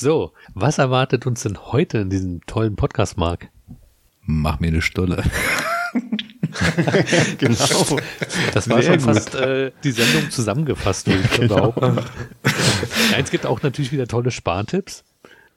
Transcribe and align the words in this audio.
So, 0.00 0.32
was 0.54 0.78
erwartet 0.78 1.26
uns 1.26 1.42
denn 1.42 1.58
heute 1.58 1.98
in 1.98 2.08
diesem 2.08 2.40
tollen 2.46 2.74
Podcast, 2.74 3.18
Marc? 3.18 3.50
Mach 4.22 4.58
mir 4.58 4.68
eine 4.68 4.80
Stulle. 4.80 5.22
genau. 7.38 7.98
Das 8.54 8.70
war 8.70 8.80
Sehr 8.80 8.92
schon 8.92 9.00
fast 9.00 9.34
äh, 9.34 9.72
die 9.84 9.90
Sendung 9.90 10.30
zusammengefasst, 10.30 11.06
würde 11.06 11.20
ich 11.22 11.40
genau. 11.40 11.72
behaupten. 11.72 11.98
Ja, 13.12 13.18
es 13.18 13.30
gibt 13.30 13.44
auch 13.44 13.62
natürlich 13.62 13.92
wieder 13.92 14.06
tolle 14.06 14.30
Spartipps. 14.30 15.04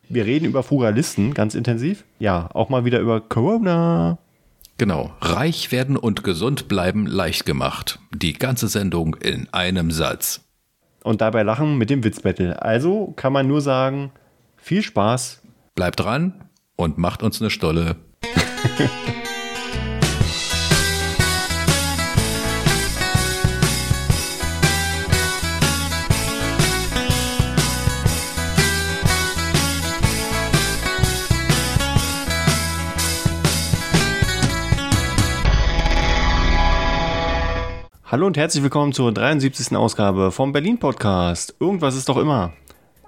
Wir 0.09 0.25
reden 0.25 0.43
über 0.43 0.61
Frugalisten 0.61 1.33
ganz 1.33 1.55
intensiv. 1.55 2.03
Ja, 2.19 2.49
auch 2.53 2.67
mal 2.67 2.83
wieder 2.83 2.99
über 2.99 3.21
Corona. 3.21 4.17
Genau. 4.77 5.13
Reich 5.21 5.71
werden 5.71 5.95
und 5.95 6.25
gesund 6.25 6.67
bleiben 6.67 7.07
leicht 7.07 7.45
gemacht. 7.45 7.99
Die 8.13 8.33
ganze 8.33 8.67
Sendung 8.67 9.15
in 9.15 9.47
einem 9.53 9.89
Satz. 9.91 10.41
Und 11.01 11.21
dabei 11.21 11.43
lachen 11.43 11.77
mit 11.77 11.89
dem 11.89 12.03
Witzbattle. 12.03 12.61
Also 12.61 13.13
kann 13.15 13.31
man 13.31 13.47
nur 13.47 13.61
sagen, 13.61 14.11
viel 14.63 14.81
Spaß. 14.81 15.41
Bleibt 15.75 15.99
dran 15.99 16.49
und 16.77 16.97
macht 16.97 17.21
uns 17.21 17.41
eine 17.41 17.49
Stolle. 17.49 17.97
Hallo 38.05 38.27
und 38.27 38.37
herzlich 38.37 38.61
willkommen 38.61 38.93
zur 38.93 39.11
73. 39.11 39.75
Ausgabe 39.75 40.31
vom 40.31 40.51
Berlin 40.51 40.77
Podcast. 40.77 41.55
Irgendwas 41.59 41.95
ist 41.95 42.07
doch 42.07 42.17
immer. 42.17 42.53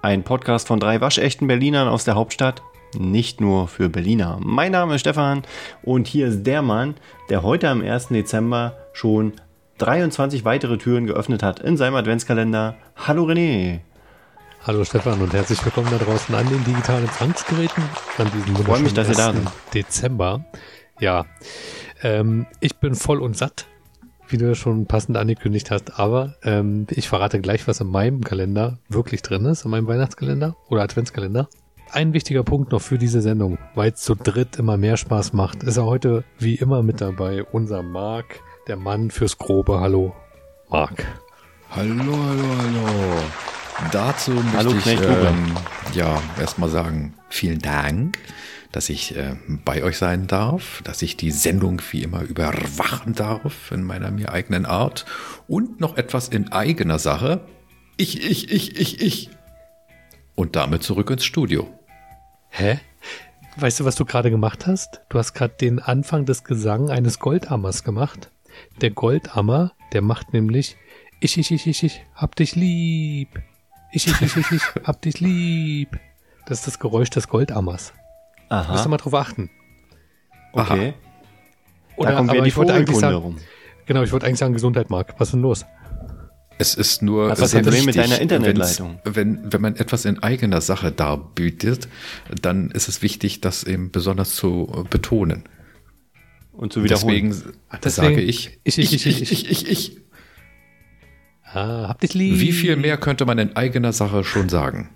Ein 0.05 0.21
Podcast 0.21 0.67
von 0.67 0.79
drei 0.79 1.01
waschechten 1.01 1.47
Berlinern 1.47 1.87
aus 1.87 2.03
der 2.03 2.13
Hauptstadt. 2.13 2.61
Nicht 2.95 3.41
nur 3.41 3.67
für 3.67 3.89
Berliner. 3.89 4.37
Mein 4.39 4.71
Name 4.71 4.93
ist 4.93 5.01
Stefan 5.01 5.41
und 5.81 6.05
hier 6.05 6.27
ist 6.27 6.43
der 6.43 6.61
Mann, 6.61 6.93
der 7.31 7.41
heute 7.41 7.69
am 7.69 7.81
1. 7.81 8.09
Dezember 8.09 8.77
schon 8.93 9.33
23 9.79 10.45
weitere 10.45 10.77
Türen 10.77 11.07
geöffnet 11.07 11.41
hat 11.41 11.59
in 11.59 11.75
seinem 11.75 11.95
Adventskalender. 11.95 12.75
Hallo 12.95 13.25
René. 13.25 13.79
Hallo 14.67 14.85
Stefan 14.85 15.19
und 15.21 15.33
herzlich 15.33 15.65
willkommen 15.65 15.89
da 15.89 15.97
draußen 15.97 16.35
an 16.35 16.47
den 16.49 16.63
digitalen 16.63 17.05
Empfangsgeräten 17.05 17.83
an 18.19 18.31
diesem 18.31 18.59
wunderschönen 18.59 18.83
mich, 18.83 18.93
dass 18.93 19.09
ihr 19.09 19.15
da 19.15 19.33
sind. 19.33 19.49
Dezember. 19.73 20.45
Ja, 20.99 21.25
ähm, 22.03 22.45
ich 22.59 22.75
bin 22.75 22.93
voll 22.93 23.19
und 23.23 23.35
satt 23.35 23.65
wie 24.29 24.37
du 24.37 24.55
schon 24.55 24.85
passend 24.85 25.17
angekündigt 25.17 25.71
hast. 25.71 25.99
Aber 25.99 26.35
ähm, 26.43 26.87
ich 26.89 27.07
verrate 27.09 27.39
gleich, 27.41 27.67
was 27.67 27.81
in 27.81 27.87
meinem 27.87 28.21
Kalender 28.21 28.79
wirklich 28.89 29.21
drin 29.21 29.45
ist, 29.45 29.65
in 29.65 29.71
meinem 29.71 29.87
Weihnachtskalender 29.87 30.55
oder 30.69 30.83
Adventskalender. 30.83 31.49
Ein 31.91 32.13
wichtiger 32.13 32.43
Punkt 32.43 32.71
noch 32.71 32.81
für 32.81 32.97
diese 32.97 33.21
Sendung, 33.21 33.57
weil 33.75 33.91
es 33.91 34.01
zu 34.01 34.15
dritt 34.15 34.57
immer 34.57 34.75
mehr 34.75 34.97
Spaß 34.97 35.33
macht, 35.33 35.63
ist 35.63 35.77
er 35.77 35.85
heute 35.85 36.23
wie 36.39 36.55
immer 36.55 36.83
mit 36.83 36.99
dabei, 36.99 37.43
unser 37.43 37.83
Marc, 37.83 38.41
der 38.67 38.75
Mann 38.75 39.11
fürs 39.11 39.37
Grobe. 39.37 39.79
Hallo, 39.79 40.13
Marc. 40.69 41.05
Hallo, 41.69 41.93
hallo, 41.95 42.43
hallo. 42.57 43.21
Dazu 43.91 44.31
möchte 44.31 44.57
hallo, 44.57 44.71
ich 44.71 44.87
ähm, 44.87 45.55
ja 45.93 46.21
erstmal 46.39 46.69
sagen, 46.69 47.13
vielen 47.29 47.59
Dank 47.59 48.17
dass 48.75 48.89
ich 48.89 49.15
äh, 49.15 49.37
bei 49.63 49.83
euch 49.83 49.97
sein 49.97 50.27
darf, 50.27 50.81
dass 50.83 51.01
ich 51.01 51.15
die 51.15 51.31
Sendung 51.31 51.81
wie 51.91 52.03
immer 52.03 52.23
überwachen 52.23 53.15
darf 53.15 53.71
in 53.71 53.83
meiner 53.83 54.11
mir 54.11 54.33
eigenen 54.33 54.65
Art 54.65 55.05
und 55.47 55.79
noch 55.79 55.95
etwas 55.95 56.27
in 56.27 56.51
eigener 56.51 56.99
Sache. 56.99 57.39
Ich, 57.95 58.21
ich, 58.21 58.51
ich, 58.51 58.77
ich, 58.77 59.01
ich. 59.01 59.29
Und 60.35 60.57
damit 60.57 60.83
zurück 60.83 61.09
ins 61.09 61.23
Studio. 61.23 61.69
Hä? 62.49 62.81
Weißt 63.55 63.79
du, 63.79 63.85
was 63.85 63.95
du 63.95 64.03
gerade 64.03 64.29
gemacht 64.29 64.67
hast? 64.67 64.99
Du 65.07 65.19
hast 65.19 65.33
gerade 65.33 65.55
den 65.55 65.79
Anfang 65.79 66.25
des 66.25 66.43
Gesang 66.43 66.89
eines 66.89 67.19
Goldammers 67.19 67.85
gemacht. 67.85 68.29
Der 68.81 68.89
Goldammer, 68.89 69.71
der 69.93 70.01
macht 70.01 70.33
nämlich 70.33 70.75
ich, 71.21 71.37
ich, 71.37 71.49
ich, 71.49 71.65
ich, 71.65 71.83
ich, 71.83 72.05
hab 72.13 72.35
dich 72.35 72.57
lieb. 72.57 73.41
Ich, 73.93 74.05
ich, 74.07 74.21
ich, 74.21 74.35
ich, 74.35 74.51
ich, 74.51 74.61
hab 74.83 75.01
dich 75.01 75.21
lieb. 75.21 75.97
Das 76.45 76.59
ist 76.59 76.67
das 76.67 76.79
Geräusch 76.79 77.09
des 77.09 77.29
Goldammers. 77.29 77.93
Aha. 78.49 78.71
Müsst 78.71 78.85
ihr 78.85 78.89
mal 78.89 78.97
drauf 78.97 79.13
achten. 79.13 79.49
Okay. 80.53 80.93
Oder, 81.97 82.11
da 82.11 82.17
aber 82.17 82.45
ich 82.45 82.55
wollte 82.55 82.73
eigentlich 82.73 82.97
sagen, 82.97 83.15
rum. 83.15 83.37
Genau, 83.85 84.03
ich 84.03 84.11
wollte 84.11 84.25
eigentlich 84.25 84.39
sagen 84.39 84.53
Gesundheit, 84.53 84.89
Marc. 84.89 85.19
Was 85.19 85.29
ist 85.29 85.33
denn 85.33 85.41
los? 85.41 85.65
Es 86.57 86.75
ist 86.75 87.01
nur 87.01 87.29
Was 87.29 87.39
ist 87.39 87.53
das 87.53 87.61
Problem 87.63 87.85
mit 87.85 87.97
deiner 87.97 88.19
Internetleitung? 88.19 88.99
Wenn, 89.03 89.51
wenn 89.51 89.61
man 89.61 89.75
etwas 89.75 90.05
in 90.05 90.23
eigener 90.23 90.61
Sache 90.61 90.91
darbietet, 90.91 91.89
dann 92.41 92.71
ist 92.71 92.87
es 92.87 93.01
wichtig, 93.01 93.41
das 93.41 93.63
eben 93.63 93.91
besonders 93.91 94.35
zu 94.35 94.85
betonen. 94.89 95.43
Und 96.53 96.71
zu 96.71 96.83
wiederholen. 96.83 97.29
Deswegen, 97.29 97.53
Deswegen 97.83 97.91
sage 97.91 98.21
ich, 98.21 98.59
ich, 98.63 98.77
ich, 98.77 98.93
ich, 98.93 99.05
ich, 99.05 99.31
ich, 99.31 99.49
ich, 99.49 99.69
ich. 99.69 99.97
Ah, 101.43 101.89
habt 101.89 102.03
dich 102.03 102.13
lieb. 102.13 102.39
Wie 102.39 102.53
viel 102.53 102.77
mehr 102.77 102.97
könnte 102.97 103.25
man 103.25 103.37
in 103.37 103.55
eigener 103.57 103.91
Sache 103.91 104.23
schon 104.23 104.47
sagen? 104.47 104.89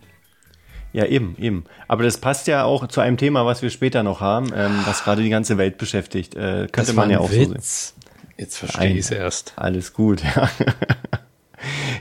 Ja, 0.91 1.05
eben, 1.05 1.35
eben. 1.39 1.66
Aber 1.88 2.03
das 2.03 2.17
passt 2.17 2.47
ja 2.47 2.63
auch 2.63 2.88
zu 2.88 3.01
einem 3.01 3.17
Thema, 3.17 3.45
was 3.45 3.61
wir 3.61 3.69
später 3.69 4.01
noch 4.01 4.22
haben, 4.22 4.51
ähm, 4.55 4.79
was 4.85 5.03
gerade 5.03 5.22
die 5.22 5.29
ganze 5.29 5.57
Welt 5.57 5.77
beschäftigt. 5.77 6.35
Äh, 6.35 6.67
könnte 6.72 6.88
das 6.88 6.94
man 6.94 7.11
ja 7.11 7.19
auch 7.19 7.29
Witz. 7.31 7.38
so 7.38 7.53
sehen. 7.53 8.00
Jetzt 8.38 8.57
verstehe 8.57 8.91
ich 8.94 8.99
es 8.99 9.11
erst. 9.11 9.53
Alles 9.55 9.94
gut, 9.94 10.23
ja. 10.35 10.49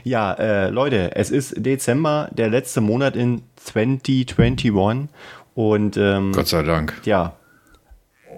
ja, 0.03 0.33
äh, 0.33 0.69
Leute, 0.69 1.15
es 1.15 1.31
ist 1.31 1.53
Dezember, 1.57 2.29
der 2.31 2.49
letzte 2.49 2.81
Monat 2.81 3.15
in 3.15 3.43
2021 3.57 5.09
und 5.53 5.97
ähm, 5.97 6.31
Gott 6.31 6.47
sei 6.47 6.63
Dank. 6.63 7.01
Ja, 7.03 7.35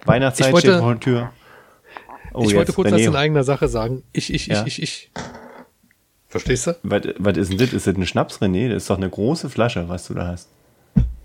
Weihnachtszeit 0.06 0.51
wollte, 0.51 0.67
steht 0.67 0.79
vor 0.79 0.91
der 0.91 1.00
Tür. 1.00 1.31
Oh, 2.34 2.44
ich 2.45 2.56
wollte 2.56 2.73
kurz 2.73 2.91
was 2.91 3.01
in 3.01 3.16
eigener 3.16 3.44
Sache 3.44 3.67
sagen. 3.67 4.03
Ich, 4.13 4.34
ich, 4.34 4.47
ja. 4.47 4.66
ich, 4.66 4.81
ich, 4.81 4.84
ich. 4.84 5.11
Verstehst 6.31 6.66
du? 6.66 6.78
Was, 6.84 7.02
was 7.18 7.36
ist 7.38 7.52
denn 7.52 7.58
das? 7.58 7.74
Ist 7.74 7.88
das 7.88 7.96
ein 7.96 8.06
Schnaps, 8.06 8.42
René? 8.42 8.69
Das 8.69 8.84
ist 8.84 8.90
doch 8.90 8.96
eine 8.96 9.09
große 9.09 9.50
Flasche, 9.50 9.90
was 9.90 10.08
du 10.08 10.14
da 10.14 10.28
hast. 10.28 10.47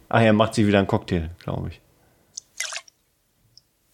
Ach, 0.09 0.21
er 0.21 0.33
macht 0.33 0.55
sich 0.55 0.67
wieder 0.67 0.79
einen 0.79 0.89
Cocktail, 0.89 1.31
glaube 1.39 1.69
ich. 1.69 1.81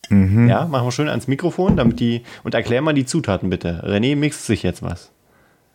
Mhm. 0.08 0.48
Ja, 0.48 0.64
machen 0.64 0.86
wir 0.86 0.92
schön 0.92 1.10
ans 1.10 1.28
Mikrofon, 1.28 1.76
damit 1.76 2.00
die. 2.00 2.22
Und 2.44 2.54
erklär 2.54 2.80
mal 2.80 2.94
die 2.94 3.04
Zutaten 3.04 3.50
bitte. 3.50 3.82
René 3.84 4.16
mixt 4.16 4.46
sich 4.46 4.62
jetzt 4.62 4.82
was. 4.82 5.10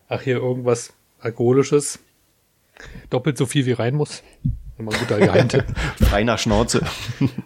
Ach, 0.10 0.22
hier 0.22 0.38
irgendwas 0.38 0.94
Alkoholisches. 1.20 2.00
Doppelt 3.12 3.38
so 3.38 3.46
viel 3.46 3.68
wie 3.68 3.74
rein 3.74 3.94
muss. 3.94 4.24
Immer 4.80 4.92
ein 4.92 5.00
guter 5.00 5.20
Geheimtipp. 5.20 5.66
Frei 5.98 6.24
nach 6.24 6.40
Schnauze. 6.40 6.82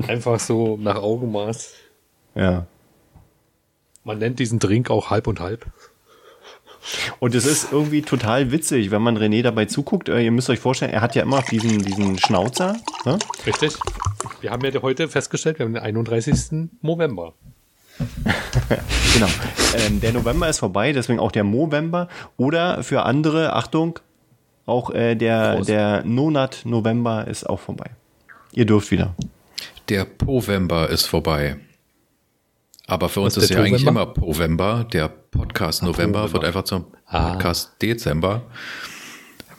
Einfach 0.08 0.40
so 0.40 0.78
nach 0.78 0.96
Augenmaß. 0.96 1.74
Ja. 2.36 2.68
Man 4.06 4.18
nennt 4.20 4.40
diesen 4.40 4.60
Drink 4.60 4.90
auch 4.90 5.10
halb 5.10 5.28
und 5.28 5.42
halb. 5.42 5.66
Und 7.20 7.36
es 7.36 7.46
ist 7.46 7.72
irgendwie 7.72 8.02
total 8.02 8.52
witzig, 8.52 8.92
wenn 8.92 9.02
man 9.02 9.18
René 9.18 9.44
dabei 9.44 9.66
zuguckt. 9.66 10.10
Äh, 10.10 10.22
ihr 10.22 10.32
müsst 10.32 10.50
euch 10.50 10.60
vorstellen, 10.60 10.92
er 10.92 11.02
hat 11.02 11.16
ja 11.16 11.24
immer 11.24 11.42
diesen, 11.42 11.80
diesen 11.84 12.18
Schnauzer. 12.18 12.78
Ne? 13.06 13.20
Richtig. 13.46 13.78
Wir 14.42 14.52
haben 14.52 14.64
ja 14.66 14.82
heute 14.82 15.08
festgestellt, 15.08 15.60
wir 15.60 15.66
haben 15.66 15.74
den 15.74 15.84
31. 15.84 16.70
November. 16.82 17.34
genau. 19.14 19.28
Ähm, 19.78 20.02
der 20.02 20.14
November 20.14 20.50
ist 20.50 20.60
vorbei, 20.60 20.92
deswegen 20.92 21.20
auch 21.20 21.32
der 21.32 21.44
Movember. 21.44 22.08
Oder 22.38 22.84
für 22.84 23.04
andere, 23.04 23.54
Achtung, 23.54 24.00
auch 24.66 24.90
äh, 24.92 25.16
der, 25.16 25.62
der 25.62 26.04
Nonat 26.04 26.62
November 26.66 27.28
ist 27.28 27.48
auch 27.48 27.60
vorbei. 27.60 27.92
Ihr 28.54 28.66
dürft 28.66 28.92
wieder. 28.92 29.16
Der 29.90 30.06
Povember 30.06 30.90
ist 30.90 31.06
vorbei. 31.06 31.58
Aber 32.92 33.08
für 33.08 33.22
uns 33.22 33.38
ist, 33.38 33.46
ist 33.46 33.50
ja 33.52 33.62
eigentlich 33.62 33.88
immer 33.88 34.14
November. 34.20 34.86
Der 34.92 35.08
Podcast 35.08 35.82
November 35.82 36.34
wird 36.34 36.44
einfach 36.44 36.64
zum 36.64 36.88
ah. 37.06 37.32
Podcast 37.32 37.82
Dezember. 37.82 38.42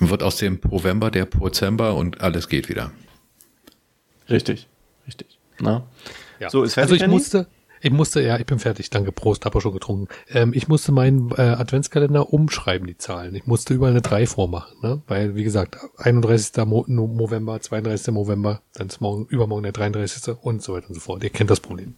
Wird 0.01 0.23
aus 0.23 0.37
dem 0.37 0.61
November 0.71 1.11
der 1.11 1.25
Prozember 1.25 1.95
und 1.95 2.21
alles 2.21 2.51
geht 2.51 2.69
wieder. 2.69 2.93
Richtig, 4.29 4.69
richtig. 5.07 5.39
Na? 5.59 5.87
Ja. 6.41 6.51
So, 6.51 6.63
ist 6.63 6.75
fertig, 6.75 6.93
also 6.93 7.05
ich 7.07 7.11
musste, 7.11 7.47
ich 7.81 7.91
musste, 7.91 8.21
ja, 8.21 8.39
ich 8.39 8.45
bin 8.45 8.59
fertig, 8.59 8.91
danke, 8.91 9.13
Prost, 9.13 9.47
habe 9.47 9.63
schon 9.63 9.73
getrunken. 9.73 10.09
Ähm, 10.29 10.53
ich 10.55 10.69
musste 10.69 10.93
meinen 10.93 11.31
äh, 11.31 11.41
Adventskalender 11.41 12.35
umschreiben, 12.35 12.87
die 12.87 12.99
Zahlen. 12.99 13.35
Ich 13.35 13.47
musste 13.47 13.73
überall 13.73 13.93
eine 13.93 14.03
3 14.03 14.27
vormachen, 14.27 14.77
ne? 14.83 15.01
weil, 15.07 15.37
wie 15.37 15.45
gesagt, 15.45 15.79
31. 15.97 16.67
Mo 16.67 16.85
November, 16.87 17.59
32. 17.59 18.13
November, 18.13 18.61
dann 18.75 18.89
ist 18.89 19.01
morgen, 19.01 19.25
übermorgen 19.25 19.63
der 19.63 19.73
33. 19.73 20.35
und 20.43 20.63
so 20.63 20.75
weiter 20.75 20.89
und 20.89 20.97
so 20.97 21.01
fort. 21.01 21.25
Ihr 21.25 21.31
kennt 21.31 21.49
das 21.49 21.61
Problem. 21.61 21.97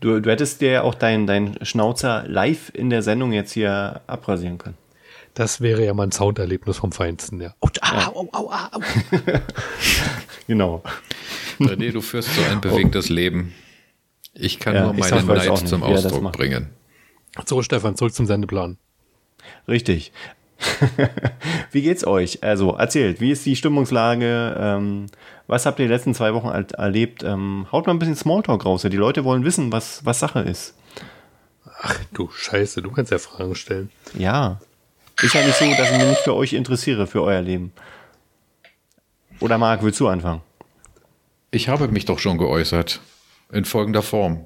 Du, 0.00 0.20
du 0.20 0.30
hättest 0.30 0.60
dir 0.60 0.70
ja 0.70 0.82
auch 0.82 0.94
deinen 0.94 1.26
dein 1.26 1.56
Schnauzer 1.62 2.24
live 2.26 2.70
in 2.74 2.90
der 2.90 3.02
Sendung 3.02 3.32
jetzt 3.32 3.52
hier 3.52 4.00
abrasieren 4.06 4.58
können. 4.58 4.76
Das 5.34 5.60
wäre 5.60 5.84
ja 5.84 5.92
mal 5.94 6.04
ein 6.04 6.12
Sounderlebnis 6.12 6.76
vom 6.76 6.92
Feinsten, 6.92 7.40
ja. 7.40 7.54
Oh, 7.60 7.68
au, 7.80 8.20
au, 8.20 8.28
au, 8.32 8.50
au. 8.50 8.80
genau. 10.46 10.82
René, 11.58 11.90
du 11.90 12.00
führst 12.00 12.32
so 12.34 12.42
ein 12.42 12.60
bewegtes 12.60 13.10
oh. 13.10 13.14
Leben. 13.14 13.52
Ich 14.34 14.58
kann 14.60 14.74
ja, 14.74 14.84
nur 14.84 14.94
meinen 14.94 15.26
Neid 15.26 15.68
zum 15.68 15.82
Ausdruck 15.82 16.32
bringen. 16.32 16.70
So, 17.46 17.62
Stefan, 17.62 17.96
zurück 17.96 18.14
zum 18.14 18.26
Sendeplan. 18.26 18.78
Richtig. 19.66 20.12
wie 21.72 21.82
geht's 21.82 22.06
euch? 22.06 22.42
Also, 22.42 22.72
erzählt, 22.72 23.20
wie 23.20 23.32
ist 23.32 23.44
die 23.44 23.56
Stimmungslage? 23.56 24.56
Ähm, 24.58 25.06
Was 25.46 25.66
habt 25.66 25.78
ihr 25.78 25.86
die 25.86 25.92
letzten 25.92 26.14
zwei 26.14 26.32
Wochen 26.32 26.48
erlebt? 26.48 27.22
Ähm, 27.22 27.66
haut 27.70 27.86
mal 27.86 27.92
ein 27.92 27.98
bisschen 27.98 28.16
Smalltalk 28.16 28.64
raus. 28.64 28.82
Die 28.82 28.96
Leute 28.96 29.24
wollen 29.24 29.44
wissen, 29.44 29.72
was, 29.72 30.04
was 30.04 30.20
Sache 30.20 30.40
ist. 30.40 30.74
Ach 31.82 31.98
du 32.14 32.30
Scheiße, 32.30 32.80
du 32.80 32.90
kannst 32.90 33.12
ja 33.12 33.18
Fragen 33.18 33.54
stellen. 33.54 33.90
Ja. 34.16 34.60
Ist 35.20 35.34
ja 35.34 35.44
nicht 35.44 35.56
so, 35.56 35.66
dass 35.76 35.90
ich 35.90 35.98
mich 35.98 36.06
nicht 36.06 36.20
für 36.20 36.34
euch 36.34 36.54
interessiere, 36.54 37.06
für 37.06 37.22
euer 37.22 37.42
Leben. 37.42 37.72
Oder 39.40 39.58
Marc, 39.58 39.82
willst 39.82 40.00
du 40.00 40.08
anfangen? 40.08 40.40
Ich 41.50 41.68
habe 41.68 41.88
mich 41.88 42.04
doch 42.04 42.18
schon 42.18 42.38
geäußert. 42.38 43.00
In 43.52 43.64
folgender 43.64 44.02
Form. 44.02 44.44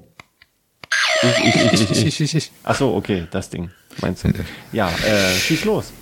Ich, 1.21 1.55
ich, 1.55 1.55
ich, 1.55 1.91
ich, 1.91 2.05
ich, 2.05 2.21
ich, 2.21 2.35
ich. 2.35 2.51
Ach 2.63 2.75
so, 2.75 2.93
okay, 2.93 3.27
das 3.31 3.49
Ding. 3.49 3.71
Meinst 4.01 4.23
du? 4.23 4.33
Ja, 4.71 4.89
äh, 4.89 5.33
schieß 5.33 5.65
los. 5.65 5.93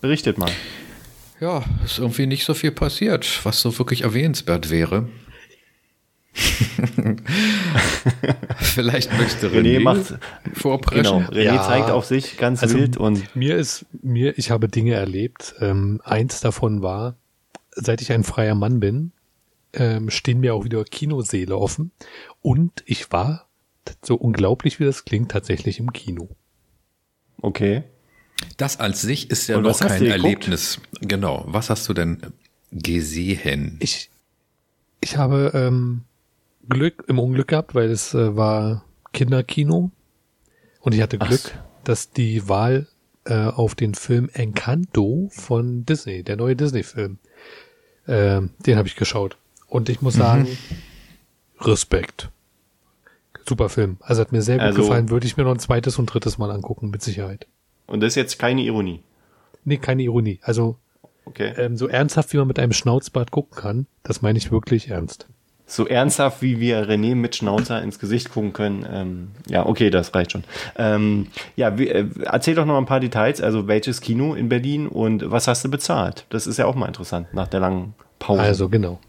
Berichtet 0.00 0.38
mal. 0.38 0.50
Ja, 1.44 1.62
ist 1.84 1.98
irgendwie 1.98 2.26
nicht 2.26 2.46
so 2.46 2.54
viel 2.54 2.72
passiert, 2.72 3.44
was 3.44 3.60
so 3.60 3.78
wirklich 3.78 4.00
erwähnenswert 4.00 4.70
wäre. 4.70 5.10
Vielleicht 8.56 9.12
möchte 9.18 9.48
René, 9.48 9.76
René 9.76 9.80
macht, 9.80 10.14
vorpreschen. 10.54 11.26
Genau, 11.26 11.30
René 11.30 11.42
ja, 11.42 11.62
zeigt 11.62 11.90
auf 11.90 12.06
sich 12.06 12.38
ganz 12.38 12.62
also 12.62 12.78
wild 12.78 12.96
und 12.96 13.36
mir 13.36 13.56
ist 13.56 13.84
mir, 14.00 14.38
ich 14.38 14.50
habe 14.50 14.70
Dinge 14.70 14.94
erlebt. 14.94 15.54
Ähm, 15.60 16.00
eins 16.02 16.40
davon 16.40 16.80
war, 16.80 17.18
seit 17.72 18.00
ich 18.00 18.10
ein 18.10 18.24
freier 18.24 18.54
Mann 18.54 18.80
bin, 18.80 19.12
ähm, 19.74 20.08
stehen 20.08 20.40
mir 20.40 20.54
auch 20.54 20.64
wieder 20.64 20.82
Kinoseele 20.84 21.58
offen 21.58 21.90
und 22.40 22.82
ich 22.86 23.12
war 23.12 23.50
so 24.00 24.14
unglaublich 24.14 24.80
wie 24.80 24.86
das 24.86 25.04
klingt 25.04 25.30
tatsächlich 25.30 25.78
im 25.78 25.92
Kino. 25.92 26.30
Okay. 27.42 27.84
Das 28.56 28.78
als 28.78 29.02
sich 29.02 29.30
ist 29.30 29.46
ja 29.46 29.60
noch 29.60 29.78
kein 29.78 30.04
Erlebnis. 30.04 30.80
Genau. 31.00 31.44
Was 31.46 31.70
hast 31.70 31.88
du 31.88 31.94
denn 31.94 32.20
gesehen? 32.70 33.76
Ich, 33.80 34.10
ich 35.00 35.16
habe 35.16 35.52
ähm, 35.54 36.02
Glück 36.68 37.04
im 37.08 37.18
Unglück 37.18 37.48
gehabt, 37.48 37.74
weil 37.74 37.90
es 37.90 38.14
äh, 38.14 38.36
war 38.36 38.84
Kinderkino 39.12 39.90
und 40.80 40.94
ich 40.94 41.00
hatte 41.00 41.18
Glück, 41.18 41.40
so. 41.40 41.50
dass 41.84 42.10
die 42.10 42.48
Wahl 42.48 42.88
äh, 43.24 43.46
auf 43.46 43.74
den 43.74 43.94
Film 43.94 44.28
Encanto 44.32 45.28
von 45.32 45.86
Disney, 45.86 46.22
der 46.22 46.36
neue 46.36 46.56
Disney-Film, 46.56 47.18
äh, 48.06 48.42
den 48.66 48.76
habe 48.76 48.88
ich 48.88 48.96
geschaut. 48.96 49.36
Und 49.66 49.88
ich 49.88 50.02
muss 50.02 50.14
sagen, 50.14 50.42
mhm. 50.42 51.64
Respekt. 51.66 52.30
Super 53.46 53.68
Film. 53.68 53.96
Also 54.00 54.20
hat 54.20 54.32
mir 54.32 54.42
sehr 54.42 54.56
gut 54.56 54.66
also, 54.66 54.82
gefallen. 54.82 55.10
Würde 55.10 55.26
ich 55.26 55.36
mir 55.36 55.44
noch 55.44 55.52
ein 55.52 55.58
zweites 55.58 55.98
und 55.98 56.06
drittes 56.06 56.38
Mal 56.38 56.50
angucken, 56.50 56.90
mit 56.90 57.02
Sicherheit. 57.02 57.46
Und 57.86 58.00
das 58.00 58.08
ist 58.08 58.16
jetzt 58.16 58.38
keine 58.38 58.62
Ironie. 58.62 59.00
Nee, 59.64 59.78
keine 59.78 60.02
Ironie. 60.02 60.40
Also 60.42 60.76
okay. 61.24 61.52
ähm, 61.56 61.76
so 61.76 61.88
ernsthaft, 61.88 62.32
wie 62.32 62.38
man 62.38 62.48
mit 62.48 62.58
einem 62.58 62.72
Schnauzbart 62.72 63.30
gucken 63.30 63.56
kann, 63.56 63.86
das 64.02 64.22
meine 64.22 64.38
ich 64.38 64.50
wirklich 64.50 64.88
ernst. 64.88 65.26
So 65.66 65.86
ernsthaft, 65.86 66.42
wie 66.42 66.60
wir 66.60 66.86
René 66.86 67.14
mit 67.14 67.36
Schnauzer 67.36 67.82
ins 67.82 67.98
Gesicht 67.98 68.30
gucken 68.30 68.52
können. 68.52 68.86
Ähm, 68.90 69.28
ja, 69.48 69.64
okay, 69.64 69.88
das 69.88 70.14
reicht 70.14 70.32
schon. 70.32 70.44
Ähm, 70.76 71.28
ja, 71.56 71.78
wie, 71.78 71.88
äh, 71.88 72.06
erzähl 72.22 72.54
doch 72.54 72.66
noch 72.66 72.76
ein 72.76 72.84
paar 72.84 73.00
Details. 73.00 73.40
Also 73.40 73.66
welches 73.66 74.02
Kino 74.02 74.34
in 74.34 74.50
Berlin 74.50 74.86
und 74.86 75.30
was 75.30 75.48
hast 75.48 75.64
du 75.64 75.70
bezahlt? 75.70 76.26
Das 76.28 76.46
ist 76.46 76.58
ja 76.58 76.66
auch 76.66 76.74
mal 76.74 76.86
interessant 76.86 77.32
nach 77.32 77.48
der 77.48 77.60
langen 77.60 77.94
Pause. 78.18 78.42
Also 78.42 78.68
genau. 78.68 79.00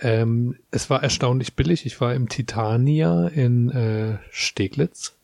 Ähm, 0.00 0.56
es 0.70 0.88
war 0.88 1.02
erstaunlich 1.02 1.56
billig. 1.56 1.84
Ich 1.84 2.00
war 2.00 2.14
im 2.14 2.30
Titania 2.30 3.28
in 3.28 3.70
äh, 3.70 4.18
Steglitz 4.30 5.15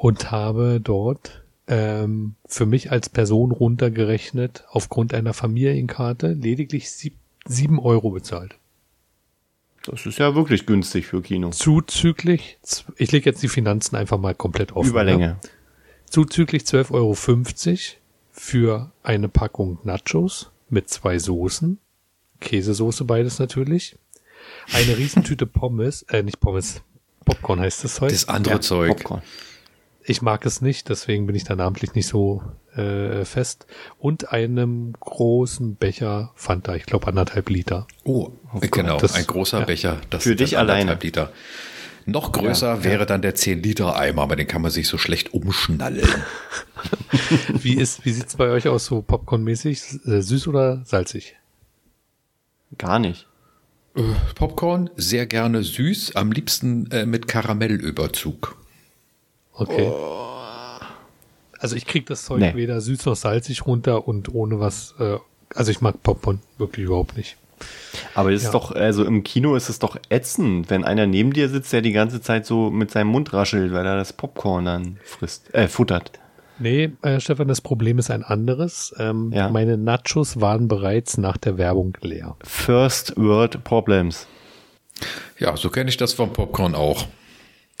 und 0.00 0.30
habe 0.30 0.80
dort 0.82 1.42
ähm, 1.66 2.34
für 2.46 2.64
mich 2.64 2.90
als 2.90 3.10
Person 3.10 3.52
runtergerechnet 3.52 4.64
aufgrund 4.70 5.12
einer 5.12 5.34
Familienkarte 5.34 6.32
lediglich 6.32 6.90
sieb, 6.90 7.16
sieben 7.44 7.78
Euro 7.78 8.08
bezahlt. 8.08 8.56
Das 9.84 10.06
ist 10.06 10.18
ja 10.18 10.34
wirklich 10.34 10.64
günstig 10.64 11.06
für 11.06 11.20
Kino. 11.20 11.50
Zuzüglich, 11.50 12.56
ich 12.96 13.12
lege 13.12 13.28
jetzt 13.28 13.42
die 13.42 13.48
Finanzen 13.48 13.94
einfach 13.94 14.18
mal 14.18 14.34
komplett 14.34 14.72
offen. 14.72 14.88
Überlänge. 14.88 15.38
Ja. 15.42 15.50
Zuzüglich 16.06 16.62
12,50 16.62 16.92
Euro 16.94 17.14
für 18.32 18.90
eine 19.02 19.28
Packung 19.28 19.80
Nachos 19.84 20.50
mit 20.70 20.88
zwei 20.88 21.18
Soßen. 21.18 21.78
Käsesoße 22.40 23.04
beides 23.04 23.38
natürlich. 23.38 23.96
Eine 24.72 24.96
Riesentüte 24.96 25.44
Pommes, 25.46 26.04
äh, 26.04 26.22
nicht 26.22 26.40
Pommes, 26.40 26.80
Popcorn 27.26 27.60
heißt 27.60 27.84
das 27.84 28.00
heute. 28.00 28.14
Das 28.14 28.28
andere 28.28 28.54
ja, 28.54 28.60
Zeug. 28.62 28.96
Popcorn. 28.96 29.22
Ich 30.10 30.22
mag 30.22 30.44
es 30.44 30.60
nicht, 30.60 30.88
deswegen 30.88 31.28
bin 31.28 31.36
ich 31.36 31.44
da 31.44 31.54
namentlich 31.54 31.94
nicht 31.94 32.08
so 32.08 32.42
äh, 32.74 33.24
fest. 33.24 33.68
Und 33.96 34.32
einem 34.32 34.92
großen 34.98 35.76
Becher 35.76 36.32
Fanta, 36.34 36.74
ich 36.74 36.84
glaube 36.84 37.06
anderthalb 37.06 37.48
Liter. 37.48 37.86
Oh, 38.02 38.32
oh 38.52 38.58
genau, 38.58 38.98
das, 38.98 39.14
ein 39.14 39.24
großer 39.24 39.60
ja. 39.60 39.64
Becher. 39.66 40.00
Das 40.10 40.24
Für 40.24 40.34
dich 40.34 40.58
alleine. 40.58 40.98
Liter. 41.00 41.32
Noch 42.06 42.32
größer 42.32 42.74
ja, 42.74 42.82
wäre 42.82 42.98
ja. 42.98 43.06
dann 43.06 43.22
der 43.22 43.36
10-Liter-Eimer, 43.36 44.22
aber 44.22 44.34
den 44.34 44.48
kann 44.48 44.62
man 44.62 44.72
sich 44.72 44.88
so 44.88 44.98
schlecht 44.98 45.32
umschnallen. 45.32 46.08
wie 47.60 47.76
ist, 47.76 48.04
wie 48.04 48.10
sieht's 48.10 48.34
bei 48.34 48.48
euch 48.50 48.66
aus, 48.66 48.86
so 48.86 49.02
Popcorn-mäßig? 49.02 50.06
Äh, 50.06 50.22
süß 50.22 50.48
oder 50.48 50.82
salzig? 50.86 51.36
Gar 52.78 52.98
nicht. 52.98 53.28
Äh, 53.94 54.02
Popcorn 54.34 54.90
sehr 54.96 55.26
gerne 55.26 55.62
süß, 55.62 56.16
am 56.16 56.32
liebsten 56.32 56.90
äh, 56.90 57.06
mit 57.06 57.28
Karamellüberzug. 57.28 58.56
Okay. 59.60 59.88
Oh. 59.92 60.80
Also 61.58 61.76
ich 61.76 61.86
krieg 61.86 62.06
das 62.06 62.24
Zeug 62.24 62.40
nee. 62.40 62.54
weder 62.54 62.80
süß 62.80 63.04
noch 63.04 63.16
salzig 63.16 63.66
runter 63.66 64.08
und 64.08 64.34
ohne 64.34 64.58
was. 64.58 64.94
Äh, 64.98 65.18
also 65.54 65.70
ich 65.70 65.80
mag 65.82 66.02
Popcorn 66.02 66.40
wirklich 66.56 66.86
überhaupt 66.86 67.16
nicht. 67.16 67.36
Aber 68.14 68.32
es 68.32 68.42
ja. 68.42 68.48
ist 68.48 68.54
doch, 68.54 68.72
also 68.72 69.04
im 69.04 69.22
Kino 69.22 69.54
ist 69.54 69.68
es 69.68 69.78
doch 69.78 69.98
ätzend, 70.08 70.70
wenn 70.70 70.84
einer 70.84 71.06
neben 71.06 71.34
dir 71.34 71.50
sitzt, 71.50 71.72
der 71.74 71.82
die 71.82 71.92
ganze 71.92 72.22
Zeit 72.22 72.46
so 72.46 72.70
mit 72.70 72.90
seinem 72.90 73.08
Mund 73.08 73.34
raschelt, 73.34 73.74
weil 73.74 73.84
er 73.84 73.96
das 73.96 74.14
Popcorn 74.14 74.64
dann 74.64 74.96
frisst, 75.04 75.54
äh, 75.54 75.68
futtert. 75.68 76.12
Nee, 76.58 76.92
äh, 77.02 77.20
Stefan, 77.20 77.48
das 77.48 77.60
Problem 77.60 77.98
ist 77.98 78.10
ein 78.10 78.22
anderes. 78.22 78.94
Ähm, 78.98 79.30
ja. 79.34 79.50
Meine 79.50 79.76
Nachos 79.76 80.40
waren 80.40 80.68
bereits 80.68 81.18
nach 81.18 81.36
der 81.36 81.58
Werbung 81.58 81.96
leer. 82.00 82.36
First 82.42 83.14
World 83.16 83.62
Problems. 83.64 84.26
Ja, 85.38 85.56
so 85.56 85.68
kenne 85.68 85.90
ich 85.90 85.98
das 85.98 86.14
vom 86.14 86.32
Popcorn 86.32 86.74
auch. 86.74 87.06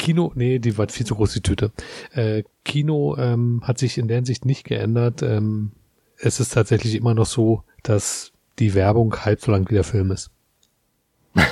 Kino, 0.00 0.32
nee, 0.34 0.58
die 0.58 0.78
war 0.78 0.88
viel 0.88 1.04
zu 1.04 1.14
groß, 1.14 1.34
die 1.34 1.42
Tüte. 1.42 1.72
Äh, 2.12 2.44
Kino 2.64 3.16
ähm, 3.18 3.60
hat 3.64 3.76
sich 3.76 3.98
in 3.98 4.08
der 4.08 4.16
Hinsicht 4.16 4.46
nicht 4.46 4.64
geändert. 4.64 5.22
Ähm, 5.22 5.72
es 6.16 6.40
ist 6.40 6.54
tatsächlich 6.54 6.94
immer 6.94 7.12
noch 7.12 7.26
so, 7.26 7.64
dass 7.82 8.32
die 8.58 8.74
Werbung 8.74 9.14
halb 9.14 9.42
so 9.42 9.52
lang 9.52 9.68
wie 9.68 9.74
der 9.74 9.84
Film 9.84 10.10
ist. 10.10 10.30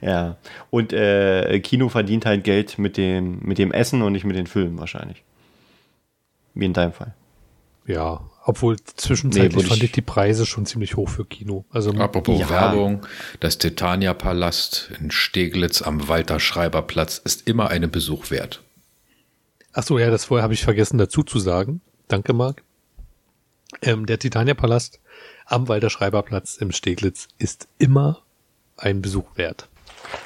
ja, 0.00 0.36
und 0.70 0.92
äh, 0.92 1.60
Kino 1.60 1.88
verdient 1.88 2.26
halt 2.26 2.42
Geld 2.42 2.78
mit 2.78 2.96
dem, 2.96 3.38
mit 3.42 3.58
dem 3.58 3.70
Essen 3.70 4.02
und 4.02 4.12
nicht 4.12 4.24
mit 4.24 4.36
den 4.36 4.48
Filmen 4.48 4.78
wahrscheinlich. 4.80 5.22
Wie 6.54 6.64
in 6.64 6.72
deinem 6.72 6.92
Fall. 6.92 7.14
Ja, 7.86 8.28
obwohl 8.48 8.76
zwischenzeitlich 8.80 9.64
nee, 9.64 9.68
fand 9.68 9.82
ich 9.82 9.90
die 9.90 10.02
Preise 10.02 10.46
schon 10.46 10.66
ziemlich 10.66 10.94
hoch 10.94 11.08
für 11.08 11.24
Kino. 11.24 11.64
Also 11.70 11.90
Apropos 11.90 12.38
ja. 12.38 12.48
Werbung, 12.48 13.04
das 13.40 13.58
Titania 13.58 14.14
Palast 14.14 14.92
in 15.00 15.10
Steglitz 15.10 15.82
am 15.82 16.06
Walter 16.06 16.38
Schreiber 16.38 16.82
Platz 16.82 17.20
ist 17.22 17.48
immer 17.48 17.70
einen 17.70 17.90
Besuch 17.90 18.30
wert. 18.30 18.62
Ach 19.72 19.82
so, 19.82 19.98
ja, 19.98 20.10
das 20.10 20.26
vorher 20.26 20.44
habe 20.44 20.54
ich 20.54 20.62
vergessen 20.62 20.96
dazu 20.96 21.24
zu 21.24 21.40
sagen. 21.40 21.80
Danke, 22.06 22.34
Marc. 22.34 22.62
Ähm, 23.82 24.06
der 24.06 24.20
Titania 24.20 24.54
Palast 24.54 25.00
am 25.46 25.66
Walter 25.66 25.90
Schreiber 25.90 26.22
Platz 26.22 26.54
im 26.54 26.70
Steglitz 26.70 27.26
ist 27.38 27.66
immer 27.78 28.22
ein 28.76 29.02
Besuch 29.02 29.36
wert. 29.36 29.68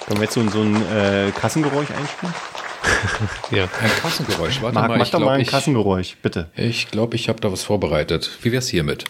Können 0.06 0.18
wir 0.18 0.24
jetzt 0.24 0.34
so, 0.34 0.46
so 0.50 0.60
ein 0.60 0.76
äh, 0.92 1.32
Kassengeräusch 1.34 1.90
einspielen? 1.90 2.34
ja. 3.50 3.64
Ein 3.64 3.90
Kassengeräusch. 4.00 4.62
Warte 4.62 4.74
Marc, 4.74 4.88
mal, 4.88 4.98
mach 4.98 5.08
doch 5.10 5.20
mal 5.20 5.32
ein 5.32 5.40
ich, 5.40 5.48
Kassengeräusch, 5.48 6.16
bitte. 6.22 6.50
Ich 6.56 6.90
glaube, 6.90 7.16
ich 7.16 7.28
habe 7.28 7.40
da 7.40 7.52
was 7.52 7.62
vorbereitet. 7.62 8.30
Wie 8.42 8.52
wär's 8.52 8.68
hiermit? 8.68 9.04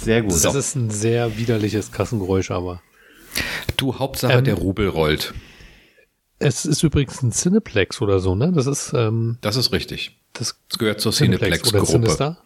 Sehr 0.00 0.22
gut. 0.22 0.32
Das 0.32 0.54
ist 0.54 0.74
ein 0.74 0.90
sehr 0.90 1.36
widerliches 1.36 1.92
Kassengeräusch, 1.92 2.50
aber. 2.50 2.82
Du, 3.76 3.98
Hauptsache 3.98 4.34
ähm, 4.34 4.44
der 4.44 4.54
Rubel 4.54 4.88
rollt. 4.88 5.34
Es 6.38 6.64
ist 6.64 6.82
übrigens 6.82 7.22
ein 7.22 7.32
Cineplex 7.32 8.00
oder 8.00 8.20
so, 8.20 8.34
ne? 8.34 8.52
Das 8.52 8.66
ist. 8.66 8.92
Ähm, 8.94 9.38
das 9.40 9.56
ist 9.56 9.72
richtig. 9.72 10.16
Das, 10.32 10.56
das 10.68 10.78
gehört 10.78 11.00
zur 11.00 11.12
Cineplex-Gruppe. 11.12 11.84
Cineplex, 11.84 12.36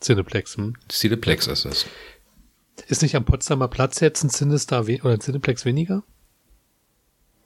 Cineplex, 0.00 0.56
hm? 0.56 0.74
Cineplex 0.90 1.46
ist 1.46 1.64
es. 1.64 1.86
Ist 2.88 3.02
nicht 3.02 3.14
am 3.14 3.24
Potsdamer 3.24 3.68
Platz 3.68 4.00
jetzt 4.00 4.24
ein 4.24 4.30
Cinestar 4.30 4.82
oder 4.82 5.12
ein 5.12 5.20
Cineplex 5.20 5.64
weniger? 5.64 6.02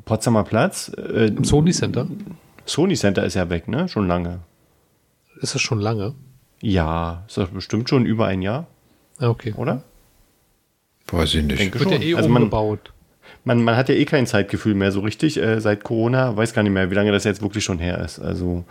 Potsdamer 0.08 0.42
Platz. 0.44 0.90
Äh, 0.96 1.32
Sony 1.42 1.72
Center. 1.72 2.06
Sony 2.64 2.94
Center 2.94 3.24
ist 3.24 3.34
ja 3.34 3.48
weg, 3.50 3.68
ne? 3.68 3.88
Schon 3.88 4.08
lange. 4.08 4.40
Ist 5.40 5.54
das 5.54 5.60
schon 5.60 5.80
lange? 5.80 6.14
Ja, 6.62 7.24
ist 7.28 7.36
das 7.36 7.50
bestimmt 7.50 7.88
schon 7.90 8.06
über 8.06 8.26
ein 8.26 8.40
Jahr. 8.40 8.66
Ah, 9.18 9.28
okay. 9.28 9.52
Oder? 9.56 9.82
Weiß 11.12 11.34
ich 11.34 11.44
nicht. 11.44 11.60
Denke 11.60 11.78
Wird 11.78 11.90
schon. 11.90 12.00
ja 12.00 12.08
eh 12.08 12.14
also 12.14 12.28
umgebaut. 12.28 12.80
man, 12.84 12.97
man 13.56 13.76
hat 13.76 13.88
ja 13.88 13.94
eh 13.94 14.04
kein 14.04 14.26
Zeitgefühl 14.26 14.74
mehr 14.74 14.92
so 14.92 15.00
richtig 15.00 15.40
äh, 15.40 15.60
seit 15.60 15.82
Corona. 15.84 16.36
Weiß 16.36 16.52
gar 16.52 16.62
nicht 16.62 16.72
mehr, 16.72 16.90
wie 16.90 16.94
lange 16.94 17.12
das 17.12 17.24
jetzt 17.24 17.42
wirklich 17.42 17.64
schon 17.64 17.78
her 17.78 17.98
ist. 17.98 18.18
Also 18.18 18.64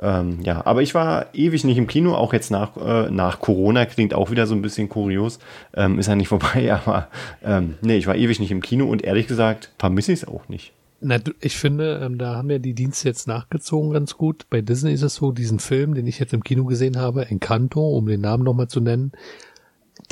ähm, 0.00 0.38
ja, 0.42 0.64
aber 0.64 0.82
ich 0.82 0.94
war 0.94 1.26
ewig 1.34 1.64
nicht 1.64 1.78
im 1.78 1.86
Kino, 1.86 2.14
auch 2.14 2.32
jetzt 2.32 2.50
nach, 2.50 2.76
äh, 2.76 3.10
nach 3.10 3.40
Corona, 3.40 3.86
klingt 3.86 4.14
auch 4.14 4.30
wieder 4.30 4.46
so 4.46 4.54
ein 4.54 4.62
bisschen 4.62 4.88
kurios. 4.88 5.38
Ähm, 5.74 5.98
ist 5.98 6.06
ja 6.06 6.14
nicht 6.14 6.28
vorbei, 6.28 6.72
aber 6.86 7.08
ähm, 7.42 7.74
nee, 7.82 7.96
ich 7.96 8.06
war 8.06 8.16
ewig 8.16 8.38
nicht 8.40 8.50
im 8.50 8.62
Kino 8.62 8.86
und 8.86 9.02
ehrlich 9.02 9.26
gesagt 9.26 9.70
vermisse 9.78 10.12
ich 10.12 10.22
es 10.22 10.28
auch 10.28 10.48
nicht. 10.48 10.72
Na, 11.00 11.18
ich 11.40 11.56
finde, 11.56 12.00
ähm, 12.04 12.16
da 12.16 12.36
haben 12.36 12.48
ja 12.48 12.58
die 12.58 12.74
Dienste 12.74 13.08
jetzt 13.08 13.26
nachgezogen 13.26 13.90
ganz 13.90 14.16
gut. 14.16 14.46
Bei 14.50 14.60
Disney 14.60 14.92
ist 14.92 15.02
es 15.02 15.16
so, 15.16 15.32
diesen 15.32 15.58
Film, 15.58 15.94
den 15.94 16.06
ich 16.06 16.20
jetzt 16.20 16.32
im 16.32 16.44
Kino 16.44 16.64
gesehen 16.64 16.96
habe, 16.96 17.26
Encanto, 17.26 17.96
um 17.96 18.06
den 18.06 18.20
Namen 18.20 18.44
nochmal 18.44 18.68
zu 18.68 18.80
nennen, 18.80 19.10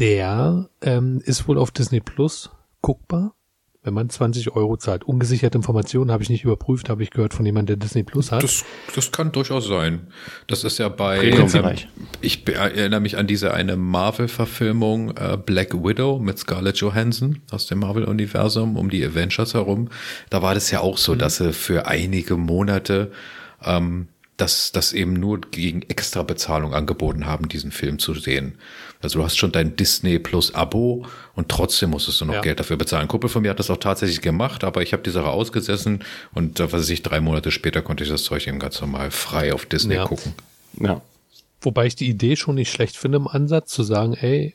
der 0.01 0.69
ähm, 0.83 1.23
ist 1.25 1.47
wohl 1.47 1.59
auf 1.59 1.71
Disney 1.71 2.01
Plus 2.01 2.51
guckbar 2.83 3.35
wenn 3.83 3.95
man 3.95 4.11
20 4.11 4.55
Euro 4.55 4.77
zahlt. 4.77 5.05
Ungesicherte 5.05 5.57
Informationen 5.57 6.11
habe 6.11 6.23
ich 6.23 6.29
nicht 6.29 6.45
überprüft, 6.45 6.91
habe 6.91 7.03
ich 7.03 7.11
gehört 7.11 7.33
von 7.33 7.47
jemandem, 7.47 7.79
der 7.79 7.87
Disney 7.87 8.03
Plus 8.03 8.31
hat. 8.31 8.43
Das, 8.43 8.65
das 8.95 9.11
kann 9.11 9.33
durchaus 9.33 9.67
sein. 9.67 10.09
Das 10.47 10.65
ist 10.65 10.79
ja 10.79 10.89
bei, 10.89 11.25
ähm, 11.25 11.75
ich 12.21 12.47
erinnere 12.47 13.01
mich 13.01 13.17
an 13.17 13.27
diese 13.27 13.55
eine 13.55 13.77
Marvel-Verfilmung 13.77 15.17
äh, 15.17 15.39
Black 15.39 15.73
Widow 15.73 16.19
mit 16.19 16.39
Scarlett 16.39 16.77
Johansson 16.77 17.41
aus 17.51 17.67
dem 17.67 17.79
Marvel-Universum 17.79 18.77
um 18.77 18.91
die 18.91 19.05
Avengers 19.05 19.55
herum. 19.55 19.89
Da 20.29 20.43
war 20.43 20.53
das 20.53 20.71
ja 20.71 20.81
auch 20.81 20.99
so, 20.99 21.15
mhm. 21.15 21.19
dass 21.19 21.37
sie 21.37 21.53
für 21.55 21.87
einige 21.87 22.37
Monate 22.37 23.11
ähm, 23.65 24.09
das, 24.37 24.73
das 24.73 24.93
eben 24.93 25.15
nur 25.15 25.41
gegen 25.41 25.83
extra 25.83 26.23
Bezahlung 26.23 26.75
angeboten 26.75 27.27
haben, 27.27 27.49
diesen 27.49 27.73
Film 27.73 27.99
zu 27.99 28.15
sehen. 28.15 28.59
Also 29.03 29.19
du 29.19 29.25
hast 29.25 29.39
schon 29.39 29.51
dein 29.51 29.77
Disney 29.77 30.19
Plus 30.19 30.55
Abo 30.55 31.07
und 31.35 31.49
trotzdem 31.49 31.91
musstest 31.91 32.21
du 32.21 32.27
noch 32.27 32.35
ja. 32.35 32.41
Geld 32.43 32.61
dafür 32.61 32.77
bezahlen. 32.77 33.03
Ein 33.03 33.09
Kumpel 33.09 33.31
von 33.31 33.43
mir 33.43 33.51
hat 33.51 33.59
das 33.59 33.71
auch 33.71 33.79
tatsächlich 33.79 34.21
gemacht, 34.21 34.63
aber 34.63 34.83
ich 34.83 34.93
habe 34.93 35.03
die 35.03 35.11
Sache 35.11 35.29
ausgesessen 35.29 36.05
und 36.35 36.59
was 36.61 36.73
weiß 36.73 36.91
ich, 36.91 37.03
drei 37.03 37.21
Monate 37.21 37.51
später 37.51 37.81
konnte 37.81 38.05
ich 38.05 38.11
das 38.11 38.25
Zeug 38.25 38.47
eben 38.47 38.59
ganz 38.59 38.81
normal 38.81 39.11
frei 39.11 39.55
auf 39.55 39.65
Disney 39.65 39.95
ja. 39.95 40.05
gucken. 40.05 40.35
Ja. 40.79 41.01
Wobei 41.63 41.87
ich 41.87 41.97
die 41.97 42.09
Idee 42.09 42.37
schon 42.37 42.55
nicht 42.55 42.71
schlecht 42.71 42.97
finde 42.97 43.17
im 43.17 43.29
Ansatz, 43.29 43.71
zu 43.71 43.83
sagen, 43.83 44.15
ey, 44.15 44.55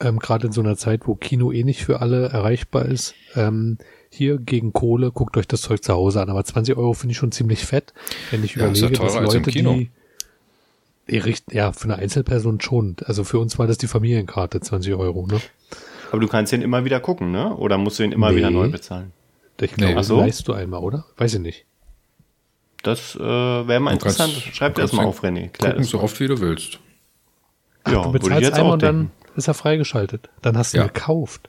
ähm, 0.00 0.18
gerade 0.18 0.48
in 0.48 0.52
so 0.52 0.60
einer 0.60 0.76
Zeit, 0.76 1.06
wo 1.06 1.14
Kino 1.14 1.52
eh 1.52 1.64
nicht 1.64 1.84
für 1.84 2.00
alle 2.00 2.28
erreichbar 2.28 2.86
ist, 2.86 3.14
ähm, 3.34 3.78
hier 4.10 4.38
gegen 4.38 4.72
Kohle, 4.72 5.10
guckt 5.10 5.36
euch 5.36 5.48
das 5.48 5.62
Zeug 5.62 5.82
zu 5.82 5.92
Hause 5.94 6.20
an. 6.20 6.28
Aber 6.28 6.44
20 6.44 6.76
Euro 6.76 6.92
finde 6.92 7.12
ich 7.12 7.18
schon 7.18 7.32
ziemlich 7.32 7.64
fett, 7.64 7.94
wenn 8.30 8.44
ich 8.44 8.56
ja, 8.56 8.66
überlege, 8.66 8.92
dass 8.92 9.14
Leute, 9.14 9.50
die 9.50 9.90
ja, 11.08 11.72
für 11.72 11.84
eine 11.84 11.96
Einzelperson 11.96 12.60
schon. 12.60 12.96
Also 13.04 13.24
für 13.24 13.38
uns 13.38 13.58
war 13.58 13.66
das 13.66 13.78
die 13.78 13.86
Familienkarte, 13.86 14.60
20 14.60 14.94
Euro, 14.94 15.26
ne? 15.26 15.40
Aber 16.10 16.20
du 16.20 16.28
kannst 16.28 16.52
ihn 16.52 16.62
immer 16.62 16.84
wieder 16.84 17.00
gucken, 17.00 17.32
ne? 17.32 17.56
Oder 17.56 17.78
musst 17.78 17.98
du 17.98 18.02
ihn 18.02 18.12
immer 18.12 18.30
nee. 18.30 18.36
wieder 18.36 18.50
neu 18.50 18.68
bezahlen? 18.68 19.12
Ich 19.60 19.74
glaube, 19.74 19.94
nee. 19.94 20.02
so? 20.02 20.18
leist 20.18 20.46
du 20.48 20.52
einmal, 20.52 20.80
oder? 20.80 21.04
Weiß 21.16 21.34
ich 21.34 21.40
nicht. 21.40 21.66
Das 22.82 23.14
äh, 23.14 23.20
wäre 23.20 23.80
mal 23.80 23.90
du 23.90 23.94
interessant. 23.94 24.32
Kannst, 24.32 24.56
Schreib 24.56 24.74
dir 24.74 24.82
das 24.82 24.92
mal 24.92 25.04
auf, 25.04 25.22
René. 25.22 25.48
Klär 25.48 25.70
gucken 25.70 25.84
so 25.84 26.00
oft, 26.00 26.18
wie 26.18 26.26
du 26.26 26.40
willst. 26.40 26.80
Ach, 27.84 27.92
ja, 27.92 28.02
du 28.02 28.12
bezahlst 28.12 28.52
einmal 28.52 28.72
und 28.72 28.82
dann 28.82 29.10
ist 29.36 29.48
er 29.48 29.54
freigeschaltet. 29.54 30.28
Dann 30.42 30.56
hast 30.58 30.74
du 30.74 30.78
ja. 30.78 30.84
ihn 30.84 30.92
gekauft. 30.92 31.48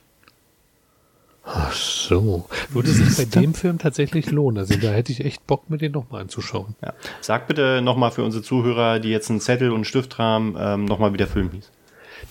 Ach 1.45 1.73
so. 1.73 2.47
Würde 2.69 2.89
sich 2.89 3.17
bei 3.17 3.25
dem 3.25 3.53
Film 3.53 3.77
tatsächlich 3.77 4.31
lohnen. 4.31 4.59
Also 4.59 4.77
da 4.77 4.91
hätte 4.91 5.11
ich 5.11 5.25
echt 5.25 5.45
Bock, 5.45 5.69
mir 5.69 5.77
den 5.77 5.91
nochmal 5.91 6.21
anzuschauen. 6.21 6.75
Ja. 6.81 6.93
Sag 7.19 7.47
bitte 7.47 7.81
nochmal 7.81 8.11
für 8.11 8.23
unsere 8.23 8.43
Zuhörer, 8.43 8.99
die 8.99 9.09
jetzt 9.09 9.29
einen 9.29 9.41
Zettel 9.41 9.69
und 9.69 9.75
einen 9.75 9.85
Stift 9.85 10.17
haben, 10.17 10.55
ähm, 10.57 10.85
nochmal, 10.85 11.11
wie 11.13 11.17
der 11.17 11.27
Film 11.27 11.51
hieß. 11.51 11.69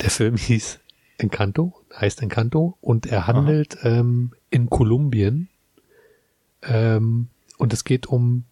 Der 0.00 0.10
Film 0.10 0.36
hieß 0.36 0.80
Encanto, 1.18 1.74
heißt 1.94 2.22
Encanto, 2.22 2.78
und 2.80 3.06
er 3.06 3.26
handelt 3.26 3.76
ähm, 3.82 4.32
in 4.50 4.70
Kolumbien. 4.70 5.48
Ähm, 6.62 7.28
und 7.58 7.72
es 7.72 7.84
geht 7.84 8.06
um 8.06 8.44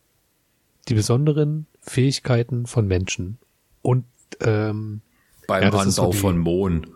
die 0.88 0.94
besonderen 0.94 1.66
Fähigkeiten 1.80 2.66
von 2.66 2.86
Menschen. 2.86 3.38
Und 3.80 4.04
ähm, 4.40 5.00
beim 5.46 5.62
ja, 5.62 5.68
Anbau 5.70 5.90
so 5.90 6.12
von 6.12 6.38
Mohn. 6.38 6.86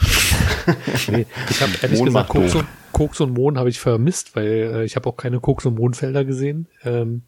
nee, 1.10 1.26
ich 1.48 1.60
habe 1.60 1.72
ehrlich 1.82 1.98
Mohn 1.98 2.06
gesagt 2.06 2.28
Koks 2.28 2.54
und, 2.54 2.66
Koks 2.92 3.20
und 3.20 3.34
Mohn 3.34 3.58
habe 3.58 3.68
ich 3.68 3.78
vermisst, 3.80 4.36
weil 4.36 4.46
äh, 4.46 4.84
ich 4.84 4.96
habe 4.96 5.08
auch 5.08 5.16
keine 5.16 5.40
Koks- 5.40 5.66
und 5.66 5.76
Mohnfelder 5.76 6.24
gesehen. 6.24 6.68
Ähm, 6.84 7.22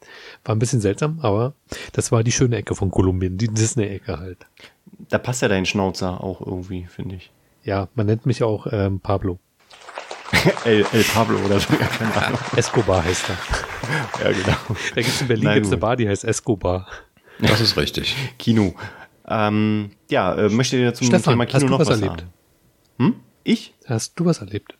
war 0.44 0.54
ein 0.54 0.58
bisschen 0.58 0.80
seltsam, 0.80 1.18
aber 1.22 1.54
das 1.92 2.12
war 2.12 2.22
die 2.22 2.32
schöne 2.32 2.56
Ecke 2.56 2.74
von 2.74 2.90
Kolumbien, 2.90 3.38
die 3.38 3.48
Disney-Ecke 3.48 4.18
halt. 4.18 4.46
Da 5.08 5.18
passt 5.18 5.42
ja 5.42 5.48
dein 5.48 5.66
Schnauzer 5.66 6.22
auch 6.22 6.40
irgendwie, 6.40 6.86
finde 6.86 7.16
ich. 7.16 7.30
Ja, 7.64 7.88
man 7.94 8.06
nennt 8.06 8.26
mich 8.26 8.42
auch 8.42 8.66
ähm, 8.70 9.00
Pablo. 9.00 9.38
El, 10.64 10.84
El 10.92 11.04
Pablo 11.04 11.38
oder 11.44 11.60
so, 11.60 11.72
ja, 11.74 11.86
keine 11.86 12.14
Ahnung. 12.26 12.38
Escobar 12.56 13.04
heißt 13.04 13.26
er. 13.28 14.24
ja, 14.24 14.32
genau. 14.32 14.56
Da 14.94 15.02
gibt's 15.02 15.20
in 15.20 15.28
Berlin 15.28 15.54
gibt's 15.54 15.68
eine 15.68 15.76
Bar, 15.78 15.96
die 15.96 16.08
heißt 16.08 16.24
Escobar. 16.24 16.88
Das 17.38 17.60
ist 17.60 17.76
richtig. 17.76 18.16
Kino. 18.38 18.74
Ähm, 19.28 19.90
ja, 20.10 20.34
äh, 20.34 20.48
möchte 20.48 20.76
ihr 20.76 20.94
zum 20.94 21.06
Stefan, 21.06 21.34
Thema 21.34 21.46
Kino 21.46 21.66
noch 21.68 21.80
was, 21.80 21.88
was 21.88 22.00
erlebt? 22.00 22.20
sagen? 22.20 22.32
Hm? 22.98 23.14
Ich? 23.44 23.74
Hast 23.86 24.18
du 24.18 24.24
was 24.24 24.38
erlebt? 24.38 24.76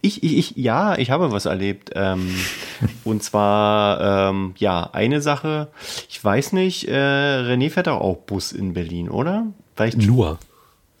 Ich, 0.00 0.22
ich, 0.22 0.36
ich, 0.36 0.56
ja, 0.56 0.96
ich 0.98 1.10
habe 1.10 1.30
was 1.32 1.46
erlebt. 1.46 1.90
Ähm, 1.94 2.34
und 3.04 3.22
zwar, 3.22 4.30
ähm, 4.30 4.54
ja, 4.58 4.90
eine 4.92 5.20
Sache, 5.20 5.68
ich 6.08 6.22
weiß 6.22 6.52
nicht, 6.52 6.88
äh, 6.88 6.92
René 6.92 7.70
fährt 7.70 7.88
auch 7.88 8.16
Bus 8.16 8.52
in 8.52 8.74
Berlin, 8.74 9.08
oder? 9.08 9.46
Vielleicht 9.76 9.98
Nur. 9.98 10.38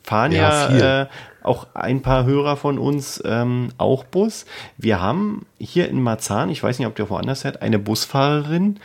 Fahren 0.02 0.32
ja, 0.32 0.70
ja 0.72 1.02
äh, 1.02 1.06
auch 1.42 1.68
ein 1.74 2.02
paar 2.02 2.24
Hörer 2.24 2.56
von 2.56 2.78
uns 2.78 3.22
ähm, 3.24 3.68
auch 3.78 4.04
Bus. 4.04 4.46
Wir 4.76 5.00
haben 5.00 5.46
hier 5.58 5.88
in 5.88 6.02
Marzahn, 6.02 6.50
ich 6.50 6.62
weiß 6.62 6.78
nicht, 6.78 6.88
ob 6.88 6.96
der 6.96 7.10
woanders 7.10 7.42
fährt, 7.42 7.62
eine 7.62 7.78
Busfahrerin. 7.78 8.80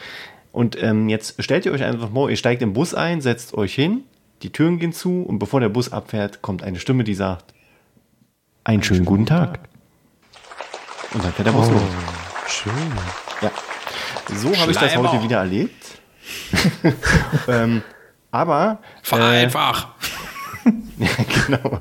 Und 0.51 0.81
ähm, 0.81 1.09
jetzt 1.09 1.41
stellt 1.43 1.65
ihr 1.65 1.71
euch 1.71 1.83
einfach 1.83 2.09
mal, 2.11 2.29
ihr 2.29 2.37
steigt 2.37 2.61
im 2.61 2.73
Bus 2.73 2.93
ein, 2.93 3.21
setzt 3.21 3.53
euch 3.55 3.73
hin, 3.73 4.03
die 4.41 4.51
Türen 4.51 4.79
gehen 4.79 4.93
zu 4.93 5.23
und 5.23 5.39
bevor 5.39 5.59
der 5.59 5.69
Bus 5.69 5.91
abfährt, 5.91 6.41
kommt 6.41 6.63
eine 6.63 6.79
Stimme, 6.79 7.03
die 7.03 7.15
sagt, 7.15 7.54
einen 8.65 8.83
schönen 8.83 9.05
guten 9.05 9.25
Tag. 9.25 9.59
Und 11.13 11.23
dann 11.23 11.31
fährt 11.31 11.47
der 11.47 11.53
Bus 11.53 11.69
oh, 11.69 11.73
los. 11.73 11.81
Schön. 12.47 12.73
Ja. 13.41 13.51
So 14.35 14.53
habe 14.57 14.71
ich 14.71 14.77
das 14.77 14.97
heute 14.97 15.23
wieder 15.23 15.37
erlebt. 15.37 16.01
ähm, 17.47 17.83
aber. 18.31 18.79
Fahr 19.03 19.33
äh, 19.33 19.43
einfach. 19.43 19.89
ja, 20.97 21.07
genau. 21.45 21.79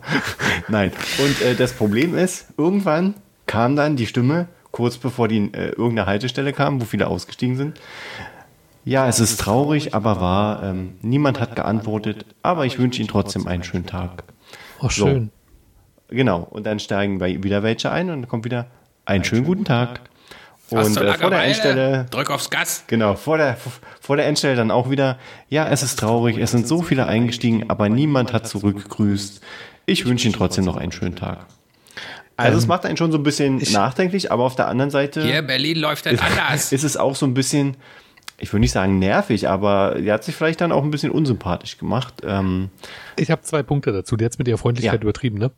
Nein. 0.69 0.93
Und 1.19 1.41
äh, 1.41 1.55
das 1.57 1.73
Problem 1.73 2.17
ist, 2.17 2.49
irgendwann 2.57 3.15
kam 3.47 3.77
dann 3.77 3.97
die 3.97 4.07
Stimme, 4.07 4.47
kurz 4.71 4.99
bevor 4.99 5.27
die 5.27 5.53
äh, 5.53 5.71
irgendeine 5.71 6.07
Haltestelle 6.07 6.53
kam, 6.53 6.81
wo 6.81 6.85
viele 6.85 7.07
ausgestiegen 7.09 7.57
sind. 7.57 7.81
Ja, 8.85 9.09
es 9.09 9.19
ist 9.19 9.41
traurig, 9.41 9.95
aber 9.95 10.21
wahr. 10.21 10.63
Ähm, 10.63 10.99
niemand 11.01 11.41
hat 11.41 11.57
geantwortet, 11.57 12.27
aber 12.43 12.67
ich 12.67 12.79
wünsche 12.79 13.01
Ihnen 13.01 13.09
trotzdem 13.09 13.49
einen 13.49 13.65
schönen 13.65 13.87
Tag. 13.87 14.25
Oh, 14.81 14.91
schön. 14.91 15.31
So. 15.33 15.44
Genau. 16.09 16.47
Und 16.51 16.67
dann 16.67 16.79
steigen 16.79 17.21
wieder 17.21 17.63
welche 17.63 17.91
ein 17.91 18.11
und 18.11 18.23
dann 18.23 18.29
kommt 18.29 18.45
wieder 18.45 18.67
einen 19.05 19.25
schönen 19.25 19.45
guten 19.45 19.65
Tag. 19.65 20.01
Und 20.71 20.97
äh, 20.97 21.15
vor 21.15 21.31
der 21.31 21.45
Endstelle. 21.45 22.07
Drück 22.11 22.31
aufs 22.31 22.51
Gas. 22.51 22.85
Genau, 22.87 23.15
vor 23.15 23.37
der, 23.37 23.57
vor 24.01 24.17
der 24.17 24.27
Endstelle 24.27 24.57
dann 24.57 24.71
auch 24.71 24.91
wieder. 24.91 25.19
Ja, 25.49 25.69
es 25.69 25.83
ist 25.83 25.99
traurig, 25.99 26.39
es 26.39 26.53
sind 26.53 26.67
so 26.67 26.83
viele 26.83 27.07
eingestiegen, 27.07 27.69
aber 27.69 27.89
niemand 27.89 28.33
hat 28.33 28.49
zurückgegrüßt. 28.49 29.43
Ich 29.87 30.07
wünsche 30.07 30.27
Ihnen 30.27 30.35
trotzdem 30.35 30.65
noch 30.65 30.77
einen 30.77 30.93
schönen 30.93 31.17
Tag. 31.17 31.47
Also, 32.37 32.59
es 32.59 32.65
ähm, 32.65 32.69
macht 32.69 32.87
einen 32.87 32.97
schon 32.97 33.13
so 33.13 33.19
ein 33.19 33.23
bisschen 33.23 33.59
nachdenklich, 33.73 34.33
aber 34.33 34.45
auf 34.45 34.57
der 34.57 34.67
anderen 34.67 34.91
Seite. 34.91 35.23
Hier, 35.23 35.43
Berlin 35.43 35.79
läuft 35.79 36.07
dann 36.07 36.19
anders. 36.19 36.73
Ist 36.73 36.83
es 36.83 36.97
auch 36.97 37.15
so 37.15 37.27
ein 37.27 37.35
bisschen, 37.35 37.77
ich 38.39 38.53
würde 38.53 38.61
nicht 38.61 38.73
sagen 38.73 38.99
nervig, 38.99 39.49
aber 39.49 39.97
die 40.01 40.11
hat 40.11 40.25
sich 40.25 40.35
vielleicht 40.35 40.61
dann 40.61 40.73
auch 40.73 40.83
ein 40.83 40.91
bisschen 40.91 41.11
unsympathisch 41.13 41.79
gemacht. 41.79 42.15
Ähm, 42.25 42.71
ich 43.17 43.31
habe 43.31 43.43
zwei 43.43 43.63
Punkte 43.63 43.93
dazu. 43.93 44.17
Die 44.17 44.25
hat 44.25 44.37
mit 44.39 44.49
ihrer 44.49 44.59
Freundlichkeit 44.59 45.01
ja. 45.01 45.03
übertrieben, 45.03 45.39
ne? 45.39 45.53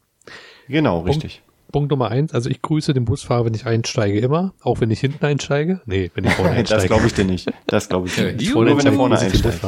Genau, 0.69 1.01
richtig. 1.01 1.43
Punkt 1.73 1.91
Nummer 1.91 2.11
eins, 2.11 2.33
also 2.33 2.49
ich 2.49 2.63
grüße 2.63 2.95
den 2.95 3.05
Busfahrer, 3.05 3.45
wenn 3.45 3.55
ich 3.55 3.67
einsteige, 3.67 4.21
immer, 4.21 4.55
auch 4.63 4.81
wenn 4.81 4.91
ich 4.91 5.01
hinten 5.01 5.25
einsteige. 5.25 5.81
Nee, 5.85 6.11
wenn 6.15 6.25
ich 6.25 6.33
vorne 6.33 6.51
einsteige. 6.53 6.83
das 6.83 6.89
glaube 6.89 7.07
ich 7.07 7.15
dir 7.15 7.25
nicht. 7.25 7.53
Das 7.67 7.89
glaube 7.89 8.07
ich 8.07 8.15
dir 8.15 8.33
nicht. 8.33 8.51
Vorne, 8.51 8.77
wenn 8.77 8.87
er 8.87 8.93
vorne 8.93 9.19
einsteigt. 9.19 9.63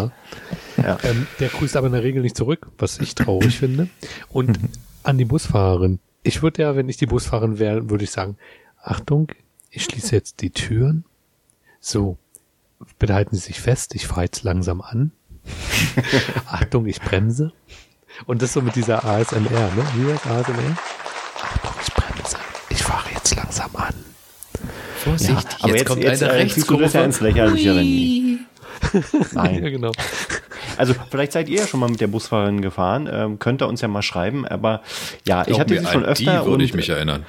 Ja. 0.76 0.98
Ähm, 1.02 1.26
der 1.40 1.48
grüßt 1.48 1.76
aber 1.76 1.88
in 1.88 1.92
der 1.92 2.04
Regel 2.04 2.22
nicht 2.22 2.36
zurück, 2.36 2.68
was 2.78 2.98
ich 3.00 3.14
traurig 3.14 3.58
finde. 3.58 3.88
Und 4.30 4.58
an 5.02 5.18
die 5.18 5.24
Busfahrerin. 5.24 5.98
Ich 6.22 6.42
würde 6.42 6.62
ja, 6.62 6.76
wenn 6.76 6.88
ich 6.88 6.96
die 6.96 7.06
Busfahrerin 7.06 7.58
wäre, 7.58 7.90
würde 7.90 8.04
ich 8.04 8.10
sagen, 8.10 8.36
Achtung, 8.82 9.32
ich 9.70 9.84
schließe 9.84 10.14
jetzt 10.14 10.40
die 10.40 10.50
Türen. 10.50 11.04
So, 11.80 12.16
bitte 12.98 13.14
halten 13.14 13.36
Sie 13.36 13.42
sich 13.42 13.60
fest, 13.60 13.94
ich 13.94 14.06
fahre 14.06 14.22
jetzt 14.22 14.44
langsam 14.44 14.80
an. 14.80 15.12
Achtung, 16.46 16.86
ich 16.86 17.00
bremse. 17.00 17.52
Und 18.26 18.42
das 18.42 18.52
so 18.52 18.60
mit 18.60 18.76
dieser 18.76 19.04
ASMR, 19.04 19.40
ne? 19.40 19.84
Wie 19.94 20.12
heißt 20.12 20.26
ASMR? 20.26 20.76
Achtung, 21.42 21.72
ich 21.80 21.94
bremse. 21.94 22.36
Ich 22.70 22.82
fahre 22.82 23.10
jetzt 23.14 23.34
langsam 23.36 23.70
an. 23.76 23.94
Vorsicht, 24.96 25.30
ja, 25.30 25.40
aber 25.60 25.68
jetzt, 25.68 25.78
jetzt 25.78 25.84
kommt 25.88 26.02
jetzt, 26.02 26.22
eine 26.22 26.32
äh, 26.32 26.36
Rechtskurve. 26.36 26.98
ins 26.98 27.20
Lächerliche, 27.20 27.74
Nein. 29.32 29.62
ja, 29.62 29.70
genau. 29.70 29.92
Also 30.76 30.94
vielleicht 31.10 31.32
seid 31.32 31.48
ihr 31.48 31.60
ja 31.60 31.66
schon 31.66 31.80
mal 31.80 31.88
mit 31.88 32.00
der 32.00 32.06
Busfahrerin 32.06 32.60
gefahren. 32.62 33.08
Ähm, 33.10 33.38
könnt 33.38 33.62
ihr 33.62 33.68
uns 33.68 33.80
ja 33.80 33.88
mal 33.88 34.02
schreiben. 34.02 34.46
Aber 34.46 34.82
ja, 35.26 35.42
ich, 35.42 35.48
ich 35.48 35.60
hatte 35.60 35.78
sie 35.78 35.86
schon 35.86 36.04
öfter. 36.04 36.40
Die 36.42 36.46
würde 36.46 36.64
ich 36.64 36.74
mich 36.74 36.88
erinnern. 36.88 37.24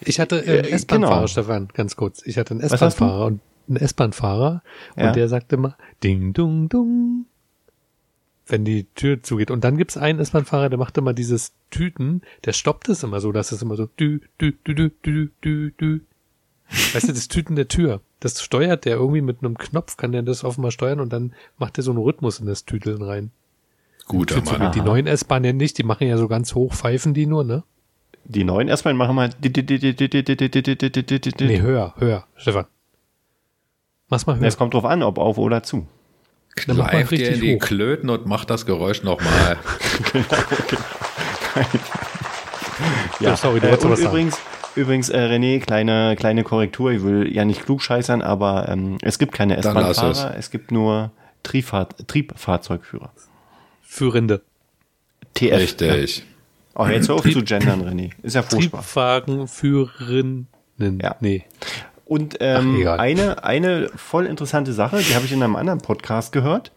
Ich 0.00 0.20
hatte 0.20 0.36
äh, 0.44 0.58
einen 0.58 0.64
Äh, 0.64 0.70
S-Bahn-Fahrer, 0.70 1.14
genau. 1.16 1.26
Stefan, 1.26 1.68
ganz 1.72 1.96
kurz. 1.96 2.22
Ich 2.26 2.36
hatte 2.38 2.52
einen? 2.52 2.60
S-Bahn-Fahrer 2.60 3.26
und 3.26 3.40
einen 3.68 3.76
S-Bahn-Fahrer 3.78 4.62
Ja. 4.96 5.08
und 5.08 5.16
der 5.16 5.28
sagte 5.28 5.56
immer 5.56 5.76
Ding, 6.02 6.32
dung, 6.32 6.68
dung, 6.68 7.26
wenn 8.46 8.64
die 8.64 8.84
Tür 8.94 9.22
zugeht. 9.22 9.50
Und 9.50 9.64
dann 9.64 9.76
gibt's 9.76 9.96
einen 9.96 10.18
S-Bahn-Fahrer, 10.18 10.68
der 10.68 10.78
macht 10.78 10.96
immer 10.98 11.12
dieses 11.12 11.54
Tüten, 11.70 12.22
der 12.44 12.52
stoppt 12.52 12.88
es 12.88 13.02
immer 13.02 13.20
so, 13.20 13.32
dass 13.32 13.52
es 13.52 13.62
immer 13.62 13.76
so 13.76 13.86
dü, 13.86 14.20
dü, 14.40 14.52
dü, 14.66 14.74
dü, 14.74 14.90
dü, 15.04 15.30
dü, 15.42 15.72
dü. 15.72 16.00
Weißt 16.92 17.08
du, 17.08 17.12
das 17.12 17.28
Tüten 17.28 17.56
der 17.56 17.68
Tür, 17.68 18.00
das 18.20 18.42
steuert 18.42 18.84
der 18.84 18.96
irgendwie 18.96 19.20
mit 19.20 19.42
einem 19.42 19.56
Knopf, 19.56 19.96
kann 19.96 20.12
der 20.12 20.22
das 20.22 20.44
offenbar 20.44 20.70
steuern 20.70 21.00
und 21.00 21.12
dann 21.12 21.34
macht 21.58 21.78
er 21.78 21.84
so 21.84 21.90
einen 21.90 22.00
Rhythmus 22.00 22.40
in 22.40 22.46
das 22.46 22.64
Tüteln 22.64 23.02
rein. 23.02 23.30
Guter 24.06 24.42
Mann. 24.42 24.72
die 24.72 24.80
neuen 24.80 25.06
S-Bahnen 25.06 25.44
ja 25.44 25.52
nicht, 25.52 25.78
die 25.78 25.82
machen 25.82 26.06
ja 26.06 26.18
so 26.18 26.28
ganz 26.28 26.54
hoch, 26.54 26.74
pfeifen 26.74 27.14
die 27.14 27.26
nur, 27.26 27.44
ne? 27.44 27.64
Die 28.24 28.44
neuen 28.44 28.68
erstmal 28.68 28.94
machen 28.94 29.16
wir. 29.16 29.30
Nee, 31.48 31.60
höher, 31.60 31.94
höher, 31.98 32.26
Stefan. 32.36 32.66
Mach's 34.08 34.26
mal 34.26 34.38
höher. 34.38 34.46
Es 34.46 34.56
kommt 34.56 34.74
drauf 34.74 34.84
an, 34.84 35.02
ob 35.02 35.18
auf 35.18 35.38
oder 35.38 35.62
zu. 35.62 35.86
Kneif 36.56 37.08
dir 37.08 37.18
richtig 37.18 37.34
in 37.34 37.40
die 37.40 37.54
hoch. 37.56 37.60
Klöten 37.60 38.10
und 38.10 38.26
mach 38.26 38.44
das 38.44 38.66
Geräusch 38.66 39.02
nochmal. 39.02 39.58
Ja, 43.20 43.36
sorry, 43.36 43.60
du 43.60 43.68
äh, 43.68 43.72
was 43.72 43.80
sagen. 43.80 44.02
übrigens, 44.02 44.38
übrigens 44.74 45.08
äh, 45.08 45.18
René, 45.18 45.60
kleine, 45.60 46.16
kleine 46.18 46.42
Korrektur. 46.44 46.90
Ich 46.92 47.02
will 47.02 47.32
ja 47.32 47.44
nicht 47.44 47.64
klug 47.64 47.82
scheißern, 47.82 48.22
aber 48.22 48.68
ähm, 48.68 48.98
es 49.02 49.18
gibt 49.18 49.32
keine 49.32 49.56
S-Bahn-Fahrer. 49.56 50.36
Es 50.36 50.50
gibt 50.50 50.70
nur 50.72 51.12
Triebfahr 51.42 51.88
Triebfahrzeugführer. 52.06 53.12
Führende. 53.82 54.42
TF. 55.34 55.52
Richtig. 55.58 56.24
Oh, 56.74 56.86
jetzt 56.86 57.08
hör 57.08 57.16
auf 57.16 57.22
zu 57.22 57.42
gendern, 57.42 57.82
René. 57.82 58.10
Ist 58.22 58.34
ja 58.34 58.42
furchtbar. 58.42 58.82
Triebwagenführerinnen. 58.82 60.48
Ja. 60.78 61.16
Nee. 61.20 61.44
Und 62.04 62.36
ähm, 62.40 62.84
Ach, 62.86 62.98
eine, 62.98 63.44
eine 63.44 63.88
voll 63.96 64.26
interessante 64.26 64.72
Sache, 64.72 64.98
die 64.98 65.14
habe 65.14 65.24
ich 65.24 65.32
in 65.32 65.42
einem 65.42 65.56
anderen 65.56 65.80
Podcast 65.80 66.32
gehört. 66.32 66.72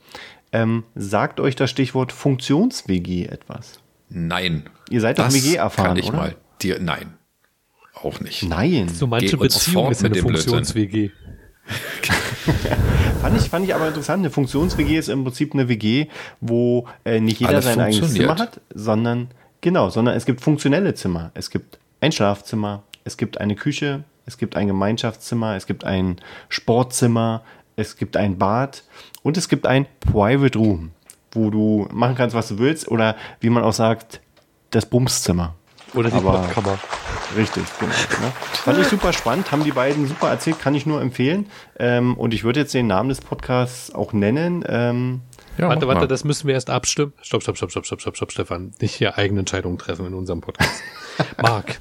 Ähm, 0.53 0.83
sagt 0.95 1.39
euch 1.39 1.55
das 1.55 1.69
Stichwort 1.69 2.11
Funktions-WG 2.13 3.25
etwas? 3.25 3.79
Nein. 4.09 4.69
Ihr 4.89 5.01
seid 5.01 5.19
doch 5.19 5.33
WG 5.33 5.55
erfahren, 5.55 5.87
kann 5.87 5.97
ich 5.97 6.07
oder? 6.07 6.17
mal. 6.17 6.35
Dir, 6.61 6.79
nein. 6.79 7.13
Auch 7.93 8.19
nicht. 8.21 8.43
Nein. 8.43 8.87
So 8.89 9.07
manche 9.07 9.31
Geh 9.31 9.43
Beziehung 9.43 9.91
ist 9.91 10.05
eine. 10.05 10.15
Funktions-WG. 10.15 11.11
Fand 13.21 13.37
ich, 13.37 13.49
fand 13.49 13.65
ich 13.65 13.75
aber 13.75 13.89
interessant. 13.89 14.21
Eine 14.21 14.29
Funktions-WG 14.29 14.97
ist 14.97 15.09
im 15.09 15.23
Prinzip 15.23 15.53
eine 15.53 15.67
WG, 15.67 16.07
wo 16.39 16.87
äh, 17.03 17.19
nicht 17.19 17.41
jeder 17.41 17.53
Alles 17.53 17.65
sein 17.65 17.79
eigenes. 17.79 18.13
Zimmer 18.13 18.37
hat, 18.37 18.61
sondern 18.73 19.29
genau, 19.59 19.89
sondern 19.89 20.15
es 20.15 20.25
gibt 20.25 20.39
funktionelle 20.39 20.93
Zimmer. 20.93 21.31
Es 21.33 21.49
gibt 21.49 21.77
ein 21.99 22.13
Schlafzimmer, 22.13 22.83
es 23.03 23.17
gibt 23.17 23.41
eine 23.41 23.55
Küche, 23.55 24.05
es 24.27 24.37
gibt 24.37 24.55
ein 24.55 24.67
Gemeinschaftszimmer, 24.67 25.55
es 25.55 25.65
gibt 25.65 25.83
ein 25.85 26.17
Sportzimmer, 26.49 27.41
es 27.75 27.95
gibt 27.97 28.15
ein 28.17 28.37
Bad 28.37 28.83
und 29.23 29.37
es 29.37 29.49
gibt 29.49 29.65
ein 29.65 29.87
Private 30.01 30.59
Room, 30.59 30.91
wo 31.31 31.49
du 31.49 31.87
machen 31.91 32.15
kannst, 32.15 32.35
was 32.35 32.49
du 32.49 32.59
willst 32.59 32.87
oder 32.89 33.15
wie 33.39 33.49
man 33.49 33.63
auch 33.63 33.73
sagt, 33.73 34.21
das 34.69 34.85
Bumszimmer. 34.85 35.55
Oder 35.93 36.09
die 36.09 36.19
Podkammer. 36.19 36.77
Richtig, 37.35 37.63
genau. 37.79 37.91
Ne? 37.91 38.31
Fand 38.51 38.77
ich 38.79 38.87
super 38.87 39.13
spannend, 39.13 39.51
haben 39.51 39.63
die 39.63 39.71
beiden 39.71 40.05
super 40.07 40.29
erzählt, 40.29 40.59
kann 40.59 40.75
ich 40.75 40.85
nur 40.85 41.01
empfehlen. 41.01 41.47
Ähm, 41.79 42.15
und 42.17 42.33
ich 42.33 42.43
würde 42.43 42.59
jetzt 42.59 42.73
den 42.73 42.87
Namen 42.87 43.07
des 43.09 43.21
Podcasts 43.21 43.95
auch 43.95 44.11
nennen. 44.11 44.63
Ähm, 44.67 45.21
Ja, 45.57 45.69
warte, 45.69 45.87
warte, 45.87 46.01
mal. 46.01 46.07
das 46.07 46.23
müssen 46.25 46.47
wir 46.47 46.53
erst 46.55 46.69
abstimmen. 46.69 47.13
Stopp, 47.21 47.41
stopp, 47.41 47.57
stopp, 47.57 47.71
stopp, 47.71 47.85
stopp, 47.85 48.01
stopp, 48.01 48.15
stopp, 48.17 48.31
Stefan. 48.33 48.73
Nicht 48.81 48.95
hier 48.95 49.17
eigene 49.17 49.39
Entscheidungen 49.39 49.77
treffen 49.77 50.05
in 50.05 50.13
unserem 50.13 50.41
Podcast. 50.41 50.81
Marc, 51.41 51.79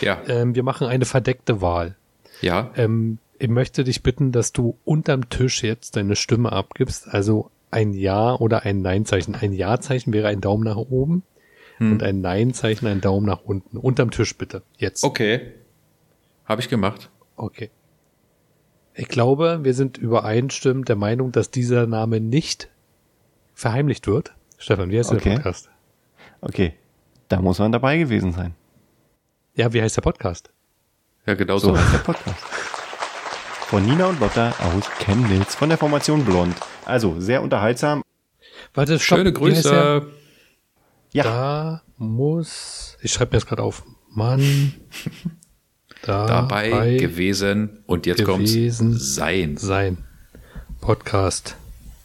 Ja. 0.00 0.20
ähm, 0.28 0.54
wir 0.54 0.62
machen 0.62 0.86
eine 0.86 1.04
verdeckte 1.04 1.60
Wahl. 1.60 1.96
Ja. 2.40 2.70
Ähm, 2.76 3.18
ich 3.38 3.48
möchte 3.48 3.84
dich 3.84 4.02
bitten, 4.02 4.32
dass 4.32 4.52
du 4.52 4.78
unterm 4.84 5.28
Tisch 5.28 5.62
jetzt 5.62 5.96
deine 5.96 6.16
Stimme 6.16 6.52
abgibst. 6.52 7.08
Also 7.08 7.50
ein 7.70 7.92
Ja 7.92 8.34
oder 8.34 8.62
ein 8.62 8.80
Nein-Zeichen. 8.82 9.34
Ein 9.34 9.52
Ja-Zeichen 9.52 10.12
wäre 10.12 10.28
ein 10.28 10.40
Daumen 10.40 10.64
nach 10.64 10.76
oben 10.76 11.22
Hm. 11.78 11.92
und 11.92 12.02
ein 12.04 12.20
Nein-Zeichen 12.20 12.86
ein 12.86 13.00
Daumen 13.00 13.26
nach 13.26 13.42
unten. 13.42 13.76
Unterm 13.76 14.10
Tisch 14.12 14.36
bitte. 14.38 14.62
Jetzt. 14.78 15.02
Okay. 15.02 15.52
Habe 16.44 16.60
ich 16.60 16.68
gemacht. 16.68 17.10
Okay. 17.36 17.70
Ich 18.94 19.08
glaube, 19.08 19.60
wir 19.64 19.74
sind 19.74 19.98
übereinstimmend 19.98 20.88
der 20.88 20.94
Meinung, 20.96 21.32
dass 21.32 21.50
dieser 21.50 21.86
Name 21.88 22.20
nicht 22.20 22.68
verheimlicht 23.54 24.06
wird. 24.06 24.34
Stefan, 24.56 24.90
wie 24.90 24.98
heißt 24.98 25.10
Okay. 25.10 25.30
der 25.30 25.36
Podcast? 25.36 25.68
okay, 26.40 26.74
da 27.28 27.40
muss 27.42 27.58
man 27.58 27.72
dabei 27.72 27.98
gewesen 27.98 28.30
sein. 28.32 28.54
Ja, 29.54 29.72
wie 29.72 29.80
heißt 29.80 29.96
der 29.96 30.02
Podcast? 30.02 30.50
Ja, 31.26 31.34
genau 31.34 31.58
So 31.58 31.68
so. 31.68 31.78
heißt 31.78 31.92
der 31.94 31.98
Podcast. 31.98 32.36
Von 33.68 33.86
Nina 33.86 34.06
und 34.06 34.20
Lotta 34.20 34.50
aus 34.60 34.84
Chemnitz 35.00 35.54
von 35.54 35.68
der 35.68 35.78
Formation 35.78 36.24
Blond. 36.24 36.54
Also 36.84 37.18
sehr 37.20 37.42
unterhaltsam. 37.42 38.02
Warte, 38.74 38.98
stopp. 38.98 39.18
Schöne? 39.18 39.32
Grüße. 39.32 40.06
Ja, 41.12 41.22
Da 41.24 41.82
muss, 41.96 42.98
ich 43.00 43.12
schreibe 43.12 43.30
mir 43.30 43.38
das 43.40 43.46
gerade 43.46 43.62
auf. 43.62 43.84
Mann, 44.10 44.74
da 46.02 46.26
Dabei 46.26 46.70
bei 46.70 46.96
gewesen. 46.96 47.82
Und 47.86 48.06
jetzt 48.06 48.24
kommt's. 48.24 48.52
Sein. 48.78 49.56
sein 49.56 49.98
Podcast. 50.80 51.56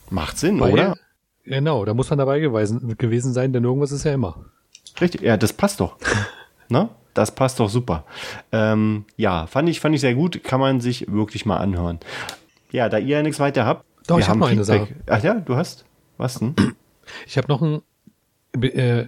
macht 0.10 0.38
Sinn, 0.40 0.60
Weil- 0.60 0.74
oder? 0.74 0.98
Genau, 1.44 1.84
da 1.84 1.94
muss 1.96 2.10
man 2.12 2.20
dabei 2.20 2.40
gewesen, 2.40 2.96
gewesen 2.98 3.34
sein, 3.34 3.52
denn 3.54 3.64
irgendwas 3.64 3.92
ist 3.92 4.04
ja 4.06 4.14
immer. 4.14 4.46
Richtig, 5.02 5.22
ja, 5.22 5.36
das 5.36 5.52
passt 5.52 5.80
doch. 5.80 5.98
ne? 6.70 6.90
Das 7.14 7.34
passt 7.34 7.60
doch 7.60 7.70
super. 7.70 8.06
Ähm, 8.52 9.06
ja, 9.18 9.48
fand 9.48 9.68
ich, 9.70 9.80
fand 9.80 9.96
ich 9.96 10.02
sehr 10.02 10.16
gut. 10.16 10.44
Kann 10.44 10.60
man 10.60 10.80
sich 10.80 11.12
wirklich 11.12 11.46
mal 11.46 11.58
anhören. 11.58 12.00
Ja, 12.72 12.88
da 12.90 12.98
ihr 12.98 13.18
ja 13.18 13.24
nichts 13.24 13.40
weiter 13.40 13.66
habt. 13.66 13.86
Doch, 14.08 14.16
wir 14.18 14.22
ich 14.22 14.26
hab 14.26 14.34
haben 14.36 14.40
noch 14.40 14.50
eine 14.50 14.64
Feedback. 14.64 14.96
Ach 15.08 15.24
ja, 15.24 15.34
du 15.36 15.56
hast? 15.56 15.86
Was 16.18 16.40
denn? 16.40 16.56
Ich 17.26 17.38
habe 17.38 17.48
noch 17.48 17.62
ein. 17.62 17.82
Äh, 18.62 19.08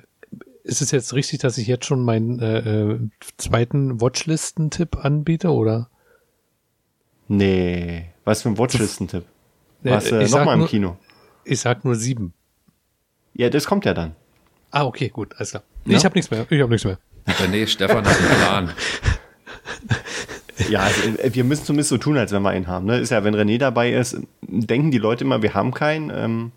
ist 0.64 0.82
es 0.82 0.92
jetzt 0.92 1.14
richtig, 1.14 1.40
dass 1.40 1.58
ich 1.58 1.68
jetzt 1.68 1.86
schon 1.86 2.04
meinen 2.04 2.40
äh, 2.40 2.60
äh, 2.60 3.00
zweiten 3.38 4.00
Watchlisten-Tipp 4.02 4.98
anbiete, 5.04 5.50
oder? 5.52 5.90
Nee. 7.28 8.10
Was 8.26 8.44
für 8.44 8.50
ein 8.50 8.58
Watchlisten-Tipp? 8.58 9.26
Was, 9.84 10.12
Äh, 10.12 10.20
äh, 10.20 10.24
ich 10.24 10.30
sag 10.30 10.40
nochmal 10.40 10.60
im 10.60 10.68
Kino? 10.68 10.98
Ich 11.44 11.60
sag 11.60 11.84
nur 11.84 11.96
sieben. 11.96 12.34
Ja, 13.34 13.50
das 13.50 13.66
kommt 13.66 13.86
ja 13.86 13.94
dann. 13.94 14.16
Ah, 14.70 14.86
okay, 14.86 15.10
gut, 15.10 15.34
alles 15.38 15.52
klar. 15.52 15.64
Ja? 15.86 15.98
Ich 15.98 16.06
habe 16.06 16.16
nichts 16.16 16.30
mehr. 16.32 16.46
Ich 16.50 16.62
habe 16.62 16.72
nichts 16.72 16.86
mehr. 16.86 17.00
René, 17.28 17.68
Stefan 17.68 18.06
hat 18.06 18.18
einen 18.18 18.40
Plan. 18.40 18.72
Ja, 20.70 20.82
also, 20.82 21.02
äh, 21.18 21.34
wir 21.34 21.44
müssen 21.44 21.66
zumindest 21.66 21.90
so 21.90 21.98
tun, 21.98 22.18
als 22.18 22.32
wenn 22.32 22.42
wir 22.42 22.50
einen 22.50 22.68
haben. 22.68 22.86
Ne? 22.86 23.00
Ist 23.00 23.10
ja, 23.10 23.24
wenn 23.24 23.36
René 23.36 23.58
dabei 23.58 23.92
ist, 23.92 24.18
denken 24.42 24.92
die 24.92 24.98
Leute 24.98 25.24
immer, 25.24 25.42
wir 25.42 25.54
haben 25.54 25.74
keinen. 25.74 26.12
Ähm, 26.14 26.52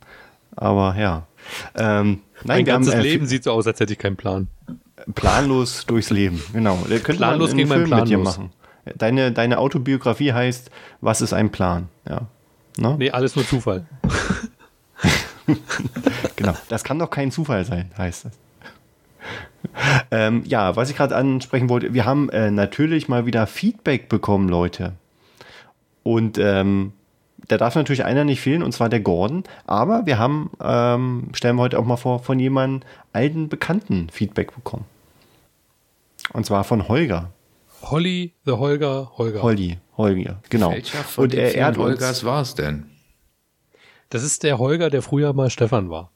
aber 0.56 0.96
ja. 0.98 1.26
Ähm, 1.74 2.20
nein, 2.42 2.58
mein 2.58 2.64
ganzes 2.64 2.94
haben 2.94 3.00
äh, 3.00 3.04
Leben 3.04 3.26
sieht 3.26 3.44
so 3.44 3.52
aus, 3.52 3.66
als 3.66 3.80
hätte 3.80 3.92
ich 3.92 3.98
keinen 3.98 4.16
Plan. 4.16 4.48
planlos 5.14 5.86
durchs 5.86 6.10
Leben. 6.10 6.42
Genau. 6.52 6.78
Da 6.88 6.98
könnte 6.98 7.16
Planlos 7.16 7.50
man 7.50 7.56
gegen 7.56 7.68
Film 7.68 7.82
mit 7.82 7.90
dir 7.90 8.04
Planlos. 8.04 8.24
machen. 8.24 8.50
Deine, 8.96 9.32
deine 9.32 9.58
Autobiografie 9.58 10.32
heißt, 10.32 10.70
was 11.00 11.20
ist 11.22 11.32
ein 11.32 11.50
Plan? 11.50 11.88
Ja. 12.08 12.28
Ne? 12.76 12.96
Nee, 12.98 13.10
alles 13.10 13.36
nur 13.36 13.46
Zufall. 13.46 13.86
Genau. 16.36 16.54
Das 16.68 16.84
kann 16.84 16.98
doch 16.98 17.10
kein 17.10 17.30
Zufall 17.30 17.64
sein, 17.64 17.90
heißt 17.96 18.26
das. 18.26 18.32
Ähm, 20.10 20.42
ja, 20.46 20.76
was 20.76 20.90
ich 20.90 20.96
gerade 20.96 21.16
ansprechen 21.16 21.68
wollte, 21.68 21.92
wir 21.92 22.04
haben 22.04 22.28
äh, 22.30 22.50
natürlich 22.50 23.08
mal 23.08 23.26
wieder 23.26 23.46
Feedback 23.46 24.08
bekommen, 24.08 24.48
Leute. 24.48 24.92
Und 26.02 26.38
ähm, 26.38 26.92
da 27.48 27.58
darf 27.58 27.74
natürlich 27.74 28.04
einer 28.04 28.24
nicht 28.24 28.40
fehlen, 28.40 28.62
und 28.62 28.72
zwar 28.72 28.88
der 28.88 29.00
Gordon. 29.00 29.44
Aber 29.66 30.06
wir 30.06 30.18
haben, 30.18 30.50
ähm, 30.62 31.30
stellen 31.34 31.56
wir 31.56 31.62
heute 31.62 31.78
auch 31.78 31.84
mal 31.84 31.96
vor, 31.96 32.20
von 32.20 32.38
jemandem 32.38 32.88
alten 33.12 33.48
Bekannten 33.48 34.08
Feedback 34.10 34.54
bekommen. 34.54 34.84
Und 36.32 36.46
zwar 36.46 36.64
von 36.64 36.88
Holger. 36.88 37.30
Holly, 37.82 38.32
The 38.46 38.52
Holger, 38.52 39.12
Holger. 39.18 39.42
Holly, 39.42 39.78
Holger, 39.96 40.40
genau. 40.48 40.70
Welcher 40.70 40.98
von 40.98 41.24
und 41.24 41.34
er, 41.34 41.54
er 41.54 41.66
hat 41.66 41.76
Holgers 41.76 42.24
war 42.24 42.42
es 42.42 42.54
denn? 42.54 42.86
Das 44.08 44.22
ist 44.22 44.42
der 44.42 44.58
Holger, 44.58 44.90
der 44.90 45.02
früher 45.02 45.32
mal 45.32 45.50
Stefan 45.50 45.90
war. 45.90 46.10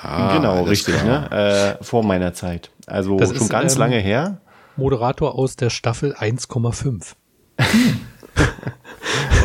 Ah, 0.00 0.36
genau, 0.36 0.62
richtig, 0.64 0.96
klar. 0.96 1.28
ne? 1.30 1.76
Äh, 1.80 1.84
vor 1.84 2.04
meiner 2.04 2.32
Zeit. 2.34 2.70
Also 2.86 3.16
Das 3.18 3.30
schon 3.30 3.38
ist, 3.42 3.48
ganz 3.50 3.74
ähm, 3.74 3.80
lange 3.80 3.98
her. 3.98 4.38
Moderator 4.76 5.34
aus 5.34 5.56
der 5.56 5.70
Staffel 5.70 6.14
1,5. 6.14 7.14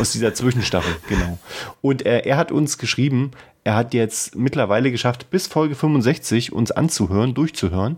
Aus 0.00 0.12
dieser 0.12 0.34
Zwischenstaffel, 0.34 0.94
genau. 1.08 1.38
Und 1.80 2.04
äh, 2.04 2.20
er 2.20 2.36
hat 2.36 2.52
uns 2.52 2.78
geschrieben, 2.78 3.30
er 3.64 3.74
hat 3.74 3.94
jetzt 3.94 4.36
mittlerweile 4.36 4.90
geschafft, 4.90 5.30
bis 5.30 5.46
Folge 5.46 5.74
65 5.74 6.52
uns 6.52 6.70
anzuhören, 6.70 7.34
durchzuhören. 7.34 7.96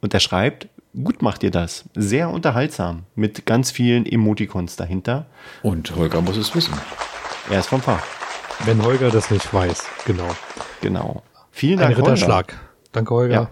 Und 0.00 0.14
er 0.14 0.20
schreibt, 0.20 0.68
gut 0.94 1.20
macht 1.22 1.42
ihr 1.42 1.50
das. 1.50 1.84
Sehr 1.94 2.30
unterhaltsam, 2.30 3.04
mit 3.14 3.44
ganz 3.46 3.70
vielen 3.70 4.06
Emoticons 4.06 4.76
dahinter. 4.76 5.26
Und 5.62 5.94
Holger 5.96 6.20
muss 6.22 6.36
es 6.36 6.54
wissen. 6.54 6.74
Er 7.50 7.60
ist 7.60 7.66
vom 7.68 7.82
Fach. 7.82 8.02
Wenn 8.64 8.82
Holger 8.82 9.10
das 9.10 9.30
nicht 9.30 9.52
weiß. 9.52 9.84
Genau. 10.06 10.28
Genau. 10.80 11.22
Vielen 11.52 11.78
Ein 11.78 11.84
Dank, 11.84 11.96
Holger. 11.96 12.12
Ritterschlag. 12.12 12.60
Danke, 12.90 13.14
Holger. 13.14 13.34
Ja. 13.34 13.50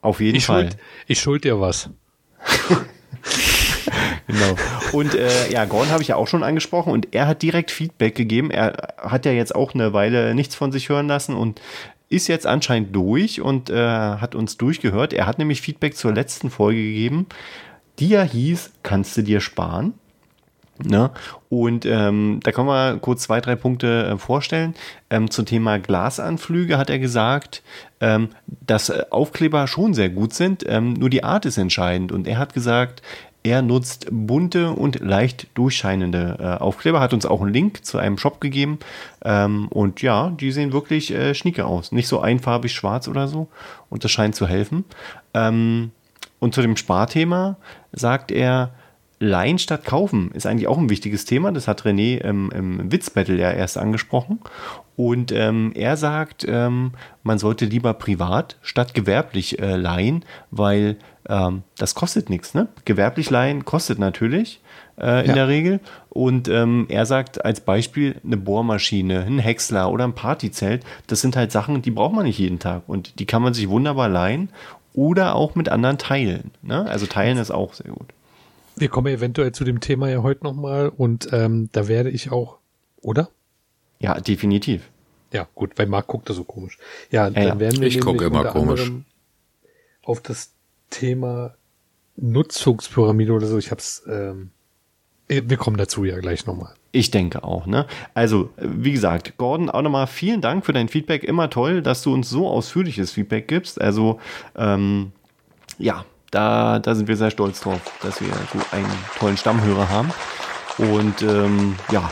Auf 0.00 0.20
jeden 0.20 0.36
Ich 0.36 0.46
Fall. 0.46 0.62
schuld, 0.62 0.76
ich 1.06 1.20
schuld 1.20 1.44
dir 1.44 1.60
was. 1.60 1.90
genau. 4.26 4.56
Und 4.92 5.14
äh, 5.14 5.50
ja, 5.52 5.66
Gordon 5.66 5.90
habe 5.92 6.02
ich 6.02 6.08
ja 6.08 6.16
auch 6.16 6.26
schon 6.26 6.42
angesprochen 6.42 6.92
und 6.92 7.14
er 7.14 7.26
hat 7.26 7.42
direkt 7.42 7.70
Feedback 7.70 8.14
gegeben. 8.14 8.50
Er 8.50 8.94
hat 8.98 9.26
ja 9.26 9.32
jetzt 9.32 9.54
auch 9.54 9.74
eine 9.74 9.92
Weile 9.92 10.34
nichts 10.34 10.54
von 10.54 10.72
sich 10.72 10.88
hören 10.88 11.06
lassen 11.06 11.34
und 11.36 11.60
ist 12.08 12.26
jetzt 12.28 12.46
anscheinend 12.46 12.96
durch 12.96 13.40
und 13.40 13.70
äh, 13.70 13.76
hat 13.76 14.34
uns 14.34 14.56
durchgehört. 14.56 15.12
Er 15.12 15.26
hat 15.26 15.38
nämlich 15.38 15.60
Feedback 15.60 15.96
zur 15.96 16.12
letzten 16.12 16.50
Folge 16.50 16.82
gegeben, 16.82 17.26
die 17.98 18.08
ja 18.08 18.22
hieß, 18.22 18.72
kannst 18.82 19.16
du 19.16 19.22
dir 19.22 19.40
sparen? 19.40 19.94
Ne? 20.84 21.10
Und 21.48 21.84
ähm, 21.84 22.40
da 22.42 22.52
können 22.52 22.68
wir 22.68 22.98
kurz 23.00 23.22
zwei, 23.22 23.40
drei 23.40 23.56
Punkte 23.56 24.06
äh, 24.06 24.18
vorstellen. 24.18 24.74
Ähm, 25.10 25.30
zum 25.30 25.46
Thema 25.46 25.78
Glasanflüge 25.78 26.78
hat 26.78 26.90
er 26.90 26.98
gesagt, 26.98 27.62
ähm, 28.00 28.30
dass 28.46 28.88
äh, 28.88 29.04
Aufkleber 29.10 29.66
schon 29.66 29.94
sehr 29.94 30.08
gut 30.08 30.32
sind, 30.32 30.64
ähm, 30.66 30.94
nur 30.94 31.10
die 31.10 31.24
Art 31.24 31.44
ist 31.46 31.58
entscheidend. 31.58 32.12
Und 32.12 32.26
er 32.26 32.38
hat 32.38 32.54
gesagt, 32.54 33.02
er 33.42 33.62
nutzt 33.62 34.06
bunte 34.10 34.70
und 34.70 35.00
leicht 35.00 35.46
durchscheinende 35.54 36.36
äh, 36.38 36.62
Aufkleber, 36.62 37.00
hat 37.00 37.14
uns 37.14 37.24
auch 37.24 37.40
einen 37.40 37.52
Link 37.52 37.84
zu 37.84 37.96
einem 37.98 38.18
Shop 38.18 38.40
gegeben. 38.40 38.78
Ähm, 39.24 39.68
und 39.68 40.02
ja, 40.02 40.30
die 40.30 40.52
sehen 40.52 40.72
wirklich 40.72 41.10
äh, 41.10 41.34
schnieke 41.34 41.64
aus. 41.64 41.90
Nicht 41.90 42.08
so 42.08 42.20
einfarbig 42.20 42.72
schwarz 42.72 43.08
oder 43.08 43.28
so. 43.28 43.48
Und 43.88 44.04
das 44.04 44.10
scheint 44.10 44.34
zu 44.34 44.46
helfen. 44.46 44.84
Ähm, 45.32 45.90
und 46.38 46.54
zu 46.54 46.60
dem 46.60 46.76
Sparthema 46.76 47.56
sagt 47.92 48.30
er, 48.30 48.70
Leihen 49.22 49.58
statt 49.58 49.84
kaufen 49.84 50.30
ist 50.32 50.46
eigentlich 50.46 50.66
auch 50.66 50.78
ein 50.78 50.88
wichtiges 50.88 51.26
Thema. 51.26 51.52
Das 51.52 51.68
hat 51.68 51.82
René 51.82 52.18
im, 52.22 52.50
im 52.52 52.90
Witzbattle 52.90 53.36
ja 53.36 53.50
erst 53.50 53.76
angesprochen. 53.76 54.40
Und 54.96 55.30
ähm, 55.30 55.72
er 55.74 55.98
sagt, 55.98 56.46
ähm, 56.48 56.92
man 57.22 57.38
sollte 57.38 57.66
lieber 57.66 57.92
privat 57.92 58.56
statt 58.62 58.94
gewerblich 58.94 59.58
äh, 59.58 59.76
leihen, 59.76 60.24
weil 60.50 60.96
ähm, 61.28 61.64
das 61.76 61.94
kostet 61.94 62.30
nichts. 62.30 62.54
Ne? 62.54 62.68
Gewerblich 62.86 63.28
leihen 63.28 63.66
kostet 63.66 63.98
natürlich 63.98 64.62
äh, 64.98 65.20
in 65.20 65.28
ja. 65.28 65.34
der 65.34 65.48
Regel. 65.48 65.80
Und 66.08 66.48
ähm, 66.48 66.86
er 66.88 67.04
sagt 67.04 67.44
als 67.44 67.60
Beispiel 67.60 68.16
eine 68.24 68.38
Bohrmaschine, 68.38 69.24
ein 69.26 69.38
Häcksler 69.38 69.92
oder 69.92 70.04
ein 70.04 70.14
Partyzelt. 70.14 70.82
Das 71.08 71.20
sind 71.20 71.36
halt 71.36 71.52
Sachen, 71.52 71.82
die 71.82 71.90
braucht 71.90 72.14
man 72.14 72.24
nicht 72.24 72.38
jeden 72.38 72.58
Tag. 72.58 72.84
Und 72.86 73.18
die 73.18 73.26
kann 73.26 73.42
man 73.42 73.52
sich 73.52 73.68
wunderbar 73.68 74.08
leihen 74.08 74.48
oder 74.94 75.34
auch 75.34 75.56
mit 75.56 75.68
anderen 75.68 75.98
teilen. 75.98 76.52
Ne? 76.62 76.86
Also 76.88 77.04
teilen 77.04 77.36
ist 77.36 77.50
auch 77.50 77.74
sehr 77.74 77.92
gut. 77.92 78.14
Wir 78.80 78.88
kommen 78.88 79.12
eventuell 79.12 79.52
zu 79.52 79.64
dem 79.64 79.80
Thema 79.80 80.08
ja 80.08 80.22
heute 80.22 80.42
nochmal 80.42 80.88
und 80.88 81.28
ähm, 81.32 81.68
da 81.72 81.86
werde 81.86 82.08
ich 82.08 82.32
auch, 82.32 82.56
oder? 83.02 83.28
Ja, 83.98 84.18
definitiv. 84.18 84.90
Ja, 85.34 85.46
gut, 85.54 85.78
weil 85.78 85.86
Marc 85.86 86.06
guckt 86.06 86.30
da 86.30 86.34
so 86.34 86.44
komisch. 86.44 86.78
Ja, 87.10 87.24
ja 87.24 87.30
dann 87.30 87.42
ja. 87.42 87.60
werden 87.60 87.80
wir 87.80 87.88
ich 87.88 88.00
gucke 88.00 88.24
immer 88.24 88.44
komisch. 88.46 88.90
auf 90.02 90.22
das 90.22 90.54
Thema 90.88 91.56
Nutzungspyramide 92.16 93.32
oder 93.32 93.46
so. 93.46 93.58
Ich 93.58 93.70
hab's, 93.70 94.02
ähm, 94.08 94.50
wir 95.28 95.58
kommen 95.58 95.76
dazu 95.76 96.04
ja 96.04 96.18
gleich 96.18 96.46
nochmal. 96.46 96.72
Ich 96.90 97.10
denke 97.10 97.44
auch, 97.44 97.66
ne? 97.66 97.86
Also, 98.14 98.48
wie 98.56 98.92
gesagt, 98.92 99.36
Gordon, 99.36 99.68
auch 99.68 99.82
nochmal 99.82 100.06
vielen 100.06 100.40
Dank 100.40 100.64
für 100.64 100.72
dein 100.72 100.88
Feedback. 100.88 101.22
Immer 101.22 101.50
toll, 101.50 101.82
dass 101.82 102.00
du 102.02 102.14
uns 102.14 102.30
so 102.30 102.48
ausführliches 102.48 103.12
Feedback 103.12 103.46
gibst. 103.46 103.78
Also, 103.78 104.18
ähm, 104.56 105.12
ja, 105.78 106.06
da, 106.30 106.78
da 106.78 106.94
sind 106.94 107.08
wir 107.08 107.16
sehr 107.16 107.30
stolz 107.30 107.60
drauf, 107.60 107.80
dass 108.02 108.20
wir 108.20 108.28
so 108.52 108.58
einen 108.72 108.86
tollen 109.18 109.36
Stammhörer 109.36 109.88
haben. 109.88 110.12
Und 110.78 111.22
ähm, 111.22 111.76
ja, 111.90 112.10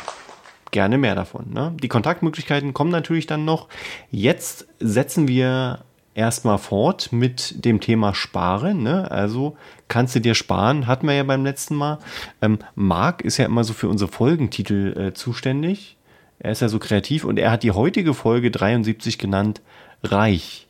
gerne 0.70 0.98
mehr 0.98 1.14
davon. 1.14 1.52
Ne? 1.52 1.74
Die 1.82 1.88
Kontaktmöglichkeiten 1.88 2.74
kommen 2.74 2.90
natürlich 2.90 3.26
dann 3.26 3.44
noch. 3.44 3.68
Jetzt 4.10 4.66
setzen 4.80 5.28
wir 5.28 5.80
erstmal 6.14 6.58
fort 6.58 7.12
mit 7.12 7.64
dem 7.64 7.80
Thema 7.80 8.14
Sparen. 8.14 8.82
Ne? 8.82 9.10
Also 9.10 9.56
kannst 9.86 10.16
du 10.16 10.20
dir 10.20 10.34
sparen, 10.34 10.86
hatten 10.86 11.06
wir 11.06 11.14
ja 11.14 11.22
beim 11.22 11.44
letzten 11.44 11.76
Mal. 11.76 11.98
Ähm, 12.42 12.58
Marc 12.74 13.22
ist 13.22 13.36
ja 13.36 13.46
immer 13.46 13.64
so 13.64 13.72
für 13.72 13.88
unsere 13.88 14.10
Folgentitel 14.10 14.98
äh, 14.98 15.14
zuständig. 15.14 15.96
Er 16.40 16.52
ist 16.52 16.60
ja 16.60 16.68
so 16.68 16.78
kreativ 16.78 17.24
und 17.24 17.38
er 17.38 17.50
hat 17.50 17.62
die 17.62 17.70
heutige 17.70 18.14
Folge 18.14 18.50
73 18.50 19.18
genannt 19.18 19.60
Reich. 20.02 20.66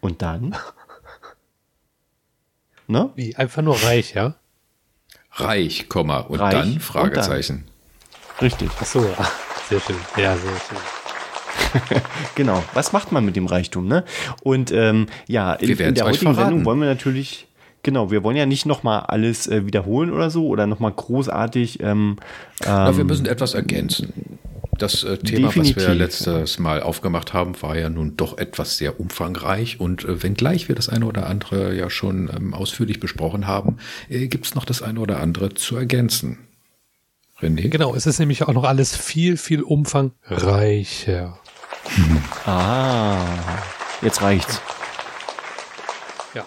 Und 0.00 0.22
dann? 0.22 0.54
Ne? 2.88 3.10
Wie, 3.14 3.36
einfach 3.36 3.62
nur 3.62 3.82
reich, 3.82 4.14
ja? 4.14 4.34
Reich, 5.32 5.88
Komma, 5.88 6.18
und 6.20 6.40
reich, 6.40 6.52
dann 6.52 6.80
Fragezeichen. 6.80 7.56
Und 7.56 7.64
dann. 7.66 8.46
Richtig. 8.48 8.70
Ach 8.80 8.86
so, 8.86 9.00
sehr 9.68 9.80
schön. 9.80 9.96
Ja, 10.16 10.36
sehr 10.36 10.50
schön. 10.68 12.00
genau. 12.34 12.62
Was 12.74 12.92
macht 12.92 13.12
man 13.12 13.24
mit 13.24 13.36
dem 13.36 13.46
Reichtum, 13.46 13.86
ne? 13.86 14.04
Und 14.42 14.72
ähm, 14.72 15.06
ja, 15.26 15.54
in, 15.54 15.70
in 15.70 15.94
der 15.94 16.04
heutigen 16.04 16.34
verraten. 16.34 16.50
Sendung 16.50 16.64
wollen 16.64 16.80
wir 16.80 16.86
natürlich, 16.86 17.48
genau, 17.82 18.10
wir 18.10 18.22
wollen 18.22 18.36
ja 18.36 18.46
nicht 18.46 18.66
nochmal 18.66 19.00
alles 19.00 19.46
äh, 19.46 19.66
wiederholen 19.66 20.12
oder 20.12 20.30
so 20.30 20.46
oder 20.46 20.66
nochmal 20.66 20.92
großartig. 20.92 21.80
Ähm, 21.80 22.16
ähm, 22.64 22.96
wir 22.96 23.04
müssen 23.04 23.26
etwas 23.26 23.54
ergänzen. 23.54 24.38
Das 24.78 25.04
äh, 25.04 25.18
Thema, 25.18 25.48
Definitiv. 25.48 25.76
was 25.76 25.86
wir 25.86 25.94
letztes 25.94 26.58
Mal 26.58 26.82
aufgemacht 26.82 27.32
haben, 27.32 27.60
war 27.62 27.78
ja 27.78 27.88
nun 27.88 28.16
doch 28.16 28.38
etwas 28.38 28.76
sehr 28.76 29.00
umfangreich. 29.00 29.80
Und 29.80 30.04
äh, 30.04 30.22
wenngleich 30.22 30.68
wir 30.68 30.74
das 30.74 30.88
eine 30.88 31.06
oder 31.06 31.26
andere 31.26 31.74
ja 31.74 31.90
schon 31.90 32.30
ähm, 32.34 32.54
ausführlich 32.54 33.00
besprochen 33.00 33.46
haben, 33.46 33.78
äh, 34.08 34.28
gibt 34.28 34.46
es 34.46 34.54
noch 34.54 34.64
das 34.64 34.82
eine 34.82 35.00
oder 35.00 35.20
andere 35.20 35.54
zu 35.54 35.76
ergänzen. 35.76 36.38
René? 37.40 37.68
Genau, 37.68 37.94
es 37.94 38.06
ist 38.06 38.18
nämlich 38.18 38.42
auch 38.44 38.52
noch 38.52 38.64
alles 38.64 38.96
viel, 38.96 39.36
viel 39.36 39.62
umfangreicher. 39.62 41.38
Hm. 41.84 42.22
Ah, 42.46 43.18
jetzt 44.02 44.22
reicht's. 44.22 44.60
Ja. 46.34 46.44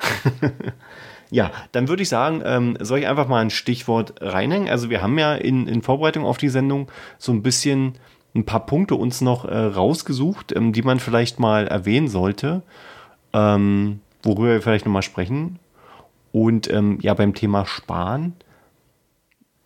Ja, 1.32 1.50
dann 1.72 1.88
würde 1.88 2.02
ich 2.02 2.10
sagen, 2.10 2.42
ähm, 2.44 2.76
soll 2.78 2.98
ich 2.98 3.06
einfach 3.06 3.26
mal 3.26 3.40
ein 3.40 3.48
Stichwort 3.48 4.12
reinhängen? 4.20 4.68
Also 4.68 4.90
wir 4.90 5.00
haben 5.00 5.18
ja 5.18 5.34
in, 5.34 5.66
in 5.66 5.80
Vorbereitung 5.80 6.26
auf 6.26 6.36
die 6.36 6.50
Sendung 6.50 6.92
so 7.16 7.32
ein 7.32 7.42
bisschen 7.42 7.94
ein 8.34 8.44
paar 8.44 8.66
Punkte 8.66 8.96
uns 8.96 9.22
noch 9.22 9.46
äh, 9.46 9.56
rausgesucht, 9.56 10.54
ähm, 10.54 10.74
die 10.74 10.82
man 10.82 11.00
vielleicht 11.00 11.40
mal 11.40 11.66
erwähnen 11.66 12.08
sollte, 12.08 12.62
ähm, 13.32 14.00
worüber 14.22 14.48
wir 14.48 14.60
vielleicht 14.60 14.84
nochmal 14.84 15.00
sprechen. 15.00 15.58
Und 16.32 16.70
ähm, 16.70 16.98
ja, 17.00 17.14
beim 17.14 17.32
Thema 17.32 17.64
Sparen 17.64 18.34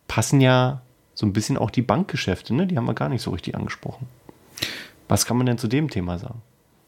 passen 0.07 0.39
ja 0.39 0.81
so 1.15 1.25
ein 1.25 1.33
bisschen 1.33 1.57
auch 1.57 1.69
die 1.69 1.81
Bankgeschäfte, 1.81 2.55
ne? 2.55 2.65
Die 2.65 2.77
haben 2.77 2.85
wir 2.85 2.93
gar 2.93 3.09
nicht 3.09 3.21
so 3.21 3.31
richtig 3.31 3.55
angesprochen. 3.55 4.07
Was 5.09 5.25
kann 5.25 5.35
man 5.35 5.45
denn 5.45 5.57
zu 5.57 5.67
dem 5.67 5.89
Thema 5.89 6.17
sagen? 6.17 6.41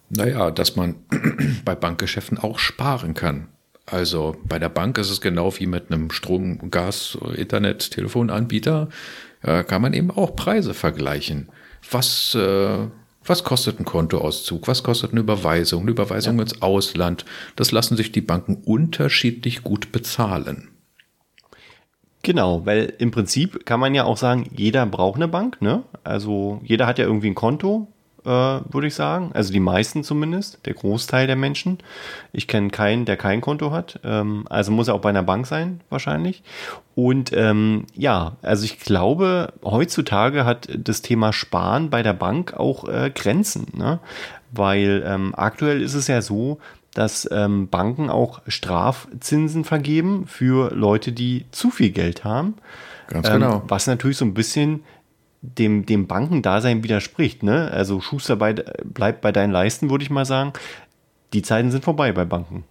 Naja, 0.10 0.52
dass 0.52 0.78
man 0.78 0.96
bei 1.66 1.76
Bankgeschäften 1.76 2.38
auch 2.38 2.60
sparen 2.60 3.14
kann. 3.14 3.50
Also 3.92 4.36
bei 4.48 4.60
der 4.60 4.70
Bank 4.70 4.98
ist 4.98 5.10
es 5.10 5.22
genau 5.22 5.58
wie 5.58 5.66
mit 5.66 5.92
einem 5.92 6.12
Strom, 6.12 6.70
Gas, 6.70 7.18
Internet, 7.36 7.92
Telefonanbieter. 7.92 8.90
Äh, 9.42 9.64
kann 9.64 9.82
man 9.82 9.94
eben 9.94 10.12
auch 10.12 10.36
Preise 10.36 10.74
vergleichen. 10.74 11.50
Was, 11.90 12.36
äh, 12.36 12.88
was 13.26 13.44
kostet 13.44 13.80
ein 13.80 13.86
Kontoauszug? 13.86 14.68
Was 14.68 14.84
kostet 14.84 15.12
eine 15.12 15.22
Überweisung? 15.22 15.84
Eine 15.84 15.92
Überweisung 15.92 16.36
ja. 16.38 16.44
ins 16.44 16.62
Ausland? 16.62 17.26
Das 17.56 17.72
lassen 17.72 17.98
sich 17.98 18.12
die 18.12 18.22
Banken 18.22 18.62
unterschiedlich 18.66 19.64
gut 19.64 19.92
bezahlen. 19.92 20.70
Genau, 22.22 22.66
weil 22.66 22.94
im 22.98 23.12
Prinzip 23.12 23.66
kann 23.66 23.80
man 23.80 23.96
ja 23.96 24.04
auch 24.04 24.18
sagen, 24.18 24.50
jeder 24.54 24.86
braucht 24.86 25.16
eine 25.16 25.30
Bank, 25.30 25.62
ne? 25.62 25.84
Also 26.04 26.60
jeder 26.66 26.86
hat 26.86 27.00
ja 27.00 27.06
irgendwie 27.06 27.30
ein 27.30 27.36
Konto, 27.36 27.88
äh, 28.26 28.30
würde 28.30 28.88
ich 28.88 28.96
sagen. 28.96 29.32
Also 29.34 29.54
die 29.54 29.60
meisten 29.60 30.04
zumindest, 30.04 30.60
der 30.66 30.74
Großteil 30.74 31.28
der 31.28 31.36
Menschen. 31.36 31.80
Ich 32.32 32.48
kenne 32.48 32.70
keinen, 32.70 33.06
der 33.06 33.18
kein 33.18 33.42
Konto 33.42 33.72
hat. 33.72 34.00
Ähm, 34.04 34.46
also 34.50 34.72
muss 34.72 34.88
er 34.88 34.96
auch 34.96 35.02
bei 35.02 35.10
einer 35.10 35.24
Bank 35.24 35.48
sein, 35.48 35.82
wahrscheinlich. 35.90 36.44
Und 36.96 37.32
ähm, 37.34 37.86
ja, 37.96 38.34
also 38.42 38.66
ich 38.66 38.80
glaube, 38.80 39.54
heutzutage 39.64 40.46
hat 40.46 40.68
das 40.76 41.02
Thema 41.02 41.34
Sparen 41.34 41.90
bei 41.90 42.04
der 42.04 42.14
Bank 42.14 42.54
auch 42.54 42.88
äh, 42.88 43.12
Grenzen. 43.14 43.68
Ne? 43.76 44.00
Weil 44.52 45.04
ähm, 45.06 45.34
aktuell 45.36 45.82
ist 45.82 45.94
es 45.94 46.08
ja 46.08 46.22
so, 46.22 46.60
dass 46.94 47.28
ähm, 47.32 47.70
Banken 47.70 48.10
auch 48.10 48.42
Strafzinsen 48.48 49.64
vergeben 49.64 50.26
für 50.28 50.74
Leute, 50.74 51.12
die 51.12 51.46
zu 51.52 51.70
viel 51.70 51.92
Geld 51.92 52.24
haben. 52.24 52.56
Ganz 53.08 53.30
genau. 53.30 53.56
Ähm, 53.56 53.62
was 53.68 53.88
natürlich 53.88 54.18
so 54.18 54.26
ein 54.26 54.34
bisschen 54.34 54.84
dem, 55.42 55.86
dem 55.86 56.08
Bankendasein 56.08 56.84
widerspricht. 56.84 57.44
Ne? 57.44 57.72
Also 57.72 58.02
Schuster 58.02 58.36
bei, 58.36 58.54
bleibt 58.54 59.22
bei 59.22 59.32
deinen 59.32 59.52
Leisten, 59.52 59.90
würde 59.90 60.04
ich 60.04 60.10
mal 60.10 60.26
sagen. 60.26 60.54
Die 61.34 61.42
Zeiten 61.42 61.72
sind 61.72 61.84
vorbei 61.84 62.12
bei 62.12 62.26
Banken. 62.26 62.64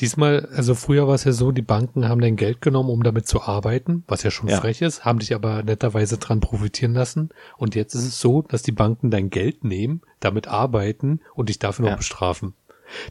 Diesmal, 0.00 0.48
also 0.52 0.74
früher 0.74 1.06
war 1.06 1.14
es 1.14 1.22
ja 1.22 1.30
so, 1.30 1.52
die 1.52 1.62
Banken 1.62 2.08
haben 2.08 2.20
dein 2.20 2.34
Geld 2.34 2.60
genommen, 2.60 2.90
um 2.90 3.04
damit 3.04 3.28
zu 3.28 3.42
arbeiten, 3.42 4.02
was 4.08 4.24
ja 4.24 4.32
schon 4.32 4.48
ja. 4.48 4.58
frech 4.58 4.82
ist, 4.82 5.04
haben 5.04 5.20
dich 5.20 5.34
aber 5.34 5.62
netterweise 5.62 6.18
dran 6.18 6.40
profitieren 6.40 6.94
lassen. 6.94 7.30
Und 7.56 7.76
jetzt 7.76 7.94
ist 7.94 8.04
es 8.04 8.20
so, 8.20 8.42
dass 8.42 8.62
die 8.62 8.72
Banken 8.72 9.12
dein 9.12 9.30
Geld 9.30 9.62
nehmen, 9.62 10.00
damit 10.18 10.48
arbeiten 10.48 11.20
und 11.34 11.48
dich 11.48 11.60
dafür 11.60 11.84
noch 11.84 11.90
ja. 11.92 11.96
bestrafen. 11.96 12.54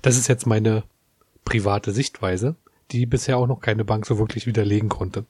Das 0.02 0.18
ist 0.18 0.28
jetzt 0.28 0.46
meine 0.46 0.84
private 1.46 1.94
Sichtweise, 1.94 2.56
die 2.92 3.06
bisher 3.06 3.38
auch 3.38 3.48
noch 3.48 3.62
keine 3.62 3.86
Bank 3.86 4.06
so 4.06 4.20
wirklich 4.20 4.46
widerlegen 4.46 4.90
konnte. 4.90 5.26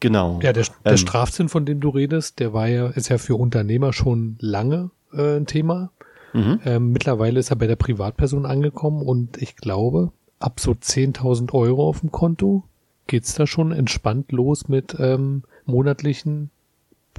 Genau. 0.00 0.38
Ja, 0.42 0.52
der, 0.52 0.64
der 0.84 0.92
ähm, 0.92 0.98
Strafzins, 0.98 1.50
von 1.50 1.64
dem 1.64 1.80
du 1.80 1.88
redest, 1.88 2.38
der 2.38 2.52
war 2.52 2.68
ja, 2.68 2.88
ist 2.88 3.08
ja 3.08 3.16
für 3.16 3.36
Unternehmer 3.36 3.92
schon 3.94 4.36
lange 4.38 4.90
äh, 5.14 5.36
ein 5.36 5.46
Thema. 5.46 5.92
Mhm. 6.34 6.60
Ähm, 6.64 6.92
mittlerweile 6.92 7.40
ist 7.40 7.50
er 7.50 7.56
bei 7.56 7.66
der 7.66 7.76
Privatperson 7.76 8.44
angekommen 8.44 9.00
und 9.02 9.40
ich 9.40 9.56
glaube, 9.56 10.12
ab 10.40 10.60
so 10.60 10.72
10.000 10.72 11.54
Euro 11.54 11.88
auf 11.88 12.00
dem 12.00 12.12
Konto 12.12 12.64
geht's 13.06 13.34
da 13.34 13.46
schon 13.46 13.72
entspannt 13.72 14.32
los 14.32 14.68
mit 14.68 14.96
ähm, 14.98 15.44
monatlichen 15.64 16.50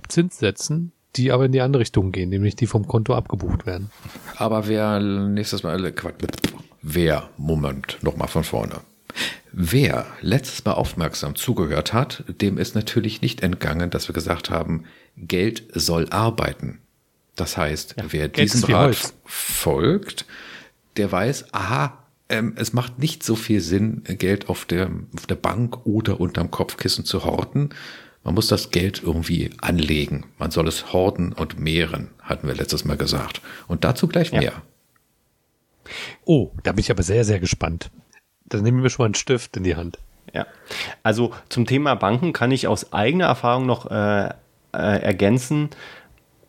Zinssätzen, 0.08 0.92
die 1.16 1.32
aber 1.32 1.46
in 1.46 1.54
die 1.54 1.62
andere 1.62 1.82
Richtung 1.82 2.12
gehen, 2.12 2.30
nämlich 2.30 2.56
die 2.56 2.68
vom 2.68 2.88
Konto 2.88 3.16
abgebucht 3.16 3.66
werden. 3.66 3.90
Aber 4.38 4.68
wer 4.68 5.00
nächstes 5.00 5.64
Mal, 5.64 5.84
äh, 5.86 5.94
wer, 6.82 7.30
Moment, 7.38 7.98
nochmal 8.02 8.28
von 8.28 8.44
vorne. 8.44 8.76
Wer 9.58 10.06
letztes 10.20 10.66
Mal 10.66 10.74
aufmerksam 10.74 11.36
zugehört 11.36 11.94
hat, 11.94 12.26
dem 12.42 12.58
ist 12.58 12.76
natürlich 12.76 13.22
nicht 13.22 13.42
entgangen, 13.42 13.90
dass 13.90 14.10
wir 14.10 14.14
gesagt 14.14 14.50
haben, 14.50 14.84
Geld 15.16 15.64
soll 15.74 16.10
arbeiten. 16.10 16.80
Das 17.38 17.56
heißt, 17.56 17.96
ja, 17.98 18.04
wer 18.10 18.28
Geld 18.28 18.54
diesem 18.54 18.74
Rat 18.74 19.14
folgt, 19.24 20.26
der 20.98 21.10
weiß, 21.10 21.54
aha, 21.54 22.04
ähm, 22.28 22.56
es 22.58 22.74
macht 22.74 23.00
nicht 23.00 23.24
so 23.24 23.38
viel 23.38 23.62
Sinn, 23.62 24.04
Geld 24.04 24.50
auf 24.50 24.66
der, 24.66 24.90
auf 25.16 25.26
der 25.26 25.36
Bank 25.36 25.86
oder 25.86 26.20
unterm 26.20 26.52
Kopfkissen 26.52 27.06
zu 27.06 27.24
horten. 27.24 27.70
Man 28.26 28.34
muss 28.34 28.48
das 28.48 28.72
Geld 28.72 29.04
irgendwie 29.04 29.52
anlegen. 29.62 30.26
Man 30.38 30.52
soll 30.52 30.68
es 30.68 30.92
horten 30.92 31.32
und 31.32 31.62
mehren, 31.62 32.10
hatten 32.22 32.48
wir 32.48 32.56
letztes 32.56 32.84
Mal 32.84 32.98
gesagt. 32.98 33.42
Und 33.68 33.86
dazu 33.86 34.10
gleich 34.10 34.34
mehr. 34.34 34.42
Ja. 34.42 34.62
Oh, 36.26 36.52
da 36.64 36.74
bin 36.74 36.82
ich 36.82 36.92
aber 36.92 37.04
sehr, 37.04 37.24
sehr 37.24 37.40
gespannt. 37.40 37.90
Dann 38.46 38.64
nehmen 38.64 38.84
wir 38.84 38.90
schon 38.90 39.04
mal 39.04 39.08
einen 39.08 39.16
Stift 39.16 39.58
in 39.58 39.64
die 39.64 39.76
Hand. 39.76 39.98
Ja, 40.34 40.46
also 41.04 41.32
zum 41.50 41.66
Thema 41.66 41.96
Banken 41.96 42.34
kann 42.34 42.52
ich 42.52 42.68
aus 42.68 42.92
eigener 42.94 43.26
Erfahrung 43.26 43.66
noch 43.66 43.90
äh, 43.90 44.26
äh, 44.28 44.32
ergänzen, 44.74 45.70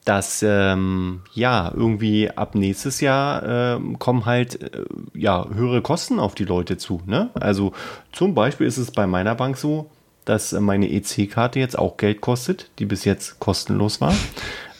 dass 0.05 0.43
ähm, 0.43 1.23
ja 1.35 1.73
irgendwie 1.75 2.31
ab 2.31 2.55
nächstes 2.55 3.01
Jahr 3.01 3.77
äh, 3.77 3.81
kommen 3.99 4.25
halt 4.25 4.63
äh, 4.63 4.85
ja 5.15 5.47
höhere 5.53 5.83
Kosten 5.83 6.19
auf 6.19 6.35
die 6.35 6.45
Leute 6.45 6.79
zu. 6.79 7.01
Ne? 7.07 7.31
Also 7.35 7.73
zum 8.13 8.35
Beispiel 8.35 8.67
ist 8.67 8.79
es 8.79 8.91
bei 8.91 9.07
meiner 9.07 9.35
Bank 9.35 9.57
so, 9.57 9.91
dass 10.25 10.53
meine 10.53 10.91
EC-Karte 10.91 11.59
jetzt 11.59 11.79
auch 11.79 11.97
Geld 11.97 12.21
kostet, 12.21 12.71
die 12.79 12.87
bis 12.87 13.05
jetzt 13.05 13.41
kostenlos 13.41 14.01
war. 14.01 14.15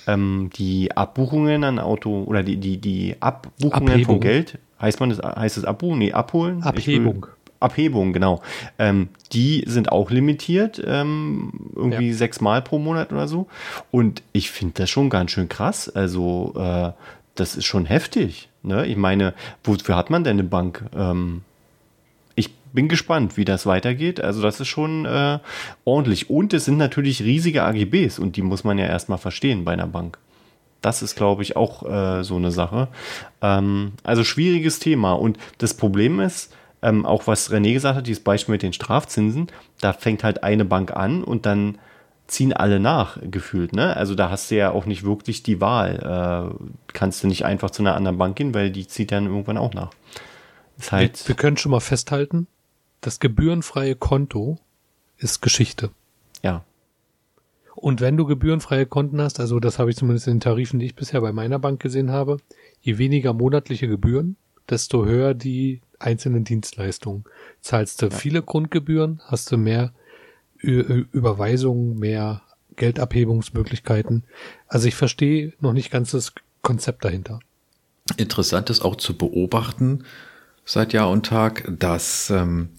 Ähm, 0.07 0.51
die 0.57 0.97
Abbuchungen 0.97 1.65
an 1.65 1.79
Auto 1.81 2.23
oder 2.25 2.43
die 2.45 2.57
die 2.57 2.79
die 2.79 3.17
Abbuchungen 3.21 3.89
Abhebung. 3.89 4.17
von 4.17 4.21
Geld 4.21 4.59
heißt 4.81 5.01
man 5.01 5.11
das 5.11 5.19
heißt 5.19 5.57
es 5.57 5.65
Abbuchen? 5.65 5.99
Nee, 5.99 6.13
abholen. 6.13 6.63
Abhebung. 6.63 7.27
Abhebung, 7.61 8.13
genau. 8.13 8.43
Ähm, 8.79 9.09
die 9.33 9.65
sind 9.67 9.91
auch 9.93 10.11
limitiert, 10.11 10.83
ähm, 10.85 11.53
irgendwie 11.75 12.09
ja. 12.09 12.15
sechsmal 12.15 12.63
pro 12.63 12.79
Monat 12.79 13.13
oder 13.13 13.29
so. 13.29 13.47
Und 13.91 14.23
ich 14.33 14.51
finde 14.51 14.75
das 14.77 14.91
schon 14.91 15.11
ganz 15.11 15.31
schön 15.31 15.49
krass. 15.49 15.89
Also, 15.89 16.55
äh, 16.57 16.93
das 17.35 17.57
ist 17.57 17.65
schon 17.65 17.87
heftig. 17.87 18.49
Ne? 18.63 18.87
Ich 18.87 18.97
meine, 18.97 19.35
wofür 19.65 19.97
hat 19.97 20.11
man 20.11 20.25
denn 20.25 20.39
eine 20.39 20.49
Bank? 20.49 20.85
Ähm, 20.95 21.43
ich 22.35 22.55
bin 22.73 22.89
gespannt, 22.89 23.37
wie 23.37 23.45
das 23.45 23.67
weitergeht. 23.67 24.21
Also, 24.21 24.43
das 24.43 24.61
ist 24.61 24.69
schon 24.69 25.07
äh, 25.07 25.39
ordentlich. 25.85 26.31
Und 26.31 26.53
es 26.53 26.67
sind 26.67 26.77
natürlich 26.77 27.23
riesige 27.23 27.63
AGBs 27.63 28.19
und 28.19 28.37
die 28.37 28.43
muss 28.43 28.65
man 28.65 28.79
ja 28.79 28.87
erstmal 28.87 29.19
verstehen 29.19 29.65
bei 29.65 29.73
einer 29.73 29.87
Bank. 29.87 30.19
Das 30.87 31.03
ist, 31.03 31.17
glaube 31.17 31.43
ich, 31.43 31.57
auch 31.57 31.83
äh, 31.83 32.23
so 32.23 32.37
eine 32.37 32.53
Sache. 32.53 32.87
Ähm, 33.43 33.95
also 34.05 34.23
schwieriges 34.23 34.79
Thema. 34.79 35.15
Und 35.15 35.37
das 35.59 35.75
Problem 35.75 36.21
ist, 36.21 36.55
ähm, 36.81 37.05
auch 37.05 37.27
was 37.27 37.51
René 37.51 37.73
gesagt 37.73 37.97
hat, 37.97 38.07
dieses 38.07 38.23
Beispiel 38.23 38.53
mit 38.53 38.63
den 38.63 38.73
Strafzinsen, 38.73 39.49
da 39.81 39.93
fängt 39.93 40.23
halt 40.23 40.45
eine 40.45 40.65
Bank 40.65 40.93
an 40.93 41.25
und 41.25 41.45
dann 41.45 41.79
ziehen 42.29 42.53
alle 42.53 42.79
nach, 42.79 43.19
gefühlt. 43.21 43.73
Ne? 43.73 43.97
Also 43.97 44.15
da 44.15 44.31
hast 44.31 44.49
du 44.53 44.55
ja 44.55 44.71
auch 44.71 44.87
nicht 44.87 45.03
wirklich 45.03 45.43
die 45.43 45.61
Wahl. 45.61 46.55
Äh, 46.55 46.93
kannst 46.93 47.25
du 47.25 47.27
nicht 47.27 47.45
einfach 47.45 47.73
zu 47.73 47.83
einer 47.83 47.97
anderen 47.97 48.19
Bank 48.19 48.37
gehen, 48.37 48.55
weil 48.55 48.71
die 48.71 48.87
zieht 48.87 49.11
dann 49.11 49.27
irgendwann 49.27 49.59
auch 49.59 49.75
nach. 49.75 49.91
Ist 50.79 50.93
halt 50.93 51.19
wir, 51.25 51.31
wir 51.31 51.35
können 51.35 51.57
schon 51.57 51.73
mal 51.73 51.81
festhalten, 51.81 52.47
das 53.01 53.19
gebührenfreie 53.19 53.97
Konto 53.97 54.61
ist 55.19 55.43
Geschichte. 55.43 55.91
Ja. 56.45 56.63
Und 57.77 58.01
wenn 58.01 58.17
du 58.17 58.25
gebührenfreie 58.25 58.87
Konten 58.87 59.21
hast, 59.21 59.39
also 59.39 59.61
das 59.61 59.79
habe 59.79 59.91
ich 59.91 59.97
zumindest 59.97 60.27
in 60.27 60.35
den 60.35 60.41
Tarifen, 60.41 60.81
die 60.81 60.87
ich 60.87 60.97
bisher 60.97 61.21
bei 61.21 61.33
meiner 61.33 61.59
Bank 61.59 61.81
gesehen 61.81 62.11
habe, 62.11 62.39
je 62.81 62.99
weniger 62.99 63.35
monatliche 63.35 63.87
Gebühren, 63.87 64.37
desto 64.69 65.05
höher 65.05 65.35
die 65.35 65.83
einzelnen 65.99 66.45
Dienstleistungen. 66.45 67.25
Zahlst 67.61 68.01
du 68.01 68.07
ja. 68.07 68.11
viele 68.11 68.43
Grundgebühren, 68.43 69.21
hast 69.27 69.53
du 69.53 69.59
mehr 69.59 69.93
Ü 70.63 71.05
Überweisungen, 71.13 71.99
mehr 71.99 72.43
Geldabhebungsmöglichkeiten. 72.77 74.25
Also 74.69 74.89
ich 74.89 74.95
verstehe 74.95 75.53
noch 75.61 75.75
nicht 75.75 75.91
ganz 75.91 76.13
das 76.13 76.33
Konzept 76.63 77.05
dahinter. 77.05 77.41
Interessant 78.17 78.71
ist 78.71 78.83
auch 78.83 78.97
zu 78.97 79.17
beobachten 79.17 80.05
seit 80.65 80.93
Jahr 80.93 81.11
und 81.11 81.27
Tag, 81.27 81.71
dass 81.79 82.31
ähm, 82.31 82.71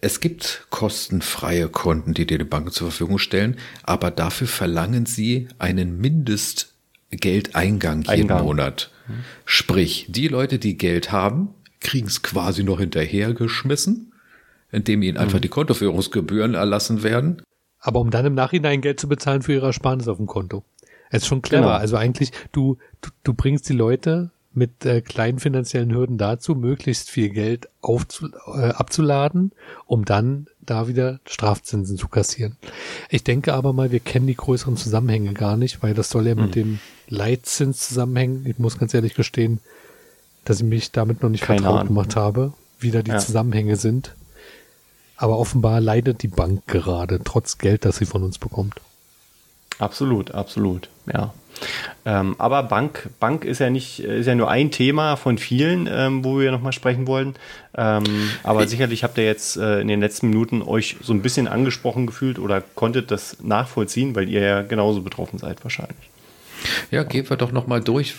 es 0.00 0.20
gibt 0.20 0.66
kostenfreie 0.70 1.68
Konten, 1.68 2.14
die 2.14 2.26
dir 2.26 2.38
die 2.38 2.44
Banken 2.44 2.70
zur 2.70 2.90
Verfügung 2.90 3.18
stellen, 3.18 3.56
aber 3.82 4.10
dafür 4.10 4.46
verlangen 4.46 5.06
sie 5.06 5.48
einen 5.58 6.00
Mindestgeldeingang 6.00 8.02
jeden 8.02 8.08
Eingang. 8.08 8.44
Monat. 8.44 8.90
Sprich, 9.44 10.06
die 10.08 10.28
Leute, 10.28 10.58
die 10.58 10.76
Geld 10.76 11.12
haben, 11.12 11.54
kriegen 11.80 12.06
es 12.06 12.22
quasi 12.22 12.64
noch 12.64 12.80
hinterhergeschmissen, 12.80 14.12
indem 14.70 15.02
ihnen 15.02 15.16
einfach 15.16 15.38
mhm. 15.38 15.42
die 15.42 15.48
Kontoführungsgebühren 15.48 16.54
erlassen 16.54 17.02
werden. 17.02 17.42
Aber 17.80 18.00
um 18.00 18.10
dann 18.10 18.26
im 18.26 18.34
Nachhinein 18.34 18.80
Geld 18.80 19.00
zu 19.00 19.08
bezahlen 19.08 19.42
für 19.42 19.54
ihre 19.54 19.66
Ersparnis 19.66 20.08
auf 20.08 20.16
dem 20.16 20.26
Konto. 20.26 20.64
Es 21.10 21.22
ist 21.22 21.28
schon 21.28 21.42
clever. 21.42 21.62
Genau. 21.62 21.74
Also 21.74 21.96
eigentlich, 21.96 22.32
du, 22.52 22.76
du, 23.00 23.10
du 23.22 23.34
bringst 23.34 23.68
die 23.68 23.74
Leute 23.74 24.30
mit 24.58 24.84
äh, 24.84 25.00
kleinen 25.00 25.38
finanziellen 25.38 25.92
Hürden 25.94 26.18
dazu, 26.18 26.54
möglichst 26.54 27.08
viel 27.08 27.30
Geld 27.30 27.68
aufzu, 27.80 28.28
äh, 28.54 28.70
abzuladen, 28.70 29.52
um 29.86 30.04
dann 30.04 30.48
da 30.60 30.88
wieder 30.88 31.20
Strafzinsen 31.26 31.96
zu 31.96 32.08
kassieren. 32.08 32.56
Ich 33.08 33.24
denke 33.24 33.54
aber 33.54 33.72
mal, 33.72 33.90
wir 33.90 34.00
kennen 34.00 34.26
die 34.26 34.36
größeren 34.36 34.76
Zusammenhänge 34.76 35.32
gar 35.32 35.56
nicht, 35.56 35.82
weil 35.82 35.94
das 35.94 36.10
soll 36.10 36.26
ja 36.26 36.34
mit 36.34 36.48
mhm. 36.48 36.52
dem 36.52 36.78
Leitzins 37.08 37.88
zusammenhängen. 37.88 38.44
Ich 38.46 38.58
muss 38.58 38.78
ganz 38.78 38.92
ehrlich 38.92 39.14
gestehen, 39.14 39.60
dass 40.44 40.58
ich 40.58 40.66
mich 40.66 40.92
damit 40.92 41.22
noch 41.22 41.30
nicht 41.30 41.44
Keine 41.44 41.60
vertraut 41.60 41.80
Ahnung. 41.80 41.94
gemacht 41.94 42.16
habe, 42.16 42.52
wie 42.80 42.90
da 42.90 43.02
die 43.02 43.12
ja. 43.12 43.18
Zusammenhänge 43.18 43.76
sind. 43.76 44.14
Aber 45.16 45.38
offenbar 45.38 45.80
leidet 45.80 46.22
die 46.22 46.28
Bank 46.28 46.66
gerade, 46.66 47.20
trotz 47.24 47.58
Geld, 47.58 47.84
das 47.84 47.96
sie 47.96 48.06
von 48.06 48.22
uns 48.22 48.38
bekommt. 48.38 48.80
Absolut, 49.78 50.32
absolut, 50.32 50.88
ja. 51.12 51.32
Ähm, 52.04 52.36
aber 52.38 52.62
Bank, 52.62 53.10
Bank 53.20 53.44
ist 53.44 53.58
ja 53.58 53.70
nicht, 53.70 54.00
ist 54.00 54.26
ja 54.26 54.34
nur 54.34 54.50
ein 54.50 54.70
Thema 54.70 55.16
von 55.16 55.38
vielen, 55.38 55.88
ähm, 55.90 56.24
wo 56.24 56.38
wir 56.38 56.50
nochmal 56.50 56.72
sprechen 56.72 57.06
wollen. 57.06 57.34
Ähm, 57.76 58.04
aber 58.42 58.64
ich 58.64 58.70
sicherlich 58.70 59.04
habt 59.04 59.18
ihr 59.18 59.24
jetzt 59.24 59.56
äh, 59.56 59.80
in 59.80 59.88
den 59.88 60.00
letzten 60.00 60.28
Minuten 60.28 60.62
euch 60.62 60.96
so 61.02 61.12
ein 61.12 61.22
bisschen 61.22 61.48
angesprochen 61.48 62.06
gefühlt 62.06 62.38
oder 62.38 62.60
konntet 62.60 63.10
das 63.10 63.38
nachvollziehen, 63.42 64.14
weil 64.14 64.28
ihr 64.28 64.40
ja 64.40 64.62
genauso 64.62 65.02
betroffen 65.02 65.38
seid 65.38 65.62
wahrscheinlich. 65.64 66.10
Ja, 66.90 67.04
gehen 67.04 67.28
wir 67.28 67.36
doch 67.36 67.52
nochmal 67.52 67.80
durch, 67.80 68.14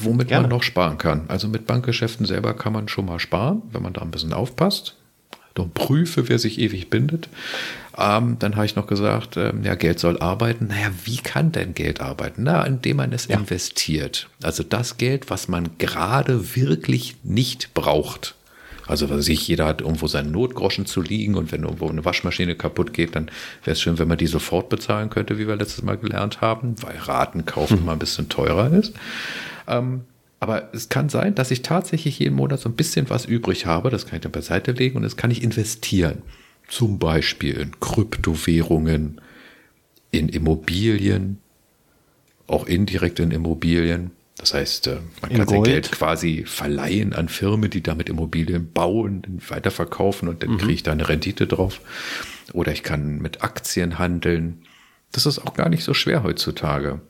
womit 0.00 0.28
Gerne. 0.28 0.42
man 0.42 0.50
noch 0.50 0.62
sparen 0.62 0.98
kann. 0.98 1.24
Also 1.28 1.48
mit 1.48 1.66
Bankgeschäften 1.66 2.26
selber 2.26 2.54
kann 2.54 2.72
man 2.72 2.88
schon 2.88 3.06
mal 3.06 3.18
sparen, 3.18 3.62
wenn 3.72 3.82
man 3.82 3.92
da 3.92 4.02
ein 4.02 4.10
bisschen 4.10 4.32
aufpasst. 4.32 4.96
Und 5.58 5.74
prüfe, 5.74 6.28
wer 6.28 6.38
sich 6.38 6.58
ewig 6.58 6.88
bindet. 6.88 7.28
Ähm, 7.98 8.36
dann 8.38 8.56
habe 8.56 8.64
ich 8.64 8.76
noch 8.76 8.86
gesagt, 8.86 9.36
ähm, 9.36 9.64
ja, 9.64 9.74
Geld 9.74 9.98
soll 9.98 10.18
arbeiten. 10.18 10.68
Naja, 10.68 10.90
wie 11.04 11.18
kann 11.18 11.52
denn 11.52 11.74
Geld 11.74 12.00
arbeiten? 12.00 12.44
Na, 12.44 12.64
indem 12.64 12.96
man 12.98 13.12
es 13.12 13.28
ja. 13.28 13.36
investiert. 13.36 14.28
Also 14.42 14.62
das 14.62 14.96
Geld, 14.96 15.28
was 15.28 15.48
man 15.48 15.70
gerade 15.78 16.56
wirklich 16.56 17.16
nicht 17.22 17.74
braucht. 17.74 18.34
Also 18.86 19.10
was 19.10 19.26
sich 19.26 19.46
jeder 19.46 19.66
hat 19.66 19.80
irgendwo 19.80 20.06
seinen 20.06 20.32
Notgroschen 20.32 20.86
zu 20.86 21.00
liegen 21.02 21.36
und 21.36 21.52
wenn 21.52 21.62
irgendwo 21.62 21.88
eine 21.88 22.04
Waschmaschine 22.04 22.56
kaputt 22.56 22.92
geht, 22.92 23.14
dann 23.14 23.26
wäre 23.62 23.72
es 23.72 23.80
schön, 23.80 23.98
wenn 23.98 24.08
man 24.08 24.18
die 24.18 24.26
sofort 24.26 24.68
bezahlen 24.68 25.08
könnte, 25.08 25.38
wie 25.38 25.46
wir 25.46 25.56
letztes 25.56 25.82
Mal 25.82 25.96
gelernt 25.96 26.40
haben, 26.40 26.74
weil 26.82 26.96
Raten 26.96 27.46
kaufen 27.46 27.78
hm. 27.78 27.84
mal 27.86 27.92
ein 27.92 27.98
bisschen 27.98 28.28
teurer 28.28 28.72
ist. 28.72 28.92
Ähm, 29.68 30.02
aber 30.42 30.70
es 30.74 30.88
kann 30.88 31.08
sein, 31.08 31.36
dass 31.36 31.52
ich 31.52 31.62
tatsächlich 31.62 32.18
jeden 32.18 32.34
Monat 32.34 32.58
so 32.58 32.68
ein 32.68 32.74
bisschen 32.74 33.08
was 33.08 33.26
übrig 33.26 33.64
habe. 33.64 33.90
Das 33.90 34.06
kann 34.06 34.16
ich 34.16 34.22
dann 34.22 34.32
beiseite 34.32 34.72
legen 34.72 34.96
und 34.96 35.04
das 35.04 35.16
kann 35.16 35.30
ich 35.30 35.40
investieren. 35.40 36.22
Zum 36.66 36.98
Beispiel 36.98 37.60
in 37.60 37.78
Kryptowährungen, 37.78 39.20
in 40.10 40.28
Immobilien, 40.28 41.38
auch 42.48 42.66
indirekt 42.66 43.20
in 43.20 43.30
Immobilien. 43.30 44.10
Das 44.36 44.52
heißt, 44.52 44.88
äh, 44.88 44.96
man 45.20 45.32
kann 45.32 45.46
sein 45.46 45.62
Geld 45.62 45.92
quasi 45.92 46.42
verleihen 46.44 47.12
an 47.12 47.28
Firmen, 47.28 47.70
die 47.70 47.84
damit 47.84 48.08
Immobilien 48.08 48.72
bauen, 48.72 49.22
weiterverkaufen 49.48 50.28
und 50.28 50.42
dann 50.42 50.54
mhm. 50.54 50.58
kriege 50.58 50.72
ich 50.72 50.82
da 50.82 50.90
eine 50.90 51.08
Rendite 51.08 51.46
drauf. 51.46 51.80
Oder 52.52 52.72
ich 52.72 52.82
kann 52.82 53.20
mit 53.20 53.44
Aktien 53.44 54.00
handeln. 54.00 54.62
Das 55.12 55.24
ist 55.24 55.38
auch 55.38 55.54
gar 55.54 55.68
nicht 55.68 55.84
so 55.84 55.94
schwer 55.94 56.24
heutzutage. 56.24 57.00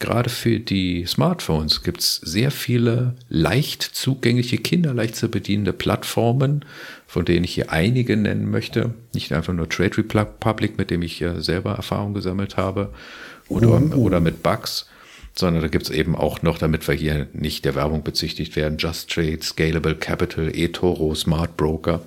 Gerade 0.00 0.30
für 0.30 0.58
die 0.58 1.04
Smartphones 1.06 1.82
gibt 1.82 2.00
es 2.00 2.16
sehr 2.16 2.50
viele 2.50 3.14
leicht 3.28 3.82
zugängliche, 3.82 4.56
kinderleicht 4.56 5.14
zu 5.14 5.28
bedienende 5.28 5.74
Plattformen, 5.74 6.64
von 7.06 7.26
denen 7.26 7.44
ich 7.44 7.54
hier 7.54 7.70
einige 7.70 8.16
nennen 8.16 8.50
möchte. 8.50 8.94
Nicht 9.12 9.32
einfach 9.32 9.52
nur 9.52 9.68
Trade 9.68 9.98
Republic, 9.98 10.78
mit 10.78 10.90
dem 10.90 11.02
ich 11.02 11.20
ja 11.20 11.40
selber 11.40 11.74
Erfahrung 11.74 12.14
gesammelt 12.14 12.56
habe, 12.56 12.92
oder, 13.48 13.80
oh. 13.94 13.96
oder 13.96 14.20
mit 14.20 14.42
Bugs 14.42 14.86
sondern 15.32 15.62
da 15.62 15.68
gibt 15.68 15.84
es 15.84 15.90
eben 15.90 16.16
auch 16.16 16.42
noch, 16.42 16.58
damit 16.58 16.86
wir 16.88 16.94
hier 16.94 17.28
nicht 17.32 17.64
der 17.64 17.74
Werbung 17.74 18.02
bezichtigt 18.02 18.56
werden, 18.56 18.78
Just 18.78 19.10
Trade, 19.10 19.38
Scalable 19.40 19.94
Capital, 19.94 20.50
eToro, 20.54 21.14
Smart 21.14 21.56
Broker. 21.56 22.02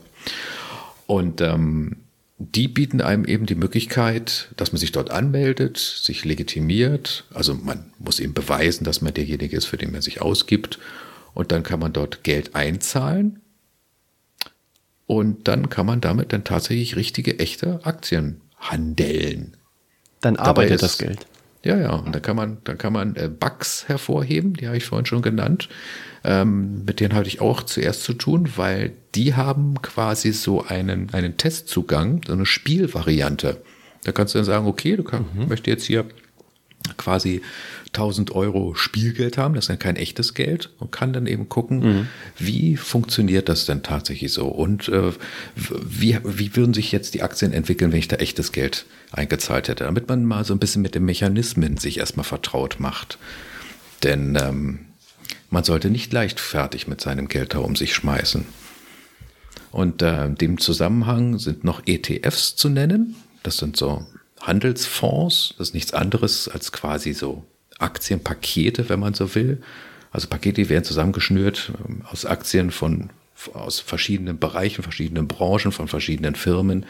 Und 1.07 1.41
ähm, 1.41 1.95
die 2.37 2.67
bieten 2.67 3.01
einem 3.01 3.25
eben 3.25 3.45
die 3.45 3.55
Möglichkeit, 3.55 4.49
dass 4.57 4.71
man 4.71 4.79
sich 4.79 4.91
dort 4.91 5.11
anmeldet, 5.11 5.77
sich 5.77 6.25
legitimiert. 6.25 7.25
Also 7.33 7.53
man 7.53 7.93
muss 7.99 8.19
eben 8.19 8.33
beweisen, 8.33 8.83
dass 8.83 9.01
man 9.01 9.13
derjenige 9.13 9.55
ist, 9.55 9.65
für 9.65 9.77
den 9.77 9.91
man 9.91 10.01
sich 10.01 10.21
ausgibt. 10.21 10.79
Und 11.33 11.51
dann 11.51 11.63
kann 11.63 11.79
man 11.79 11.93
dort 11.93 12.23
Geld 12.23 12.55
einzahlen. 12.55 13.41
Und 15.05 15.47
dann 15.47 15.69
kann 15.69 15.85
man 15.85 16.01
damit 16.01 16.33
dann 16.33 16.43
tatsächlich 16.43 16.95
richtige, 16.95 17.39
echte 17.39 17.85
Aktien 17.85 18.41
handeln. 18.57 19.57
Dann 20.21 20.37
arbeitet 20.37 20.75
ist, 20.75 20.83
das 20.83 20.97
Geld. 20.97 21.27
Ja, 21.63 21.77
ja. 21.77 21.91
Und 21.93 22.13
dann 22.13 22.21
kann 22.21 22.35
man, 22.35 22.57
dann 22.65 22.77
kann 22.77 22.93
man 22.93 23.15
äh, 23.15 23.29
Bugs 23.29 23.87
hervorheben, 23.87 24.53
die 24.53 24.67
habe 24.67 24.77
ich 24.77 24.85
vorhin 24.85 25.05
schon 25.05 25.21
genannt. 25.21 25.69
Ähm, 26.25 26.83
mit 26.85 26.99
denen 26.99 27.13
hatte 27.13 27.27
ich 27.27 27.41
auch 27.41 27.63
zuerst 27.63 28.03
zu 28.03 28.13
tun, 28.13 28.49
weil 28.55 28.91
die 29.15 29.35
haben 29.35 29.81
quasi 29.81 30.31
so 30.31 30.63
einen, 30.65 31.13
einen 31.13 31.37
Testzugang, 31.37 32.21
so 32.25 32.33
eine 32.33 32.45
Spielvariante. 32.45 33.61
Da 34.03 34.11
kannst 34.11 34.33
du 34.33 34.39
dann 34.39 34.45
sagen, 34.45 34.67
okay, 34.67 34.95
du 34.95 35.03
kann, 35.03 35.25
mhm. 35.33 35.47
möchte 35.47 35.69
jetzt 35.69 35.85
hier 35.85 36.05
quasi 36.97 37.41
1000 37.87 38.31
Euro 38.31 38.75
Spielgeld 38.75 39.37
haben, 39.37 39.53
das 39.53 39.65
ist 39.65 39.69
dann 39.69 39.79
kein 39.79 39.95
echtes 39.95 40.33
Geld 40.33 40.71
und 40.79 40.91
kann 40.91 41.13
dann 41.13 41.27
eben 41.27 41.47
gucken, 41.47 41.79
mhm. 41.79 42.07
wie 42.37 42.75
funktioniert 42.75 43.49
das 43.49 43.65
denn 43.65 43.83
tatsächlich 43.83 44.33
so 44.33 44.47
und 44.47 44.89
äh, 44.89 45.11
wie, 45.55 46.17
wie 46.23 46.55
würden 46.55 46.73
sich 46.73 46.91
jetzt 46.91 47.13
die 47.13 47.21
Aktien 47.21 47.53
entwickeln, 47.53 47.91
wenn 47.91 47.99
ich 47.99 48.07
da 48.07 48.17
echtes 48.17 48.51
Geld 48.51 48.85
eingezahlt 49.11 49.67
hätte, 49.67 49.83
damit 49.85 50.09
man 50.09 50.25
mal 50.25 50.43
so 50.43 50.53
ein 50.53 50.59
bisschen 50.59 50.81
mit 50.81 50.95
den 50.95 51.05
Mechanismen 51.05 51.77
sich 51.77 51.99
erstmal 51.99 52.25
vertraut 52.25 52.79
macht. 52.79 53.17
Denn 54.01 54.37
ähm, 54.41 54.79
man 55.49 55.63
sollte 55.63 55.89
nicht 55.89 56.11
leichtfertig 56.11 56.87
mit 56.87 56.99
seinem 56.99 57.27
Geld 57.27 57.53
da 57.53 57.59
um 57.59 57.75
sich 57.75 57.93
schmeißen. 57.93 58.45
Und 59.71 60.01
äh, 60.01 60.25
in 60.25 60.35
dem 60.35 60.59
Zusammenhang 60.59 61.39
sind 61.39 61.63
noch 61.63 61.83
ETFs 61.85 62.55
zu 62.55 62.69
nennen. 62.69 63.15
Das 63.43 63.57
sind 63.57 63.77
so 63.77 64.05
Handelsfonds. 64.43 65.55
Das 65.57 65.69
ist 65.69 65.73
nichts 65.73 65.93
anderes 65.93 66.47
als 66.47 66.71
quasi 66.71 67.13
so 67.13 67.43
Aktienpakete, 67.79 68.89
wenn 68.89 68.99
man 68.99 69.13
so 69.13 69.33
will. 69.35 69.61
Also 70.11 70.27
Pakete, 70.27 70.61
die 70.61 70.69
werden 70.69 70.83
zusammengeschnürt 70.83 71.73
ähm, 71.87 72.03
aus 72.05 72.25
Aktien 72.25 72.71
von 72.71 73.09
aus 73.53 73.79
verschiedenen 73.79 74.37
Bereichen, 74.37 74.83
verschiedenen 74.83 75.27
Branchen, 75.27 75.71
von 75.71 75.87
verschiedenen 75.87 76.35
Firmen, 76.35 76.85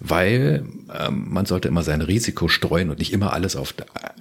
weil 0.00 0.64
ähm, 0.98 1.26
man 1.28 1.44
sollte 1.44 1.68
immer 1.68 1.82
sein 1.82 2.00
Risiko 2.00 2.48
streuen 2.48 2.88
und 2.88 2.98
nicht 2.98 3.12
immer 3.12 3.32
alles 3.32 3.56
auf 3.56 3.74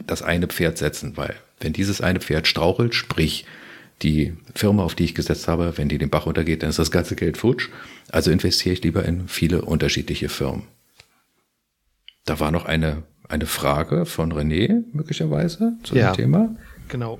das 0.05 0.21
eine 0.21 0.47
Pferd 0.47 0.77
setzen, 0.77 1.15
weil 1.15 1.36
wenn 1.60 1.71
dieses 1.71 2.01
eine 2.01 2.19
Pferd 2.19 2.47
strauchelt, 2.47 2.95
sprich 2.95 3.45
die 4.01 4.34
Firma, 4.55 4.84
auf 4.84 4.95
die 4.95 5.05
ich 5.05 5.15
gesetzt 5.15 5.47
habe, 5.47 5.77
wenn 5.77 5.88
die 5.88 5.99
den 5.99 6.10
Bach 6.10 6.25
untergeht, 6.25 6.63
dann 6.63 6.71
ist 6.71 6.79
das 6.79 6.91
ganze 6.91 7.15
Geld 7.15 7.38
futsch. 7.38 7.69
Also 8.10 8.31
investiere 8.31 8.73
ich 8.73 8.84
lieber 8.84 9.05
in 9.05 9.27
viele 9.27 9.62
unterschiedliche 9.62 10.27
Firmen. 10.27 10.63
Da 12.25 12.39
war 12.39 12.51
noch 12.51 12.65
eine, 12.65 13.03
eine 13.27 13.45
Frage 13.45 14.05
von 14.05 14.31
René, 14.31 14.84
möglicherweise, 14.93 15.73
zu 15.84 15.95
ja, 15.95 16.12
dem 16.12 16.15
Thema. 16.15 16.55
Genau. 16.88 17.19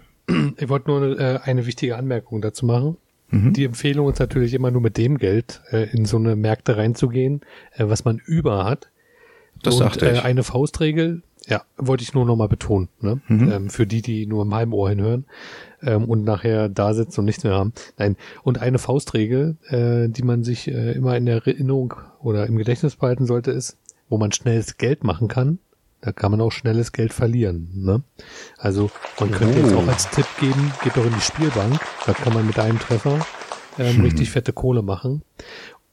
Ich 0.58 0.70
wollte 0.70 0.90
nur 0.90 1.20
äh, 1.20 1.40
eine 1.44 1.66
wichtige 1.66 1.98
Anmerkung 1.98 2.42
dazu 2.42 2.66
machen. 2.66 2.98
Mhm. 3.32 3.54
Die 3.54 3.66
Empfehlung 3.66 4.10
ist 4.10 4.20
natürlich 4.20 4.54
immer 4.54 4.72
nur 4.72 4.82
mit 4.82 4.98
dem 4.98 5.18
Geld 5.18 5.62
äh, 5.72 5.90
in 5.92 6.06
so 6.06 6.18
eine 6.18 6.36
Märkte 6.36 6.78
reinzugehen, 6.78 7.42
äh, 7.74 7.86
was 7.88 8.06
man 8.06 8.18
über 8.18 8.66
hat. 8.66 8.90
Das 9.64 9.76
Und, 9.76 9.82
dachte 9.82 10.10
ich. 10.10 10.20
Äh, 10.20 10.22
eine 10.22 10.44
Faustregel, 10.44 11.24
ja, 11.48 11.64
wollte 11.78 12.04
ich 12.04 12.14
nur 12.14 12.26
nochmal 12.26 12.48
betonen, 12.48 12.90
ne? 13.00 13.20
Mhm. 13.28 13.52
Ähm, 13.52 13.70
für 13.70 13.88
die, 13.88 14.02
die 14.02 14.28
nur 14.28 14.44
im 14.44 14.54
halben 14.54 14.74
Ohr 14.74 14.90
hinhören 14.90 15.26
ähm, 15.82 16.06
und 16.06 16.24
nachher 16.24 16.70
da 16.70 16.94
sitzen 16.94 17.22
und 17.22 17.26
nichts 17.26 17.44
mehr 17.44 17.54
haben. 17.54 17.74
Nein, 17.98 18.16
und 18.44 18.60
eine 18.60 18.78
Faustregel, 18.78 19.58
äh, 19.68 20.08
die 20.08 20.24
man 20.24 20.44
sich 20.44 20.68
äh, 20.68 20.92
immer 20.92 21.18
in 21.18 21.26
der 21.26 21.36
Erinnerung 21.48 21.96
oder 22.22 22.46
im 22.46 22.58
Gedächtnis 22.58 22.96
behalten 22.96 23.26
sollte, 23.26 23.52
ist, 23.52 23.78
wo 24.12 24.18
man 24.18 24.32
schnelles 24.32 24.78
Geld 24.78 25.04
machen 25.04 25.28
kann, 25.28 25.58
da 26.02 26.12
kann 26.12 26.32
man 26.32 26.42
auch 26.42 26.52
schnelles 26.52 26.92
Geld 26.92 27.14
verlieren. 27.14 27.70
Ne? 27.74 28.04
Also 28.58 28.92
man 29.20 29.32
könnte 29.32 29.60
oh. 29.60 29.64
jetzt 29.64 29.74
auch 29.74 29.88
als 29.88 30.10
Tipp 30.10 30.28
geben, 30.40 30.72
geht 30.84 30.98
doch 30.98 31.06
in 31.06 31.14
die 31.14 31.22
Spielbank, 31.22 31.80
da 32.06 32.14
kann 32.14 32.34
man 32.34 32.46
mit 32.46 32.60
einem 32.60 32.78
Treffer 32.78 33.26
ähm, 33.80 33.98
hm. 33.98 34.04
richtig 34.04 34.30
fette 34.30 34.52
Kohle 34.54 34.82
machen. 34.82 35.24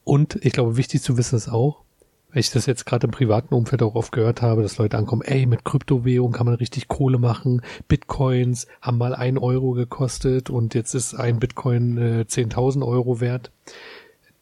Und 0.03 0.37
ich 0.43 0.53
glaube, 0.53 0.77
wichtig 0.77 1.01
zu 1.01 1.17
wissen 1.17 1.35
ist 1.35 1.49
auch, 1.49 1.83
weil 2.31 2.41
ich 2.41 2.51
das 2.51 2.65
jetzt 2.65 2.85
gerade 2.85 3.07
im 3.07 3.11
privaten 3.11 3.53
Umfeld 3.53 3.81
auch 3.81 3.95
oft 3.95 4.11
gehört 4.11 4.41
habe, 4.41 4.61
dass 4.63 4.77
Leute 4.77 4.97
ankommen, 4.97 5.21
ey, 5.21 5.45
mit 5.45 5.63
Kryptowährung 5.63 6.31
kann 6.31 6.45
man 6.45 6.55
richtig 6.55 6.87
Kohle 6.87 7.19
machen. 7.19 7.61
Bitcoins 7.87 8.67
haben 8.81 8.97
mal 8.97 9.15
ein 9.15 9.37
Euro 9.37 9.71
gekostet 9.71 10.49
und 10.49 10.75
jetzt 10.75 10.93
ist 10.93 11.15
ein 11.15 11.39
Bitcoin 11.39 11.97
äh, 11.97 12.25
10.000 12.27 12.85
Euro 12.85 13.21
wert. 13.21 13.51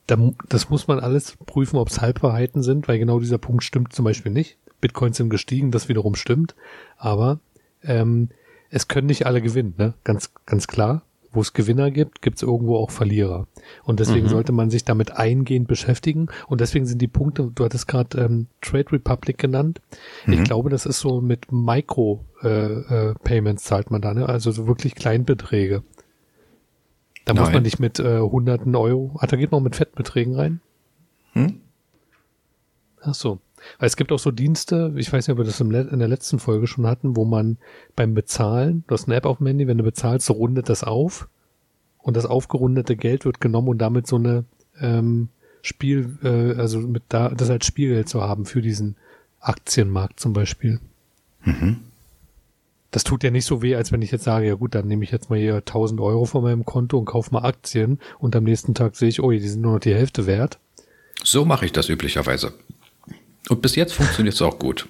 Da, 0.08 0.18
das 0.50 0.70
muss 0.70 0.88
man 0.88 1.00
alles 1.00 1.38
prüfen, 1.46 1.78
ob 1.78 1.90
es 1.90 2.02
Halbwahrheiten 2.02 2.64
sind, 2.64 2.88
weil 2.88 3.00
genau 3.00 3.20
dieser 3.20 3.38
Punkt 3.38 3.64
stimmt 3.64 3.94
zum 3.94 4.06
Beispiel 4.06 4.32
nicht. 4.32 4.58
Bitcoins 4.80 5.18
sind 5.18 5.30
gestiegen, 5.30 5.72
das 5.72 5.90
wiederum 5.90 6.16
stimmt. 6.16 6.56
Aber 6.98 7.40
ähm, 7.84 8.30
es 8.70 8.88
können 8.88 9.08
nicht 9.08 9.26
alle 9.26 9.42
gewinnen, 9.42 9.74
ne? 9.78 9.94
Ganz, 10.04 10.32
ganz 10.46 10.68
klar 10.68 11.04
wo 11.38 11.42
es 11.42 11.54
Gewinner 11.54 11.92
gibt, 11.92 12.22
gibt 12.22 12.38
es 12.38 12.44
irgendwo 12.44 12.78
auch 12.78 12.90
Verlierer. 12.90 13.48
Und 13.84 14.00
deswegen 14.00 14.26
mhm. 14.26 14.30
sollte 14.32 14.52
man 14.52 14.70
sich 14.70 14.84
damit 14.86 15.12
eingehend 15.12 15.68
beschäftigen. 15.68 16.30
Und 16.48 16.62
deswegen 16.62 16.86
sind 16.88 17.00
die 17.02 17.08
Punkte, 17.08 17.52
du 17.54 17.64
hattest 17.64 17.88
gerade 17.88 18.20
ähm, 18.20 18.48
Trade 18.62 18.92
Republic 18.94 19.38
genannt. 19.38 19.80
Mhm. 20.26 20.34
Ich 20.34 20.44
glaube, 20.44 20.70
das 20.72 20.86
ist 20.88 21.00
so 21.00 21.22
mit 21.22 21.52
Micro-Payments 21.52 23.24
äh, 23.24 23.66
äh, 23.66 23.68
zahlt 23.68 23.92
man 23.92 24.02
da, 24.02 24.14
ne? 24.16 24.28
Also 24.28 24.52
so 24.52 24.68
wirklich 24.68 24.96
Kleinbeträge. 24.96 25.84
Da 27.28 27.34
Nein. 27.34 27.44
muss 27.44 27.54
man 27.54 27.64
nicht 27.64 27.80
mit 27.80 28.00
äh, 28.00 28.22
hunderten 28.22 28.74
Euro. 28.74 29.18
Ah, 29.20 29.28
da 29.28 29.36
geht 29.36 29.52
man 29.52 29.62
mit 29.62 29.76
Fettbeträgen 29.76 30.34
rein. 30.34 30.62
Hm? 31.34 31.60
Ach 33.02 33.14
so. 33.14 33.40
Weil 33.80 33.88
es 33.88 33.98
gibt 33.98 34.14
auch 34.14 34.20
so 34.20 34.32
Dienste, 34.32 34.94
ich 34.96 35.12
weiß 35.12 35.28
nicht, 35.28 35.34
ob 35.34 35.40
wir 35.40 35.44
das 35.44 35.60
in 35.60 36.00
der 36.00 36.08
letzten 36.08 36.40
Folge 36.40 36.68
schon 36.68 36.88
hatten, 36.88 37.18
wo 37.18 37.26
man 37.26 37.58
beim 37.98 38.14
Bezahlen, 38.14 38.86
du 38.88 38.94
hast 38.94 39.08
eine 39.08 39.16
App 39.16 39.26
auf 39.26 39.40
dem 39.40 39.48
Handy, 39.48 39.68
wenn 39.68 39.78
du 39.78 39.84
bezahlst, 39.84 40.28
so 40.28 40.34
rundet 40.34 40.70
das 40.70 40.86
auf 40.86 41.28
und 41.98 42.16
das 42.16 42.26
aufgerundete 42.26 42.96
Geld 42.96 43.26
wird 43.26 43.42
genommen 43.42 43.68
und 43.68 43.80
damit 43.80 44.08
so 44.08 44.16
eine 44.16 44.46
ähm, 44.80 45.28
Spiel, 45.62 46.18
äh, 46.24 46.58
also 46.58 46.80
mit 46.80 47.04
da, 47.10 47.28
das 47.28 47.50
als 47.50 47.66
Spielgeld 47.66 48.08
zu 48.08 48.22
haben 48.22 48.46
für 48.46 48.62
diesen 48.62 48.96
Aktienmarkt 49.42 50.22
zum 50.22 50.32
Beispiel. 50.32 50.80
Mhm. 51.44 51.87
Das 52.98 53.04
tut 53.04 53.24
ja 53.24 53.30
nicht 53.30 53.46
so 53.46 53.62
weh, 53.62 53.76
als 53.76 53.92
wenn 53.92 54.02
ich 54.02 54.10
jetzt 54.10 54.24
sage, 54.24 54.48
ja 54.48 54.56
gut, 54.56 54.74
dann 54.74 54.88
nehme 54.88 55.04
ich 55.04 55.12
jetzt 55.12 55.30
mal 55.30 55.38
hier 55.38 55.58
1000 55.58 56.02
Euro 56.02 56.26
von 56.26 56.42
meinem 56.42 56.66
Konto 56.66 56.98
und 56.98 57.06
kaufe 57.06 57.32
mal 57.32 57.44
Aktien 57.44 58.00
und 58.18 58.36
am 58.36 58.44
nächsten 58.44 58.74
Tag 58.74 58.96
sehe 58.96 59.08
ich, 59.08 59.22
oh, 59.22 59.30
die 59.30 59.38
sind 59.48 59.62
nur 59.62 59.74
noch 59.74 59.80
die 59.80 59.94
Hälfte 59.94 60.26
wert. 60.26 60.58
So 61.24 61.46
mache 61.46 61.68
ich 61.68 61.72
das 61.72 61.90
üblicherweise. 61.90 62.56
Und 63.50 63.62
bis 63.62 63.76
jetzt 63.76 63.94
funktioniert 63.94 64.34
es 64.34 64.42
auch 64.42 64.58
gut. 64.58 64.90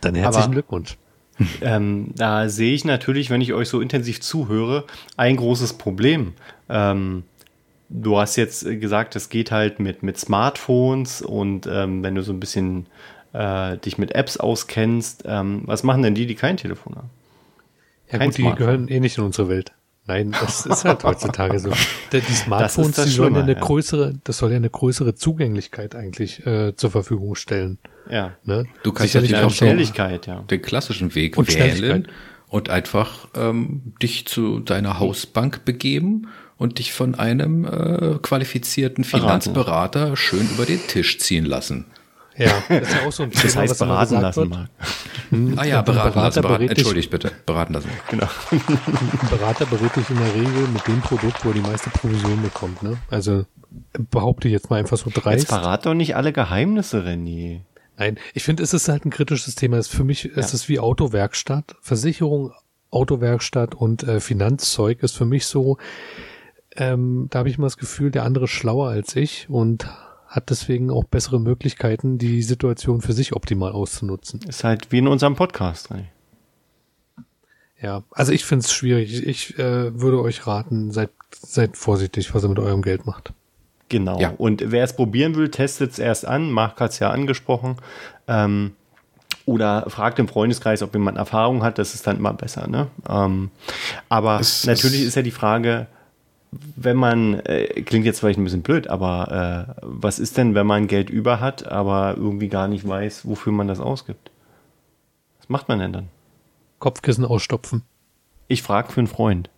Dann 0.00 0.16
herzlichen 0.16 0.46
Aber, 0.46 0.52
Glückwunsch. 0.52 0.98
Ähm, 1.60 2.10
da 2.16 2.48
sehe 2.48 2.74
ich 2.74 2.84
natürlich, 2.84 3.30
wenn 3.30 3.40
ich 3.40 3.52
euch 3.52 3.68
so 3.68 3.80
intensiv 3.80 4.20
zuhöre, 4.20 4.84
ein 5.16 5.36
großes 5.36 5.74
Problem. 5.74 6.34
Ähm, 6.68 7.22
du 7.88 8.18
hast 8.18 8.34
jetzt 8.34 8.64
gesagt, 8.80 9.14
es 9.14 9.28
geht 9.28 9.52
halt 9.52 9.78
mit, 9.78 10.02
mit 10.02 10.18
Smartphones 10.18 11.22
und 11.22 11.68
ähm, 11.68 12.02
wenn 12.02 12.16
du 12.16 12.22
so 12.22 12.32
ein 12.32 12.40
bisschen 12.40 12.86
äh, 13.32 13.76
dich 13.78 13.98
mit 13.98 14.14
Apps 14.14 14.36
auskennst, 14.36 15.24
ähm, 15.26 15.62
was 15.66 15.82
machen 15.82 16.02
denn 16.02 16.14
die, 16.14 16.26
die 16.26 16.34
kein 16.34 16.56
Telefon 16.56 16.96
haben? 16.96 17.10
Ja 18.10 18.18
kein 18.18 18.30
gut, 18.30 18.38
die 18.38 18.54
gehören 18.54 18.88
eh 18.88 19.00
nicht 19.00 19.18
in 19.18 19.24
unsere 19.24 19.48
Welt. 19.48 19.72
Nein, 20.06 20.32
das 20.32 20.66
ist 20.66 20.84
halt 20.84 21.04
heutzutage 21.04 21.58
so. 21.58 21.70
Die 22.12 22.20
Smartphones, 22.20 22.88
das 22.88 22.96
das 22.96 23.04
die 23.06 23.12
sollen 23.12 23.34
ja 23.34 23.42
eine 23.42 23.54
größere, 23.54 24.14
das 24.24 24.38
soll 24.38 24.50
ja 24.50 24.56
eine 24.56 24.70
größere 24.70 25.14
Zugänglichkeit 25.14 25.94
eigentlich 25.94 26.44
äh, 26.44 26.74
zur 26.74 26.90
Verfügung 26.90 27.36
stellen. 27.36 27.78
Ja. 28.10 28.32
Ne? 28.44 28.66
Du 28.82 28.92
kannst 28.92 29.14
natürlich 29.14 29.36
auch 29.36 29.50
Schnelligkeit, 29.50 30.26
ja. 30.26 30.40
den 30.40 30.60
klassischen 30.60 31.14
Weg 31.14 31.38
und 31.38 31.54
wählen 31.54 32.08
und 32.48 32.68
einfach 32.68 33.28
ähm, 33.34 33.94
dich 34.02 34.26
zu 34.26 34.58
deiner 34.58 34.98
Hausbank 34.98 35.64
begeben 35.64 36.28
und 36.58 36.78
dich 36.78 36.92
von 36.92 37.14
einem 37.14 37.64
äh, 37.64 38.18
qualifizierten 38.20 39.04
Finanzberater 39.04 40.00
Beraten. 40.00 40.16
schön 40.16 40.48
über 40.50 40.66
den 40.66 40.80
Tisch 40.86 41.18
ziehen 41.20 41.44
lassen. 41.44 41.86
Ja, 42.36 42.62
das 42.68 42.88
ist 42.88 42.94
ja 42.94 43.06
auch 43.06 43.12
so 43.12 43.22
ein 43.24 43.30
Thema, 43.30 43.42
das 43.42 43.56
heißt, 43.56 43.78
beraten 43.78 44.20
lassen 44.20 44.48
mag. 44.48 44.68
Hm? 45.30 45.58
Ah 45.58 45.64
ja, 45.64 45.82
beraten 45.82 46.14
Berater 46.14 46.20
lassen. 46.20 46.42
Beraten, 46.42 46.68
entschuldigt 46.68 47.10
bitte, 47.10 47.32
beraten 47.46 47.74
lassen. 47.74 47.90
Genau. 48.08 48.28
Ein 48.50 49.28
Berater 49.30 49.66
berät 49.66 49.96
dich 49.96 50.08
in 50.10 50.16
der 50.16 50.34
Regel 50.34 50.68
mit 50.72 50.86
dem 50.86 51.00
Produkt, 51.00 51.44
wo 51.44 51.48
er 51.50 51.54
die 51.54 51.60
meiste 51.60 51.90
Provision 51.90 52.42
bekommt. 52.42 52.82
Ne? 52.82 52.98
Also 53.10 53.44
behaupte 54.10 54.48
ich 54.48 54.52
jetzt 54.52 54.70
mal 54.70 54.76
einfach 54.76 54.98
so 54.98 55.10
dreist. 55.12 55.40
Jetzt 55.40 55.48
verrat 55.48 55.86
doch 55.86 55.94
nicht 55.94 56.16
alle 56.16 56.32
Geheimnisse, 56.32 57.02
René. 57.02 57.60
Nein, 57.96 58.18
ich 58.34 58.42
finde, 58.42 58.62
es 58.62 58.74
ist 58.74 58.88
halt 58.88 59.04
ein 59.04 59.10
kritisches 59.10 59.54
Thema. 59.54 59.76
Es 59.76 59.88
für 59.88 60.04
mich 60.04 60.24
ja. 60.24 60.30
ist 60.32 60.54
es 60.54 60.68
wie 60.68 60.80
Autowerkstatt. 60.80 61.76
Versicherung, 61.80 62.52
Autowerkstatt 62.90 63.74
und 63.74 64.02
äh, 64.02 64.20
Finanzzeug 64.20 65.02
ist 65.02 65.16
für 65.16 65.24
mich 65.24 65.46
so, 65.46 65.78
ähm, 66.76 67.28
da 67.30 67.40
habe 67.40 67.48
ich 67.48 67.58
immer 67.58 67.66
das 67.66 67.76
Gefühl, 67.76 68.10
der 68.10 68.24
andere 68.24 68.44
ist 68.44 68.50
schlauer 68.50 68.88
als 68.88 69.14
ich 69.16 69.48
und 69.48 69.86
hat 70.32 70.48
deswegen 70.48 70.90
auch 70.90 71.04
bessere 71.04 71.38
Möglichkeiten, 71.38 72.16
die 72.16 72.42
Situation 72.42 73.02
für 73.02 73.12
sich 73.12 73.34
optimal 73.34 73.72
auszunutzen. 73.72 74.40
Ist 74.48 74.64
halt 74.64 74.90
wie 74.90 74.98
in 74.98 75.06
unserem 75.06 75.36
Podcast. 75.36 75.90
Ey. 75.90 76.06
Ja, 77.82 78.02
also 78.12 78.32
ich 78.32 78.44
finde 78.44 78.64
es 78.64 78.72
schwierig. 78.72 79.26
Ich 79.26 79.58
äh, 79.58 80.00
würde 80.00 80.22
euch 80.22 80.46
raten, 80.46 80.90
seid, 80.90 81.10
seid 81.34 81.76
vorsichtig, 81.76 82.34
was 82.34 82.44
ihr 82.44 82.48
mit 82.48 82.58
eurem 82.58 82.80
Geld 82.80 83.04
macht. 83.06 83.34
Genau. 83.90 84.18
Ja. 84.18 84.32
Und 84.38 84.64
wer 84.72 84.84
es 84.84 84.96
probieren 84.96 85.34
will, 85.34 85.50
testet 85.50 85.92
es 85.92 85.98
erst 85.98 86.26
an. 86.26 86.50
Marc 86.50 86.80
hat 86.80 86.92
es 86.92 86.98
ja 86.98 87.10
angesprochen. 87.10 87.76
Ähm, 88.26 88.72
oder 89.44 89.84
fragt 89.90 90.18
im 90.18 90.28
Freundeskreis, 90.28 90.82
ob 90.82 90.94
jemand 90.94 91.18
Erfahrung 91.18 91.62
hat. 91.62 91.76
Das 91.78 91.94
ist 91.94 92.06
dann 92.06 92.16
immer 92.16 92.32
besser. 92.32 92.68
Ne? 92.68 92.86
Ähm, 93.06 93.50
aber 94.08 94.40
es, 94.40 94.64
natürlich 94.64 95.02
es 95.02 95.08
ist 95.08 95.14
ja 95.16 95.22
die 95.22 95.30
Frage, 95.30 95.88
wenn 96.52 96.96
man, 96.96 97.40
äh, 97.40 97.82
klingt 97.82 98.04
jetzt 98.04 98.20
vielleicht 98.20 98.38
ein 98.38 98.44
bisschen 98.44 98.62
blöd, 98.62 98.86
aber 98.88 99.76
äh, 99.78 99.82
was 99.82 100.18
ist 100.18 100.36
denn, 100.36 100.54
wenn 100.54 100.66
man 100.66 100.86
Geld 100.86 101.08
über 101.08 101.40
hat, 101.40 101.66
aber 101.66 102.14
irgendwie 102.16 102.48
gar 102.48 102.68
nicht 102.68 102.86
weiß, 102.86 103.26
wofür 103.26 103.52
man 103.52 103.68
das 103.68 103.80
ausgibt? 103.80 104.30
Was 105.38 105.48
macht 105.48 105.68
man 105.68 105.78
denn 105.78 105.92
dann? 105.92 106.08
Kopfkissen 106.78 107.24
ausstopfen. 107.24 107.82
Ich 108.48 108.62
frage 108.62 108.92
für 108.92 109.00
einen 109.00 109.06
Freund. 109.06 109.48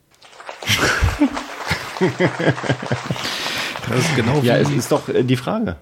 das 3.88 3.98
ist 3.98 4.16
genau 4.16 4.42
wie. 4.42 4.46
Ja, 4.46 4.56
es 4.56 4.70
ist 4.70 4.92
doch 4.92 5.08
äh, 5.08 5.24
die 5.24 5.36
Frage. 5.36 5.76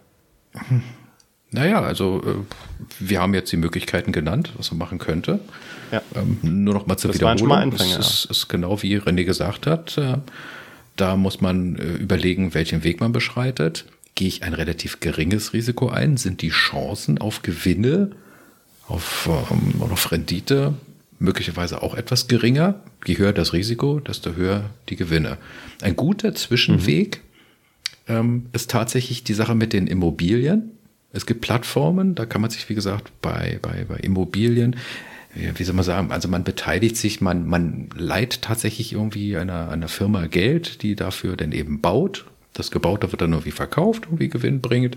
Naja, 1.50 1.82
also 1.82 2.22
äh, 2.24 2.36
wir 2.98 3.20
haben 3.20 3.34
jetzt 3.34 3.52
die 3.52 3.58
Möglichkeiten 3.58 4.12
genannt, 4.12 4.52
was 4.56 4.70
man 4.70 4.78
machen 4.78 4.98
könnte. 4.98 5.40
Ja. 5.90 6.00
Ähm, 6.14 6.38
nur 6.42 6.72
noch 6.72 6.86
mal 6.86 6.96
zur 6.96 7.12
das 7.12 7.20
Wiederholung. 7.20 7.72
Es 7.74 7.96
ist, 7.96 8.24
ist, 8.30 8.48
genau 8.48 8.80
wie 8.82 8.98
René 8.98 9.24
gesagt 9.24 9.66
hat. 9.66 9.98
Äh, 9.98 10.18
da 10.97 11.16
muss 11.16 11.40
man 11.40 11.76
äh, 11.76 11.95
überlegen, 11.95 12.55
welchen 12.55 12.84
Weg 12.84 13.01
man 13.01 13.12
beschreitet. 13.12 13.86
Gehe 14.14 14.28
ich 14.28 14.43
ein 14.43 14.55
relativ 14.55 15.01
geringes 15.01 15.53
Risiko 15.53 15.88
ein? 15.88 16.16
Sind 16.16 16.43
die 16.43 16.51
Chancen 16.51 17.18
auf 17.18 17.43
Gewinne, 17.43 18.11
auf, 18.86 19.28
ähm, 19.51 19.80
auf 19.80 20.12
Rendite 20.12 20.74
möglicherweise 21.18 21.82
auch 21.82 21.95
etwas 21.95 22.28
geringer? 22.28 22.80
Je 23.07 23.16
höher 23.16 23.32
das 23.32 23.53
Risiko, 23.53 24.01
desto 24.01 24.34
höher 24.34 24.70
die 24.88 24.97
Gewinne. 24.97 25.38
Ein 25.80 25.97
guter 25.97 26.34
Zwischenweg 26.34 27.20
mhm. 28.07 28.14
ähm, 28.14 28.47
ist 28.53 28.70
tatsächlich 28.70 29.24
die 29.24 29.34
Sache 29.34 29.55
mit 29.55 29.72
den 29.72 29.86
Immobilien. 29.86 30.72
Es 31.14 31.26
gibt 31.26 31.40
Plattformen, 31.40 32.14
da 32.14 32.26
kann 32.26 32.40
man 32.40 32.51
sich, 32.51 32.68
wie 32.68 32.74
gesagt, 32.74 33.12
bei, 33.20 33.59
bei, 33.61 33.84
bei 33.86 33.97
Immobilien 33.97 34.76
wie 35.34 35.64
soll 35.64 35.74
man 35.74 35.84
sagen, 35.84 36.12
also 36.12 36.28
man 36.28 36.44
beteiligt 36.44 36.96
sich, 36.96 37.20
man, 37.20 37.46
man 37.46 37.88
leiht 37.96 38.42
tatsächlich 38.42 38.92
irgendwie 38.92 39.36
einer, 39.36 39.70
einer 39.70 39.88
Firma 39.88 40.26
Geld, 40.26 40.82
die 40.82 40.94
dafür 40.94 41.36
dann 41.36 41.52
eben 41.52 41.80
baut. 41.80 42.26
Das 42.52 42.70
Gebaute 42.70 43.10
wird 43.12 43.22
dann 43.22 43.32
irgendwie 43.32 43.50
verkauft, 43.50 44.04
irgendwie 44.06 44.28
Gewinn 44.28 44.60
bringt. 44.60 44.96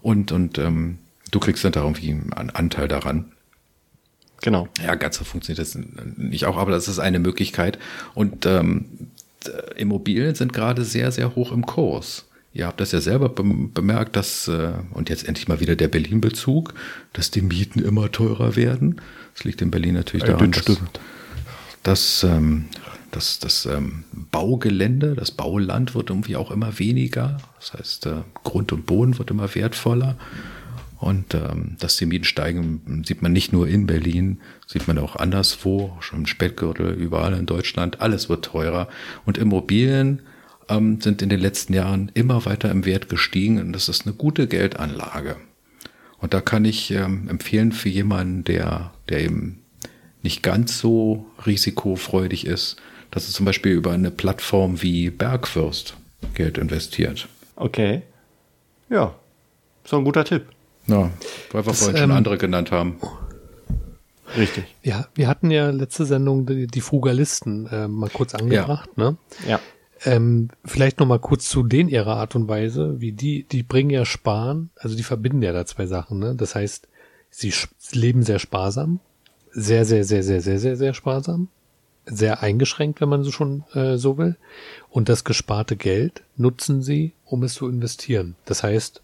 Und, 0.00 0.30
und 0.30 0.58
ähm, 0.58 0.98
du 1.30 1.40
kriegst 1.40 1.64
dann 1.64 1.72
da 1.72 1.82
irgendwie 1.82 2.10
einen 2.10 2.50
Anteil 2.50 2.86
daran. 2.86 3.32
Genau. 4.42 4.68
Ja, 4.84 4.94
ganz 4.94 5.16
so 5.16 5.24
funktioniert 5.24 5.58
das 5.58 5.76
nicht 6.16 6.44
auch, 6.44 6.56
aber 6.56 6.70
das 6.70 6.86
ist 6.86 6.98
eine 6.98 7.18
Möglichkeit. 7.18 7.78
Und 8.14 8.46
ähm, 8.46 8.84
Immobilien 9.76 10.34
sind 10.34 10.52
gerade 10.52 10.84
sehr, 10.84 11.10
sehr 11.10 11.34
hoch 11.34 11.50
im 11.50 11.66
Kurs. 11.66 12.26
Ihr 12.52 12.68
habt 12.68 12.80
das 12.80 12.92
ja 12.92 13.00
selber 13.00 13.28
bemerkt, 13.30 14.14
dass, 14.14 14.46
äh, 14.46 14.72
und 14.92 15.10
jetzt 15.10 15.26
endlich 15.26 15.48
mal 15.48 15.58
wieder 15.58 15.74
der 15.74 15.88
Berlin-Bezug, 15.88 16.74
dass 17.12 17.32
die 17.32 17.42
Mieten 17.42 17.80
immer 17.80 18.12
teurer 18.12 18.54
werden. 18.54 19.00
Das 19.34 19.44
liegt 19.44 19.62
in 19.62 19.70
Berlin 19.70 19.94
natürlich 19.94 20.24
daran, 20.24 20.52
dass, 20.52 20.80
dass 21.82 22.24
ähm, 22.24 22.66
das, 23.10 23.38
das 23.38 23.66
ähm, 23.66 24.04
Baugelände, 24.30 25.14
das 25.14 25.30
Bauland 25.30 25.94
wird 25.94 26.10
irgendwie 26.10 26.36
auch 26.36 26.50
immer 26.50 26.78
weniger. 26.78 27.38
Das 27.58 27.74
heißt, 27.74 28.06
äh, 28.06 28.22
Grund 28.42 28.72
und 28.72 28.86
Boden 28.86 29.18
wird 29.18 29.30
immer 29.30 29.54
wertvoller. 29.54 30.16
Und 30.98 31.34
ähm, 31.34 31.76
dass 31.80 31.96
die 31.96 32.06
Mieten 32.06 32.24
steigen, 32.24 33.02
sieht 33.06 33.20
man 33.20 33.32
nicht 33.32 33.52
nur 33.52 33.68
in 33.68 33.86
Berlin, 33.86 34.40
sieht 34.66 34.88
man 34.88 34.98
auch 34.98 35.16
anderswo, 35.16 35.96
schon 36.00 36.20
im 36.20 36.26
Spätgürtel, 36.26 36.92
überall 36.92 37.34
in 37.34 37.46
Deutschland. 37.46 38.00
Alles 38.00 38.28
wird 38.28 38.46
teurer. 38.46 38.88
Und 39.26 39.36
Immobilien 39.36 40.22
ähm, 40.68 41.00
sind 41.00 41.20
in 41.20 41.28
den 41.28 41.40
letzten 41.40 41.74
Jahren 41.74 42.10
immer 42.14 42.46
weiter 42.46 42.70
im 42.70 42.86
Wert 42.86 43.08
gestiegen. 43.08 43.60
Und 43.60 43.72
das 43.72 43.88
ist 43.88 44.06
eine 44.06 44.14
gute 44.14 44.46
Geldanlage. 44.46 45.36
Und 46.18 46.32
da 46.32 46.40
kann 46.40 46.64
ich 46.64 46.90
ähm, 46.90 47.28
empfehlen 47.28 47.72
für 47.72 47.90
jemanden, 47.90 48.44
der, 48.44 48.93
der 49.08 49.22
eben 49.22 49.62
nicht 50.22 50.42
ganz 50.42 50.78
so 50.78 51.26
risikofreudig 51.46 52.46
ist, 52.46 52.76
dass 53.10 53.28
er 53.28 53.32
zum 53.32 53.46
Beispiel 53.46 53.72
über 53.72 53.92
eine 53.92 54.10
Plattform 54.10 54.82
wie 54.82 55.10
Bergfürst 55.10 55.96
Geld 56.34 56.58
investiert. 56.58 57.28
Okay. 57.56 58.02
Ja, 58.88 59.14
so 59.84 59.98
ein 59.98 60.04
guter 60.04 60.24
Tipp. 60.24 60.46
Ja, 60.86 61.10
weil 61.52 61.64
wir 61.64 61.70
das, 61.70 61.80
vorhin 61.80 61.96
schon 61.96 62.10
ähm, 62.10 62.16
andere 62.16 62.38
genannt 62.38 62.70
haben. 62.70 62.98
Richtig. 64.36 64.64
Ja, 64.82 65.06
wir 65.14 65.28
hatten 65.28 65.50
ja 65.50 65.70
letzte 65.70 66.06
Sendung 66.06 66.46
die, 66.46 66.66
die 66.66 66.80
Frugalisten 66.80 67.66
äh, 67.66 67.88
mal 67.88 68.10
kurz 68.10 68.34
angebracht, 68.34 68.90
ja. 68.96 69.10
ne? 69.10 69.16
Ja. 69.46 69.60
Ähm, 70.04 70.48
vielleicht 70.64 70.98
noch 71.00 71.06
mal 71.06 71.18
kurz 71.18 71.48
zu 71.48 71.62
denen 71.62 71.88
ihrer 71.88 72.16
Art 72.16 72.34
und 72.34 72.48
Weise, 72.48 73.00
wie 73.00 73.12
die, 73.12 73.44
die 73.44 73.62
bringen 73.62 73.90
ja 73.90 74.04
Sparen, 74.04 74.70
also 74.76 74.96
die 74.96 75.02
verbinden 75.02 75.42
ja 75.42 75.52
da 75.52 75.64
zwei 75.64 75.86
Sachen, 75.86 76.18
ne? 76.18 76.34
Das 76.34 76.54
heißt, 76.54 76.88
sie 77.34 77.52
leben 77.92 78.22
sehr 78.22 78.38
sparsam, 78.38 79.00
sehr, 79.50 79.84
sehr, 79.84 80.04
sehr, 80.04 80.22
sehr, 80.22 80.40
sehr, 80.40 80.58
sehr, 80.58 80.76
sehr 80.76 80.94
sparsam, 80.94 81.48
sehr 82.06 82.42
eingeschränkt, 82.42 83.00
wenn 83.00 83.08
man 83.08 83.24
so 83.24 83.32
schon 83.32 83.64
äh, 83.74 83.96
so 83.96 84.18
will. 84.18 84.36
Und 84.90 85.08
das 85.08 85.24
gesparte 85.24 85.76
Geld 85.76 86.22
nutzen 86.36 86.82
sie, 86.82 87.12
um 87.24 87.42
es 87.42 87.54
zu 87.54 87.68
investieren. 87.68 88.36
Das 88.44 88.62
heißt, 88.62 89.02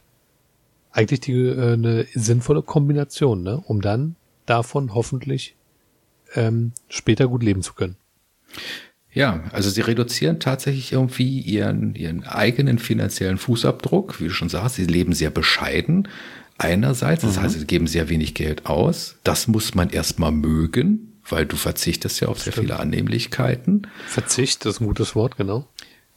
eigentlich 0.93 1.21
die, 1.21 1.33
äh, 1.33 1.73
eine 1.73 2.07
sinnvolle 2.15 2.63
Kombination, 2.63 3.43
ne? 3.43 3.63
um 3.67 3.81
dann 3.81 4.15
davon 4.47 4.95
hoffentlich 4.95 5.57
ähm, 6.35 6.73
später 6.89 7.27
gut 7.27 7.43
leben 7.43 7.63
zu 7.63 7.75
können. 7.75 7.97
Ja, 9.13 9.43
also 9.51 9.71
sie 9.71 9.81
reduzieren 9.81 10.39
tatsächlich 10.39 10.93
irgendwie 10.93 11.41
ihren, 11.41 11.97
ihren 11.97 12.23
eigenen 12.23 12.79
finanziellen 12.79 13.39
Fußabdruck. 13.39 14.21
Wie 14.21 14.29
du 14.29 14.31
schon 14.31 14.49
sagst, 14.49 14.77
sie 14.77 14.85
leben 14.85 15.15
sehr 15.15 15.31
bescheiden. 15.31 16.07
Einerseits, 16.61 17.23
das 17.23 17.39
mhm. 17.39 17.43
heißt, 17.43 17.59
sie 17.59 17.67
geben 17.67 17.87
sehr 17.87 18.11
wenig 18.11 18.35
Geld 18.35 18.67
aus. 18.67 19.17
Das 19.25 19.49
muss 19.49 19.75
man 19.75 19.89
erstmal 19.89 20.31
mögen, 20.31 21.19
weil 21.27 21.47
du 21.47 21.57
verzichtest 21.57 22.21
ja 22.21 22.29
auf 22.29 22.39
sehr 22.39 22.53
viele 22.53 22.79
Annehmlichkeiten. 22.79 23.87
Verzicht 24.07 24.67
ist 24.67 24.79
ein 24.79 24.87
gutes 24.87 25.15
Wort, 25.15 25.39
genau. 25.39 25.67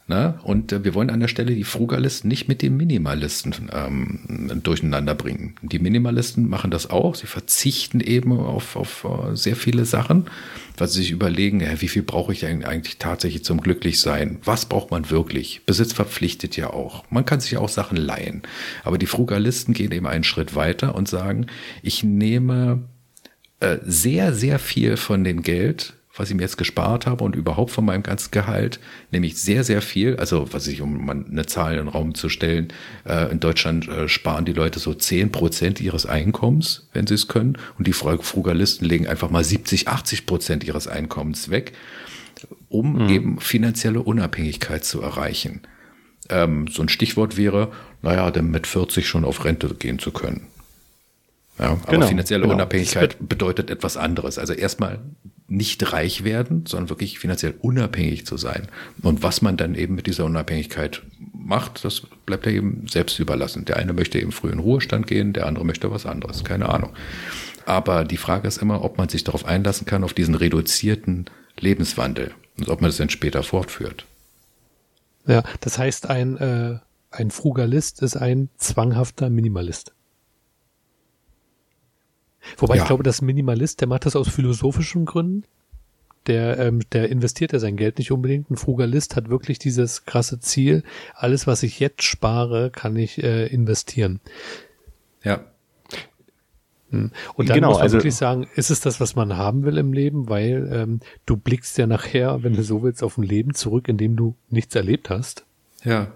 Ne? 0.06 0.38
Und 0.42 0.70
äh, 0.70 0.84
wir 0.84 0.92
wollen 0.94 1.08
an 1.08 1.20
der 1.20 1.28
Stelle 1.28 1.54
die 1.54 1.64
Frugalisten 1.64 2.28
nicht 2.28 2.46
mit 2.46 2.60
den 2.60 2.76
Minimalisten 2.76 3.54
ähm, 3.72 4.60
durcheinander 4.62 5.14
bringen. 5.14 5.54
Die 5.62 5.78
Minimalisten 5.78 6.46
machen 6.46 6.70
das 6.70 6.90
auch. 6.90 7.14
Sie 7.14 7.26
verzichten 7.26 8.00
eben 8.00 8.38
auf, 8.38 8.76
auf 8.76 9.06
uh, 9.06 9.34
sehr 9.34 9.56
viele 9.56 9.86
Sachen, 9.86 10.26
weil 10.76 10.88
sie 10.88 11.00
sich 11.00 11.10
überlegen, 11.10 11.60
ja, 11.60 11.80
wie 11.80 11.88
viel 11.88 12.02
brauche 12.02 12.34
ich 12.34 12.44
eigentlich 12.44 12.98
tatsächlich 12.98 13.44
zum 13.44 13.62
Glücklichsein? 13.62 14.40
Was 14.44 14.66
braucht 14.66 14.90
man 14.90 15.08
wirklich? 15.08 15.62
Besitz 15.64 15.94
verpflichtet 15.94 16.58
ja 16.58 16.68
auch. 16.68 17.04
Man 17.08 17.24
kann 17.24 17.40
sich 17.40 17.56
auch 17.56 17.70
Sachen 17.70 17.96
leihen. 17.96 18.42
Aber 18.82 18.98
die 18.98 19.06
Frugalisten 19.06 19.72
gehen 19.72 19.90
eben 19.90 20.06
einen 20.06 20.24
Schritt 20.24 20.54
weiter 20.54 20.94
und 20.94 21.08
sagen, 21.08 21.46
ich 21.82 22.04
nehme 22.04 22.82
äh, 23.60 23.78
sehr, 23.82 24.34
sehr 24.34 24.58
viel 24.58 24.98
von 24.98 25.24
dem 25.24 25.40
Geld, 25.40 25.94
was 26.16 26.30
ich 26.30 26.36
mir 26.36 26.42
jetzt 26.42 26.56
gespart 26.56 27.06
habe 27.06 27.24
und 27.24 27.34
überhaupt 27.34 27.72
von 27.72 27.84
meinem 27.84 28.02
ganzen 28.02 28.30
Gehalt, 28.30 28.78
nämlich 29.10 29.36
sehr, 29.40 29.64
sehr 29.64 29.82
viel. 29.82 30.16
Also, 30.16 30.52
was 30.52 30.66
ich, 30.68 30.80
um 30.80 31.04
mal 31.04 31.24
eine 31.28 31.46
Zahl 31.46 31.72
in 31.72 31.78
den 31.78 31.88
Raum 31.88 32.14
zu 32.14 32.28
stellen, 32.28 32.68
äh, 33.04 33.30
in 33.32 33.40
Deutschland 33.40 33.88
äh, 33.88 34.08
sparen 34.08 34.44
die 34.44 34.52
Leute 34.52 34.78
so 34.78 34.94
zehn 34.94 35.32
Prozent 35.32 35.80
ihres 35.80 36.06
Einkommens, 36.06 36.88
wenn 36.92 37.06
sie 37.06 37.14
es 37.14 37.26
können. 37.26 37.58
Und 37.78 37.86
die 37.86 37.92
Frugalisten 37.92 38.86
legen 38.86 39.08
einfach 39.08 39.30
mal 39.30 39.42
70, 39.42 39.88
80 39.88 40.26
Prozent 40.26 40.64
ihres 40.64 40.86
Einkommens 40.86 41.50
weg, 41.50 41.72
um 42.68 43.04
mhm. 43.04 43.08
eben 43.08 43.40
finanzielle 43.40 44.00
Unabhängigkeit 44.00 44.84
zu 44.84 45.02
erreichen. 45.02 45.62
Ähm, 46.28 46.68
so 46.68 46.82
ein 46.82 46.88
Stichwort 46.88 47.36
wäre, 47.36 47.72
naja, 48.02 48.30
dann 48.30 48.50
mit 48.50 48.66
40 48.68 49.06
schon 49.06 49.24
auf 49.24 49.44
Rente 49.44 49.74
gehen 49.74 49.98
zu 49.98 50.12
können. 50.12 50.46
Ja, 51.58 51.70
aber 51.70 51.92
genau, 51.92 52.06
finanzielle 52.06 52.42
genau. 52.42 52.54
Unabhängigkeit 52.54 53.16
bedeutet 53.20 53.70
etwas 53.70 53.96
anderes. 53.96 54.38
Also 54.38 54.52
erstmal 54.52 55.00
nicht 55.46 55.92
reich 55.92 56.24
werden, 56.24 56.64
sondern 56.66 56.88
wirklich 56.88 57.18
finanziell 57.18 57.54
unabhängig 57.60 58.26
zu 58.26 58.36
sein. 58.36 58.68
Und 59.02 59.22
was 59.22 59.42
man 59.42 59.56
dann 59.56 59.74
eben 59.74 59.94
mit 59.94 60.06
dieser 60.06 60.24
Unabhängigkeit 60.24 61.02
macht, 61.32 61.84
das 61.84 62.02
bleibt 62.24 62.46
ja 62.46 62.52
eben 62.52 62.86
selbst 62.88 63.18
überlassen. 63.18 63.64
Der 63.66 63.76
eine 63.76 63.92
möchte 63.92 64.18
eben 64.18 64.32
früh 64.32 64.50
in 64.50 64.58
Ruhestand 64.58 65.06
gehen, 65.06 65.32
der 65.34 65.46
andere 65.46 65.66
möchte 65.66 65.90
was 65.90 66.06
anderes, 66.06 66.44
keine 66.44 66.70
Ahnung. 66.70 66.90
Aber 67.66 68.04
die 68.04 68.16
Frage 68.16 68.48
ist 68.48 68.58
immer, 68.58 68.82
ob 68.82 68.98
man 68.98 69.08
sich 69.08 69.24
darauf 69.24 69.44
einlassen 69.44 69.86
kann, 69.86 70.04
auf 70.04 70.14
diesen 70.14 70.34
reduzierten 70.34 71.26
Lebenswandel 71.58 72.32
und 72.58 72.68
ob 72.68 72.80
man 72.80 72.88
das 72.88 72.96
dann 72.96 73.10
später 73.10 73.42
fortführt. 73.42 74.06
Ja, 75.26 75.42
das 75.60 75.78
heißt, 75.78 76.08
ein, 76.08 76.36
äh, 76.36 76.78
ein 77.10 77.30
Frugalist 77.30 78.02
ist 78.02 78.16
ein 78.16 78.50
zwanghafter 78.56 79.30
Minimalist. 79.30 79.93
Wobei 82.58 82.76
ja. 82.76 82.82
ich 82.82 82.86
glaube, 82.86 83.02
das 83.02 83.22
Minimalist, 83.22 83.80
der 83.80 83.88
macht 83.88 84.06
das 84.06 84.16
aus 84.16 84.28
philosophischen 84.28 85.04
Gründen. 85.04 85.44
Der, 86.26 86.58
ähm, 86.58 86.80
der 86.92 87.10
investiert 87.10 87.52
ja 87.52 87.58
sein 87.58 87.76
Geld 87.76 87.98
nicht 87.98 88.10
unbedingt. 88.10 88.50
Ein 88.50 88.56
Frugalist 88.56 89.14
hat 89.14 89.28
wirklich 89.28 89.58
dieses 89.58 90.06
krasse 90.06 90.40
Ziel, 90.40 90.82
alles, 91.14 91.46
was 91.46 91.62
ich 91.62 91.80
jetzt 91.80 92.02
spare, 92.02 92.70
kann 92.70 92.96
ich 92.96 93.22
äh, 93.22 93.46
investieren. 93.46 94.20
Ja. 95.22 95.44
Hm. 96.90 97.10
Und 97.34 97.48
dann 97.48 97.56
genau, 97.56 97.68
muss 97.68 97.78
man 97.78 97.82
also, 97.82 97.96
wirklich 97.98 98.14
sagen, 98.14 98.46
ist 98.54 98.70
es 98.70 98.80
das, 98.80 99.00
was 99.00 99.16
man 99.16 99.36
haben 99.36 99.64
will 99.64 99.76
im 99.76 99.92
Leben, 99.92 100.28
weil 100.28 100.70
ähm, 100.72 101.00
du 101.26 101.36
blickst 101.36 101.76
ja 101.76 101.86
nachher, 101.86 102.42
wenn 102.42 102.54
du 102.54 102.62
so 102.62 102.82
willst, 102.82 103.02
auf 103.02 103.18
ein 103.18 103.24
Leben 103.24 103.52
zurück, 103.52 103.88
in 103.88 103.98
dem 103.98 104.16
du 104.16 104.34
nichts 104.48 104.74
erlebt 104.74 105.10
hast. 105.10 105.44
Ja. 105.82 106.08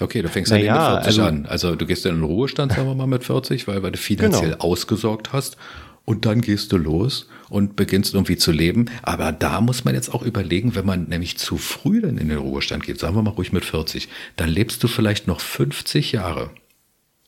Okay, 0.00 0.22
du 0.22 0.28
fängst 0.28 0.52
naja, 0.52 0.64
ja 0.64 0.94
mit 0.94 1.04
40 1.04 1.06
also, 1.06 1.22
an. 1.22 1.46
Also 1.46 1.74
du 1.74 1.86
gehst 1.86 2.06
in 2.06 2.14
den 2.14 2.24
Ruhestand, 2.24 2.72
sagen 2.72 2.86
wir 2.86 2.94
mal, 2.94 3.06
mit 3.06 3.24
40, 3.24 3.66
weil, 3.66 3.82
weil 3.82 3.92
du 3.92 3.98
finanziell 3.98 4.52
genau. 4.52 4.64
ausgesorgt 4.64 5.32
hast. 5.32 5.56
Und 6.04 6.24
dann 6.24 6.40
gehst 6.40 6.72
du 6.72 6.78
los 6.78 7.28
und 7.50 7.76
beginnst 7.76 8.14
irgendwie 8.14 8.36
zu 8.36 8.50
leben. 8.50 8.86
Aber 9.02 9.30
da 9.30 9.60
muss 9.60 9.84
man 9.84 9.94
jetzt 9.94 10.14
auch 10.14 10.22
überlegen, 10.22 10.74
wenn 10.74 10.86
man 10.86 11.04
nämlich 11.08 11.36
zu 11.36 11.58
früh 11.58 12.00
dann 12.00 12.16
in 12.16 12.28
den 12.28 12.38
Ruhestand 12.38 12.84
geht, 12.84 12.98
sagen 12.98 13.14
wir 13.14 13.22
mal 13.22 13.32
ruhig 13.32 13.52
mit 13.52 13.64
40, 13.64 14.08
dann 14.36 14.48
lebst 14.48 14.82
du 14.82 14.88
vielleicht 14.88 15.26
noch 15.26 15.40
50 15.40 16.12
Jahre. 16.12 16.50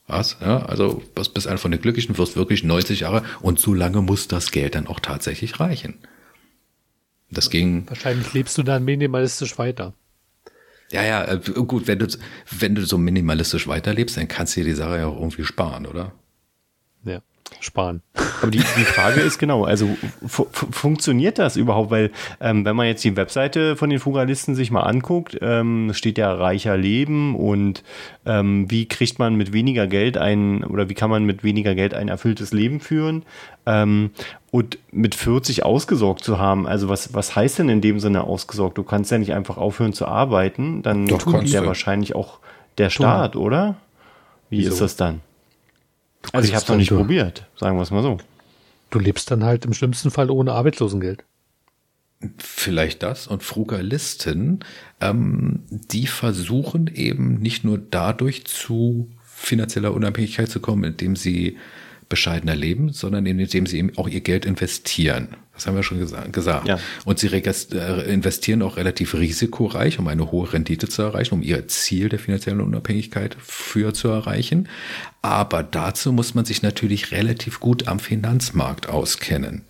Was? 0.06 0.38
Ja, 0.40 0.64
also 0.64 1.02
bist 1.14 1.46
einer 1.46 1.58
von 1.58 1.70
den 1.70 1.80
Glücklichen, 1.80 2.16
wirst 2.18 2.36
wirklich 2.36 2.64
90 2.64 3.00
Jahre 3.00 3.22
und 3.42 3.60
so 3.60 3.74
lange 3.74 4.00
muss 4.00 4.28
das 4.28 4.50
Geld 4.50 4.74
dann 4.74 4.86
auch 4.86 5.00
tatsächlich 5.00 5.60
reichen. 5.60 5.98
Das 7.30 7.50
ging. 7.50 7.84
Wahrscheinlich 7.86 8.32
lebst 8.32 8.58
du 8.58 8.62
dann 8.62 8.84
minimalistisch 8.84 9.58
weiter. 9.58 9.94
Ja, 10.90 11.04
ja, 11.04 11.24
äh, 11.24 11.38
gut, 11.38 11.86
wenn 11.86 11.98
du, 12.00 12.06
wenn 12.50 12.74
du 12.74 12.84
so 12.84 12.98
minimalistisch 12.98 13.68
weiterlebst, 13.68 14.16
dann 14.16 14.28
kannst 14.28 14.56
du 14.56 14.60
dir 14.60 14.66
die 14.66 14.74
Sache 14.76 14.98
ja 14.98 15.06
auch 15.06 15.18
irgendwie 15.18 15.44
sparen, 15.44 15.86
oder? 15.86 16.12
Ja 17.04 17.22
sparen. 17.60 18.02
Aber 18.42 18.50
die, 18.50 18.58
die 18.58 18.84
Frage 18.84 19.20
ist 19.20 19.38
genau, 19.38 19.64
also 19.64 19.88
funktioniert 20.26 21.38
das 21.38 21.56
überhaupt? 21.56 21.90
Weil 21.90 22.10
ähm, 22.40 22.64
wenn 22.64 22.76
man 22.76 22.86
jetzt 22.86 23.04
die 23.04 23.16
Webseite 23.16 23.76
von 23.76 23.90
den 23.90 23.98
Fugalisten 23.98 24.54
sich 24.54 24.70
mal 24.70 24.82
anguckt, 24.82 25.38
ähm, 25.40 25.92
steht 25.92 26.18
ja 26.18 26.32
reicher 26.32 26.76
Leben 26.76 27.34
und 27.34 27.82
ähm, 28.24 28.70
wie 28.70 28.86
kriegt 28.86 29.18
man 29.18 29.34
mit 29.34 29.52
weniger 29.52 29.86
Geld 29.86 30.16
ein 30.16 30.64
oder 30.64 30.88
wie 30.88 30.94
kann 30.94 31.10
man 31.10 31.24
mit 31.24 31.44
weniger 31.44 31.74
Geld 31.74 31.94
ein 31.94 32.08
erfülltes 32.08 32.52
Leben 32.52 32.80
führen? 32.80 33.24
Ähm, 33.66 34.10
und 34.50 34.78
mit 34.90 35.14
40 35.14 35.64
ausgesorgt 35.64 36.24
zu 36.24 36.38
haben, 36.38 36.66
also 36.66 36.88
was, 36.88 37.14
was 37.14 37.36
heißt 37.36 37.60
denn 37.60 37.68
in 37.68 37.80
dem 37.80 38.00
Sinne 38.00 38.24
ausgesorgt? 38.24 38.78
Du 38.78 38.82
kannst 38.82 39.10
ja 39.10 39.18
nicht 39.18 39.32
einfach 39.32 39.58
aufhören 39.58 39.92
zu 39.92 40.06
arbeiten, 40.06 40.82
dann 40.82 41.06
Doch, 41.06 41.18
tut 41.18 41.44
ja 41.44 41.64
wahrscheinlich 41.64 42.14
auch 42.14 42.38
der 42.78 42.90
Staat, 42.90 43.36
oder? 43.36 43.76
Wie 44.48 44.58
Wieso? 44.58 44.72
ist 44.72 44.80
das 44.80 44.96
dann? 44.96 45.20
Also 46.32 46.48
ich 46.48 46.54
habe 46.54 46.62
es 46.62 46.68
noch 46.68 46.76
nicht 46.76 46.90
probiert, 46.90 47.46
sagen 47.56 47.76
wir 47.76 47.82
es 47.82 47.90
mal 47.90 48.02
so. 48.02 48.18
Du 48.90 48.98
lebst 48.98 49.30
dann 49.30 49.44
halt 49.44 49.64
im 49.64 49.72
schlimmsten 49.72 50.10
Fall 50.10 50.30
ohne 50.30 50.52
Arbeitslosengeld. 50.52 51.24
Vielleicht 52.38 53.02
das 53.02 53.26
und 53.26 53.42
Frugalisten, 53.42 54.60
ähm, 55.00 55.62
die 55.70 56.06
versuchen 56.06 56.88
eben 56.94 57.38
nicht 57.38 57.64
nur 57.64 57.78
dadurch 57.78 58.44
zu 58.44 59.10
finanzieller 59.24 59.94
Unabhängigkeit 59.94 60.50
zu 60.50 60.60
kommen, 60.60 60.84
indem 60.84 61.16
sie 61.16 61.56
bescheidener 62.10 62.56
leben, 62.56 62.92
sondern 62.92 63.24
indem 63.24 63.66
sie 63.66 63.78
eben 63.78 63.96
auch 63.96 64.08
ihr 64.08 64.20
Geld 64.20 64.44
investieren. 64.44 65.36
Das 65.60 65.66
haben 65.66 65.76
wir 65.76 65.82
schon 65.82 66.00
gesagt. 66.32 66.66
Ja. 66.66 66.78
Und 67.04 67.18
sie 67.18 67.26
äh, 67.26 68.10
investieren 68.10 68.62
auch 68.62 68.78
relativ 68.78 69.12
risikoreich, 69.12 69.98
um 69.98 70.08
eine 70.08 70.30
hohe 70.30 70.50
Rendite 70.50 70.88
zu 70.88 71.02
erreichen, 71.02 71.34
um 71.34 71.42
ihr 71.42 71.68
Ziel 71.68 72.08
der 72.08 72.18
finanziellen 72.18 72.62
Unabhängigkeit 72.62 73.36
für 73.38 73.92
zu 73.92 74.08
erreichen. 74.08 74.70
Aber 75.20 75.62
dazu 75.62 76.14
muss 76.14 76.34
man 76.34 76.46
sich 76.46 76.62
natürlich 76.62 77.12
relativ 77.12 77.60
gut 77.60 77.88
am 77.88 77.98
Finanzmarkt 77.98 78.88
auskennen. 78.88 79.66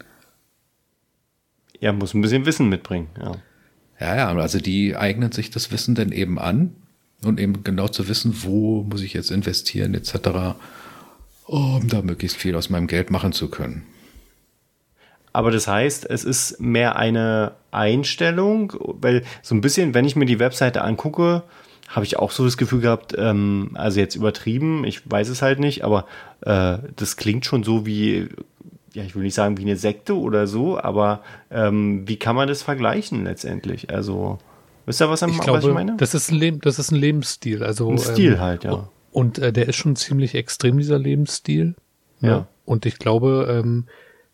Ja, 1.81 1.93
muss 1.93 2.15
ein 2.15 2.21
bisschen 2.21 2.47
Wissen 2.47 2.69
mitbringen, 2.69 3.09
ja. 3.21 3.33
Ja, 3.99 4.17
ja, 4.17 4.29
also 4.29 4.61
die 4.61 4.97
eignen 4.97 5.33
sich 5.33 5.51
das 5.51 5.73
Wissen 5.73 5.97
dann 5.97 6.13
eben 6.13 6.39
an 6.39 6.77
und 7.25 7.41
eben 7.41 7.65
genau 7.65 7.89
zu 7.89 8.07
wissen, 8.09 8.45
wo 8.45 8.85
muss 8.85 9.03
ich 9.03 9.13
jetzt 9.13 9.33
investieren 9.33 9.95
etc., 9.95 10.55
um 11.47 11.89
da 11.89 12.01
möglichst 12.01 12.37
viel 12.37 12.55
aus 12.55 12.71
meinem 12.71 12.87
Geld 12.87 13.11
machen 13.11 13.33
zu 13.33 13.51
können. 13.51 13.83
Aber 15.33 15.51
das 15.51 15.69
heißt, 15.69 16.09
es 16.09 16.25
ist 16.25 16.61
mehr 16.61 16.97
eine 16.97 17.53
Einstellung, 17.71 18.73
weil 18.79 19.23
so 19.43 19.55
ein 19.55 19.61
bisschen, 19.61 19.95
wenn 19.95 20.05
ich 20.05 20.17
mir 20.17 20.27
die 20.27 20.41
Webseite 20.41 20.83
angucke, 20.83 21.43
habe 21.89 22.05
ich 22.05 22.19
auch 22.19 22.31
so 22.31 22.45
das 22.45 22.57
Gefühl 22.57 22.81
gehabt, 22.81 23.15
ähm, 23.19 23.71
also 23.75 24.01
jetzt 24.01 24.15
übertrieben, 24.15 24.85
ich 24.85 25.09
weiß 25.11 25.29
es 25.29 25.43
halt 25.43 25.59
nicht, 25.59 25.85
aber 25.85 26.07
äh, 26.43 26.79
das 26.97 27.17
klingt 27.17 27.45
schon 27.47 27.65
so 27.65 27.85
wie, 27.85 28.29
ja, 28.95 29.03
ich 29.03 29.15
will 29.15 29.23
nicht 29.23 29.35
sagen 29.35 29.59
wie 29.59 29.63
eine 29.63 29.77
Sekte 29.77 30.17
oder 30.17 30.47
so, 30.47 30.79
aber 30.79 31.23
ähm, 31.51 32.07
wie 32.07 32.17
kann 32.17 32.37
man 32.37 32.49
das 32.49 32.63
vergleichen 32.63 33.25
letztendlich? 33.25 33.91
Also, 33.91 34.39
wisst 34.87 35.03
ihr, 35.03 35.11
was, 35.11 35.23
ich, 35.23 35.41
glaube, 35.41 35.59
was 35.59 35.65
ich 35.65 35.75
meine? 35.75 35.97
Das 35.97 36.15
ist 36.15 36.31
ein, 36.31 36.39
Leben, 36.39 36.61
das 36.61 36.79
ist 36.79 36.93
ein 36.93 36.97
Lebensstil. 36.97 37.65
Also, 37.65 37.91
ein 37.91 37.99
Stil 37.99 38.35
ähm, 38.35 38.41
halt, 38.41 38.65
ja. 38.65 38.89
Und 39.13 39.39
äh, 39.39 39.53
der 39.53 39.69
ist 39.69 39.77
schon 39.77 39.97
ziemlich 39.97 40.37
extrem, 40.37 40.79
dieser 40.79 40.99
Lebensstil. 40.99 41.75
Ja. 42.21 42.29
ja. 42.29 42.47
Und 42.65 42.87
ich 42.87 42.99
glaube, 42.99 43.49
ähm, 43.51 43.87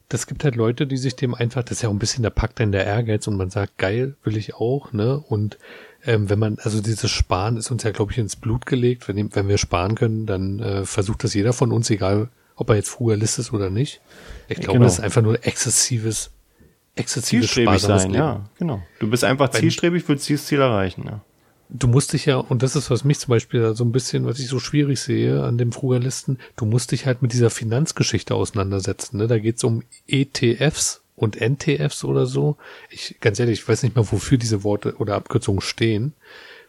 das 0.09 0.26
gibt 0.26 0.44
halt 0.44 0.54
Leute, 0.54 0.86
die 0.86 0.96
sich 0.96 1.16
dem 1.16 1.34
einfach, 1.34 1.62
das 1.62 1.78
ist 1.78 1.82
ja 1.82 1.88
auch 1.88 1.92
ein 1.92 1.98
bisschen 1.98 2.22
der 2.22 2.30
Pakt 2.30 2.61
in 2.61 2.72
der 2.72 2.86
Ehrgeiz 2.86 3.26
und 3.26 3.36
man 3.36 3.50
sagt, 3.50 3.78
geil, 3.78 4.14
will 4.22 4.36
ich 4.36 4.54
auch, 4.54 4.92
ne? 4.92 5.18
Und 5.18 5.59
ähm, 6.04 6.30
wenn 6.30 6.38
man, 6.38 6.59
also 6.61 6.80
dieses 6.80 7.11
Sparen 7.11 7.57
ist 7.57 7.70
uns 7.70 7.82
ja, 7.82 7.90
glaube 7.90 8.12
ich, 8.12 8.18
ins 8.18 8.36
Blut 8.36 8.66
gelegt. 8.66 9.09
Wenn, 9.09 9.34
wenn 9.34 9.48
wir 9.48 9.59
sparen 9.59 9.96
können, 9.96 10.26
dann 10.26 10.61
äh, 10.61 10.84
versucht 10.84 11.24
das 11.24 11.34
jeder 11.34 11.52
von 11.52 11.72
uns, 11.72 11.90
egal 11.90 12.28
ob 12.54 12.70
er 12.70 12.76
jetzt 12.76 12.88
früher 12.88 13.16
List 13.16 13.38
ist 13.38 13.52
oder 13.52 13.70
nicht. 13.70 14.00
Ich 14.48 14.59
glaube, 14.59 14.74
genau. 14.74 14.84
das 14.84 14.94
ist 14.94 15.00
einfach 15.00 15.22
nur 15.22 15.44
exzessives, 15.44 16.30
exzessives 16.94 17.52
Zielstrebig 17.52 17.82
sein, 17.82 18.11
Leben. 18.11 18.14
ja, 18.14 18.44
genau. 18.59 18.82
Du 19.00 19.11
bist 19.11 19.24
einfach 19.24 19.52
wenn, 19.52 19.61
zielstrebig, 19.61 20.09
willst 20.09 20.28
dieses 20.28 20.46
Ziel 20.46 20.61
erreichen, 20.61 21.04
ja 21.07 21.20
du 21.68 21.88
musst 21.88 22.12
dich 22.12 22.26
ja, 22.26 22.36
und 22.36 22.62
das 22.62 22.76
ist, 22.76 22.90
was 22.90 23.04
mich 23.04 23.18
zum 23.18 23.30
Beispiel 23.30 23.74
so 23.74 23.84
ein 23.84 23.92
bisschen, 23.92 24.26
was 24.26 24.38
ich 24.38 24.48
so 24.48 24.58
schwierig 24.58 25.00
sehe 25.00 25.42
an 25.42 25.58
dem 25.58 25.72
Frugalisten, 25.72 26.38
du 26.56 26.66
musst 26.66 26.92
dich 26.92 27.06
halt 27.06 27.22
mit 27.22 27.32
dieser 27.32 27.50
Finanzgeschichte 27.50 28.34
auseinandersetzen. 28.34 29.18
Ne? 29.18 29.26
Da 29.26 29.38
geht's 29.38 29.64
um 29.64 29.82
ETFs 30.06 31.02
und 31.16 31.40
NTFs 31.40 32.04
oder 32.04 32.26
so. 32.26 32.56
Ich, 32.90 33.16
ganz 33.20 33.40
ehrlich, 33.40 33.60
ich 33.60 33.68
weiß 33.68 33.82
nicht 33.82 33.96
mal, 33.96 34.10
wofür 34.10 34.38
diese 34.38 34.64
Worte 34.64 34.96
oder 34.96 35.14
Abkürzungen 35.14 35.60
stehen. 35.60 36.12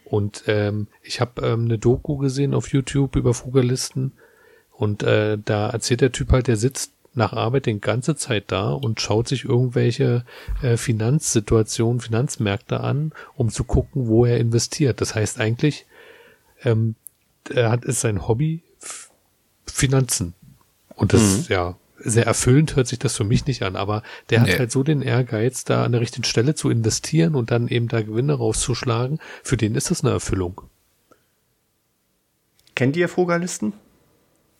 Und 0.05 0.43
ähm, 0.47 0.87
ich 1.03 1.19
habe 1.19 1.45
ähm, 1.45 1.65
eine 1.65 1.77
Doku 1.77 2.17
gesehen 2.17 2.53
auf 2.53 2.69
YouTube 2.69 3.15
über 3.15 3.33
Frugalisten 3.33 4.13
und 4.77 5.01
äh, 5.01 5.37
da 5.43 5.69
erzählt 5.69 6.01
der 6.01 6.11
Typ 6.11 6.31
halt, 6.31 6.47
der 6.47 6.55
sitzt 6.55 6.93
nach 7.17 7.33
Arbeit 7.33 7.65
die 7.65 7.79
ganze 7.79 8.15
Zeit 8.15 8.45
da 8.47 8.71
und 8.71 9.01
schaut 9.01 9.27
sich 9.27 9.45
irgendwelche 9.45 10.25
äh, 10.61 10.77
Finanzsituationen, 10.77 11.99
Finanzmärkte 11.99 12.79
an, 12.79 13.11
um 13.35 13.49
zu 13.49 13.63
gucken, 13.63 14.07
wo 14.07 14.25
er 14.25 14.37
investiert. 14.37 15.01
Das 15.01 15.15
heißt 15.15 15.39
eigentlich, 15.39 15.85
ähm, 16.63 16.95
er 17.49 17.71
hat 17.71 17.85
ist 17.85 18.01
sein 18.01 18.27
Hobby 18.27 18.61
Finanzen. 19.65 20.33
Und 20.95 21.13
das 21.13 21.21
mhm. 21.21 21.45
ja 21.49 21.75
sehr 21.99 22.25
erfüllend 22.25 22.75
hört 22.75 22.87
sich 22.87 22.99
das 22.99 23.15
für 23.15 23.23
mich 23.23 23.47
nicht 23.47 23.63
an, 23.63 23.75
aber 23.75 24.03
der 24.29 24.41
hat 24.41 24.47
nee. 24.47 24.57
halt 24.57 24.71
so 24.71 24.83
den 24.83 25.01
Ehrgeiz, 25.01 25.63
da 25.63 25.83
an 25.83 25.91
der 25.91 26.01
richtigen 26.01 26.23
Stelle 26.23 26.55
zu 26.55 26.69
investieren 26.69 27.35
und 27.35 27.51
dann 27.51 27.67
eben 27.67 27.87
da 27.87 28.01
Gewinne 28.01 28.33
rauszuschlagen. 28.33 29.19
Für 29.43 29.57
den 29.57 29.75
ist 29.75 29.89
das 29.91 30.03
eine 30.03 30.13
Erfüllung. 30.13 30.61
Kennt 32.75 32.95
ihr 32.95 33.09
Frugalisten? 33.09 33.73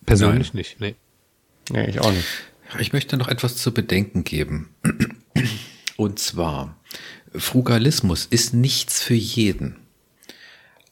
Persönlich 0.06 0.54
Nein. 0.54 0.58
nicht, 0.58 0.80
nee. 0.80 0.96
Nee, 1.70 1.90
ich 1.90 2.00
auch 2.00 2.12
nicht. 2.12 2.28
Ich 2.80 2.94
möchte 2.94 3.18
noch 3.18 3.28
etwas 3.28 3.56
zu 3.58 3.74
bedenken 3.74 4.24
geben. 4.24 4.70
Und 5.98 6.20
zwar, 6.20 6.78
Frugalismus 7.34 8.26
ist 8.26 8.54
nichts 8.54 9.02
für 9.02 9.16
jeden. 9.16 9.78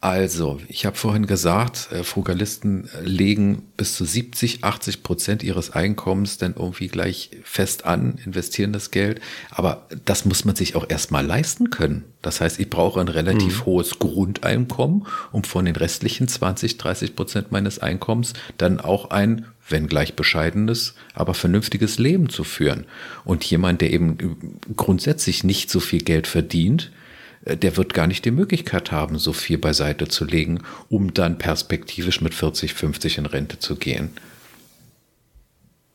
Also, 0.06 0.60
ich 0.68 0.86
habe 0.86 0.96
vorhin 0.96 1.26
gesagt, 1.26 1.90
äh, 1.92 2.04
Frugalisten 2.04 2.88
äh, 2.90 3.02
legen 3.02 3.64
bis 3.76 3.96
zu 3.96 4.06
70, 4.06 4.64
80 4.64 5.02
Prozent 5.02 5.42
ihres 5.42 5.72
Einkommens 5.72 6.38
dann 6.38 6.54
irgendwie 6.56 6.90
gleich 6.90 7.32
fest 7.44 7.86
an, 7.86 8.20
investieren 8.24 8.72
das 8.72 8.92
Geld. 8.92 9.20
Aber 9.50 9.88
das 10.06 10.26
muss 10.26 10.46
man 10.46 10.56
sich 10.56 10.76
auch 10.76 10.88
erstmal 10.88 11.26
leisten 11.26 11.72
können. 11.72 12.04
Das 12.22 12.40
heißt, 12.40 12.60
ich 12.60 12.70
brauche 12.70 13.02
ein 13.02 13.08
relativ 13.08 13.62
mhm. 13.62 13.66
hohes 13.66 13.98
Grundeinkommen, 13.98 15.08
um 15.32 15.44
von 15.44 15.66
den 15.66 15.76
restlichen 15.76 16.28
20, 16.28 16.78
30 16.78 17.16
Prozent 17.16 17.52
meines 17.52 17.80
Einkommens 17.80 18.34
dann 18.60 18.80
auch 18.80 19.10
ein, 19.10 19.48
wenn 19.68 19.88
gleich 19.88 20.16
bescheidenes, 20.16 20.96
aber 21.14 21.34
vernünftiges 21.34 21.98
Leben 21.98 22.30
zu 22.30 22.44
führen. 22.44 22.86
Und 23.24 23.44
jemand, 23.44 23.82
der 23.82 23.92
eben 23.92 24.60
grundsätzlich 24.76 25.44
nicht 25.44 25.70
so 25.70 25.80
viel 25.80 26.02
Geld 26.02 26.28
verdient, 26.28 26.92
äh, 27.46 27.58
der 27.58 27.78
wird 27.78 27.94
gar 27.94 28.08
nicht 28.08 28.26
die 28.26 28.32
Möglichkeit 28.32 28.92
haben, 28.92 29.18
so 29.18 29.34
viel 29.34 29.58
beiseite 29.58 30.08
zu 30.08 30.26
legen, 30.26 30.62
um 30.90 31.14
dann 31.14 31.38
perspektivisch 31.38 32.22
mit 32.22 32.34
40, 32.34 32.74
50 32.74 33.18
in 33.18 33.26
Rente 33.26 33.60
zu 33.60 33.76
gehen. 33.76 34.12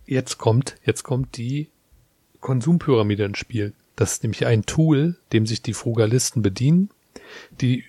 Jetzt 0.06 0.38
kommt, 0.38 0.74
jetzt 0.84 1.04
kommt 1.04 1.36
die 1.36 1.68
Konsumpyramide 2.40 3.24
ins 3.24 3.38
Spiel. 3.38 3.74
Das 3.94 4.12
ist 4.12 4.22
nämlich 4.24 4.46
ein 4.46 4.64
Tool, 4.66 5.16
dem 5.32 5.46
sich 5.46 5.62
die 5.62 5.74
Frugalisten 5.74 6.42
bedienen. 6.42 6.90
Die 7.60 7.84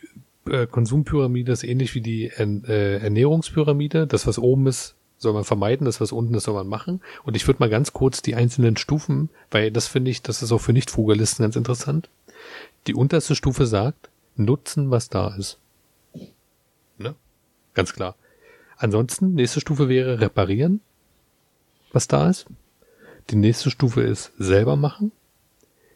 äh, 0.47 0.67
Konsumpyramide 0.67 1.51
ist 1.51 1.63
ähnlich 1.63 1.95
wie 1.95 2.01
die 2.01 2.25
äh, 2.25 2.97
Ernährungspyramide. 2.97 4.05
Das, 4.05 4.27
was 4.27 4.37
oben 4.37 4.67
ist, 4.67 4.95
soll 5.21 5.33
man 5.33 5.43
vermeiden, 5.43 5.85
das, 5.85 6.01
was 6.01 6.11
unten 6.11 6.33
ist, 6.33 6.45
soll 6.45 6.55
man 6.55 6.67
machen. 6.67 7.01
Und 7.23 7.35
ich 7.35 7.45
würde 7.45 7.59
mal 7.59 7.69
ganz 7.69 7.93
kurz 7.93 8.23
die 8.23 8.33
einzelnen 8.33 8.75
Stufen, 8.75 9.29
weil 9.51 9.71
das 9.71 9.87
finde 9.87 10.09
ich, 10.09 10.23
das 10.23 10.41
ist 10.41 10.51
auch 10.51 10.57
für 10.57 10.73
Nicht-Frugalisten 10.73 11.43
ganz 11.43 11.55
interessant. 11.55 12.09
Die 12.87 12.95
unterste 12.95 13.35
Stufe 13.35 13.67
sagt, 13.67 14.09
nutzen, 14.35 14.89
was 14.89 15.09
da 15.09 15.35
ist. 15.35 15.59
Ne? 16.97 17.15
Ganz 17.75 17.93
klar. 17.93 18.15
Ansonsten, 18.77 19.35
nächste 19.35 19.61
Stufe 19.61 19.89
wäre 19.89 20.19
reparieren. 20.19 20.81
was 21.93 22.07
da 22.07 22.29
ist. 22.29 22.47
Die 23.29 23.35
nächste 23.35 23.69
Stufe 23.69 24.01
ist 24.01 24.31
selber 24.39 24.75
machen. 24.75 25.11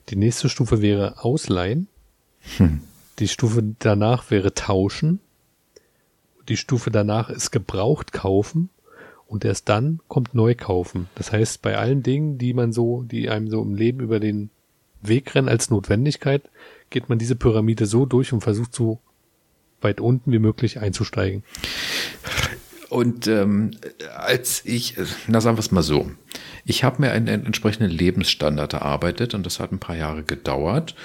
Die 0.10 0.18
nächste 0.18 0.50
Stufe 0.50 0.82
wäre 0.82 1.24
ausleihen. 1.24 1.88
Hm. 2.58 2.82
Die 3.18 3.28
Stufe 3.28 3.64
danach 3.80 4.30
wäre 4.30 4.54
tauschen. 4.54 5.20
Die 6.48 6.58
Stufe 6.58 6.92
danach 6.92 7.30
ist 7.30 7.50
gebraucht 7.50 8.12
kaufen. 8.12 8.70
Und 9.28 9.44
erst 9.44 9.70
dann 9.70 10.00
kommt 10.08 10.36
neu 10.36 10.56
kaufen. 10.56 11.10
Das 11.16 11.32
heißt, 11.32 11.62
bei 11.62 11.78
allen 11.78 12.04
Dingen, 12.04 12.38
die 12.38 12.54
man 12.54 12.72
so, 12.72 13.04
die 13.04 13.30
einem 13.30 13.50
so 13.50 13.62
im 13.62 13.76
Leben 13.76 14.00
über 14.00 14.20
den 14.20 14.50
Weg 15.02 15.34
rennen 15.36 15.50
als 15.50 15.70
Notwendigkeit, 15.70 16.44
geht 16.90 17.10
man 17.10 17.18
diese 17.18 17.36
Pyramide 17.36 17.86
so 17.86 18.06
durch 18.06 18.34
und 18.34 18.42
versucht 18.42 18.76
so 18.76 19.00
weit 19.82 20.00
unten 20.00 20.32
wie 20.32 20.40
möglich 20.40 20.80
einzusteigen. 20.80 21.44
Und 22.90 23.28
ähm, 23.28 23.72
als 24.16 24.64
ich, 24.66 24.96
na 25.28 25.42
sagen 25.42 25.58
wir 25.58 25.62
es 25.62 25.72
mal 25.72 25.84
so, 25.84 26.12
ich 26.66 26.84
habe 26.84 27.02
mir 27.02 27.12
einen, 27.12 27.28
einen 27.28 27.46
entsprechenden 27.46 27.92
Lebensstandard 27.92 28.74
erarbeitet 28.74 29.34
und 29.34 29.46
das 29.46 29.60
hat 29.60 29.72
ein 29.72 29.80
paar 29.80 29.98
Jahre 29.98 30.24
gedauert. 30.24 30.96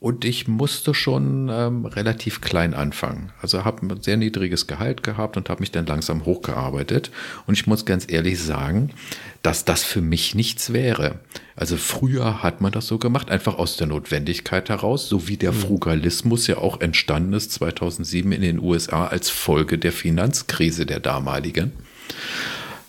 Und 0.00 0.24
ich 0.24 0.46
musste 0.46 0.94
schon 0.94 1.48
ähm, 1.50 1.84
relativ 1.84 2.40
klein 2.40 2.72
anfangen. 2.72 3.32
Also 3.42 3.64
habe 3.64 3.84
ein 3.84 4.00
sehr 4.00 4.16
niedriges 4.16 4.68
Gehalt 4.68 5.02
gehabt 5.02 5.36
und 5.36 5.48
habe 5.48 5.58
mich 5.60 5.72
dann 5.72 5.86
langsam 5.86 6.24
hochgearbeitet. 6.24 7.10
Und 7.46 7.54
ich 7.54 7.66
muss 7.66 7.84
ganz 7.84 8.06
ehrlich 8.08 8.40
sagen, 8.40 8.90
dass 9.42 9.64
das 9.64 9.82
für 9.82 10.00
mich 10.00 10.36
nichts 10.36 10.72
wäre. 10.72 11.18
Also 11.56 11.76
früher 11.76 12.44
hat 12.44 12.60
man 12.60 12.70
das 12.70 12.86
so 12.86 12.98
gemacht, 12.98 13.28
einfach 13.28 13.58
aus 13.58 13.76
der 13.76 13.88
Notwendigkeit 13.88 14.68
heraus, 14.68 15.08
so 15.08 15.26
wie 15.26 15.36
der 15.36 15.50
mhm. 15.50 15.56
Frugalismus 15.56 16.46
ja 16.46 16.58
auch 16.58 16.80
entstanden 16.80 17.32
ist 17.32 17.50
2007 17.52 18.30
in 18.30 18.42
den 18.42 18.60
USA 18.60 19.08
als 19.08 19.30
Folge 19.30 19.78
der 19.78 19.92
Finanzkrise 19.92 20.86
der 20.86 21.00
damaligen. 21.00 21.72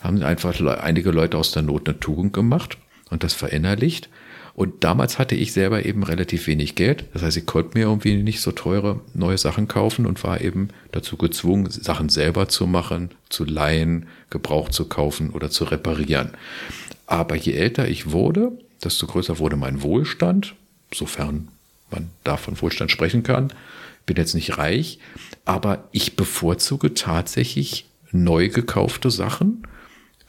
Haben 0.01 0.21
einfach 0.21 0.61
einige 0.77 1.09
Leute 1.09 1.39
aus 1.39 1.53
der 1.53 1.63
Not 1.63 1.89
eine 1.89 1.99
Tugend 1.99 2.33
gemacht 2.33 2.77
und 3.09 3.23
das 3.23 3.33
verinnerlicht. 3.33 4.09
Und 4.59 4.83
damals 4.83 5.19
hatte 5.19 5.35
ich 5.35 5.53
selber 5.53 5.85
eben 5.85 6.03
relativ 6.03 6.47
wenig 6.47 6.75
Geld. 6.75 7.05
Das 7.13 7.21
heißt, 7.21 7.37
ich 7.37 7.45
konnte 7.45 7.77
mir 7.77 7.85
irgendwie 7.85 8.17
nicht 8.17 8.41
so 8.41 8.51
teure 8.51 8.99
neue 9.13 9.37
Sachen 9.37 9.69
kaufen 9.69 10.05
und 10.05 10.21
war 10.25 10.41
eben 10.41 10.67
dazu 10.91 11.15
gezwungen, 11.15 11.69
Sachen 11.69 12.09
selber 12.09 12.49
zu 12.49 12.67
machen, 12.67 13.11
zu 13.29 13.45
leihen, 13.45 14.07
Gebrauch 14.29 14.67
zu 14.67 14.89
kaufen 14.89 15.29
oder 15.29 15.49
zu 15.49 15.63
reparieren. 15.63 16.31
Aber 17.07 17.37
je 17.37 17.53
älter 17.53 17.87
ich 17.87 18.11
wurde, 18.11 18.51
desto 18.83 19.07
größer 19.07 19.39
wurde 19.39 19.55
mein 19.55 19.81
Wohlstand, 19.81 20.55
sofern 20.93 21.47
man 21.89 22.09
davon 22.25 22.61
Wohlstand 22.61 22.91
sprechen 22.91 23.23
kann. 23.23 23.53
Bin 24.05 24.17
jetzt 24.17 24.35
nicht 24.35 24.57
reich, 24.57 24.99
aber 25.45 25.87
ich 25.93 26.17
bevorzuge 26.17 26.93
tatsächlich 26.93 27.85
neu 28.11 28.49
gekaufte 28.49 29.09
Sachen 29.09 29.63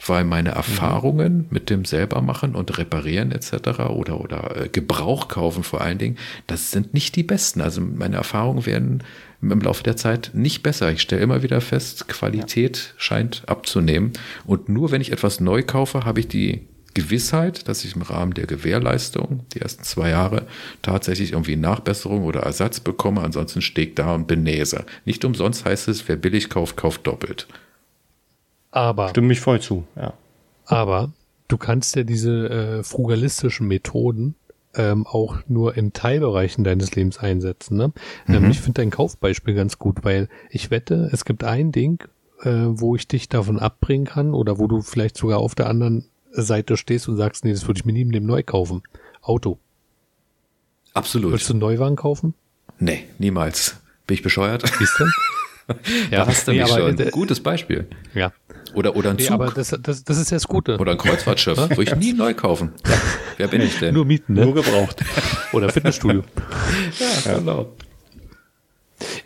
weil 0.07 0.25
meine 0.25 0.51
Erfahrungen 0.51 1.47
mit 1.51 1.71
dem 1.71 1.85
selbermachen 1.85 2.55
und 2.55 2.79
reparieren 2.79 3.33
etc. 3.33 3.81
oder 3.91 4.21
oder 4.21 4.65
äh, 4.65 4.69
Gebrauch 4.69 5.29
kaufen 5.29 5.63
vor 5.63 5.81
allen 5.81 5.99
Dingen, 5.99 6.17
das 6.47 6.71
sind 6.71 6.95
nicht 6.95 7.17
die 7.17 7.23
besten. 7.23 7.61
Also 7.61 7.81
meine 7.81 8.17
Erfahrungen 8.17 8.67
werden 8.67 9.03
im 9.43 9.61
Laufe 9.61 9.83
der 9.83 9.97
Zeit 9.97 10.31
nicht 10.35 10.63
besser. 10.63 10.91
Ich 10.93 11.03
stelle 11.03 11.23
immer 11.23 11.43
wieder 11.43 11.61
fest, 11.61 12.09
Qualität 12.09 12.77
ja. 12.77 12.95
scheint 12.97 13.43
abzunehmen 13.47 14.13
und 14.47 14.69
nur 14.69 14.91
wenn 14.91 15.01
ich 15.01 15.13
etwas 15.13 15.41
neu 15.41 15.63
kaufe, 15.63 16.05
habe 16.05 16.21
ich 16.21 16.29
die 16.29 16.67
Gewissheit, 16.95 17.69
dass 17.69 17.85
ich 17.85 17.95
im 17.95 18.03
Rahmen 18.03 18.35
der 18.35 18.47
Gewährleistung 18.47 19.47
die 19.55 19.61
ersten 19.61 19.85
zwei 19.85 20.11
Jahre 20.11 20.47
tatsächlich 20.83 21.33
irgendwie 21.33 21.57
Nachbesserung 21.57 22.25
oder 22.25 22.41
Ersatz 22.41 22.81
bekomme. 22.81 23.21
Ansonsten 23.21 23.63
stehe 23.63 23.89
ich 23.89 23.95
da 23.95 24.15
und 24.15 24.27
benese. 24.27 24.85
Nicht 25.05 25.25
umsonst 25.25 25.65
heißt 25.65 25.89
es, 25.89 26.09
wer 26.09 26.17
billig 26.17 26.51
kauft, 26.51 26.77
kauft 26.77 27.07
doppelt. 27.07 27.47
Aber. 28.71 29.09
Stimme 29.09 29.29
mich 29.29 29.41
voll 29.41 29.61
zu, 29.61 29.85
ja. 29.97 30.15
Aber 30.67 31.13
du 31.49 31.59
kannst 31.59 31.97
ja 31.97 32.05
diese 32.05 32.49
äh, 32.49 32.83
frugalistischen 32.83 33.67
Methoden 33.67 34.37
ähm, 34.75 35.07
auch 35.07 35.39
nur 35.49 35.77
in 35.77 35.93
Teilbereichen 35.93 36.65
deines 36.65 36.95
Lebens 36.95 37.19
einsetzen. 37.19 37.77
Ne? 37.77 37.93
Ähm, 38.29 38.39
mhm. 38.39 38.45
Ähm, 38.45 38.51
ich 38.51 38.61
finde 38.61 38.83
dein 38.83 38.91
Kaufbeispiel 38.91 39.55
ganz 39.55 39.79
gut, 39.79 40.05
weil 40.05 40.29
ich 40.51 40.71
wette, 40.71 41.11
es 41.13 41.25
gibt 41.25 41.45
ein 41.45 41.73
Ding, 41.73 42.05
äh, 42.43 42.51
wo 42.51 42.95
ich 42.95 43.09
dich 43.09 43.29
davon 43.29 43.59
abbringen 43.59 44.07
kann 44.07 44.33
oder 44.33 44.59
wo 44.59 44.69
du 44.69 44.81
vielleicht 44.81 45.17
sogar 45.17 45.39
auf 45.39 45.55
der 45.55 45.69
anderen 45.69 46.07
Seite 46.31 46.77
stehst 46.77 47.09
und 47.09 47.17
sagst, 47.17 47.45
nee, 47.45 47.53
das 47.53 47.67
würde 47.67 47.79
ich 47.79 47.85
mir 47.85 47.93
nie 47.93 48.03
im 48.03 48.11
Leben 48.11 48.27
neu 48.27 48.43
kaufen. 48.43 48.83
Auto. 49.23 49.59
Absolut. 50.95 51.33
Würdest 51.33 51.49
du 51.49 51.55
einen 51.55 51.61
Neuwagen 51.61 51.97
kaufen? 51.97 52.35
Nee, 52.79 53.05
niemals. 53.19 53.81
Bin 54.07 54.15
ich 54.15 54.23
bescheuert? 54.23 54.65
Siehst 54.79 54.99
du? 54.99 55.05
ja, 56.11 56.25
da 56.25 56.27
hast 56.27 56.47
du 56.47 56.53
nee, 56.53 56.63
mich 56.63 56.69
schon. 56.69 56.97
Gutes 57.11 57.41
Beispiel. 57.41 57.87
Ja. 58.15 58.33
Oder, 58.75 58.97
oder 58.97 59.11
ein 59.11 59.17
nee, 59.17 59.25
Zug. 59.25 59.35
aber 59.35 59.51
das, 59.51 59.77
das, 59.83 60.05
das 60.05 60.19
ist 60.19 60.31
ja 60.31 60.37
das 60.37 60.49
Gute. 60.49 60.79
Oder 60.79 60.93
ein 60.93 60.99
Kreuzfahrtschiff. 60.99 61.57
Würde 61.71 61.83
ich 61.83 61.97
nie 61.97 62.13
neu 62.13 62.35
kaufen. 62.35 62.73
Ja. 62.87 62.95
Wer 63.37 63.49
bin 63.49 63.61
ich 63.63 63.79
denn? 63.79 63.95
Nur 63.95 64.05
mieten, 64.05 64.35
ne? 64.35 64.45
Nur 64.45 64.55
gebraucht. 64.55 65.03
Oder 65.53 65.69
Fitnessstudio. 65.71 66.23
ja, 67.25 67.39
genau. 67.39 67.73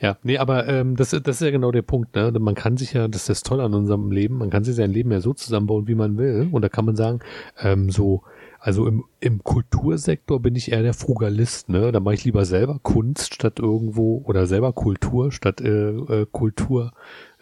Ja, 0.01 0.19
nee, 0.23 0.39
aber 0.39 0.69
ähm, 0.69 0.97
das, 0.97 1.11
das 1.11 1.37
ist 1.37 1.41
ja 1.41 1.51
genau 1.51 1.73
der 1.73 1.83
Punkt. 1.83 2.15
Ne? 2.15 2.31
Man 2.39 2.55
kann 2.55 2.77
sich 2.77 2.93
ja, 2.93 3.09
das 3.09 3.23
ist 3.23 3.29
das 3.29 3.43
Tolle 3.43 3.65
an 3.65 3.75
unserem 3.75 4.13
Leben, 4.13 4.39
man 4.39 4.51
kann 4.51 4.63
sich 4.63 4.77
sein 4.77 4.91
Leben 4.91 5.11
ja 5.11 5.21
so 5.21 5.33
zusammenbauen, 5.35 5.89
wie 5.89 5.95
man 5.95 6.17
will. 6.17 6.49
Und 6.53 6.63
da 6.63 6.69
kann 6.69 6.85
man 6.85 6.95
sagen, 6.95 7.21
ähm, 7.61 7.91
so 7.91 8.23
also 8.65 8.87
im, 8.87 9.05
im 9.21 9.45
Kultursektor 9.45 10.41
bin 10.41 10.57
ich 10.57 10.73
eher 10.73 10.83
der 10.83 10.95
Frugalist, 10.95 11.69
ne? 11.69 11.93
Da 11.93 12.01
mache 12.01 12.15
ich 12.15 12.25
lieber 12.25 12.47
selber 12.47 12.79
Kunst 12.83 13.35
statt 13.35 13.59
irgendwo 13.59 14.23
oder 14.25 14.47
selber 14.47 14.73
Kultur 14.73 15.33
statt 15.33 15.61
äh, 15.61 15.91
äh, 15.91 16.27
Kultur 16.33 16.93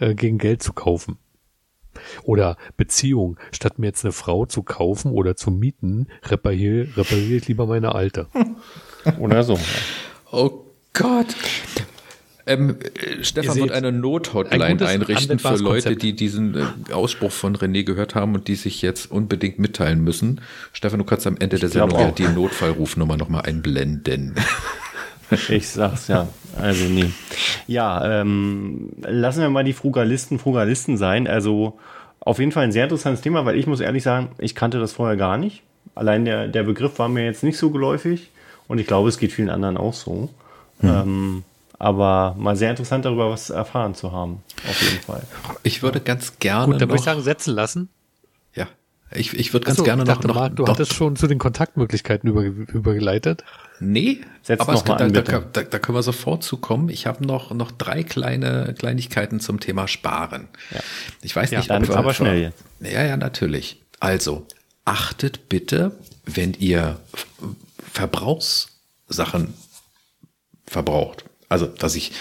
äh, 0.00 0.16
gegen 0.16 0.38
Geld 0.38 0.64
zu 0.64 0.72
kaufen. 0.72 1.18
Oder 2.22 2.56
Beziehung, 2.76 3.36
statt 3.52 3.78
mir 3.78 3.86
jetzt 3.86 4.04
eine 4.04 4.12
Frau 4.12 4.46
zu 4.46 4.62
kaufen 4.62 5.12
oder 5.12 5.36
zu 5.36 5.50
mieten, 5.50 6.08
repariere, 6.24 6.96
repariere 6.96 7.36
ich 7.36 7.48
lieber 7.48 7.66
meine 7.66 7.94
alte. 7.94 8.26
Oder 9.18 9.42
so. 9.42 9.58
Oh 10.30 10.64
Gott. 10.92 11.26
Ähm, 12.44 12.76
Stefan 13.22 13.56
wird 13.56 13.70
eine 13.70 13.92
Nothotline 13.92 14.64
ein 14.64 14.82
einrichten 14.82 15.38
für 15.38 15.56
Leute, 15.56 15.96
die 15.96 16.14
diesen 16.14 16.56
äh, 16.56 16.92
Ausspruch 16.92 17.30
von 17.30 17.56
René 17.56 17.84
gehört 17.84 18.14
haben 18.14 18.34
und 18.34 18.48
die 18.48 18.56
sich 18.56 18.82
jetzt 18.82 19.10
unbedingt 19.10 19.58
mitteilen 19.58 20.02
müssen. 20.02 20.40
Stefan, 20.72 20.98
du 20.98 21.04
kannst 21.04 21.26
am 21.26 21.36
Ende 21.36 21.56
ich 21.56 21.60
der 21.60 21.68
Sendung 21.68 21.98
ja 22.00 22.10
die 22.10 22.26
Notfallrufnummer 22.26 23.16
nochmal 23.16 23.42
einblenden. 23.42 24.34
Ich 25.48 25.68
sag's 25.68 26.08
ja, 26.08 26.28
also 26.60 26.84
nie. 26.84 27.12
Ja, 27.66 28.20
ähm, 28.20 28.90
lassen 29.02 29.40
wir 29.40 29.50
mal 29.50 29.64
die 29.64 29.72
Frugalisten 29.72 30.38
Frugalisten 30.38 30.96
sein. 30.96 31.26
Also 31.26 31.78
auf 32.20 32.38
jeden 32.38 32.52
Fall 32.52 32.64
ein 32.64 32.72
sehr 32.72 32.84
interessantes 32.84 33.20
Thema, 33.20 33.44
weil 33.44 33.58
ich 33.58 33.66
muss 33.66 33.80
ehrlich 33.80 34.02
sagen, 34.02 34.30
ich 34.38 34.54
kannte 34.54 34.78
das 34.78 34.92
vorher 34.92 35.16
gar 35.16 35.36
nicht. 35.36 35.62
Allein 35.94 36.24
der, 36.24 36.48
der 36.48 36.62
Begriff 36.62 36.98
war 36.98 37.08
mir 37.08 37.24
jetzt 37.24 37.42
nicht 37.42 37.58
so 37.58 37.70
geläufig 37.70 38.30
und 38.68 38.78
ich 38.78 38.86
glaube, 38.86 39.08
es 39.08 39.18
geht 39.18 39.32
vielen 39.32 39.50
anderen 39.50 39.76
auch 39.76 39.94
so. 39.94 40.30
Hm. 40.80 40.88
Ähm, 40.88 41.44
aber 41.78 42.36
mal 42.38 42.54
sehr 42.54 42.70
interessant 42.70 43.04
darüber 43.04 43.30
was 43.30 43.50
erfahren 43.50 43.94
zu 43.94 44.12
haben, 44.12 44.40
auf 44.68 44.80
jeden 44.82 45.02
Fall. 45.02 45.22
Ich 45.64 45.82
würde 45.82 46.00
ganz 46.00 46.38
gerne. 46.38 46.72
Gut, 46.72 46.80
dann 46.80 46.88
würde 46.88 47.00
ich 47.00 47.04
sagen, 47.04 47.22
setzen 47.22 47.54
lassen. 47.54 47.88
Ja. 49.12 49.20
Ich, 49.20 49.34
ich 49.34 49.52
würde 49.52 49.66
ganz 49.66 49.78
so, 49.78 49.84
gerne 49.84 50.04
dachte, 50.04 50.26
noch, 50.26 50.34
Marc, 50.34 50.56
Du 50.56 50.66
hattest 50.66 50.94
schon 50.94 51.16
zu 51.16 51.26
den 51.26 51.38
Kontaktmöglichkeiten 51.38 52.28
über, 52.28 52.42
übergeleitet. 52.42 53.44
Nee, 53.80 54.20
Setz 54.42 54.60
aber 54.60 54.74
noch 54.74 54.86
mal 54.86 54.96
da, 54.96 55.04
an, 55.04 55.12
da, 55.12 55.22
da, 55.22 55.62
da, 55.62 55.78
können 55.78 55.96
wir 55.96 56.02
sofort 56.02 56.44
zukommen. 56.44 56.88
Ich 56.88 57.06
habe 57.06 57.26
noch, 57.26 57.52
noch 57.52 57.70
drei 57.70 58.02
kleine 58.02 58.74
Kleinigkeiten 58.78 59.40
zum 59.40 59.60
Thema 59.60 59.88
Sparen. 59.88 60.48
Ja. 60.70 60.80
Ich 61.22 61.34
weiß 61.34 61.50
nicht, 61.50 61.68
ja, 61.68 61.76
ob 61.76 61.88
wir, 61.88 61.96
aber 61.96 62.14
schnell 62.14 62.40
jetzt. 62.40 62.64
Ja, 62.80 63.02
ja, 63.04 63.16
natürlich. 63.16 63.82
Also, 64.00 64.46
achtet 64.84 65.48
bitte, 65.48 65.92
wenn 66.24 66.54
ihr 66.54 66.98
Verbrauchssachen 67.92 69.54
verbraucht 70.66 71.24
also, 71.52 71.66
dass 71.66 71.94
ich, 71.96 72.12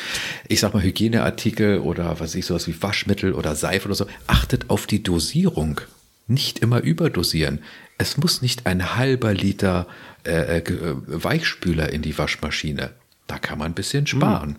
ich 0.50 0.60
sag 0.60 0.74
mal, 0.74 0.84
Hygieneartikel 0.84 1.80
oder 1.80 2.20
was 2.20 2.36
ich 2.36 2.46
sowas 2.46 2.68
wie 2.68 2.84
Waschmittel 2.84 3.32
oder 3.32 3.56
Seife 3.56 3.86
oder 3.86 3.96
so, 3.96 4.06
achtet 4.28 4.70
auf 4.70 4.88
die 4.88 5.04
Dosierung. 5.04 5.80
Nicht 6.28 6.60
immer 6.60 6.82
überdosieren. 6.82 7.60
Es 7.98 8.18
muss 8.18 8.42
nicht 8.42 8.66
ein 8.66 8.96
halber 8.96 9.34
Liter 9.34 9.88
äh, 10.26 10.60
äh, 10.60 10.64
Weichspüler 11.08 11.92
in 11.92 12.02
die 12.02 12.18
Waschmaschine. 12.18 12.92
Da 13.28 13.38
kann 13.40 13.60
man 13.60 13.72
ein 13.72 13.76
bisschen 13.76 14.08
sparen. 14.08 14.58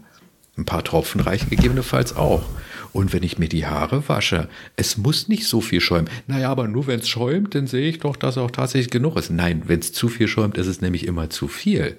Ein 0.56 0.66
paar 0.66 0.84
Tropfen 0.84 1.20
reichen 1.20 1.48
gegebenenfalls 1.50 2.14
auch. 2.14 2.44
Und 2.92 3.12
wenn 3.14 3.22
ich 3.22 3.38
mir 3.38 3.48
die 3.48 3.66
Haare 3.66 4.08
wasche, 4.08 4.48
es 4.76 4.98
muss 4.98 5.28
nicht 5.28 5.46
so 5.46 5.62
viel 5.62 5.80
schäumen. 5.80 6.10
Naja, 6.26 6.50
aber 6.50 6.68
nur 6.68 6.86
wenn 6.86 7.00
es 7.00 7.08
schäumt, 7.08 7.54
dann 7.54 7.66
sehe 7.66 7.88
ich 7.88 8.00
doch, 8.00 8.16
dass 8.16 8.36
auch 8.36 8.50
tatsächlich 8.50 8.90
genug 8.90 9.16
ist. 9.16 9.30
Nein, 9.30 9.62
wenn 9.66 9.80
es 9.80 9.92
zu 9.92 10.08
viel 10.08 10.28
schäumt, 10.28 10.58
ist 10.58 10.66
es 10.66 10.82
nämlich 10.82 11.06
immer 11.06 11.30
zu 11.30 11.48
viel. 11.48 11.96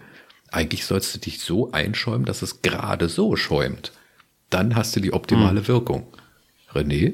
Eigentlich 0.51 0.85
sollst 0.85 1.15
du 1.15 1.19
dich 1.19 1.39
so 1.39 1.71
einschäumen, 1.71 2.25
dass 2.25 2.43
es 2.43 2.61
gerade 2.61 3.09
so 3.09 3.35
schäumt. 3.35 3.91
Dann 4.51 4.75
hast 4.75 4.95
du 4.95 4.99
die 4.99 5.13
optimale 5.13 5.61
hm. 5.61 5.67
Wirkung. 5.67 6.07
René? 6.73 7.13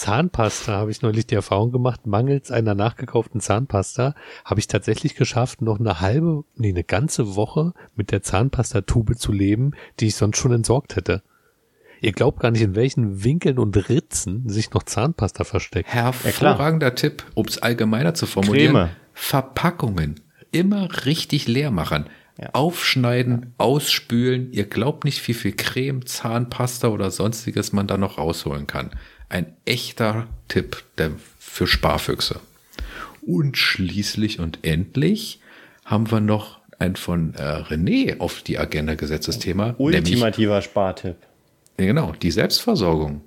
Zahnpasta 0.00 0.72
habe 0.72 0.90
ich 0.90 1.02
neulich 1.02 1.26
die 1.26 1.34
Erfahrung 1.34 1.72
gemacht, 1.72 2.06
mangels 2.06 2.50
einer 2.50 2.74
nachgekauften 2.74 3.42
Zahnpasta 3.42 4.14
habe 4.46 4.58
ich 4.58 4.66
tatsächlich 4.66 5.14
geschafft, 5.14 5.60
noch 5.60 5.78
eine 5.78 6.00
halbe, 6.00 6.44
nee, 6.56 6.70
eine 6.70 6.84
ganze 6.84 7.36
Woche 7.36 7.74
mit 7.96 8.10
der 8.10 8.22
Zahnpastatube 8.22 9.16
zu 9.16 9.30
leben, 9.30 9.72
die 9.98 10.06
ich 10.06 10.14
sonst 10.14 10.38
schon 10.38 10.52
entsorgt 10.52 10.96
hätte. 10.96 11.22
Ihr 12.00 12.12
glaubt 12.12 12.40
gar 12.40 12.50
nicht, 12.50 12.62
in 12.62 12.76
welchen 12.76 13.24
Winkeln 13.24 13.58
und 13.58 13.76
Ritzen 13.90 14.48
sich 14.48 14.72
noch 14.72 14.84
Zahnpasta 14.84 15.44
versteckt. 15.44 15.90
Hervorragender 15.90 16.86
ja, 16.86 16.94
Tipp, 16.94 17.22
um 17.34 17.44
es 17.44 17.58
allgemeiner 17.58 18.14
zu 18.14 18.24
formulieren. 18.24 18.74
Creme. 18.74 18.90
Verpackungen 19.12 20.14
immer 20.50 21.04
richtig 21.04 21.46
leer 21.46 21.70
machen. 21.70 22.06
Ja. 22.40 22.48
Aufschneiden, 22.54 23.52
ausspülen. 23.58 24.50
Ihr 24.54 24.64
glaubt 24.64 25.04
nicht, 25.04 25.28
wie 25.28 25.34
viel 25.34 25.52
Creme, 25.52 26.06
Zahnpasta 26.06 26.88
oder 26.88 27.10
sonstiges 27.10 27.74
man 27.74 27.86
da 27.86 27.98
noch 27.98 28.16
rausholen 28.16 28.66
kann. 28.66 28.92
Ein 29.30 29.56
echter 29.64 30.26
Tipp 30.48 30.84
der, 30.98 31.12
für 31.38 31.66
Sparfüchse. 31.66 32.40
Und 33.22 33.56
schließlich 33.56 34.40
und 34.40 34.58
endlich 34.62 35.40
haben 35.86 36.10
wir 36.10 36.20
noch 36.20 36.60
ein 36.78 36.96
von 36.96 37.34
äh, 37.34 37.38
René 37.38 38.18
auf 38.20 38.42
die 38.42 38.58
Agenda 38.58 38.94
gesetztes 38.94 39.38
Thema. 39.38 39.74
Ultimativer 39.78 40.50
nämlich, 40.50 40.64
Spartipp. 40.64 41.16
Ja, 41.78 41.86
genau, 41.86 42.12
die 42.20 42.30
Selbstversorgung. 42.30 43.22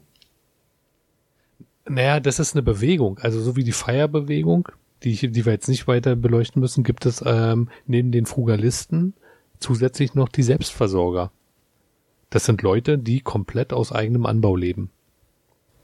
Naja, 1.87 2.19
das 2.19 2.39
ist 2.39 2.55
eine 2.55 2.63
Bewegung. 2.63 3.19
Also 3.19 3.41
so 3.41 3.55
wie 3.55 3.63
die 3.63 3.71
Feierbewegung, 3.71 4.69
die, 5.03 5.15
die 5.15 5.45
wir 5.45 5.53
jetzt 5.53 5.67
nicht 5.67 5.87
weiter 5.87 6.15
beleuchten 6.15 6.59
müssen, 6.59 6.83
gibt 6.83 7.05
es 7.05 7.23
ähm, 7.25 7.69
neben 7.85 8.11
den 8.11 8.25
Frugalisten 8.25 9.13
zusätzlich 9.59 10.15
noch 10.15 10.29
die 10.29 10.43
Selbstversorger. 10.43 11.31
Das 12.29 12.45
sind 12.45 12.61
Leute, 12.61 12.97
die 12.97 13.21
komplett 13.21 13.73
aus 13.73 13.91
eigenem 13.91 14.25
Anbau 14.25 14.55
leben. 14.55 14.89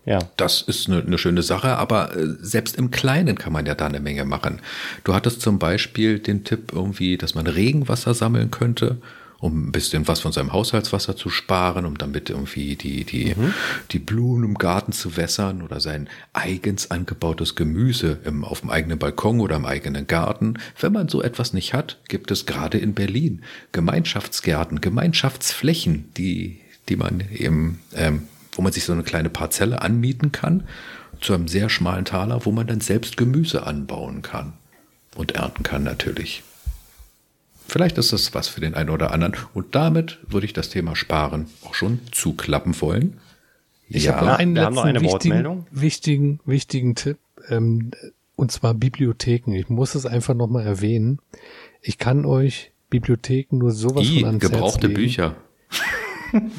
Ja. 0.05 0.19
Das 0.37 0.61
ist 0.61 0.87
eine, 0.87 1.01
eine 1.01 1.17
schöne 1.17 1.43
Sache, 1.43 1.77
aber 1.77 2.15
äh, 2.15 2.35
selbst 2.39 2.77
im 2.77 2.91
Kleinen 2.91 3.37
kann 3.37 3.53
man 3.53 3.65
ja 3.65 3.75
da 3.75 3.85
eine 3.85 3.99
Menge 3.99 4.25
machen. 4.25 4.61
Du 5.03 5.13
hattest 5.13 5.41
zum 5.41 5.59
Beispiel 5.59 6.19
den 6.19 6.43
Tipp 6.43 6.71
irgendwie, 6.73 7.17
dass 7.17 7.35
man 7.35 7.47
Regenwasser 7.47 8.13
sammeln 8.13 8.51
könnte 8.51 8.97
um 9.39 9.67
ein 9.67 9.71
bisschen 9.71 10.07
was 10.07 10.19
von 10.19 10.31
seinem 10.31 10.51
Haushaltswasser 10.51 11.15
zu 11.15 11.29
sparen, 11.29 11.85
um 11.85 11.97
damit 11.97 12.29
irgendwie 12.29 12.75
die, 12.75 13.05
die, 13.05 13.33
mhm. 13.35 13.53
die 13.91 13.99
Blumen 13.99 14.43
im 14.43 14.53
Garten 14.55 14.91
zu 14.91 15.15
wässern 15.17 15.61
oder 15.61 15.79
sein 15.79 16.09
eigens 16.33 16.91
angebautes 16.91 17.55
Gemüse 17.55 18.19
im, 18.25 18.43
auf 18.43 18.61
dem 18.61 18.69
eigenen 18.69 18.99
Balkon 18.99 19.39
oder 19.39 19.55
im 19.55 19.65
eigenen 19.65 20.07
Garten. 20.07 20.55
Wenn 20.79 20.93
man 20.93 21.07
so 21.07 21.21
etwas 21.21 21.53
nicht 21.53 21.73
hat, 21.73 21.99
gibt 22.07 22.31
es 22.31 22.45
gerade 22.45 22.77
in 22.77 22.93
Berlin 22.93 23.43
Gemeinschaftsgärten, 23.71 24.81
Gemeinschaftsflächen, 24.81 26.11
die, 26.17 26.59
die 26.89 26.97
man 26.97 27.23
eben, 27.31 27.79
ähm, 27.95 28.27
wo 28.59 28.61
man 28.61 28.73
sich 28.73 28.83
so 28.83 28.91
eine 28.91 29.03
kleine 29.03 29.29
Parzelle 29.29 29.81
anmieten 29.81 30.33
kann, 30.33 30.65
zu 31.21 31.33
einem 31.33 31.47
sehr 31.47 31.69
schmalen 31.69 32.03
Taler, 32.03 32.45
wo 32.45 32.51
man 32.51 32.67
dann 32.67 32.81
selbst 32.81 33.15
Gemüse 33.15 33.65
anbauen 33.65 34.21
kann 34.21 34.51
und 35.15 35.31
ernten 35.31 35.63
kann 35.63 35.83
natürlich. 35.83 36.43
Vielleicht 37.69 37.97
ist 37.97 38.11
das 38.11 38.33
was 38.33 38.49
für 38.49 38.59
den 38.59 38.73
einen 38.73 38.89
oder 38.89 39.13
anderen. 39.13 39.35
Und 39.53 39.75
damit 39.75 40.19
würde 40.27 40.45
ich 40.45 40.51
das 40.51 40.67
Thema 40.67 40.97
Sparen 40.97 41.45
auch 41.63 41.73
schon 41.73 42.01
zuklappen 42.11 42.81
wollen. 42.81 43.21
Ich 43.87 44.03
ja, 44.03 44.15
habe 44.15 44.25
noch 44.25 44.39
einen 44.39 44.55
letzten 44.55 44.79
eine 44.79 44.99
wichtigen, 44.99 45.65
wichtigen, 45.71 46.39
wichtigen 46.43 46.95
Tipp, 46.95 47.17
ähm, 47.47 47.91
und 48.35 48.51
zwar 48.51 48.73
Bibliotheken. 48.73 49.53
Ich 49.53 49.69
muss 49.69 49.95
es 49.95 50.05
einfach 50.05 50.33
nochmal 50.33 50.67
erwähnen. 50.67 51.19
Ich 51.81 51.97
kann 51.97 52.25
euch 52.25 52.73
Bibliotheken 52.89 53.57
nur 53.57 53.71
sowas 53.71 54.05
I, 54.05 54.19
von 54.19 54.25
ans 54.25 54.41
gebrauchte 54.41 54.87
Herz 54.87 54.95
Bücher. 54.95 55.35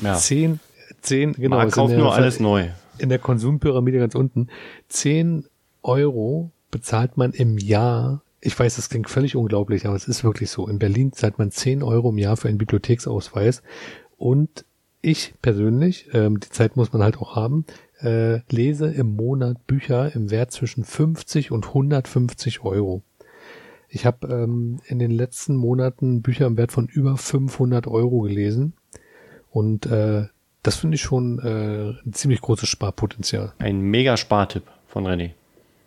ja. 0.02 0.14
Zehn, 0.18 0.60
zehn, 1.00 1.32
genau. 1.32 1.56
Man 1.56 1.70
kauft 1.70 1.96
nur 1.96 2.14
alles 2.14 2.40
neu. 2.40 2.68
In 2.98 3.08
der 3.08 3.18
Konsumpyramide 3.18 3.98
ganz 3.98 4.14
unten. 4.14 4.48
Zehn 4.88 5.46
Euro 5.82 6.50
bezahlt 6.70 7.16
man 7.16 7.32
im 7.32 7.58
Jahr 7.58 8.22
ich 8.40 8.58
weiß, 8.58 8.76
das 8.76 8.88
klingt 8.88 9.10
völlig 9.10 9.36
unglaublich, 9.36 9.86
aber 9.86 9.96
es 9.96 10.08
ist 10.08 10.24
wirklich 10.24 10.50
so. 10.50 10.66
In 10.66 10.78
Berlin 10.78 11.12
zahlt 11.12 11.38
man 11.38 11.50
10 11.50 11.82
Euro 11.82 12.10
im 12.10 12.18
Jahr 12.18 12.36
für 12.36 12.48
einen 12.48 12.58
Bibliotheksausweis 12.58 13.62
und 14.16 14.64
ich 15.02 15.34
persönlich, 15.40 16.08
ähm, 16.12 16.40
die 16.40 16.48
Zeit 16.50 16.76
muss 16.76 16.92
man 16.92 17.02
halt 17.02 17.18
auch 17.18 17.36
haben, 17.36 17.64
äh, 18.00 18.40
lese 18.50 18.86
im 18.86 19.16
Monat 19.16 19.66
Bücher 19.66 20.14
im 20.14 20.30
Wert 20.30 20.52
zwischen 20.52 20.84
50 20.84 21.50
und 21.50 21.68
150 21.68 22.62
Euro. 22.62 23.02
Ich 23.88 24.06
habe 24.06 24.28
ähm, 24.28 24.80
in 24.86 24.98
den 24.98 25.10
letzten 25.10 25.56
Monaten 25.56 26.22
Bücher 26.22 26.46
im 26.46 26.56
Wert 26.56 26.72
von 26.72 26.86
über 26.86 27.16
500 27.16 27.86
Euro 27.86 28.20
gelesen 28.20 28.74
und 29.50 29.86
äh, 29.86 30.26
das 30.62 30.76
finde 30.76 30.96
ich 30.96 31.02
schon 31.02 31.38
äh, 31.38 32.06
ein 32.06 32.12
ziemlich 32.12 32.40
großes 32.40 32.68
Sparpotenzial. 32.68 33.52
Ein 33.58 33.80
mega 33.80 34.16
Spartipp 34.16 34.64
von 34.86 35.06
René. 35.06 35.30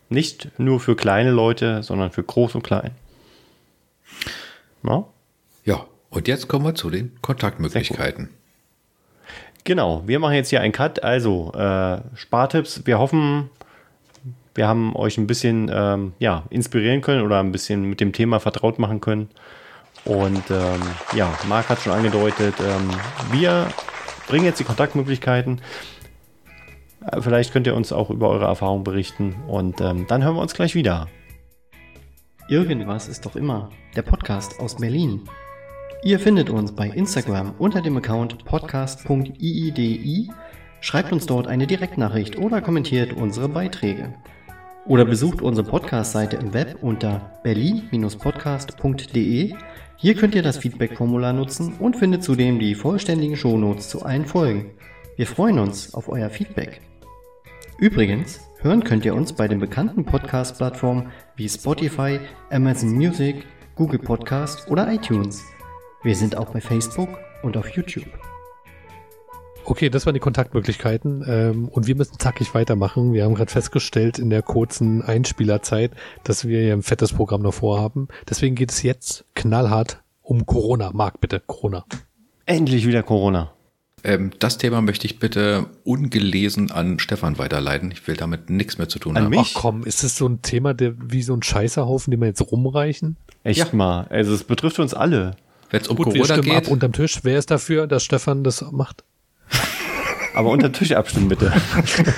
Nicht 0.09 0.49
nur 0.59 0.79
für 0.79 0.95
kleine 0.95 1.31
Leute, 1.31 1.83
sondern 1.83 2.11
für 2.11 2.23
groß 2.23 2.55
und 2.55 2.63
klein. 2.63 2.91
No? 4.81 5.11
Ja, 5.63 5.85
und 6.09 6.27
jetzt 6.27 6.47
kommen 6.47 6.65
wir 6.65 6.75
zu 6.75 6.89
den 6.89 7.11
Kontaktmöglichkeiten. 7.21 8.29
Genau, 9.63 10.03
wir 10.05 10.19
machen 10.19 10.35
jetzt 10.35 10.49
hier 10.49 10.61
einen 10.61 10.73
Cut. 10.73 11.03
Also, 11.03 11.53
äh, 11.53 12.01
Spartipps. 12.15 12.81
Wir 12.85 12.99
hoffen, 12.99 13.49
wir 14.55 14.67
haben 14.67 14.95
euch 14.95 15.17
ein 15.17 15.25
bisschen 15.25 15.71
ähm, 15.73 16.13
ja, 16.19 16.43
inspirieren 16.49 17.01
können 17.01 17.23
oder 17.23 17.39
ein 17.39 17.51
bisschen 17.51 17.83
mit 17.83 18.01
dem 18.01 18.11
Thema 18.11 18.39
vertraut 18.39 18.77
machen 18.77 18.99
können. 18.99 19.29
Und 20.05 20.51
ähm, 20.51 20.81
ja, 21.15 21.33
Marc 21.47 21.69
hat 21.69 21.79
schon 21.79 21.93
angedeutet, 21.93 22.55
ähm, 22.59 22.89
wir 23.31 23.67
bringen 24.27 24.45
jetzt 24.45 24.59
die 24.59 24.63
Kontaktmöglichkeiten. 24.63 25.61
Äh, 27.05 27.21
vielleicht 27.21 27.53
könnt 27.53 27.67
ihr 27.67 27.75
uns 27.75 27.91
auch 27.91 28.09
über 28.09 28.29
eure 28.29 28.45
Erfahrungen 28.45 28.83
berichten 28.83 29.35
und 29.47 29.81
ähm, 29.81 30.05
dann 30.07 30.23
hören 30.23 30.35
wir 30.35 30.41
uns 30.41 30.53
gleich 30.53 30.75
wieder. 30.75 31.07
Irgendwas 32.49 33.07
ist 33.07 33.25
doch 33.25 33.35
immer. 33.35 33.69
Der 33.95 34.01
Podcast 34.01 34.59
aus 34.59 34.75
Berlin. 34.75 35.21
Ihr 36.03 36.19
findet 36.19 36.49
uns 36.49 36.75
bei 36.75 36.89
Instagram 36.89 37.53
unter 37.57 37.81
dem 37.81 37.95
Account 37.95 38.43
podcast.iidi. 38.43 40.29
Schreibt 40.81 41.13
uns 41.13 41.25
dort 41.25 41.47
eine 41.47 41.65
Direktnachricht 41.65 42.37
oder 42.37 42.61
kommentiert 42.61 43.13
unsere 43.13 43.47
Beiträge. 43.47 44.13
Oder 44.85 45.05
besucht 45.05 45.41
unsere 45.41 45.65
Podcast-Seite 45.65 46.35
im 46.35 46.53
Web 46.53 46.79
unter 46.81 47.39
berlin-podcast.de. 47.43 49.55
Hier 50.03 50.15
könnt 50.15 50.35
ihr 50.35 50.43
das 50.43 50.57
Feedback-Formular 50.57 51.31
nutzen 51.31 51.75
und 51.79 51.95
findet 51.95 52.25
zudem 52.25 52.59
die 52.59 52.75
vollständigen 52.75 53.37
Shownotes 53.37 53.87
zu 53.87 54.03
allen 54.03 54.25
Folgen. 54.25 54.71
Wir 55.15 55.25
freuen 55.25 55.59
uns 55.59 55.93
auf 55.93 56.09
euer 56.09 56.29
Feedback. 56.29 56.81
Übrigens, 57.77 58.41
hören 58.59 58.83
könnt 58.83 59.05
ihr 59.05 59.15
uns 59.15 59.31
bei 59.31 59.47
den 59.47 59.59
bekannten 59.59 60.03
Podcast-Plattformen 60.03 61.13
wie 61.37 61.47
Spotify, 61.47 62.19
Amazon 62.51 62.89
Music, 62.89 63.45
Google 63.75 63.99
Podcast 63.99 64.69
oder 64.69 64.91
iTunes. 64.91 65.41
Wir 66.03 66.17
sind 66.17 66.35
auch 66.35 66.51
bei 66.51 66.59
Facebook 66.59 67.07
und 67.41 67.55
auf 67.55 67.69
YouTube. 67.69 68.22
Okay, 69.65 69.89
das 69.89 70.05
waren 70.05 70.13
die 70.13 70.19
Kontaktmöglichkeiten 70.19 71.23
ähm, 71.27 71.67
und 71.69 71.87
wir 71.87 71.95
müssen 71.95 72.19
zackig 72.19 72.53
weitermachen. 72.53 73.13
Wir 73.13 73.23
haben 73.23 73.35
gerade 73.35 73.51
festgestellt 73.51 74.19
in 74.19 74.29
der 74.29 74.41
kurzen 74.41 75.01
Einspielerzeit, 75.01 75.91
dass 76.23 76.47
wir 76.47 76.61
hier 76.61 76.73
ein 76.73 76.83
fettes 76.83 77.13
Programm 77.13 77.41
noch 77.41 77.53
vorhaben. 77.53 78.09
Deswegen 78.29 78.55
geht 78.55 78.71
es 78.71 78.83
jetzt 78.83 79.25
knallhart 79.35 80.01
um 80.21 80.45
Corona. 80.45 80.91
Marc, 80.93 81.21
bitte, 81.21 81.39
Corona. 81.39 81.85
Endlich 82.45 82.85
wieder 82.87 83.03
Corona. 83.03 83.53
Ähm, 84.03 84.31
das 84.39 84.57
Thema 84.57 84.81
möchte 84.81 85.05
ich 85.05 85.19
bitte 85.19 85.67
ungelesen 85.85 86.71
an 86.71 86.99
Stefan 86.99 87.37
weiterleiten. 87.37 87.89
Ich 87.91 88.05
will 88.05 88.17
damit 88.17 88.49
nichts 88.49 88.77
mehr 88.77 88.89
zu 88.89 88.99
tun 88.99 89.15
an 89.15 89.23
haben. 89.23 89.29
Mich? 89.29 89.53
Ach 89.55 89.61
komm, 89.61 89.85
ist 89.85 90.03
es 90.03 90.17
so 90.17 90.27
ein 90.27 90.41
Thema, 90.41 90.73
der 90.73 90.93
wie 90.99 91.23
so 91.23 91.33
ein 91.33 91.41
Scheißerhaufen, 91.41 92.11
den 92.11 92.19
wir 92.19 92.27
jetzt 92.27 92.41
rumreichen? 92.51 93.15
Echt 93.43 93.59
ja. 93.59 93.67
mal. 93.71 94.07
Also 94.09 94.33
es 94.33 94.43
betrifft 94.43 94.79
uns 94.79 94.93
alle. 94.93 95.37
Wenn 95.69 95.81
es 95.81 95.87
um 95.87 95.95
Gut, 95.95 96.07
Corona 96.07 96.35
wir 96.35 96.43
geht. 96.43 96.53
ab 96.53 96.67
unterm 96.67 96.91
Tisch. 96.91 97.21
Wer 97.23 97.39
ist 97.39 97.49
dafür, 97.49 97.87
dass 97.87 98.03
Stefan 98.03 98.43
das 98.43 98.69
macht? 98.71 99.05
Aber 100.35 100.49
unter 100.49 100.71
Tisch 100.71 100.91
abstimmen, 100.93 101.29
bitte. 101.29 101.53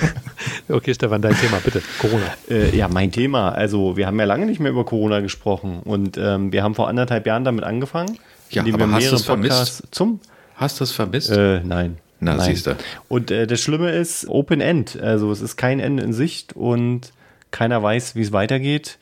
okay, 0.68 0.94
Stefan, 0.94 1.20
dein 1.20 1.36
Thema, 1.36 1.58
bitte. 1.62 1.82
Corona. 1.98 2.24
Äh, 2.48 2.74
ja, 2.74 2.88
mein 2.88 3.12
Thema. 3.12 3.50
Also, 3.50 3.96
wir 3.96 4.06
haben 4.06 4.18
ja 4.18 4.24
lange 4.24 4.46
nicht 4.46 4.58
mehr 4.58 4.70
über 4.70 4.84
Corona 4.84 5.20
gesprochen. 5.20 5.80
Und 5.84 6.16
ähm, 6.16 6.50
wir 6.50 6.62
haben 6.62 6.74
vor 6.74 6.88
anderthalb 6.88 7.26
Jahren 7.26 7.44
damit 7.44 7.64
angefangen. 7.64 8.18
Ja, 8.50 8.62
aber 8.62 8.78
wir 8.78 8.86
mehrere 8.86 9.20
Podcasts 9.20 9.82
zum 9.90 10.20
Hast 10.56 10.80
du 10.80 10.84
es 10.84 10.92
vermisst? 10.92 11.30
Äh, 11.30 11.60
nein. 11.62 11.98
Na, 12.18 12.40
siehst 12.40 12.66
du. 12.66 12.76
Und 13.08 13.30
äh, 13.30 13.46
das 13.46 13.60
Schlimme 13.60 13.90
ist 13.90 14.26
Open 14.28 14.62
End. 14.62 14.98
Also 15.00 15.30
es 15.30 15.42
ist 15.42 15.56
kein 15.56 15.80
Ende 15.80 16.02
in 16.02 16.14
Sicht 16.14 16.54
und 16.54 17.12
keiner 17.50 17.82
weiß, 17.82 18.16
wie 18.16 18.22
es 18.22 18.32
weitergeht. 18.32 18.98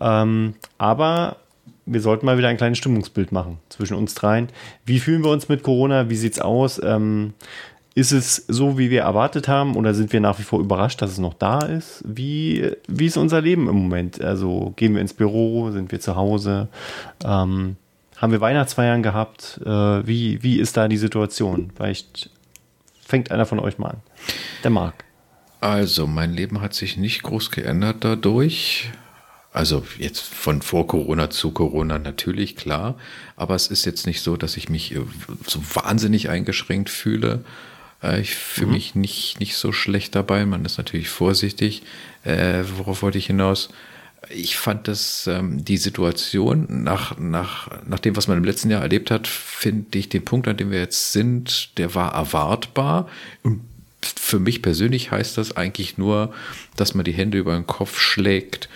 Ähm, 0.00 0.54
aber 0.76 1.36
wir 1.86 2.02
sollten 2.02 2.26
mal 2.26 2.36
wieder 2.36 2.48
ein 2.48 2.58
kleines 2.58 2.76
Stimmungsbild 2.76 3.32
machen 3.32 3.58
zwischen 3.70 3.96
uns 3.96 4.14
dreien. 4.14 4.48
Wie 4.84 5.00
fühlen 5.00 5.24
wir 5.24 5.30
uns 5.30 5.48
mit 5.48 5.62
Corona? 5.62 6.10
Wie 6.10 6.16
sieht's 6.16 6.40
aus? 6.40 6.78
Ähm, 6.84 7.32
ist 7.98 8.12
es 8.12 8.44
so, 8.46 8.78
wie 8.78 8.90
wir 8.90 9.02
erwartet 9.02 9.48
haben, 9.48 9.74
oder 9.74 9.92
sind 9.92 10.12
wir 10.12 10.20
nach 10.20 10.38
wie 10.38 10.44
vor 10.44 10.60
überrascht, 10.60 11.02
dass 11.02 11.10
es 11.10 11.18
noch 11.18 11.34
da 11.34 11.58
ist? 11.58 12.04
Wie, 12.06 12.70
wie 12.86 13.06
ist 13.06 13.16
unser 13.16 13.40
Leben 13.40 13.68
im 13.68 13.74
Moment? 13.74 14.20
Also 14.20 14.72
gehen 14.76 14.94
wir 14.94 15.00
ins 15.00 15.14
Büro, 15.14 15.72
sind 15.72 15.90
wir 15.90 15.98
zu 15.98 16.14
Hause? 16.14 16.68
Ähm, 17.24 17.74
haben 18.16 18.32
wir 18.32 18.40
Weihnachtsfeiern 18.40 19.02
gehabt? 19.02 19.60
Äh, 19.66 20.06
wie, 20.06 20.40
wie 20.44 20.60
ist 20.60 20.76
da 20.76 20.86
die 20.86 20.96
Situation? 20.96 21.72
Vielleicht 21.74 22.30
fängt 23.04 23.32
einer 23.32 23.46
von 23.46 23.58
euch 23.58 23.78
mal 23.78 23.88
an. 23.88 23.96
Der 24.62 24.70
Marc. 24.70 25.04
Also, 25.60 26.06
mein 26.06 26.32
Leben 26.32 26.60
hat 26.60 26.74
sich 26.74 26.96
nicht 26.96 27.24
groß 27.24 27.50
geändert 27.50 27.96
dadurch. 28.00 28.92
Also 29.50 29.84
jetzt 29.98 30.20
von 30.20 30.62
vor 30.62 30.86
Corona 30.86 31.30
zu 31.30 31.50
Corona 31.50 31.98
natürlich 31.98 32.54
klar, 32.54 32.94
aber 33.34 33.56
es 33.56 33.66
ist 33.66 33.86
jetzt 33.86 34.06
nicht 34.06 34.20
so, 34.20 34.36
dass 34.36 34.56
ich 34.56 34.68
mich 34.68 34.94
so 35.46 35.60
wahnsinnig 35.74 36.28
eingeschränkt 36.28 36.90
fühle. 36.90 37.42
Äh, 38.02 38.20
ich 38.20 38.34
fühle 38.34 38.68
mhm. 38.68 38.72
mich 38.72 38.94
nicht, 38.94 39.40
nicht 39.40 39.56
so 39.56 39.72
schlecht 39.72 40.14
dabei. 40.14 40.44
Man 40.46 40.64
ist 40.64 40.78
natürlich 40.78 41.08
vorsichtig. 41.08 41.82
Äh, 42.24 42.64
worauf 42.76 43.02
wollte 43.02 43.18
ich 43.18 43.26
hinaus? 43.26 43.68
Ich 44.30 44.56
fand 44.56 44.88
das, 44.88 45.26
ähm, 45.26 45.64
die 45.64 45.76
Situation 45.76 46.66
nach, 46.68 47.16
nach, 47.18 47.70
nach 47.86 47.98
dem, 47.98 48.16
was 48.16 48.28
man 48.28 48.38
im 48.38 48.44
letzten 48.44 48.70
Jahr 48.70 48.82
erlebt 48.82 49.10
hat, 49.10 49.26
finde 49.26 49.98
ich 49.98 50.08
den 50.08 50.24
Punkt, 50.24 50.48
an 50.48 50.56
dem 50.56 50.70
wir 50.70 50.80
jetzt 50.80 51.12
sind, 51.12 51.78
der 51.78 51.94
war 51.94 52.14
erwartbar. 52.14 53.08
Und 53.42 53.62
für 54.02 54.38
mich 54.38 54.62
persönlich 54.62 55.10
heißt 55.10 55.38
das 55.38 55.56
eigentlich 55.56 55.98
nur, 55.98 56.32
dass 56.76 56.94
man 56.94 57.04
die 57.04 57.12
Hände 57.12 57.38
über 57.38 57.54
den 57.54 57.66
Kopf 57.66 57.98
schlägt 57.98 58.68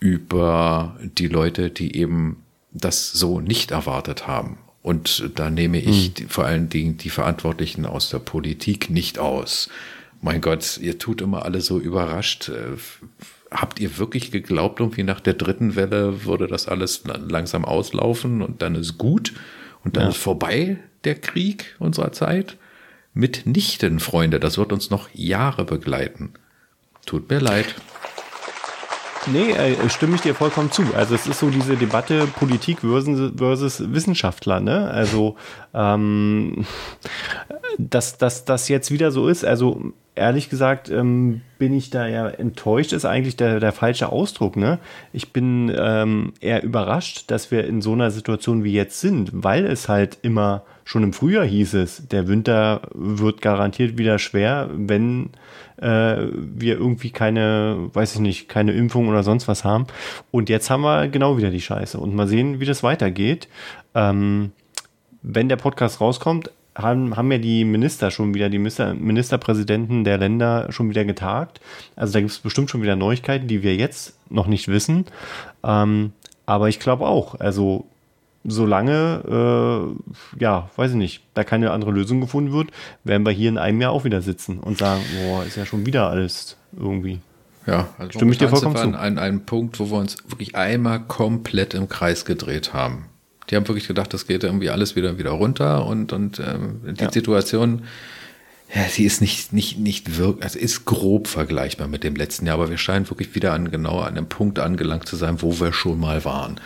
über 0.00 0.96
die 1.00 1.26
Leute, 1.26 1.70
die 1.70 1.96
eben 1.96 2.42
das 2.72 3.10
so 3.12 3.40
nicht 3.40 3.70
erwartet 3.70 4.26
haben. 4.26 4.58
Und 4.88 5.32
da 5.34 5.50
nehme 5.50 5.78
ich 5.78 6.14
hm. 6.16 6.28
vor 6.30 6.46
allen 6.46 6.70
Dingen 6.70 6.96
die 6.96 7.10
Verantwortlichen 7.10 7.84
aus 7.84 8.08
der 8.08 8.20
Politik 8.20 8.88
nicht 8.88 9.18
aus. 9.18 9.68
Mein 10.22 10.40
Gott, 10.40 10.78
ihr 10.80 10.98
tut 10.98 11.20
immer 11.20 11.44
alle 11.44 11.60
so 11.60 11.78
überrascht. 11.78 12.48
Äh, 12.48 12.78
habt 13.50 13.80
ihr 13.80 13.98
wirklich 13.98 14.30
geglaubt, 14.30 14.80
irgendwie 14.80 15.02
nach 15.02 15.20
der 15.20 15.34
dritten 15.34 15.76
Welle 15.76 16.24
würde 16.24 16.46
das 16.46 16.68
alles 16.68 17.02
langsam 17.04 17.66
auslaufen 17.66 18.40
und 18.40 18.62
dann 18.62 18.76
ist 18.76 18.96
gut 18.96 19.34
und 19.84 19.98
dann 19.98 20.04
ja. 20.04 20.08
ist 20.08 20.16
vorbei 20.16 20.78
der 21.04 21.16
Krieg 21.16 21.76
unserer 21.78 22.12
Zeit? 22.12 22.56
Mitnichten, 23.12 24.00
Freunde, 24.00 24.40
das 24.40 24.56
wird 24.56 24.72
uns 24.72 24.88
noch 24.88 25.10
Jahre 25.12 25.66
begleiten. 25.66 26.32
Tut 27.04 27.28
mir 27.28 27.40
leid. 27.40 27.74
Nee, 29.26 29.50
äh, 29.50 29.88
stimme 29.90 30.14
ich 30.14 30.22
dir 30.22 30.34
vollkommen 30.34 30.70
zu. 30.70 30.82
Also 30.94 31.14
es 31.14 31.26
ist 31.26 31.40
so 31.40 31.50
diese 31.50 31.76
Debatte 31.76 32.26
Politik 32.26 32.80
versus, 32.80 33.32
versus 33.36 33.92
Wissenschaftler, 33.92 34.60
ne? 34.60 34.90
Also 34.90 35.36
ähm, 35.74 36.64
dass, 37.78 38.18
dass 38.18 38.44
das 38.44 38.68
jetzt 38.68 38.90
wieder 38.90 39.10
so 39.10 39.28
ist, 39.28 39.44
also 39.44 39.92
ehrlich 40.18 40.50
gesagt 40.50 40.90
ähm, 40.90 41.42
bin 41.58 41.72
ich 41.72 41.90
da 41.90 42.06
ja 42.06 42.28
enttäuscht, 42.28 42.92
ist 42.92 43.04
eigentlich 43.04 43.36
der, 43.36 43.60
der 43.60 43.72
falsche 43.72 44.10
Ausdruck. 44.10 44.56
Ne? 44.56 44.78
Ich 45.12 45.32
bin 45.32 45.72
ähm, 45.76 46.32
eher 46.40 46.62
überrascht, 46.62 47.30
dass 47.30 47.50
wir 47.50 47.64
in 47.64 47.80
so 47.80 47.92
einer 47.92 48.10
Situation 48.10 48.64
wie 48.64 48.72
jetzt 48.72 49.00
sind, 49.00 49.30
weil 49.32 49.64
es 49.64 49.88
halt 49.88 50.18
immer 50.22 50.64
schon 50.84 51.02
im 51.02 51.12
Frühjahr 51.12 51.44
hieß 51.44 51.74
es, 51.74 52.08
der 52.08 52.28
Winter 52.28 52.82
wird 52.94 53.42
garantiert 53.42 53.98
wieder 53.98 54.18
schwer, 54.18 54.70
wenn 54.72 55.30
äh, 55.80 56.28
wir 56.32 56.78
irgendwie 56.78 57.10
keine, 57.10 57.90
weiß 57.92 58.14
ich 58.14 58.20
nicht, 58.20 58.48
keine 58.48 58.72
Impfung 58.72 59.08
oder 59.08 59.22
sonst 59.22 59.48
was 59.48 59.64
haben. 59.64 59.86
Und 60.30 60.48
jetzt 60.48 60.70
haben 60.70 60.82
wir 60.82 61.08
genau 61.08 61.36
wieder 61.36 61.50
die 61.50 61.60
Scheiße. 61.60 61.98
Und 61.98 62.14
mal 62.14 62.28
sehen, 62.28 62.60
wie 62.60 62.66
das 62.66 62.82
weitergeht. 62.82 63.48
Ähm, 63.94 64.52
wenn 65.22 65.48
der 65.48 65.56
Podcast 65.56 66.00
rauskommt, 66.00 66.50
haben, 66.74 67.16
haben 67.16 67.32
ja 67.32 67.38
die 67.38 67.64
Minister 67.64 68.10
schon 68.10 68.34
wieder, 68.34 68.48
die 68.48 68.58
Minister, 68.58 68.94
Ministerpräsidenten 68.94 70.04
der 70.04 70.18
Länder 70.18 70.70
schon 70.70 70.88
wieder 70.90 71.04
getagt. 71.04 71.60
Also 71.96 72.12
da 72.12 72.20
gibt 72.20 72.30
es 72.30 72.38
bestimmt 72.38 72.70
schon 72.70 72.82
wieder 72.82 72.96
Neuigkeiten, 72.96 73.48
die 73.48 73.62
wir 73.62 73.74
jetzt 73.74 74.16
noch 74.30 74.46
nicht 74.46 74.68
wissen. 74.68 75.06
Ähm, 75.64 76.12
aber 76.46 76.68
ich 76.68 76.78
glaube 76.78 77.06
auch, 77.06 77.38
also 77.40 77.86
solange, 78.48 79.96
äh, 80.36 80.40
ja, 80.40 80.70
weiß 80.76 80.92
ich 80.92 80.96
nicht, 80.96 81.22
da 81.34 81.44
keine 81.44 81.70
andere 81.70 81.90
Lösung 81.90 82.20
gefunden 82.20 82.52
wird, 82.52 82.70
werden 83.04 83.24
wir 83.24 83.32
hier 83.32 83.48
in 83.48 83.58
einem 83.58 83.80
Jahr 83.80 83.92
auch 83.92 84.04
wieder 84.04 84.22
sitzen 84.22 84.58
und 84.58 84.78
sagen, 84.78 85.02
boah, 85.16 85.44
ist 85.44 85.56
ja 85.56 85.66
schon 85.66 85.86
wieder 85.86 86.08
alles 86.08 86.56
irgendwie. 86.76 87.20
Ja, 87.66 87.88
also 87.98 88.12
stimme 88.12 88.32
ich 88.32 88.38
dir 88.38 88.48
vollkommen 88.48 88.76
zu. 88.76 88.98
An 88.98 89.18
einem 89.18 89.42
Punkt, 89.42 89.78
wo 89.78 89.90
wir 89.90 89.98
uns 89.98 90.16
wirklich 90.26 90.56
einmal 90.56 91.00
komplett 91.00 91.74
im 91.74 91.88
Kreis 91.88 92.24
gedreht 92.24 92.72
haben. 92.72 93.06
Die 93.50 93.56
haben 93.56 93.68
wirklich 93.68 93.86
gedacht, 93.86 94.12
das 94.12 94.26
geht 94.26 94.42
irgendwie 94.42 94.70
alles 94.70 94.96
wieder 94.96 95.18
wieder 95.18 95.30
runter 95.30 95.86
und 95.86 96.12
und 96.12 96.40
ähm, 96.40 96.80
die 96.84 97.04
ja. 97.04 97.12
Situation, 97.12 97.84
ja, 98.74 98.84
sie 98.84 99.04
ist 99.04 99.20
nicht 99.20 99.52
nicht 99.52 99.78
nicht 99.78 100.18
wirklich, 100.18 100.44
also 100.44 100.58
ist 100.58 100.86
grob 100.86 101.28
vergleichbar 101.28 101.88
mit 101.88 102.04
dem 102.04 102.16
letzten 102.16 102.46
Jahr, 102.46 102.54
aber 102.54 102.70
wir 102.70 102.78
scheinen 102.78 103.08
wirklich 103.08 103.34
wieder 103.34 103.52
an 103.52 103.70
genau 103.70 104.00
an 104.00 104.16
einem 104.16 104.28
Punkt 104.28 104.58
angelangt 104.58 105.06
zu 105.06 105.16
sein, 105.16 105.42
wo 105.42 105.60
wir 105.60 105.72
schon 105.74 106.00
mal 106.00 106.24
waren 106.24 106.60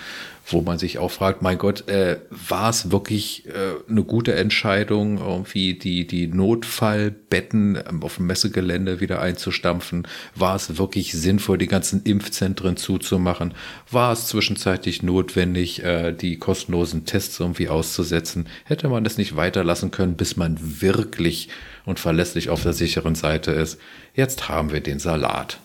wo 0.47 0.61
man 0.61 0.79
sich 0.79 0.99
auch 0.99 1.11
fragt, 1.11 1.43
mein 1.43 1.59
Gott, 1.59 1.89
äh, 1.89 2.19
war 2.31 2.71
es 2.71 2.91
wirklich 2.91 3.47
äh, 3.47 3.91
eine 3.91 4.03
gute 4.03 4.35
Entscheidung, 4.35 5.19
irgendwie 5.19 5.75
die, 5.75 6.07
die 6.07 6.27
Notfallbetten 6.27 7.79
ähm, 7.89 8.03
auf 8.03 8.17
dem 8.17 8.27
Messegelände 8.27 9.01
wieder 9.01 9.21
einzustampfen? 9.23 10.07
War 10.35 10.57
es 10.57 10.79
wirklich 10.79 11.13
sinnvoll, 11.13 11.59
die 11.59 11.69
ganzen 11.69 12.03
Impfzentren 12.03 12.77
zuzumachen? 12.77 13.55
War 13.91 14.13
es 14.13 14.27
zwischenzeitlich 14.27 15.03
notwendig, 15.03 15.83
äh, 15.85 16.13
die 16.13 16.39
kostenlosen 16.39 17.05
Tests 17.05 17.39
irgendwie 17.39 17.69
auszusetzen? 17.69 18.49
Hätte 18.65 18.89
man 18.89 19.05
das 19.05 19.19
nicht 19.19 19.37
weiterlassen 19.37 19.91
können, 19.91 20.17
bis 20.17 20.37
man 20.37 20.59
wirklich 20.81 21.49
und 21.85 22.01
verlässlich 22.01 22.51
auf 22.51 22.63
der 22.63 22.73
sicheren 22.73 23.15
Seite 23.15 23.53
ist? 23.53 23.79
Jetzt 24.15 24.49
haben 24.49 24.73
wir 24.73 24.81
den 24.81 24.99
Salat. 24.99 25.62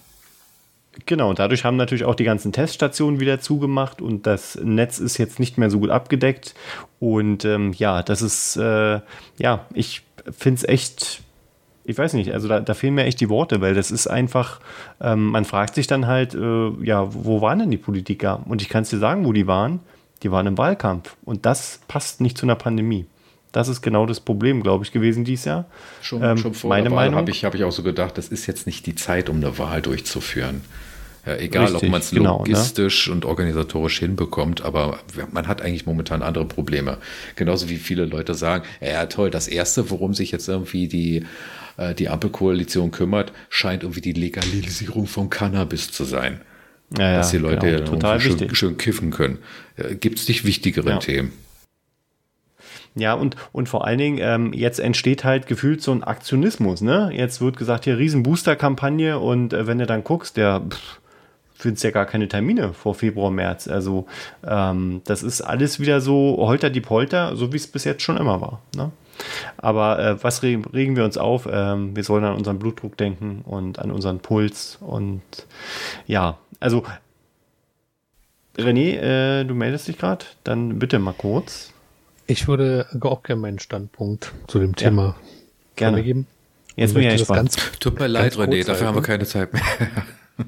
Genau, 1.05 1.29
und 1.29 1.39
dadurch 1.39 1.63
haben 1.63 1.77
natürlich 1.77 2.05
auch 2.05 2.15
die 2.15 2.23
ganzen 2.23 2.51
Teststationen 2.51 3.19
wieder 3.19 3.39
zugemacht 3.39 4.01
und 4.01 4.25
das 4.25 4.59
Netz 4.61 4.99
ist 4.99 5.17
jetzt 5.17 5.39
nicht 5.39 5.57
mehr 5.57 5.69
so 5.69 5.79
gut 5.79 5.89
abgedeckt. 5.89 6.55
Und 6.99 7.45
ähm, 7.45 7.73
ja, 7.73 8.01
das 8.03 8.21
ist, 8.21 8.57
äh, 8.57 8.99
ja, 9.37 9.65
ich 9.73 10.03
finde 10.31 10.57
es 10.57 10.63
echt, 10.67 11.21
ich 11.83 11.97
weiß 11.97 12.13
nicht, 12.13 12.33
also 12.33 12.47
da, 12.47 12.59
da, 12.59 12.73
fehlen 12.73 12.95
mir 12.95 13.05
echt 13.05 13.21
die 13.21 13.29
Worte, 13.29 13.61
weil 13.61 13.75
das 13.75 13.91
ist 13.91 14.07
einfach, 14.07 14.59
ähm, 14.99 15.27
man 15.27 15.45
fragt 15.45 15.75
sich 15.75 15.87
dann 15.87 16.07
halt, 16.07 16.33
äh, 16.33 16.69
ja, 16.83 17.13
wo 17.13 17.41
waren 17.41 17.59
denn 17.59 17.71
die 17.71 17.77
Politiker? 17.77 18.41
Und 18.45 18.61
ich 18.61 18.69
kann 18.69 18.83
es 18.83 18.89
dir 18.89 18.99
sagen, 18.99 19.25
wo 19.25 19.33
die 19.33 19.47
waren. 19.47 19.79
Die 20.23 20.31
waren 20.31 20.47
im 20.47 20.57
Wahlkampf. 20.57 21.15
Und 21.23 21.45
das 21.45 21.79
passt 21.87 22.21
nicht 22.21 22.39
zu 22.39 22.47
einer 22.47 22.55
Pandemie. 22.55 23.05
Das 23.57 23.69
ist 23.69 23.81
genau 23.81 24.05
das 24.05 24.19
Problem, 24.19 24.61
glaube 24.61 24.85
ich, 24.85 24.91
gewesen 24.91 25.25
dieses 25.25 25.45
Jahr. 25.45 25.65
Schon, 26.03 26.23
ähm, 26.23 26.37
schon 26.37 26.53
vor 26.53 26.69
meine 26.69 26.91
Wahl 26.91 27.15
habe 27.15 27.31
ich, 27.31 27.43
hab 27.43 27.55
ich 27.55 27.63
auch 27.63 27.71
so 27.71 27.81
gedacht, 27.81 28.15
das 28.15 28.27
ist 28.27 28.45
jetzt 28.45 28.67
nicht 28.67 28.85
die 28.85 28.93
Zeit, 28.93 29.29
um 29.29 29.37
eine 29.37 29.57
Wahl 29.57 29.81
durchzuführen. 29.81 30.61
Ja, 31.25 31.37
egal, 31.37 31.63
Richtig, 31.63 31.85
ob 31.85 31.89
man 31.89 31.99
es 31.99 32.11
genau, 32.11 32.43
ne? 32.43 32.51
logistisch 32.51 33.09
und 33.09 33.25
organisatorisch 33.25 33.97
hinbekommt, 33.97 34.61
aber 34.61 34.99
man 35.31 35.47
hat 35.47 35.63
eigentlich 35.63 35.87
momentan 35.87 36.21
andere 36.21 36.45
Probleme. 36.45 36.99
Genauso 37.35 37.67
wie 37.67 37.77
viele 37.77 38.05
Leute 38.05 38.35
sagen, 38.35 38.63
ja 38.79 39.07
toll, 39.07 39.31
das 39.31 39.47
Erste, 39.47 39.89
worum 39.89 40.13
sich 40.13 40.31
jetzt 40.31 40.47
irgendwie 40.47 40.87
die, 40.87 41.25
äh, 41.77 41.95
die 41.95 42.09
Ampelkoalition 42.09 42.91
kümmert, 42.91 43.33
scheint 43.49 43.81
irgendwie 43.81 44.01
die 44.01 44.13
Legalisierung 44.13 45.07
von 45.07 45.31
Cannabis 45.31 45.91
zu 45.91 46.03
sein. 46.03 46.41
Ja, 46.95 47.17
dass 47.17 47.31
die 47.31 47.39
Leute 47.39 47.77
genau, 47.77 47.89
total 47.89 48.19
schön, 48.19 48.53
schön, 48.53 48.77
kiffen 48.77 49.09
können. 49.09 49.39
Gibt 49.99 50.19
es 50.19 50.27
nicht 50.27 50.45
wichtigere 50.45 50.91
ja. 50.91 50.97
Themen? 50.99 51.33
Ja, 52.97 53.13
und, 53.13 53.35
und 53.51 53.69
vor 53.69 53.85
allen 53.85 53.97
Dingen, 53.97 54.17
ähm, 54.21 54.53
jetzt 54.53 54.79
entsteht 54.79 55.23
halt 55.23 55.47
gefühlt 55.47 55.81
so 55.81 55.91
ein 55.91 56.03
Aktionismus, 56.03 56.81
ne? 56.81 57.11
Jetzt 57.13 57.41
wird 57.41 57.57
gesagt, 57.57 57.83
hier 57.83 57.97
riesen 57.97 58.23
Booster-Kampagne 58.23 59.19
und 59.19 59.53
äh, 59.53 59.67
wenn 59.67 59.77
du 59.77 59.85
dann 59.85 60.03
guckst, 60.03 60.37
der 60.37 60.61
pff, 60.67 60.99
ja 61.83 61.91
gar 61.91 62.05
keine 62.05 62.27
Termine 62.27 62.73
vor 62.73 62.95
Februar, 62.95 63.31
März. 63.31 63.67
Also 63.67 64.05
ähm, 64.45 65.01
das 65.05 65.23
ist 65.23 65.41
alles 65.41 65.79
wieder 65.79 66.01
so 66.01 66.37
holter 66.39 66.69
die 66.69 66.81
Polter, 66.81 67.35
so 67.35 67.51
wie 67.51 67.57
es 67.57 67.67
bis 67.67 67.83
jetzt 67.83 68.03
schon 68.03 68.17
immer 68.17 68.41
war. 68.41 68.61
Ne? 68.75 68.91
Aber 69.57 69.99
äh, 69.99 70.23
was 70.23 70.43
regen, 70.43 70.65
regen, 70.65 70.95
wir 70.95 71.03
uns 71.03 71.17
auf? 71.17 71.47
Ähm, 71.51 71.95
wir 71.95 72.03
sollen 72.03 72.23
an 72.23 72.35
unseren 72.35 72.59
Blutdruck 72.59 72.97
denken 72.97 73.41
und 73.45 73.79
an 73.79 73.91
unseren 73.91 74.19
Puls. 74.19 74.77
Und 74.81 75.21
ja, 76.05 76.37
also 76.59 76.83
René, 78.57 78.97
äh, 78.97 79.43
du 79.43 79.53
meldest 79.53 79.87
dich 79.87 79.97
gerade, 79.97 80.25
dann 80.43 80.79
bitte 80.79 80.99
mal 80.99 81.13
kurz. 81.13 81.73
Ich 82.27 82.47
würde 82.47 82.85
auch 82.99 83.23
gerne 83.23 83.41
meinen 83.41 83.59
Standpunkt 83.59 84.33
zu 84.47 84.59
dem 84.59 84.75
Thema 84.75 85.03
ja, 85.03 85.15
gerne 85.75 86.03
geben. 86.03 86.27
Jetzt 86.75 86.93
bin 86.93 87.09
ich 87.09 87.27
ganz, 87.27 87.55
Tut 87.79 87.99
mir 87.99 88.07
leid, 88.07 88.35
René, 88.35 88.65
dafür 88.65 88.87
haben 88.87 88.95
wir 88.95 89.01
keine 89.01 89.25
Zeit 89.25 89.53
mehr. 89.53 89.63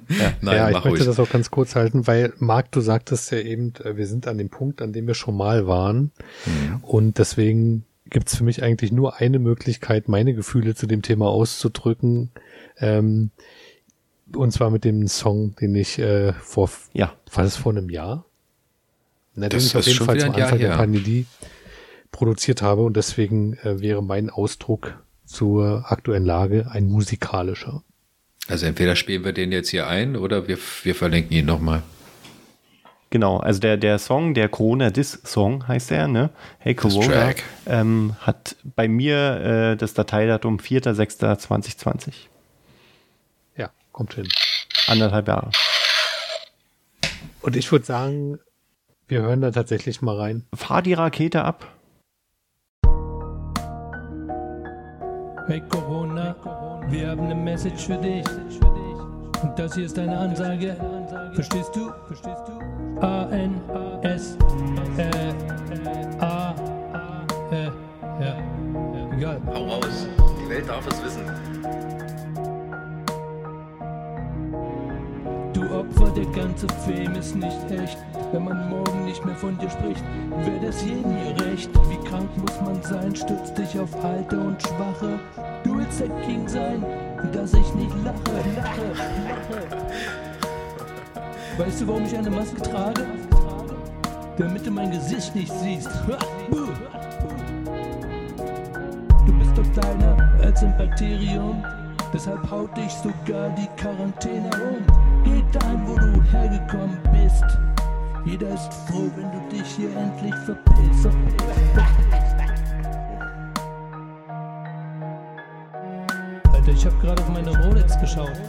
Ja, 0.08 0.34
Nein, 0.42 0.56
ja 0.56 0.68
ich 0.68 0.74
möchte 0.76 0.90
ruhig. 0.90 1.06
das 1.06 1.20
auch 1.20 1.32
ganz 1.32 1.50
kurz 1.50 1.76
halten, 1.76 2.06
weil 2.06 2.32
Marc, 2.38 2.72
du 2.72 2.80
sagtest 2.80 3.32
ja 3.32 3.40
eben, 3.40 3.74
äh, 3.84 3.98
wir 3.98 4.06
sind 4.06 4.28
an 4.28 4.38
dem 4.38 4.50
Punkt, 4.50 4.84
an 4.84 4.94
dem 4.94 5.08
wir 5.08 5.16
schon 5.16 5.36
mal 5.36 5.66
waren. 5.66 6.12
Mhm. 6.46 6.84
Und 6.84 7.18
deswegen 7.18 7.86
gibt's 8.08 8.36
für 8.36 8.44
mich 8.44 8.62
eigentlich 8.62 8.92
nur 8.92 9.18
eine 9.18 9.40
Möglichkeit, 9.40 10.08
meine 10.08 10.36
Gefühle 10.36 10.76
zu 10.76 10.86
dem 10.86 11.02
Thema 11.02 11.30
auszudrücken. 11.30 12.30
Ähm, 12.78 13.32
und 14.36 14.52
zwar 14.52 14.70
mit 14.70 14.84
dem 14.84 15.08
Song, 15.08 15.56
den 15.56 15.74
ich 15.74 15.98
äh, 15.98 16.34
vor, 16.34 16.70
ja. 16.94 17.14
war 17.34 17.44
das 17.44 17.56
vor 17.56 17.72
einem 17.72 17.90
Jahr? 17.90 18.26
Na, 19.34 19.50
den 19.50 19.60
ich 19.60 19.76
auf 19.76 19.88
jeden 19.88 20.06
Fall 20.06 20.20
zum 20.20 20.36
Anfang 20.36 20.60
der 20.60 20.76
Pandemie 20.76 21.26
produziert 22.20 22.62
habe 22.62 22.82
und 22.82 22.98
deswegen 22.98 23.54
äh, 23.64 23.80
wäre 23.80 24.04
mein 24.04 24.30
Ausdruck 24.30 25.02
zur 25.24 25.86
aktuellen 25.88 26.26
Lage 26.26 26.68
ein 26.70 26.86
musikalischer. 26.86 27.82
Also 28.50 28.66
entweder 28.66 28.98
spielen 28.98 29.24
wir 29.24 29.32
den 29.32 29.54
jetzt 29.54 29.70
hier 29.70 29.88
ein 29.88 30.18
oder 30.18 30.50
wir, 30.50 30.58
wir 30.84 30.96
verlinken 30.96 31.38
ihn 31.38 31.46
nochmal. 31.46 31.82
Genau, 33.10 33.38
also 33.38 33.62
der, 33.62 33.78
der 33.78 34.00
Song, 34.00 34.34
der 34.34 34.50
Corona 34.50 34.90
Diss 34.90 35.22
Song 35.24 35.66
heißt 35.66 35.92
er, 35.92 36.10
ne? 36.10 36.30
Hey 36.58 36.76
Corona, 36.76 37.32
ähm, 37.66 38.18
hat 38.20 38.58
bei 38.76 38.90
mir 38.90 39.72
äh, 39.72 39.78
das 39.78 39.94
Dateidatum 39.94 40.58
4.6.2020. 40.58 42.12
Ja, 43.56 43.70
kommt 43.94 44.16
hin. 44.16 44.28
Anderthalb 44.88 45.30
Jahre. 45.30 45.52
Und 47.40 47.56
ich 47.56 47.72
würde 47.72 47.86
sagen, 47.86 48.40
wir 49.08 49.22
hören 49.22 49.40
da 49.40 49.52
tatsächlich 49.52 50.02
mal 50.02 50.18
rein. 50.18 50.46
Fahr 50.54 50.82
die 50.82 50.94
Rakete 50.94 51.46
ab. 51.46 51.79
Hey 55.50 55.64
Corona, 55.68 56.36
wir 56.90 57.10
haben 57.10 57.22
eine 57.22 57.34
Message 57.34 57.88
für 57.88 57.98
dich. 57.98 58.24
Und 59.42 59.58
das 59.58 59.74
hier 59.74 59.86
ist 59.86 59.98
deine 59.98 60.16
Ansage. 60.16 60.78
Verstehst 61.34 61.76
du? 61.76 61.90
Verstehst 62.06 62.44
du? 62.46 63.02
A 63.02 63.28
N 63.32 63.60
S 64.04 64.38
äh, 64.98 66.24
A 66.24 66.54
äh, 67.50 67.66
ja. 68.24 68.38
Egal. 69.18 69.42
Hau 69.48 69.66
raus. 69.66 70.08
Die 70.40 70.50
Welt 70.52 70.70
darf 70.70 70.86
es 70.86 71.04
wissen. 71.04 71.26
Du 75.60 75.66
Opfer, 75.76 76.10
der 76.16 76.26
ganze 76.28 76.68
Fame 76.86 77.16
ist 77.16 77.36
nicht 77.36 77.70
echt. 77.70 77.98
Wenn 78.32 78.46
man 78.46 78.70
morgen 78.70 79.04
nicht 79.04 79.26
mehr 79.26 79.36
von 79.36 79.58
dir 79.58 79.70
spricht, 79.70 80.02
wäre 80.46 80.68
das 80.68 80.82
jedem 80.86 81.14
hier 81.18 81.36
recht. 81.46 81.70
Wie 81.90 81.98
krank 82.08 82.30
muss 82.38 82.62
man 82.62 82.82
sein, 82.82 83.14
stützt 83.14 83.58
dich 83.58 83.78
auf 83.78 83.94
Alte 84.02 84.40
und 84.40 84.62
Schwache. 84.62 85.20
Du 85.66 85.78
willst 85.78 86.00
der 86.00 86.08
King 86.22 86.48
sein, 86.48 86.86
dass 87.34 87.54
ich 87.54 87.74
nicht 87.74 87.94
lache, 88.06 88.16
lache, 88.56 88.88
lache. 89.28 89.68
Weißt 91.58 91.82
du, 91.82 91.88
warum 91.90 92.06
ich 92.06 92.18
eine 92.18 92.30
Maske 92.30 92.62
trage? 92.62 93.06
Damit 94.38 94.66
du 94.66 94.72
mein 94.72 94.92
Gesicht 94.92 95.36
nicht 95.36 95.52
siehst. 95.52 95.90
Du 99.28 99.34
bist 99.38 99.58
doch 99.58 99.74
kleiner 99.74 100.32
als 100.42 100.64
ein 100.64 100.78
Bakterium. 100.78 101.62
Deshalb 102.14 102.50
haut 102.50 102.78
dich 102.78 102.94
sogar 102.94 103.50
die 103.50 103.68
Quarantäne 103.76 104.50
um. 104.54 105.09
Geh 105.30 105.44
dahin, 105.52 105.88
wo 105.88 105.96
du 105.96 106.24
hergekommen 106.32 106.98
bist. 107.14 107.46
Jeder 108.26 108.50
ist 108.50 108.74
froh, 108.88 109.12
wenn 109.16 109.32
du 109.32 109.56
dich 109.56 109.68
hier 109.76 109.96
endlich 109.96 110.34
verpisst. 110.46 111.08
Alter, 116.52 116.72
ich 116.72 116.86
hab 116.86 117.00
gerade 117.00 117.22
auf 117.22 117.30
meine 117.30 117.56
Rolex 117.64 118.00
geschaut. 118.00 118.42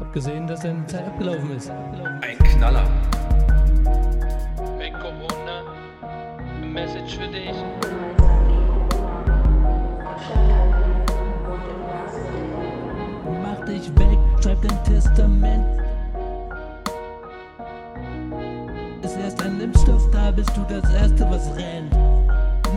Hab 0.00 0.12
gesehen, 0.12 0.48
dass 0.48 0.60
deine 0.60 0.84
Zeit 0.86 1.06
abgelaufen 1.06 1.56
ist. 1.56 1.70
Ein 1.70 2.38
Knaller. 2.38 2.88
Hey 4.78 4.90
Corona, 4.90 5.62
Message 6.60 7.18
für 7.18 7.28
dich. 7.28 7.54
Mach 13.42 13.64
dich 13.64 13.88
weg, 13.96 14.18
schreib 14.42 14.60
dein 14.62 14.84
Testament. 15.16 15.64
Ist 19.02 19.16
erst 19.16 19.42
ein 19.42 19.60
Impfstoff 19.62 20.10
da, 20.10 20.30
bist 20.30 20.50
du 20.54 20.62
das 20.68 20.92
Erste, 20.92 21.26
was 21.30 21.56
rennt. 21.56 21.94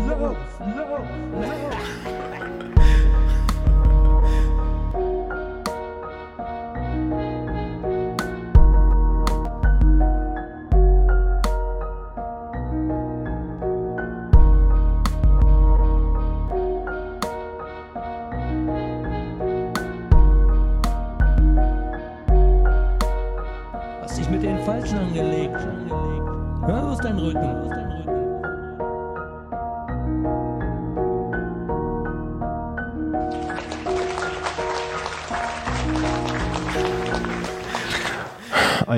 Lauf, 0.08 0.38
lauf, 0.60 1.02
lauf. 1.34 2.19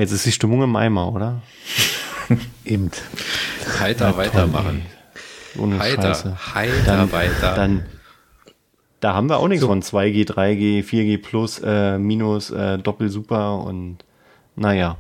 Jetzt 0.02 0.12
ist 0.12 0.26
die 0.26 0.32
Stimmung 0.32 0.64
im 0.64 0.76
Eimer, 0.76 1.14
oder? 1.14 1.42
Eben. 2.66 2.92
Heiter 3.80 4.18
weitermachen. 4.18 4.86
Ohne 5.58 5.80
Heiter, 5.80 6.16
Scheiße. 6.16 6.56
heiter 6.56 6.84
Dann, 6.86 7.12
weiter. 7.12 7.56
dann, 7.56 7.86
da 9.00 9.14
haben 9.14 9.30
wir 9.30 9.38
auch 9.38 9.48
nichts 9.48 9.66
von 9.66 9.82
2G, 9.82 10.28
3G, 10.28 10.84
4G 10.84 11.22
plus, 11.22 11.60
äh, 11.60 11.98
minus, 11.98 12.52
äh, 12.52 12.78
Doppelsuper 12.78 13.60
und 13.60 14.00
naja. 14.56 14.98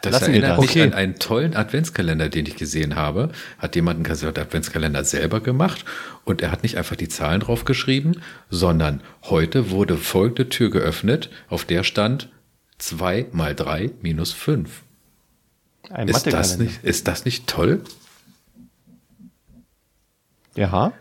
Das 0.00 0.12
Lassen 0.12 0.32
erinnert 0.32 0.58
das. 0.58 0.74
mich 0.74 0.82
an 0.82 0.94
einen 0.94 1.18
tollen 1.20 1.54
Adventskalender, 1.54 2.28
den 2.28 2.46
ich 2.46 2.56
gesehen 2.56 2.96
habe. 2.96 3.30
Hat 3.58 3.76
jemand 3.76 4.04
einen 4.04 4.36
Adventskalender 4.36 5.04
selber 5.04 5.40
gemacht 5.40 5.84
und 6.24 6.42
er 6.42 6.50
hat 6.50 6.64
nicht 6.64 6.76
einfach 6.76 6.96
die 6.96 7.08
Zahlen 7.08 7.40
drauf 7.40 7.64
geschrieben, 7.64 8.20
sondern 8.50 9.00
heute 9.22 9.70
wurde 9.70 9.96
folgende 9.96 10.48
Tür 10.48 10.70
geöffnet, 10.70 11.30
auf 11.48 11.64
der 11.64 11.84
stand 11.84 12.30
2 12.82 13.26
mal 13.32 13.54
3 13.54 13.90
minus 14.02 14.32
5. 14.32 14.82
Ein 15.90 16.08
Ist 16.08 16.26
das, 16.26 16.58
nicht, 16.58 16.82
ist 16.84 17.06
das 17.06 17.24
nicht 17.24 17.46
toll? 17.46 17.82
Ja. 20.54 20.92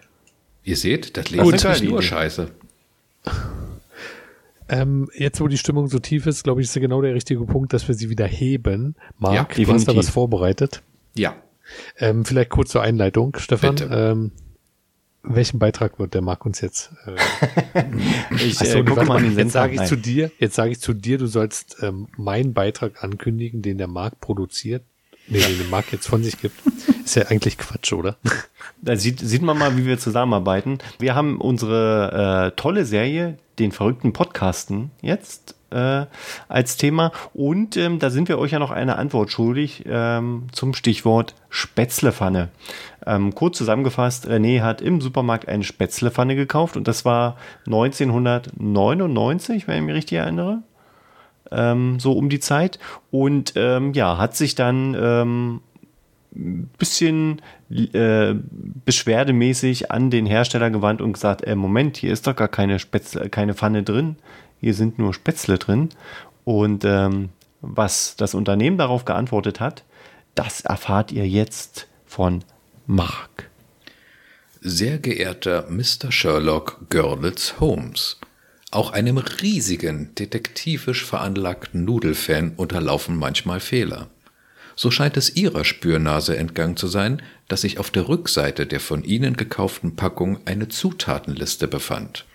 Ihr 0.64 0.78
seht, 0.78 1.18
das 1.18 1.32
Leben 1.32 1.54
ist 1.54 1.64
nicht 1.64 1.84
nur. 1.84 2.02
Scheiße. 2.02 2.52
Ähm, 4.70 5.10
jetzt, 5.14 5.42
wo 5.42 5.50
die 5.50 5.58
Stimmung 5.58 5.90
so 5.90 6.00
tief 6.00 6.26
ist, 6.28 6.46
glaube 6.46 6.62
ich, 6.62 6.68
ist 6.70 6.74
genau 6.76 7.02
der 7.02 7.14
richtige 7.14 7.44
Punkt, 7.44 7.74
dass 7.74 7.90
wir 7.90 7.94
sie 7.94 8.10
wieder 8.10 8.26
heben. 8.26 8.96
Marc, 9.18 9.58
Ja, 9.58 9.66
du 9.66 9.74
hast 9.74 9.86
da 9.86 9.98
was 9.98 10.10
vorbereitet. 10.10 10.82
Ja, 11.14 11.36
Ähm, 11.98 12.24
vielleicht 12.24 12.52
kurz 12.52 12.70
zur 12.72 12.82
Einleitung, 12.82 13.36
Stefan. 13.38 13.76
Ähm, 13.92 14.32
welchen 15.24 15.60
Beitrag 15.60 16.00
wird 16.00 16.14
der 16.14 16.22
Marc 16.22 16.46
uns 16.46 16.62
jetzt? 16.62 16.92
Äh, 17.74 17.86
Ich 18.36 18.60
Ach 18.60 18.66
so, 18.66 18.80
äh, 18.80 18.88
warte 18.88 19.06
mal 19.06 19.24
jetzt 19.24 19.52
sage 19.54 19.74
ich 19.74 19.80
Nein. 19.80 19.88
zu 19.88 19.96
dir, 19.96 20.32
jetzt 20.40 20.56
sage 20.56 20.72
ich 20.72 20.80
zu 20.80 20.94
dir, 20.94 21.18
du 21.18 21.28
sollst 21.28 21.78
ähm, 21.82 22.08
meinen 22.18 22.54
Beitrag 22.54 23.04
ankündigen, 23.04 23.62
den 23.62 23.78
der 23.78 23.88
Marc 23.88 24.20
produziert. 24.20 24.84
Nee, 25.28 25.40
den 25.40 25.58
der 25.60 25.68
Marc 25.68 25.92
jetzt 25.92 26.08
von 26.08 26.24
sich 26.24 26.40
gibt. 26.40 26.56
Ist 27.06 27.16
ja 27.16 27.28
eigentlich 27.28 27.58
Quatsch, 27.58 27.94
oder? 27.94 28.18
Da 28.84 28.96
sieht, 28.96 29.20
sieht 29.20 29.44
man 29.44 29.60
mal, 29.60 29.78
wie 29.78 29.86
wir 29.86 30.00
zusammenarbeiten. 30.00 30.80
Wir 30.98 31.14
haben 31.14 31.40
unsere 31.40 32.52
äh, 32.52 32.56
tolle 32.60 32.84
Serie, 32.84 33.38
den 33.60 33.72
verrückten 33.72 34.12
Podcasten, 34.12 34.90
jetzt 35.02 35.54
äh, 35.72 36.06
als 36.48 36.78
Thema. 36.78 37.12
Und 37.34 37.78
ähm, 37.78 38.00
da 38.00 38.10
sind 38.10 38.30
wir 38.30 38.40
euch 38.40 38.52
ja 38.52 38.60
noch 38.60 38.72
eine 38.72 38.98
Antwort 38.98 39.32
schuldig 39.32 39.84
ähm, 39.88 40.48
zum 40.52 40.74
Stichwort 40.74 41.36
Spätzlepfanne. 41.50 42.50
Ähm, 43.06 43.36
kurz 43.36 43.58
zusammengefasst, 43.58 44.28
René 44.28 44.62
hat 44.62 44.82
im 44.82 45.02
Supermarkt 45.02 45.48
eine 45.48 45.64
Spätzlepfanne 45.64 46.36
gekauft 46.36 46.78
und 46.78 46.88
das 46.88 47.06
war 47.06 47.38
1999, 47.66 49.68
wenn 49.68 49.78
ich 49.78 49.84
mich 49.84 49.96
richtig 49.96 50.20
erinnere. 50.20 50.60
Ähm, 51.52 52.00
so 52.00 52.14
um 52.14 52.30
die 52.30 52.40
Zeit. 52.40 52.80
Und 53.10 53.54
ähm, 53.56 53.94
ja, 53.94 54.18
hat 54.18 54.36
sich 54.36 54.56
dann 54.56 54.96
ähm, 55.00 55.62
bisschen 56.32 57.42
äh, 57.70 58.34
beschwerdemäßig 58.86 59.92
an 59.92 60.10
den 60.10 60.26
Hersteller 60.26 60.70
gewandt 60.70 61.02
und 61.02 61.14
gesagt, 61.14 61.44
äh, 61.44 61.56
Moment, 61.56 61.98
hier 61.98 62.14
ist 62.14 62.28
doch 62.28 62.36
gar 62.36 62.48
keine 62.48 62.80
Spätzle, 62.80 63.30
keine 63.30 63.54
Pfanne 63.54 63.84
drin, 63.84 64.16
hier 64.62 64.74
sind 64.74 65.00
nur 65.00 65.14
Spätzle 65.14 65.58
drin. 65.58 65.90
Und 66.46 66.86
ähm, 66.86 67.30
was 67.62 68.16
das 68.16 68.34
Unternehmen 68.34 68.78
darauf 68.78 69.06
geantwortet 69.06 69.60
hat, 69.60 69.84
das 70.36 70.62
erfahrt 70.62 71.12
ihr 71.12 71.28
jetzt 71.28 71.88
von 72.06 72.44
Mark. 72.86 73.50
Sehr 74.62 75.00
geehrter 75.00 75.68
Mr. 75.70 76.12
Sherlock 76.12 76.90
Görlitz 76.90 77.56
Holmes, 77.60 78.20
auch 78.70 78.92
einem 78.92 79.18
riesigen, 79.18 80.14
detektivisch 80.16 81.04
veranlagten 81.04 81.84
Nudelfan 81.84 82.54
unterlaufen 82.56 83.18
manchmal 83.18 83.60
Fehler. 83.60 84.08
So 84.76 84.92
scheint 84.92 85.18
es 85.18 85.36
Ihrer 85.36 85.66
Spürnase 85.66 86.38
entgangen 86.38 86.78
zu 86.78 86.88
sein, 86.88 87.22
dass 87.48 87.62
sich 87.62 87.80
auf 87.80 87.92
der 87.92 88.08
Rückseite 88.08 88.66
der 88.66 88.80
von 88.80 89.04
Ihnen 89.04 89.36
gekauften 89.36 89.96
Packung 89.96 90.40
eine 90.46 90.70
Zutatenliste 90.70 91.68
befand. 91.68 92.26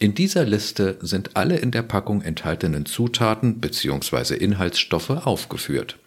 In 0.00 0.14
dieser 0.14 0.44
Liste 0.44 0.96
sind 1.00 1.36
alle 1.36 1.56
in 1.56 1.72
der 1.72 1.82
Packung 1.82 2.22
enthaltenen 2.22 2.86
Zutaten 2.86 3.60
bzw. 3.60 4.36
Inhaltsstoffe 4.36 5.10
aufgeführt. 5.10 5.98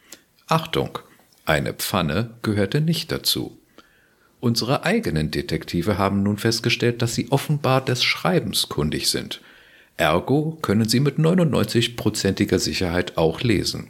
Achtung, 0.48 1.00
eine 1.46 1.74
Pfanne 1.74 2.30
gehörte 2.42 2.80
nicht 2.80 3.12
dazu. 3.12 3.58
Unsere 4.40 4.86
eigenen 4.86 5.30
Detektive 5.30 5.98
haben 5.98 6.24
nun 6.24 6.38
festgestellt, 6.38 7.02
dass 7.02 7.16
sie 7.16 7.32
offenbar 7.32 7.84
des 7.84 8.02
Schreibens 8.02 8.70
kundig 8.70 9.10
sind. 9.10 9.42
Ergo 9.98 10.58
können 10.62 10.88
sie 10.88 11.02
mit 11.02 11.18
99%iger 11.18 12.60
Sicherheit 12.60 13.18
auch 13.18 13.42
lesen. 13.42 13.90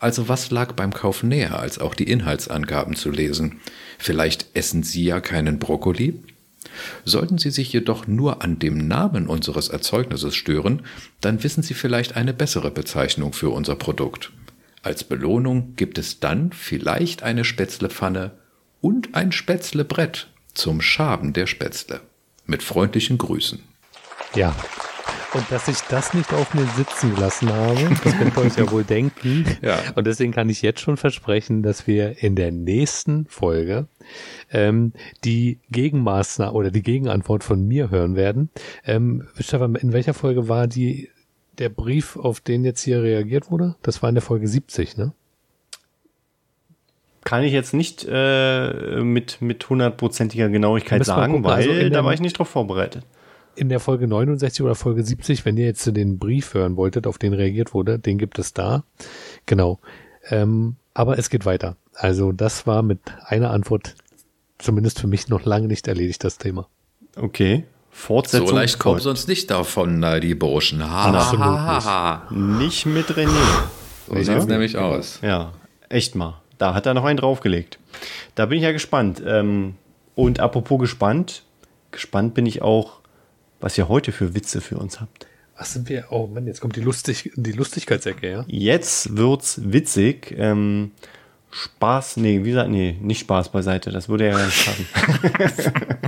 Also 0.00 0.28
was 0.28 0.50
lag 0.50 0.72
beim 0.72 0.92
Kauf 0.92 1.22
näher, 1.22 1.58
als 1.60 1.78
auch 1.78 1.94
die 1.94 2.10
Inhaltsangaben 2.10 2.96
zu 2.96 3.10
lesen? 3.10 3.60
Vielleicht 3.96 4.46
essen 4.54 4.82
Sie 4.82 5.04
ja 5.04 5.20
keinen 5.20 5.58
Brokkoli? 5.58 6.20
Sollten 7.04 7.38
Sie 7.38 7.50
sich 7.50 7.72
jedoch 7.72 8.06
nur 8.06 8.42
an 8.42 8.58
dem 8.58 8.88
Namen 8.88 9.26
unseres 9.26 9.68
Erzeugnisses 9.68 10.34
stören, 10.34 10.82
dann 11.20 11.42
wissen 11.42 11.62
Sie 11.62 11.74
vielleicht 11.74 12.16
eine 12.16 12.32
bessere 12.32 12.70
Bezeichnung 12.70 13.32
für 13.32 13.50
unser 13.50 13.76
Produkt. 13.76 14.32
Als 14.82 15.04
Belohnung 15.04 15.74
gibt 15.76 15.98
es 15.98 16.20
dann 16.20 16.52
vielleicht 16.52 17.22
eine 17.22 17.44
Spätzlepfanne 17.44 18.32
und 18.80 19.14
ein 19.14 19.32
Spätzlebrett 19.32 20.28
zum 20.54 20.80
Schaben 20.80 21.32
der 21.32 21.46
Spätzle. 21.46 22.00
Mit 22.46 22.62
freundlichen 22.62 23.18
Grüßen. 23.18 23.60
Ja. 24.34 24.56
Und 25.32 25.48
dass 25.50 25.68
ich 25.68 25.80
das 25.82 26.12
nicht 26.12 26.32
auf 26.32 26.54
mir 26.54 26.66
sitzen 26.76 27.14
gelassen 27.14 27.52
habe, 27.52 27.88
das 28.02 28.18
könnt 28.18 28.36
ihr 28.36 28.42
euch 28.42 28.56
ja 28.56 28.70
wohl 28.70 28.84
denken. 28.84 29.44
Ja. 29.62 29.78
Und 29.94 30.06
deswegen 30.06 30.32
kann 30.32 30.48
ich 30.48 30.62
jetzt 30.62 30.80
schon 30.80 30.96
versprechen, 30.96 31.62
dass 31.62 31.86
wir 31.86 32.22
in 32.22 32.34
der 32.34 32.50
nächsten 32.50 33.26
Folge 33.26 33.88
ähm, 34.50 34.92
die 35.24 35.58
Gegenmaßnahme 35.70 36.52
oder 36.52 36.70
die 36.70 36.82
Gegenantwort 36.82 37.44
von 37.44 37.66
mir 37.66 37.90
hören 37.90 38.16
werden. 38.16 38.48
Ähm, 38.84 39.28
Stefan, 39.38 39.74
in 39.74 39.92
welcher 39.92 40.14
Folge 40.14 40.48
war 40.48 40.66
die 40.66 41.10
der 41.58 41.68
Brief, 41.68 42.16
auf 42.16 42.40
den 42.40 42.64
jetzt 42.64 42.82
hier 42.82 43.02
reagiert 43.02 43.50
wurde? 43.50 43.76
Das 43.82 44.02
war 44.02 44.08
in 44.08 44.14
der 44.14 44.22
Folge 44.22 44.48
70, 44.48 44.96
ne? 44.96 45.12
Kann 47.24 47.42
ich 47.42 47.52
jetzt 47.52 47.74
nicht 47.74 48.06
äh, 48.08 49.02
mit 49.02 49.42
mit 49.42 49.68
hundertprozentiger 49.68 50.48
Genauigkeit 50.48 51.04
sagen, 51.04 51.34
gucken, 51.34 51.50
also 51.50 51.68
weil 51.68 51.78
in 51.78 51.92
da 51.92 52.04
war 52.04 52.14
ich 52.14 52.20
nicht 52.20 52.38
drauf 52.38 52.48
vorbereitet. 52.48 53.04
In 53.60 53.68
der 53.68 53.78
Folge 53.78 54.08
69 54.08 54.64
oder 54.64 54.74
Folge 54.74 55.04
70, 55.04 55.44
wenn 55.44 55.56
ihr 55.58 55.66
jetzt 55.66 55.84
den 55.86 56.18
Brief 56.18 56.54
hören 56.54 56.76
wolltet, 56.76 57.06
auf 57.06 57.18
den 57.18 57.34
reagiert 57.34 57.74
wurde, 57.74 57.98
den 57.98 58.16
gibt 58.16 58.38
es 58.38 58.54
da. 58.54 58.84
Genau. 59.44 59.78
Ähm, 60.30 60.76
aber 60.94 61.18
es 61.18 61.28
geht 61.28 61.44
weiter. 61.44 61.76
Also 61.94 62.32
das 62.32 62.66
war 62.66 62.82
mit 62.82 63.00
einer 63.26 63.50
Antwort 63.50 63.94
zumindest 64.58 65.00
für 65.00 65.06
mich 65.06 65.28
noch 65.28 65.44
lange 65.44 65.68
nicht 65.68 65.88
erledigt, 65.88 66.24
das 66.24 66.38
Thema. 66.38 66.68
Okay. 67.16 67.64
Fortsetzung. 67.90 68.48
So 68.48 68.54
leicht 68.54 68.78
kommt 68.78 68.94
folgt. 68.94 69.02
sonst 69.02 69.28
nicht 69.28 69.50
davon, 69.50 70.04
die 70.22 70.34
Burschen. 70.34 70.82
Ha, 70.82 71.10
Absolut 71.10 71.44
ha, 71.44 71.84
ha, 71.84 71.84
ha. 71.84 72.34
Nicht 72.34 72.86
mit 72.86 73.10
René. 73.10 73.28
So 74.08 74.14
sieht's 74.14 74.46
nämlich 74.46 74.78
aus. 74.78 75.18
Ja, 75.22 75.52
echt 75.88 76.14
mal. 76.14 76.40
Da 76.56 76.72
hat 76.72 76.86
er 76.86 76.94
noch 76.94 77.04
einen 77.04 77.18
draufgelegt. 77.18 77.78
Da 78.36 78.46
bin 78.46 78.58
ich 78.58 78.64
ja 78.64 78.72
gespannt. 78.72 79.22
Ähm, 79.26 79.74
und 80.14 80.40
apropos 80.40 80.78
gespannt, 80.78 81.42
gespannt 81.90 82.34
bin 82.34 82.46
ich 82.46 82.62
auch, 82.62 82.99
was 83.60 83.76
ihr 83.78 83.88
heute 83.88 84.12
für 84.12 84.34
Witze 84.34 84.60
für 84.60 84.78
uns 84.78 85.00
habt. 85.00 85.26
Was 85.56 85.74
sind 85.74 85.88
wir? 85.88 86.06
Oh 86.10 86.26
Mann, 86.26 86.46
jetzt 86.46 86.60
kommt 86.60 86.76
die, 86.76 86.80
Lustig 86.80 87.32
die 87.34 87.52
Lustigkeitsecke, 87.52 88.30
ja? 88.30 88.44
Jetzt 88.48 89.16
wird's 89.16 89.60
witzig. 89.62 90.34
Ähm, 90.38 90.92
Spaß, 91.50 92.16
nee, 92.16 92.44
wie 92.44 92.50
gesagt, 92.50 92.70
nee, 92.70 92.96
nicht 93.00 93.20
Spaß 93.20 93.50
beiseite, 93.50 93.90
das 93.90 94.08
würde 94.08 94.26
ja 94.26 94.36
gar 94.36 94.46
nicht 94.46 94.64
passen. 94.64 94.86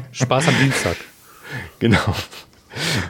Spaß 0.12 0.48
am 0.48 0.58
Dienstag. 0.58 0.96
genau. 1.80 2.14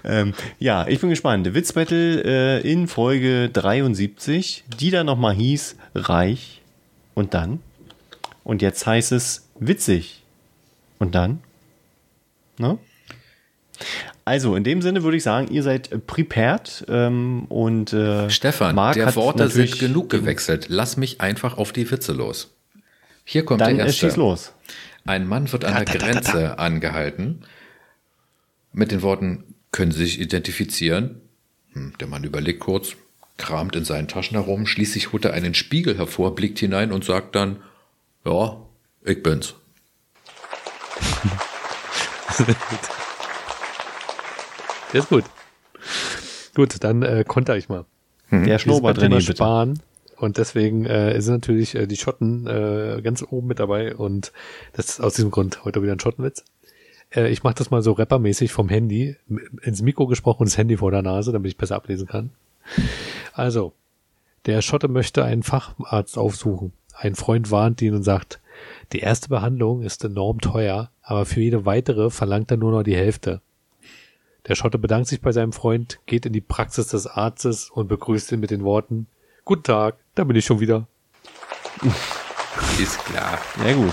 Ähm, 0.03 0.35
ja, 0.59 0.87
ich 0.89 1.01
bin 1.01 1.11
gespannt. 1.11 1.55
Witzbattle 1.55 2.61
äh, 2.61 2.71
in 2.71 2.89
Folge 2.89 3.51
73, 3.51 4.65
die 4.81 4.91
dann 4.91 5.07
nochmal 5.07 5.35
hieß 5.35 5.77
Reich 5.95 6.63
und 7.15 7.35
dann. 7.35 7.61
Und 8.45 8.63
jetzt 8.63 8.87
heißt 8.87 9.13
es 9.13 9.47
witzig. 9.61 10.23
Und 10.99 11.15
dann? 11.15 11.41
Ne? 12.59 12.79
Also, 14.25 14.55
in 14.55 14.63
dem 14.63 14.83
Sinne 14.83 15.03
würde 15.03 15.17
ich 15.17 15.23
sagen, 15.23 15.49
ihr 15.49 15.63
seid 15.63 15.91
äh, 15.91 15.99
prepared 15.99 16.85
ähm, 16.89 17.47
und 17.49 17.93
äh, 17.93 18.31
Stefan, 18.31 18.75
Marc 18.75 18.95
der 18.95 19.07
hat 19.07 19.17
Worte 19.17 19.49
sind 19.49 19.79
genug 19.79 20.11
gewechselt. 20.11 20.67
Lass 20.69 20.97
mich 20.97 21.21
einfach 21.21 21.59
auf 21.59 21.73
die 21.73 21.91
Witze 21.91 22.13
los. 22.13 22.55
Hier 23.25 23.45
kommt 23.45 23.61
Dann 23.61 23.77
der 23.77 23.85
äh, 23.85 23.89
erste. 23.89 24.07
schieß 24.07 24.17
los. 24.17 24.53
Ein 25.05 25.27
Mann 25.27 25.51
wird 25.51 25.65
an 25.65 25.85
der 25.85 25.85
Grenze 25.85 26.59
angehalten. 26.59 27.45
Mit 28.73 28.93
den 28.93 29.03
Worten, 29.03 29.55
können 29.73 29.91
Sie 29.91 30.05
sich 30.05 30.21
identifizieren? 30.21 31.21
Hm, 31.73 31.95
der 31.99 32.07
Mann 32.07 32.23
überlegt 32.23 32.61
kurz, 32.61 32.93
kramt 33.39 33.75
in 33.75 33.85
seinen 33.85 34.07
Taschen 34.07 34.37
herum, 34.37 34.67
schließlich 34.67 35.13
holt 35.13 35.25
er 35.25 35.33
einen 35.33 35.55
Spiegel 35.55 35.99
hervor, 35.99 36.35
blickt 36.35 36.59
hinein 36.61 36.93
und 36.93 37.05
sagt 37.05 37.35
dann, 37.35 37.57
ja, 38.25 38.57
ich 39.05 39.23
bin's. 39.23 39.55
Der 44.93 45.01
ist 45.01 45.09
gut. 45.09 45.25
Gut, 46.55 46.83
dann 46.85 47.03
äh, 47.03 47.25
konter 47.27 47.57
ich 47.57 47.69
mal. 47.69 47.85
Der 48.31 48.59
Schnurrbart 48.59 48.99
bitte. 48.99 49.21
sparen. 49.21 49.81
Und 50.17 50.39
deswegen 50.39 50.87
äh, 50.87 51.21
sind 51.21 51.35
natürlich 51.35 51.75
äh, 51.75 51.87
die 51.87 51.97
Schotten 51.97 52.47
äh, 52.47 53.01
ganz 53.03 53.25
oben 53.29 53.49
mit 53.49 53.59
dabei. 53.59 53.97
Und 53.97 54.33
das 54.73 54.91
ist 54.91 55.01
aus 55.01 55.15
diesem 55.15 55.31
Grund 55.31 55.65
heute 55.65 55.83
wieder 55.83 55.93
ein 55.93 56.01
Schottenwitz. 56.01 56.45
Äh, 57.11 57.31
ich 57.31 57.43
mache 57.43 57.55
das 57.55 57.71
mal 57.71 57.83
so 57.83 57.93
rappermäßig 57.93 58.53
vom 58.53 58.69
Handy, 58.69 59.17
ins 59.63 59.83
Mikro 59.83 60.07
gesprochen 60.07 60.43
und 60.43 60.51
das 60.51 60.59
Handy 60.59 60.77
vor 60.77 60.91
der 60.91 61.03
Nase, 61.03 61.33
damit 61.33 61.51
ich 61.51 61.57
besser 61.57 61.77
ablesen 61.77 62.07
kann. 62.07 62.31
Also, 63.33 63.73
der 64.47 64.63
Schotte 64.63 64.89
möchte 64.89 65.25
einen 65.25 65.43
Facharzt 65.43 66.17
aufsuchen. 66.17 66.73
Ein 66.95 67.15
Freund 67.15 67.51
warnt 67.51 67.83
ihn 67.83 67.95
und 67.95 68.03
sagt, 68.03 68.41
die 68.93 69.01
erste 69.01 69.29
Behandlung 69.29 69.83
ist 69.83 70.05
enorm 70.05 70.41
teuer, 70.41 70.91
aber 71.03 71.27
für 71.27 71.41
jede 71.41 71.65
weitere 71.65 72.11
verlangt 72.11 72.51
er 72.51 72.59
nur 72.59 72.71
noch 72.71 72.83
die 72.83 72.97
Hälfte. 72.97 73.41
Der 74.49 74.55
Schotte 74.57 74.79
bedankt 74.79 75.09
sich 75.09 75.21
bei 75.21 75.31
seinem 75.33 75.53
Freund, 75.53 76.01
geht 76.07 76.27
in 76.27 76.33
die 76.33 76.41
Praxis 76.41 76.89
des 76.89 77.07
Arztes 77.07 77.71
und 77.71 77.89
begrüßt 77.89 78.33
ihn 78.33 78.41
mit 78.41 78.51
den 78.51 78.65
Worten, 78.65 79.07
Guten 79.45 79.65
Tag, 79.65 79.97
da 80.15 80.23
bin 80.23 80.37
ich 80.37 80.45
schon 80.45 80.61
wieder. 80.61 80.87
Ist 82.81 83.05
klar. 83.07 83.39
Sehr 83.61 83.75
gut. 83.75 83.93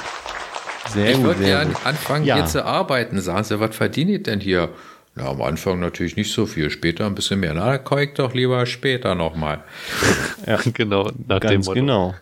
Sehr 0.89 1.09
Ich 1.11 1.15
gut, 1.17 1.25
würde 1.25 1.39
sehr 1.43 1.57
gern 1.57 1.73
gut. 1.73 1.85
anfangen, 1.85 2.25
Ja. 2.25 2.35
hier 2.35 2.45
zu 2.45 2.63
arbeiten. 2.65 3.19
Sagen 3.21 3.43
Sie, 3.43 3.59
was 3.59 3.75
verdient 3.75 4.11
ihr 4.11 4.21
denn 4.23 4.39
hier? 4.39 4.69
Ja, 5.15 5.29
am 5.29 5.41
Anfang 5.41 5.79
natürlich 5.79 6.15
nicht 6.15 6.31
so 6.31 6.45
viel, 6.45 6.69
später 6.69 7.05
ein 7.07 7.15
bisschen 7.15 7.39
mehr. 7.39 7.53
Na, 7.55 7.79
ich 8.03 8.13
doch 8.13 8.33
lieber 8.33 8.65
später 8.67 9.15
nochmal. 9.15 9.63
genau, 10.73 11.11
nach 11.27 11.39
dem 11.39 11.49
Ganz 11.49 11.65
Motto. 11.65 11.79
genau. 11.79 12.15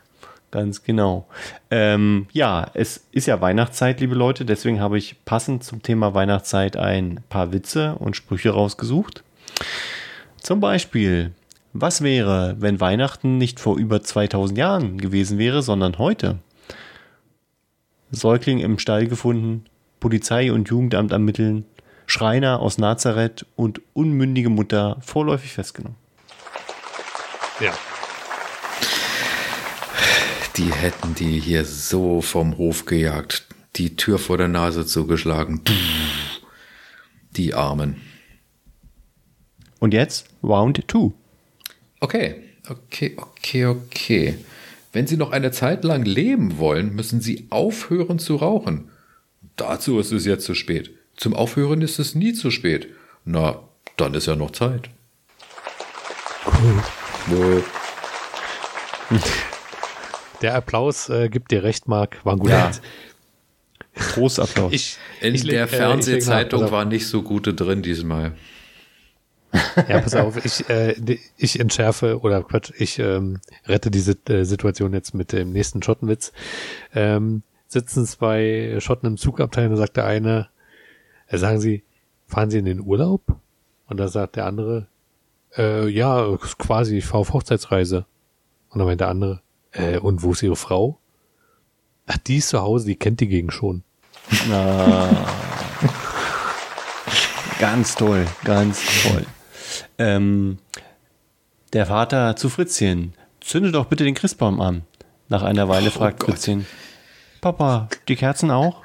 Ganz 0.49 0.83
genau. 0.83 1.27
Ähm, 1.69 2.27
ja, 2.31 2.71
es 2.73 3.05
ist 3.11 3.27
ja 3.27 3.41
Weihnachtszeit, 3.41 3.99
liebe 3.99 4.15
Leute. 4.15 4.45
Deswegen 4.45 4.79
habe 4.79 4.97
ich 4.97 5.17
passend 5.25 5.63
zum 5.63 5.83
Thema 5.83 6.13
Weihnachtszeit 6.13 6.77
ein 6.77 7.19
paar 7.27 7.51
Witze 7.51 7.95
und 7.95 8.15
Sprüche 8.15 8.51
rausgesucht. 8.51 9.23
Zum 10.41 10.61
Beispiel, 10.61 11.33
was 11.73 12.01
wäre, 12.01 12.55
wenn 12.59 12.79
Weihnachten 12.79 13.37
nicht 13.37 13.59
vor 13.59 13.77
über 13.77 14.01
2000 14.01 14.57
Jahren 14.57 14.97
gewesen 14.97 15.37
wäre, 15.37 15.61
sondern 15.61 15.97
heute? 15.97 16.39
Säugling 18.11 18.59
im 18.59 18.79
Stall 18.79 19.07
gefunden, 19.07 19.65
Polizei 19.99 20.51
und 20.51 20.69
Jugendamt 20.69 21.11
ermitteln, 21.11 21.65
Schreiner 22.05 22.61
aus 22.61 22.77
Nazareth 22.77 23.45
und 23.57 23.81
unmündige 23.93 24.49
Mutter 24.49 24.97
vorläufig 25.01 25.51
festgenommen. 25.51 25.97
Ja. 27.59 27.73
Die 30.57 30.73
hätten 30.73 31.13
die 31.13 31.39
hier 31.39 31.65
so 31.65 32.21
vom 32.21 32.57
Hof 32.57 32.85
gejagt, 32.85 33.45
die 33.75 33.95
Tür 33.95 34.17
vor 34.17 34.39
der 34.39 34.47
Nase 34.47 34.87
zugeschlagen. 34.87 35.61
Die 37.31 37.53
Armen. 37.53 38.01
Und 39.79 39.93
jetzt 39.93 40.25
Round 40.41 40.83
2. 40.89 41.11
Okay, 41.99 42.43
okay, 42.67 43.15
okay, 43.17 43.65
okay. 43.65 44.37
Wenn 44.91 45.05
Sie 45.05 45.17
noch 45.17 45.29
eine 45.29 45.51
Zeit 45.51 45.83
lang 45.83 46.03
leben 46.05 46.57
wollen, 46.57 46.95
müssen 46.95 47.21
Sie 47.21 47.45
aufhören 47.51 48.17
zu 48.17 48.37
rauchen. 48.37 48.89
Dazu 49.57 49.99
ist 49.99 50.11
es 50.11 50.25
jetzt 50.25 50.45
zu 50.45 50.55
spät. 50.55 50.89
Zum 51.15 51.35
Aufhören 51.35 51.81
ist 51.83 51.99
es 51.99 52.15
nie 52.15 52.33
zu 52.33 52.49
spät. 52.49 52.87
Na, 53.25 53.59
dann 53.95 54.15
ist 54.15 54.25
ja 54.25 54.35
noch 54.35 54.51
Zeit. 54.51 54.89
Wohl. 57.27 57.63
Der 60.41 60.55
Applaus 60.55 61.09
äh, 61.09 61.29
gibt 61.29 61.51
dir 61.51 61.63
recht, 61.63 61.87
Marc. 61.87 62.23
War 62.25 62.33
ein 62.33 62.39
guter 62.39 62.53
Ja. 62.53 62.71
Großapplaus. 64.13 64.73
Ich, 64.73 64.97
In 65.21 65.33
ich 65.33 65.43
der 65.43 65.63
äh, 65.63 65.67
Fernsehzeitung 65.67 66.65
auf. 66.65 66.71
war 66.71 66.85
nicht 66.85 67.07
so 67.07 67.23
gute 67.23 67.53
drin 67.53 67.81
diesmal. 67.81 68.33
Ja, 69.87 70.01
pass 70.01 70.13
auf, 70.13 70.43
ich, 70.45 70.69
äh, 70.69 70.93
ich 71.37 71.59
entschärfe 71.59 72.19
oder 72.19 72.43
Quatsch, 72.43 72.71
ich 72.77 72.99
ähm, 72.99 73.39
rette 73.65 73.89
diese 73.89 74.15
äh, 74.29 74.43
Situation 74.43 74.93
jetzt 74.93 75.15
mit 75.15 75.31
dem 75.31 75.51
nächsten 75.51 75.81
Schottenwitz. 75.81 76.31
Ähm, 76.93 77.41
sitzen 77.67 78.05
zwei 78.05 78.77
Schotten 78.79 79.07
im 79.07 79.17
Zugabteil 79.17 79.69
und 79.69 79.77
sagt 79.77 79.97
der 79.97 80.05
eine, 80.05 80.49
äh, 81.27 81.37
sagen 81.37 81.59
sie, 81.59 81.83
fahren 82.27 82.51
Sie 82.51 82.59
in 82.59 82.65
den 82.65 82.81
Urlaub? 82.81 83.21
Und 83.87 83.97
da 83.97 84.09
sagt 84.09 84.35
der 84.35 84.45
andere, 84.45 84.87
äh, 85.57 85.87
ja, 85.87 86.37
quasi, 86.59 86.97
ich 86.97 87.05
fahre 87.05 87.19
auf 87.21 87.33
Hochzeitsreise. 87.33 88.05
Und 88.69 88.79
dann 88.79 88.87
meint 88.87 89.01
der 89.01 89.07
andere, 89.09 89.41
äh, 89.71 89.97
und 89.97 90.23
wo 90.23 90.31
ist 90.31 90.43
Ihre 90.43 90.55
Frau? 90.55 90.99
Ach, 92.05 92.17
die 92.17 92.37
ist 92.37 92.49
zu 92.49 92.61
Hause, 92.61 92.87
die 92.87 92.95
kennt 92.95 93.19
die 93.19 93.27
Gegend 93.27 93.53
schon. 93.53 93.83
Ganz 97.59 97.95
toll, 97.95 98.25
ganz 98.43 98.81
toll. 99.01 99.25
Ähm, 99.97 100.59
der 101.73 101.87
Vater 101.87 102.35
zu 102.35 102.49
Fritzchen. 102.49 103.13
Zünde 103.41 103.71
doch 103.71 103.85
bitte 103.85 104.03
den 104.03 104.13
Christbaum 104.13 104.61
an. 104.61 104.83
Nach 105.27 105.41
einer 105.41 105.67
Weile 105.67 105.89
fragt 105.89 106.19
Gott. 106.19 106.29
Fritzchen. 106.31 106.67
Papa, 107.41 107.89
die 108.07 108.15
Kerzen 108.15 108.51
auch? 108.51 108.83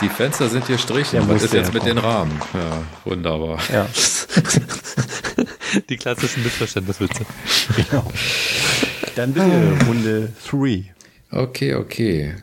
Die 0.00 0.08
Fenster 0.08 0.48
sind 0.48 0.66
hier 0.66 0.76
Der 0.76 0.82
strichen. 0.82 1.20
Was 1.20 1.26
musste 1.26 1.46
ist 1.46 1.52
jetzt 1.52 1.68
ja 1.68 1.74
mit 1.74 1.84
den 1.84 1.98
Rahmen? 1.98 2.40
Ja, 2.54 2.82
wunderbar. 3.04 3.58
Ja, 3.72 3.86
Die 5.88 5.96
klassischen 5.96 6.42
Missverständniswitze. 6.42 7.26
genau. 7.76 8.10
Dann 9.16 9.32
bitte 9.32 9.76
Runde 9.86 10.32
3. 10.48 10.94
Okay, 11.30 11.74
okay. 11.74 12.34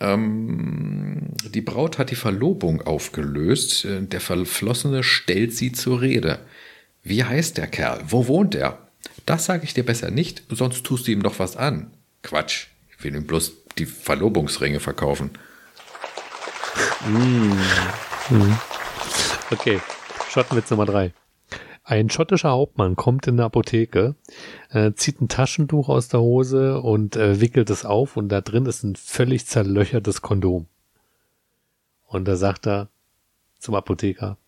Ähm, 0.00 1.30
die 1.48 1.60
Braut 1.60 1.98
hat 1.98 2.10
die 2.10 2.16
Verlobung 2.16 2.82
aufgelöst. 2.82 3.86
Der 3.88 4.20
Verflossene 4.20 5.02
stellt 5.02 5.54
sie 5.54 5.72
zur 5.72 6.00
Rede. 6.00 6.40
Wie 7.02 7.24
heißt 7.24 7.58
der 7.58 7.66
Kerl? 7.66 8.02
Wo 8.08 8.26
wohnt 8.28 8.54
er? 8.54 8.78
Das 9.26 9.44
sage 9.44 9.64
ich 9.64 9.74
dir 9.74 9.84
besser 9.84 10.10
nicht, 10.10 10.42
sonst 10.48 10.84
tust 10.84 11.06
du 11.06 11.12
ihm 11.12 11.22
doch 11.22 11.38
was 11.38 11.56
an. 11.56 11.92
Quatsch, 12.22 12.66
ich 12.90 13.04
will 13.04 13.14
ihm 13.14 13.26
bloß 13.26 13.52
die 13.78 13.86
Verlobungsringe 13.86 14.80
verkaufen. 14.80 15.30
Mm. 17.06 17.52
Okay, 19.50 19.80
Schottenwitz 20.30 20.70
Nummer 20.70 20.86
drei. 20.86 21.12
Ein 21.92 22.08
schottischer 22.08 22.52
Hauptmann 22.52 22.96
kommt 22.96 23.26
in 23.26 23.34
eine 23.34 23.44
Apotheke, 23.44 24.14
äh, 24.70 24.92
zieht 24.94 25.20
ein 25.20 25.28
Taschentuch 25.28 25.90
aus 25.90 26.08
der 26.08 26.22
Hose 26.22 26.80
und 26.80 27.16
äh, 27.16 27.38
wickelt 27.38 27.68
es 27.68 27.84
auf 27.84 28.16
und 28.16 28.30
da 28.30 28.40
drin 28.40 28.64
ist 28.64 28.82
ein 28.82 28.96
völlig 28.96 29.46
zerlöchertes 29.46 30.22
Kondom. 30.22 30.68
Und 32.06 32.26
da 32.26 32.36
sagt 32.36 32.66
er 32.66 32.88
zum 33.58 33.74
Apotheker, 33.74 34.38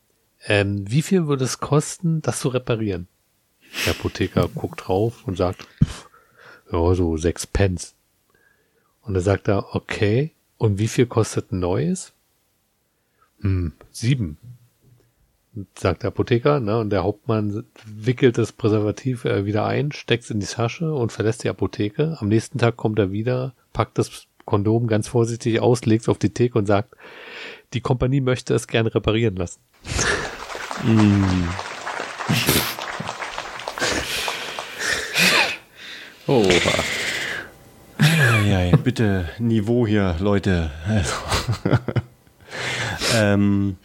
ähm, 0.47 0.91
wie 0.91 1.03
viel 1.03 1.27
würde 1.27 1.45
es 1.45 1.61
kosten, 1.61 2.23
das 2.23 2.41
zu 2.41 2.49
reparieren? 2.49 3.09
Der 3.85 3.93
Apotheker 3.93 4.49
guckt 4.55 4.89
drauf 4.89 5.29
und 5.29 5.37
sagt, 5.37 5.69
pff, 5.85 6.09
ja, 6.73 6.95
so 6.95 7.19
sechs 7.19 7.47
Pence. 7.47 7.95
Und 9.03 9.13
da 9.13 9.21
sagt 9.21 9.49
er, 9.49 9.75
okay, 9.75 10.31
und 10.57 10.79
wie 10.79 10.89
viel 10.89 11.05
kostet 11.05 11.53
ein 11.53 11.59
neues? 11.59 12.15
Hm, 13.41 13.75
sieben 13.91 14.39
sagt 15.79 16.03
der 16.03 16.09
Apotheker, 16.09 16.61
ne, 16.61 16.79
und 16.79 16.91
der 16.91 17.05
Hauptmann 17.05 17.65
wickelt 17.85 18.39
das 18.39 18.53
Präservativ 18.53 19.25
äh, 19.25 19.45
wieder 19.45 19.65
ein, 19.67 19.93
steckt 19.93 20.25
es 20.25 20.31
in 20.31 20.41
die 20.41 20.47
Tasche 20.47 20.93
und 20.93 21.13
verlässt 21.13 21.45
die 21.45 21.49
Apotheke. 21.49 22.17
Am 22.21 22.29
nächsten 22.29 22.59
Tag 22.59 22.77
kommt 22.77 22.99
er 22.99 23.13
wieder, 23.13 23.55
packt 23.73 23.99
das 23.99 24.27
Kondom 24.45 24.87
ganz 24.89 25.09
vorsichtig 25.09 25.61
aus, 25.61 25.87
legt 25.87 26.03
es 26.03 26.09
auf 26.09 26.19
die 26.19 26.35
Theke 26.35 26.59
und 26.59 26.67
sagt, 26.67 26.95
die 27.73 27.81
Kompanie 27.81 28.21
möchte 28.21 28.53
es 28.55 28.67
gern 28.69 28.87
reparieren 28.87 29.37
lassen. 29.37 29.61
mm. 30.85 31.49
Oha. 36.27 36.85
Ja, 38.49 38.63
ja, 38.63 38.77
bitte 38.77 39.29
Niveau 39.39 39.87
hier, 39.87 40.17
Leute. 40.21 40.71
Also. 40.87 41.15
ähm, 43.15 43.77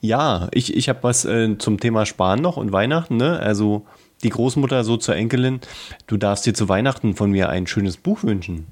ja, 0.00 0.48
ich, 0.52 0.74
ich 0.74 0.88
habe 0.88 1.02
was 1.02 1.24
äh, 1.24 1.56
zum 1.58 1.80
Thema 1.80 2.06
Sparen 2.06 2.40
noch 2.40 2.56
und 2.56 2.72
Weihnachten. 2.72 3.16
Ne? 3.16 3.38
Also 3.38 3.86
die 4.22 4.30
Großmutter 4.30 4.84
so 4.84 4.96
zur 4.96 5.16
Enkelin, 5.16 5.60
du 6.06 6.16
darfst 6.16 6.46
dir 6.46 6.54
zu 6.54 6.68
Weihnachten 6.68 7.14
von 7.14 7.30
mir 7.30 7.48
ein 7.48 7.66
schönes 7.66 7.96
Buch 7.96 8.22
wünschen. 8.22 8.66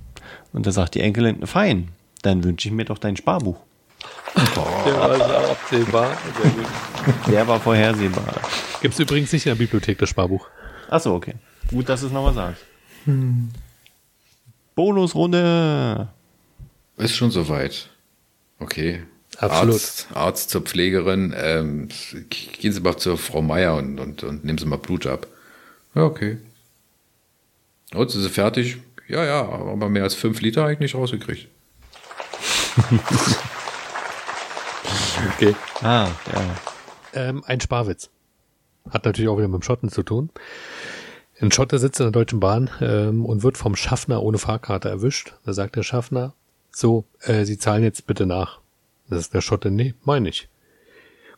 Und 0.53 0.67
da 0.67 0.73
sagt 0.73 0.95
die 0.95 1.01
Enkelin, 1.01 1.47
fein, 1.47 1.89
dann 2.23 2.45
wünsche 2.45 2.69
ich 2.69 2.75
mir 2.75 2.85
doch 2.85 2.99
dein 2.99 3.17
Sparbuch. 3.17 3.59
Der 4.35 4.97
war 4.97 5.51
absehbar. 5.51 6.17
Der 7.29 7.47
war 7.47 7.61
vorhersehbar. 7.61 8.35
Gibt 8.81 8.95
es 8.95 9.01
übrigens 9.01 9.33
nicht 9.33 9.47
in 9.47 9.51
der 9.51 9.57
Bibliothek 9.57 9.99
das 9.99 10.09
Sparbuch. 10.09 10.49
Achso, 10.89 11.15
okay. 11.15 11.35
Gut, 11.71 11.89
dass 11.89 12.01
du 12.01 12.07
es 12.07 12.13
nochmal 12.13 12.35
sagst. 12.35 12.65
Hm. 13.05 13.51
Bonusrunde. 14.75 16.09
Ist 16.97 17.15
schon 17.15 17.31
soweit. 17.31 17.89
Okay. 18.59 19.03
Absolut. 19.39 19.75
Arzt, 19.75 20.07
Arzt 20.15 20.51
zur 20.51 20.63
Pflegerin, 20.63 21.35
ähm, 21.37 21.89
gehen 22.31 22.73
Sie 22.73 22.81
mal 22.81 22.97
zur 22.97 23.19
Frau 23.19 23.43
Meier 23.43 23.75
und, 23.77 23.99
und, 23.99 24.23
und 24.23 24.45
nehmen 24.45 24.59
Sie 24.59 24.67
mal 24.67 24.79
Blut 24.79 25.07
ab. 25.07 25.27
Ja, 25.95 26.03
okay. 26.03 26.39
Und 27.93 28.11
sind 28.11 28.23
Sie 28.23 28.31
fertig? 28.31 28.79
Ja, 29.09 29.25
ja, 29.25 29.43
aber 29.43 29.89
mehr 29.89 30.03
als 30.03 30.15
fünf 30.15 30.41
Liter 30.41 30.63
habe 30.63 30.73
ich 30.73 30.79
nicht 30.79 30.95
rausgekriegt. 30.95 31.49
okay. 35.35 35.55
Ah, 35.83 36.09
ja. 36.33 36.57
Ähm, 37.13 37.45
ein 37.47 37.61
Sparwitz. 37.61 38.11
Hat 38.91 39.05
natürlich 39.05 39.29
auch 39.29 39.37
wieder 39.37 39.49
mit 39.49 39.61
dem 39.61 39.63
Schotten 39.63 39.91
zu 39.91 40.03
tun. 40.03 40.31
Ein 41.41 41.53
Schotte 41.53 41.79
sitzt 41.79 42.01
in 42.01 42.07
der 42.07 42.13
Deutschen 42.13 42.41
Bahn 42.41 42.71
ähm, 42.81 43.25
und 43.25 43.43
wird 43.43 43.59
vom 43.59 43.77
Schaffner 43.77 44.23
ohne 44.23 44.39
Fahrkarte 44.39 44.89
erwischt. 44.89 45.35
Da 45.45 45.53
sagt 45.53 45.77
der 45.77 45.83
Schaffner, 45.83 46.33
so, 46.71 47.05
äh, 47.21 47.45
Sie 47.45 47.59
zahlen 47.59 47.83
jetzt 47.83 48.07
bitte 48.07 48.27
nach. 48.27 48.61
Das 49.09 49.21
ist 49.21 49.35
der 49.35 49.41
Schotte, 49.41 49.71
nee, 49.71 49.95
meine 50.03 50.29
ich. 50.29 50.49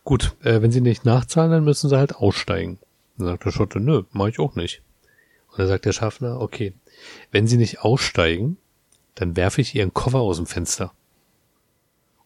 Gut, 0.05 0.37
äh, 0.43 0.63
wenn 0.63 0.71
sie 0.71 0.81
nicht 0.81 1.05
nachzahlen, 1.05 1.51
dann 1.51 1.65
müssen 1.65 1.89
sie 1.89 1.99
halt 1.99 2.15
aussteigen. 2.15 2.79
Dann 3.19 3.27
sagt 3.29 3.45
der 3.45 3.51
Schotte, 3.51 3.81
nö, 3.81 4.05
mache 4.13 4.31
ich 4.31 4.39
auch 4.39 4.55
nicht. 4.55 4.83
Und 5.51 5.59
dann 5.59 5.69
sagt 5.69 5.85
der 5.85 5.93
Schaffner, 5.93 6.41
okay, 6.41 6.75
wenn 7.33 7.47
sie 7.47 7.57
nicht 7.57 7.81
aussteigen, 7.81 8.57
dann 9.15 9.37
werfe 9.37 9.61
ich 9.61 9.75
ihren 9.75 9.95
Koffer 9.95 10.21
aus 10.21 10.37
dem 10.37 10.47
Fenster. 10.47 10.93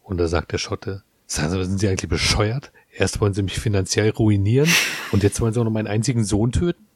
Und 0.03 0.19
da 0.19 0.29
sagt 0.29 0.53
der 0.53 0.59
Schotte, 0.59 1.05
sagen 1.27 1.51
Sie, 1.51 1.65
sind 1.65 1.79
Sie 1.79 1.89
eigentlich 1.89 2.11
bescheuert? 2.11 2.73
Erst 2.93 3.21
wollen 3.21 3.33
Sie 3.33 3.43
mich 3.43 3.59
finanziell 3.59 4.11
ruinieren 4.11 4.69
und 5.13 5.23
jetzt 5.23 5.41
wollen 5.41 5.55
Sie 5.55 5.61
auch 5.61 5.65
noch 5.65 5.71
meinen 5.71 5.87
einzigen 5.87 6.25
Sohn 6.25 6.51
töten? 6.51 6.87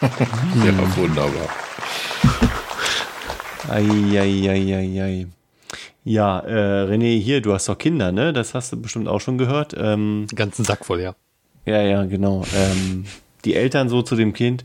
ja, 0.00 0.96
wunderbar. 0.96 1.48
Eieieiei. 3.68 5.28
Ja, 6.04 6.40
äh, 6.40 6.84
René, 6.84 7.18
hier, 7.20 7.40
du 7.40 7.52
hast 7.52 7.68
doch 7.68 7.78
Kinder, 7.78 8.10
ne? 8.10 8.32
Das 8.32 8.54
hast 8.54 8.72
du 8.72 8.80
bestimmt 8.80 9.08
auch 9.08 9.20
schon 9.20 9.38
gehört. 9.38 9.74
Ähm, 9.76 10.26
ganzen 10.34 10.64
Sack 10.64 10.84
voll, 10.84 11.00
ja. 11.00 11.14
Ja, 11.64 11.80
ja, 11.80 12.04
genau. 12.04 12.44
Ähm, 12.54 13.04
die 13.44 13.54
Eltern 13.54 13.88
so 13.88 14.02
zu 14.02 14.16
dem 14.16 14.32
Kind, 14.32 14.64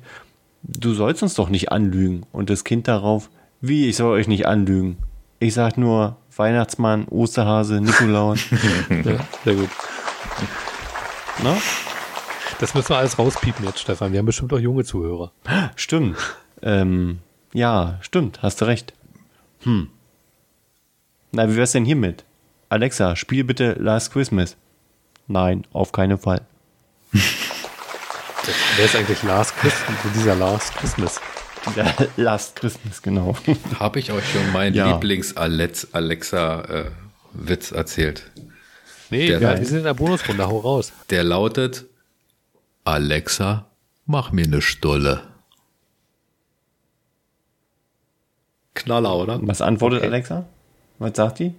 du 0.63 0.93
sollst 0.93 1.21
uns 1.21 1.35
doch 1.35 1.49
nicht 1.49 1.71
anlügen. 1.71 2.25
Und 2.31 2.49
das 2.49 2.63
Kind 2.63 2.87
darauf, 2.87 3.29
wie, 3.61 3.87
ich 3.87 3.97
soll 3.97 4.17
euch 4.17 4.27
nicht 4.27 4.47
anlügen. 4.47 4.97
Ich 5.39 5.53
sag 5.53 5.77
nur 5.77 6.17
Weihnachtsmann, 6.35 7.07
Osterhase, 7.07 7.81
Nikolaus. 7.81 8.39
ja, 8.89 9.19
sehr 9.43 9.55
gut. 9.55 9.69
Na? 11.43 11.55
Das 12.59 12.73
müssen 12.73 12.89
wir 12.89 12.97
alles 12.97 13.19
rauspiepen 13.19 13.63
jetzt, 13.65 13.79
Stefan. 13.79 14.11
Wir 14.11 14.19
haben 14.19 14.25
bestimmt 14.25 14.51
auch 14.53 14.59
junge 14.59 14.83
Zuhörer. 14.83 15.31
Stimmt. 15.75 16.17
Ähm, 16.63 17.19
ja, 17.53 17.99
stimmt, 18.01 18.41
hast 18.41 18.61
du 18.61 18.65
recht. 18.65 18.93
Hm. 19.61 19.89
Na, 21.31 21.49
wie 21.49 21.55
wär's 21.55 21.71
denn 21.73 21.85
hiermit? 21.85 22.23
Alexa, 22.69 23.15
spiel 23.15 23.43
bitte 23.43 23.73
Last 23.73 24.11
Christmas. 24.11 24.57
Nein, 25.27 25.67
auf 25.73 25.91
keinen 25.91 26.17
Fall. 26.17 26.41
Wer 27.11 28.85
ist 28.85 28.95
eigentlich 28.95 29.21
Last 29.23 29.55
Christmas? 29.57 29.97
Dieser 30.15 30.35
Last 30.35 30.73
Christmas. 30.75 31.19
Dieser 31.65 31.93
Last 32.15 32.55
Christmas, 32.55 33.01
genau. 33.01 33.35
Habe 33.79 33.99
ich 33.99 34.11
euch 34.11 34.23
schon 34.31 34.51
meinen 34.53 34.75
ja. 34.75 34.93
Lieblings-Alexa-Witz 34.93 37.71
äh, 37.71 37.75
erzählt? 37.75 38.31
Nee, 39.09 39.27
der, 39.27 39.41
ja, 39.41 39.57
wir 39.57 39.65
sind 39.65 39.79
in 39.79 39.83
der 39.83 39.93
Bonusrunde, 39.93 40.47
hau 40.47 40.59
raus. 40.59 40.93
Der 41.09 41.23
lautet, 41.23 41.85
Alexa, 42.83 43.65
mach 44.05 44.31
mir 44.31 44.45
eine 44.45 44.61
Stulle. 44.61 45.23
Knaller, 48.73 49.15
oder? 49.15 49.39
Was 49.41 49.61
antwortet 49.61 49.99
okay. 49.99 50.07
Alexa? 50.07 50.45
Was 50.99 51.15
sagt 51.15 51.39
die? 51.39 51.53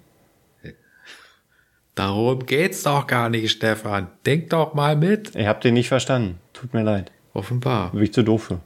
Darum 1.94 2.46
geht's 2.46 2.84
doch 2.84 3.06
gar 3.06 3.28
nicht, 3.28 3.50
Stefan. 3.50 4.08
Denk 4.24 4.50
doch 4.50 4.74
mal 4.74 4.94
mit. 4.94 5.34
Ich 5.34 5.46
hab 5.46 5.60
den 5.60 5.74
nicht 5.74 5.88
verstanden. 5.88 6.38
Tut 6.52 6.72
mir 6.72 6.82
leid. 6.82 7.10
Offenbar. 7.34 7.90
Bin 7.90 8.02
ich 8.02 8.12
zu 8.12 8.22
doof 8.22 8.44
für. 8.44 8.60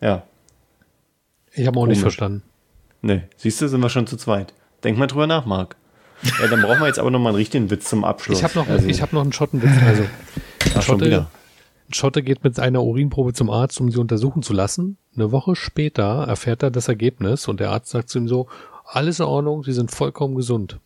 Ja. 0.00 0.22
Ich 1.52 1.66
habe 1.66 1.76
auch 1.76 1.82
Komisch. 1.82 1.96
nicht 1.96 2.02
verstanden. 2.02 2.42
Nee, 3.00 3.22
siehst 3.36 3.60
du, 3.60 3.68
sind 3.68 3.80
wir 3.80 3.90
schon 3.90 4.06
zu 4.06 4.16
zweit. 4.16 4.54
Denk 4.84 4.96
mal 4.96 5.08
drüber 5.08 5.26
nach, 5.26 5.44
Marc. 5.44 5.76
Ja, 6.40 6.46
dann 6.46 6.62
brauchen 6.62 6.80
wir 6.80 6.86
jetzt 6.86 7.00
aber 7.00 7.10
noch 7.10 7.18
mal 7.18 7.30
einen 7.30 7.36
richtigen 7.36 7.68
Witz 7.70 7.88
zum 7.88 8.04
Abschluss. 8.04 8.38
Ich 8.38 8.44
habe 8.44 8.54
noch, 8.54 8.68
also, 8.68 8.88
hab 8.88 9.12
noch 9.12 9.22
einen 9.22 9.32
Schottenwitz. 9.32 9.72
Also, 9.84 10.04
Ach, 10.76 10.82
Schotte, 10.82 11.26
Schotte 11.90 12.22
geht 12.22 12.44
mit 12.44 12.58
einer 12.60 12.82
Urinprobe 12.82 13.32
zum 13.32 13.50
Arzt, 13.50 13.80
um 13.80 13.90
sie 13.90 13.98
untersuchen 13.98 14.42
zu 14.42 14.52
lassen. 14.52 14.98
Eine 15.16 15.32
Woche 15.32 15.56
später 15.56 16.24
erfährt 16.28 16.62
er 16.62 16.70
das 16.70 16.86
Ergebnis 16.86 17.48
und 17.48 17.58
der 17.58 17.70
Arzt 17.70 17.90
sagt 17.90 18.08
zu 18.08 18.18
ihm 18.18 18.28
so, 18.28 18.48
alles 18.94 19.20
in 19.20 19.26
Ordnung, 19.26 19.64
sie 19.64 19.72
sind 19.72 19.90
vollkommen 19.90 20.34
gesund. 20.34 20.78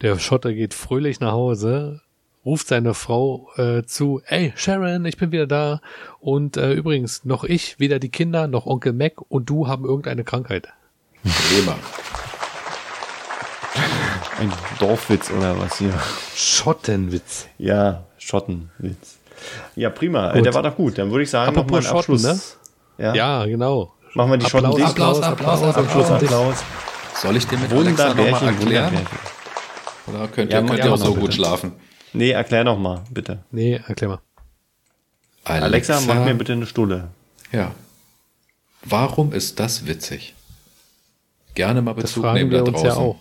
Der 0.00 0.18
Schotter 0.18 0.52
geht 0.54 0.72
fröhlich 0.72 1.20
nach 1.20 1.32
Hause, 1.32 2.00
ruft 2.44 2.68
seine 2.68 2.94
Frau 2.94 3.50
äh, 3.56 3.82
zu, 3.84 4.22
ey 4.26 4.52
Sharon, 4.56 5.04
ich 5.04 5.18
bin 5.18 5.30
wieder 5.30 5.46
da. 5.46 5.80
Und 6.20 6.56
äh, 6.56 6.72
übrigens, 6.72 7.24
noch 7.24 7.44
ich, 7.44 7.78
weder 7.78 7.98
die 7.98 8.08
Kinder, 8.08 8.46
noch 8.46 8.66
Onkel 8.66 8.94
Mac 8.94 9.20
und 9.28 9.50
du 9.50 9.68
haben 9.68 9.84
irgendeine 9.84 10.24
Krankheit. 10.24 10.68
Bremer. 11.22 11.76
Ein 14.38 14.52
Dorfwitz 14.78 15.30
oder 15.30 15.58
was 15.60 15.78
hier? 15.78 15.92
Schottenwitz. 16.34 17.46
Ja, 17.58 18.04
Schottenwitz. 18.16 19.18
Ja, 19.76 19.90
prima. 19.90 20.32
Äh, 20.32 20.42
der 20.42 20.54
war 20.54 20.62
doch 20.62 20.76
gut. 20.76 20.96
Dann 20.96 21.10
würde 21.10 21.24
ich 21.24 21.30
sagen, 21.30 21.54
nochmal 21.54 21.80
einen 21.80 21.94
Abschluss. 21.94 22.22
Ne? 22.22 22.40
Ja? 22.96 23.14
ja, 23.14 23.44
genau. 23.44 23.92
Machen 24.14 24.30
wir 24.30 24.38
die 24.38 24.46
Applaus, 24.46 24.62
Schotten 24.62 24.82
Applaus, 24.82 25.22
Applaus, 25.22 25.62
Applaus, 25.62 26.10
Applaus, 26.10 26.22
Applaus. 26.22 26.64
Soll 27.20 27.36
ich 27.36 27.46
dir 27.46 27.58
mit 27.58 27.72
Alexa 27.72 28.08
nochmal 28.14 28.44
erklären? 28.44 29.06
Oder 30.06 30.28
könnt 30.28 30.52
ihr, 30.52 30.60
ja, 30.60 30.66
könnt 30.66 30.78
ihr 30.84 30.92
auch 30.92 30.96
so 30.96 31.10
bitte. 31.14 31.20
gut 31.20 31.34
schlafen? 31.34 31.72
Nee, 32.12 32.30
erklär 32.30 32.64
noch 32.64 32.78
mal, 32.78 33.04
bitte. 33.10 33.44
Nee, 33.50 33.80
erklär 33.86 34.10
mal. 34.10 34.20
Alexa, 35.44 35.94
Alexa 35.94 36.00
mach 36.14 36.24
mir 36.24 36.34
bitte 36.34 36.52
eine 36.52 36.66
Stulle. 36.66 37.08
Ja. 37.52 37.72
Warum 38.82 39.32
ist 39.32 39.60
das 39.60 39.86
witzig? 39.86 40.34
gerne 41.54 41.82
mal 41.82 41.94
Bezug 41.94 42.22
das 42.24 42.34
nehmen 42.34 42.50
wir 42.50 42.58
da 42.58 42.64
uns 42.64 42.72
draußen. 42.72 42.88
ja 42.88 42.96
auch. 42.96 43.16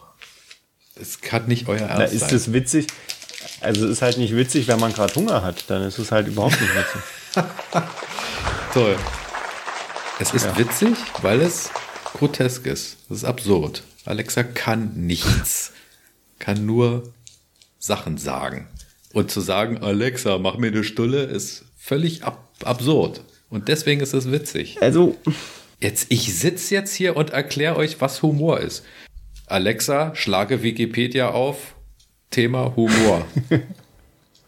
Es 0.95 1.22
kann 1.22 1.45
nicht 1.48 1.68
euer 1.68 1.80
Ernst 1.80 1.98
Na, 1.98 2.03
ist 2.06 2.20
sein. 2.22 2.30
das 2.30 2.53
witzig? 2.53 2.88
Also 3.61 3.86
es 3.86 3.91
ist 3.91 4.02
halt 4.02 4.18
nicht 4.18 4.36
witzig, 4.36 4.68
wenn 4.68 4.80
man 4.80 4.94
gerade 4.94 5.14
Hunger 5.16 5.41
hat. 5.44 5.70
Dann 5.70 5.84
ist 5.84 5.98
es 5.98 6.11
halt 6.11 6.28
überhaupt 6.28 6.60
nicht 6.60 6.74
witzig. 6.74 7.02
Toll. 8.74 8.95
Es 10.20 10.34
ist 10.34 10.58
witzig, 10.58 10.98
weil 11.22 11.41
es 11.41 11.70
grotesk 12.04 12.66
ist. 12.68 12.98
Es 13.10 13.18
ist 13.18 13.24
absurd. 13.24 13.84
Alexa 14.06 14.44
kann 14.44 14.91
nichts. 14.96 15.74
Kann 16.40 16.66
nur 16.66 17.14
Sachen 17.80 18.18
sagen. 18.18 18.68
Und 19.14 19.32
zu 19.32 19.41
sagen, 19.41 19.78
Alexa, 19.78 20.38
mach 20.38 20.58
mir 20.58 20.68
eine 20.68 20.84
Stulle, 20.84 21.24
ist 21.24 21.66
völlig 21.78 22.24
ab 22.24 22.46
absurd. 22.64 23.24
Und 23.50 23.70
deswegen 23.70 24.02
ist 24.02 24.14
es 24.14 24.32
witzig. 24.32 24.82
Also, 24.82 25.18
Jetzt, 25.82 26.08
ich 26.10 26.38
sitze 26.38 26.76
jetzt 26.76 26.94
hier 26.94 27.16
und 27.16 27.30
erkläre 27.30 27.78
euch, 27.78 28.02
was 28.02 28.22
Humor 28.22 28.60
ist. 28.60 28.84
Alexa, 29.48 30.14
schlage 30.14 30.62
Wikipedia 30.62 31.30
auf. 31.30 31.76
Thema 32.32 32.76
Humor. 32.76 33.26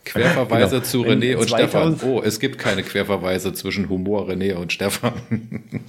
Querverweise 0.04 0.78
Genau. 0.78 0.84
zu 0.84 1.02
René 1.04 1.36
und 1.36 1.48
2000 1.50 1.98
Stefan. 2.00 2.10
Oh, 2.10 2.22
es 2.24 2.40
gibt 2.40 2.58
keine 2.58 2.84
Querverweise 2.84 3.54
zwischen 3.54 3.88
Humor, 3.90 4.28
René 4.28 4.56
und 4.56 4.74
Stefan. 4.74 5.14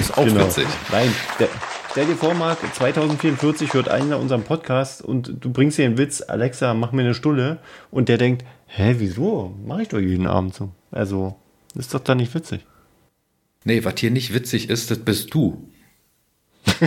ist 0.00 0.16
auch 0.16 0.24
genau. 0.24 0.46
witzig. 0.46 0.66
Nein, 0.92 1.10
der, 1.38 1.48
stell 1.90 2.06
dir 2.06 2.16
vor, 2.16 2.34
Marc, 2.34 2.58
2044 2.74 3.72
hört 3.72 3.88
einer 3.88 4.18
unseren 4.18 4.42
Podcast 4.42 5.02
und 5.02 5.36
du 5.40 5.50
bringst 5.52 5.78
dir 5.78 5.86
einen 5.86 5.96
Witz, 5.98 6.20
Alexa, 6.22 6.74
mach 6.74 6.92
mir 6.92 7.02
eine 7.02 7.14
Stulle. 7.14 7.58
Und 7.90 8.08
der 8.10 8.18
denkt, 8.18 8.44
hä, 8.66 8.96
wieso? 8.98 9.54
Mach 9.66 9.78
ich 9.78 9.88
doch 9.88 9.98
jeden 10.00 10.26
Abend 10.26 10.54
so. 10.54 10.70
Also, 10.90 11.36
ist 11.74 11.94
doch 11.94 12.00
dann 12.00 12.18
nicht 12.18 12.34
witzig. 12.34 12.60
Nee, 13.64 13.84
was 13.84 13.94
hier 13.98 14.10
nicht 14.10 14.34
witzig 14.34 14.68
ist, 14.70 14.90
das 14.90 14.98
bist 14.98 15.32
du. 15.34 15.66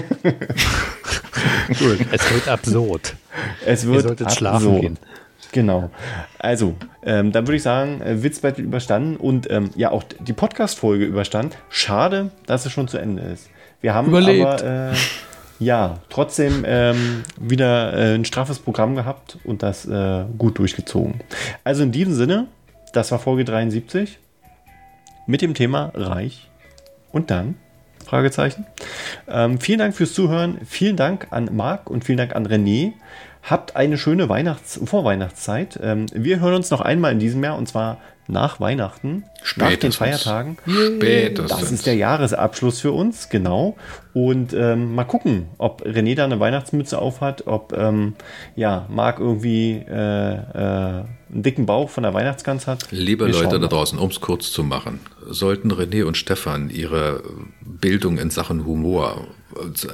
Es 2.11 2.31
wird 2.33 2.47
absurd. 2.47 3.15
Es 3.65 3.83
Ihr 3.83 3.91
wird 3.91 4.03
solltet 4.03 4.31
schlafen 4.31 4.67
absurd. 4.67 4.81
gehen. 4.81 4.99
Genau. 5.53 5.91
Also, 6.39 6.75
ähm, 7.03 7.31
dann 7.31 7.47
würde 7.47 7.55
ich 7.55 7.63
sagen, 7.63 8.01
äh, 8.01 8.21
Witzbett 8.23 8.57
wird 8.57 8.67
überstanden 8.67 9.15
und 9.15 9.49
ähm, 9.49 9.69
ja, 9.75 9.91
auch 9.91 10.03
die 10.03 10.33
Podcast-Folge 10.33 11.05
überstanden. 11.05 11.55
Schade, 11.69 12.31
dass 12.45 12.65
es 12.65 12.71
schon 12.71 12.87
zu 12.87 12.97
Ende 12.97 13.21
ist. 13.21 13.49
Wir 13.79 13.93
haben 13.93 14.07
Überlebt. 14.07 14.45
aber 14.45 14.91
äh, 14.91 14.93
ja 15.59 15.99
trotzdem 16.09 16.63
ähm, 16.65 17.23
wieder 17.39 17.93
äh, 17.93 18.15
ein 18.15 18.25
straffes 18.25 18.59
Programm 18.59 18.95
gehabt 18.95 19.37
und 19.43 19.63
das 19.63 19.85
äh, 19.85 20.25
gut 20.37 20.57
durchgezogen. 20.57 21.21
Also 21.63 21.83
in 21.83 21.91
diesem 21.91 22.13
Sinne, 22.13 22.47
das 22.93 23.11
war 23.11 23.19
Folge 23.19 23.45
73 23.45 24.19
mit 25.27 25.41
dem 25.41 25.53
Thema 25.53 25.91
Reich 25.93 26.49
und 27.11 27.29
dann 27.29 27.55
Fragezeichen. 28.03 28.65
Ähm, 29.27 29.59
vielen 29.59 29.79
Dank 29.79 29.95
fürs 29.95 30.13
Zuhören. 30.13 30.59
Vielen 30.65 30.97
Dank 30.97 31.27
an 31.29 31.49
Marc 31.53 31.89
und 31.89 32.03
vielen 32.03 32.17
Dank 32.17 32.35
an 32.35 32.45
René. 32.45 32.93
Habt 33.43 33.75
eine 33.75 33.97
schöne 33.97 34.29
Weihnachts 34.29 34.79
Vorweihnachtszeit. 34.85 35.77
Ähm, 35.83 36.05
wir 36.13 36.39
hören 36.39 36.53
uns 36.53 36.71
noch 36.71 36.81
einmal 36.81 37.11
in 37.11 37.19
diesem 37.19 37.43
Jahr 37.43 37.57
und 37.57 37.67
zwar 37.67 37.97
nach 38.27 38.59
Weihnachten, 38.59 39.25
nach 39.57 39.69
den 39.69 39.91
Spätestens. 39.91 39.95
Feiertagen. 39.97 40.57
Spätestens. 40.65 41.59
Das 41.59 41.71
ist 41.71 41.85
der 41.85 41.95
Jahresabschluss 41.95 42.79
für 42.79 42.93
uns, 42.93 43.29
genau. 43.29 43.75
Und 44.13 44.53
ähm, 44.53 44.95
mal 44.95 45.03
gucken, 45.03 45.47
ob 45.57 45.85
René 45.85 46.15
da 46.15 46.23
eine 46.23 46.39
Weihnachtsmütze 46.39 46.97
aufhat, 46.99 47.47
ob 47.47 47.73
ähm, 47.73 48.15
ja, 48.55 48.85
Marc 48.89 49.19
irgendwie 49.19 49.83
äh, 49.89 50.33
äh, 50.33 51.03
einen 51.33 51.43
dicken 51.43 51.65
Bauch 51.65 51.89
von 51.89 52.03
der 52.03 52.13
Weihnachtsgans 52.13 52.67
hat. 52.67 52.87
Liebe 52.91 53.25
Wir 53.25 53.33
Leute 53.33 53.59
da 53.59 53.67
draußen, 53.67 53.99
um 53.99 54.09
es 54.09 54.21
kurz 54.21 54.51
zu 54.51 54.63
machen, 54.63 54.99
sollten 55.27 55.71
René 55.71 56.05
und 56.05 56.15
Stefan 56.15 56.69
ihre 56.69 57.23
Bildung 57.61 58.17
in 58.17 58.29
Sachen 58.29 58.65
Humor 58.65 59.27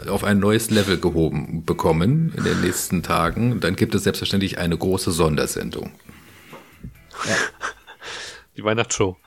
auf 0.08 0.24
ein 0.24 0.40
neues 0.40 0.70
Level 0.70 1.00
gehoben 1.00 1.64
bekommen 1.66 2.34
in 2.36 2.44
den 2.44 2.62
nächsten 2.62 3.04
Tagen, 3.04 3.60
dann 3.60 3.76
gibt 3.76 3.96
es 3.96 4.04
selbstverständlich 4.04 4.58
eine 4.58 4.78
große 4.78 5.12
Sondersendung. 5.12 5.92
Die 8.58 8.64
Weihnachtsshow. 8.64 9.18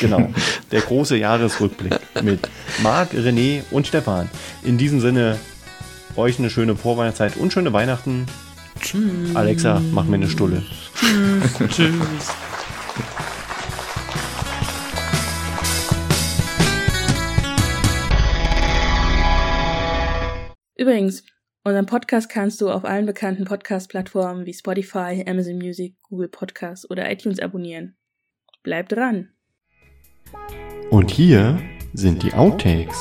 Genau, 0.00 0.32
der 0.72 0.80
große 0.80 1.16
Jahresrückblick 1.16 2.00
mit 2.22 2.48
Marc, 2.82 3.12
René 3.12 3.62
und 3.70 3.86
Stefan. 3.86 4.28
In 4.64 4.76
diesem 4.76 5.00
Sinne, 5.00 5.38
euch 6.16 6.38
eine 6.38 6.50
schöne 6.50 6.74
Vorweihnachtszeit 6.74 7.36
und 7.36 7.52
schöne 7.52 7.72
Weihnachten. 7.72 8.26
Tschüss. 8.80 9.34
Alexa, 9.34 9.80
mach 9.92 10.04
mir 10.04 10.16
eine 10.16 10.28
Stulle. 10.28 10.64
Tschüss. 11.68 11.92
Übrigens, 20.80 21.24
unseren 21.64 21.86
Podcast 21.86 22.28
kannst 22.28 22.60
du 22.60 22.70
auf 22.70 22.84
allen 22.84 23.04
bekannten 23.04 23.44
Podcast-Plattformen 23.44 24.46
wie 24.46 24.54
Spotify, 24.54 25.24
Amazon 25.26 25.56
Music, 25.58 25.96
Google 26.02 26.28
Podcasts 26.28 26.88
oder 26.88 27.10
iTunes 27.10 27.40
abonnieren. 27.40 27.96
Bleib 28.62 28.88
dran! 28.88 29.30
Und 30.90 31.10
hier 31.10 31.58
sind 31.94 32.22
die 32.22 32.32
Outtakes. 32.32 32.96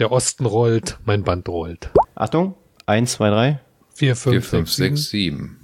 Der 0.00 0.10
Osten 0.10 0.44
rollt, 0.44 0.98
mein 1.04 1.22
Band 1.22 1.48
rollt. 1.48 1.90
Achtung, 2.16 2.56
1, 2.86 3.12
2, 3.12 3.30
3. 3.30 3.60
4, 3.94 4.16
4, 4.16 4.32
5, 4.32 4.48
5, 4.48 4.70
6, 4.72 4.76
6, 4.76 5.10
7. 5.10 5.54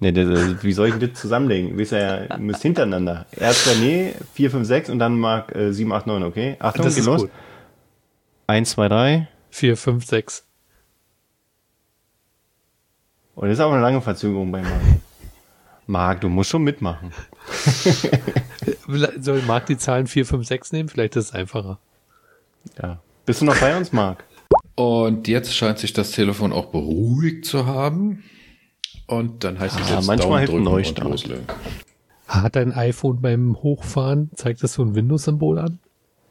Ne, 0.00 0.12
das, 0.12 0.28
das, 0.28 0.64
wie 0.64 0.72
soll 0.72 0.88
ich 0.88 0.94
denn 0.96 1.08
das 1.12 1.20
zusammenlegen? 1.20 1.70
Ihr 1.70 1.78
wisst 1.78 1.92
ja, 1.92 2.24
ihr 2.24 2.38
müsst 2.38 2.62
hintereinander. 2.62 3.26
Erst 3.30 3.68
René, 3.68 4.14
4, 4.34 4.50
5, 4.50 4.66
6 4.66 4.90
und 4.90 4.98
dann 4.98 5.16
Marc 5.20 5.54
äh, 5.54 5.72
7, 5.72 5.92
8, 5.92 6.08
9, 6.08 6.22
okay? 6.24 6.56
Achtung, 6.58 6.84
Das 6.84 6.94
geht 6.96 7.02
ist 7.02 7.06
los. 7.06 7.20
gut. 7.22 7.30
1, 8.46 8.70
2, 8.70 8.88
3. 8.88 9.28
4, 9.50 9.76
5, 9.76 10.04
6. 10.06 10.44
Oh, 13.34 13.42
das 13.42 13.52
ist 13.52 13.60
aber 13.60 13.74
eine 13.74 13.82
lange 13.82 14.00
Verzögerung 14.00 14.50
bei 14.52 14.62
Marc. 14.62 14.72
Marc, 15.86 16.20
du 16.20 16.28
musst 16.28 16.50
schon 16.50 16.62
mitmachen. 16.64 17.12
Soll 19.20 19.42
Marc 19.42 19.66
die 19.66 19.76
Zahlen 19.78 20.06
4, 20.06 20.26
5, 20.26 20.46
6 20.46 20.72
nehmen? 20.72 20.88
Vielleicht 20.88 21.16
ist 21.16 21.26
es 21.26 21.32
einfacher. 21.34 21.78
Ja. 22.82 23.00
Bist 23.24 23.40
du 23.40 23.44
noch 23.44 23.56
bei 23.58 23.76
uns, 23.76 23.92
Marc? 23.92 24.24
Und 24.74 25.28
jetzt 25.28 25.54
scheint 25.54 25.78
sich 25.78 25.92
das 25.92 26.10
Telefon 26.12 26.52
auch 26.52 26.66
beruhigt 26.66 27.44
zu 27.44 27.66
haben. 27.66 28.24
Und 29.06 29.44
dann 29.44 29.58
heißt 29.58 29.78
es 29.78 29.90
Ah, 29.90 29.96
jetzt 29.96 30.06
manchmal 30.06 30.16
Daumen 30.16 30.38
hilft 30.38 30.52
ein 30.52 30.54
drücken 30.56 30.66
und 30.66 30.72
Neustart. 30.72 31.08
loslegen. 31.08 31.46
Hat 32.26 32.56
dein 32.56 32.72
iPhone 32.72 33.20
beim 33.20 33.56
Hochfahren, 33.62 34.30
zeigt 34.34 34.62
das 34.62 34.72
so 34.74 34.82
ein 34.82 34.94
Windows-Symbol 34.96 35.58
an? 35.60 35.78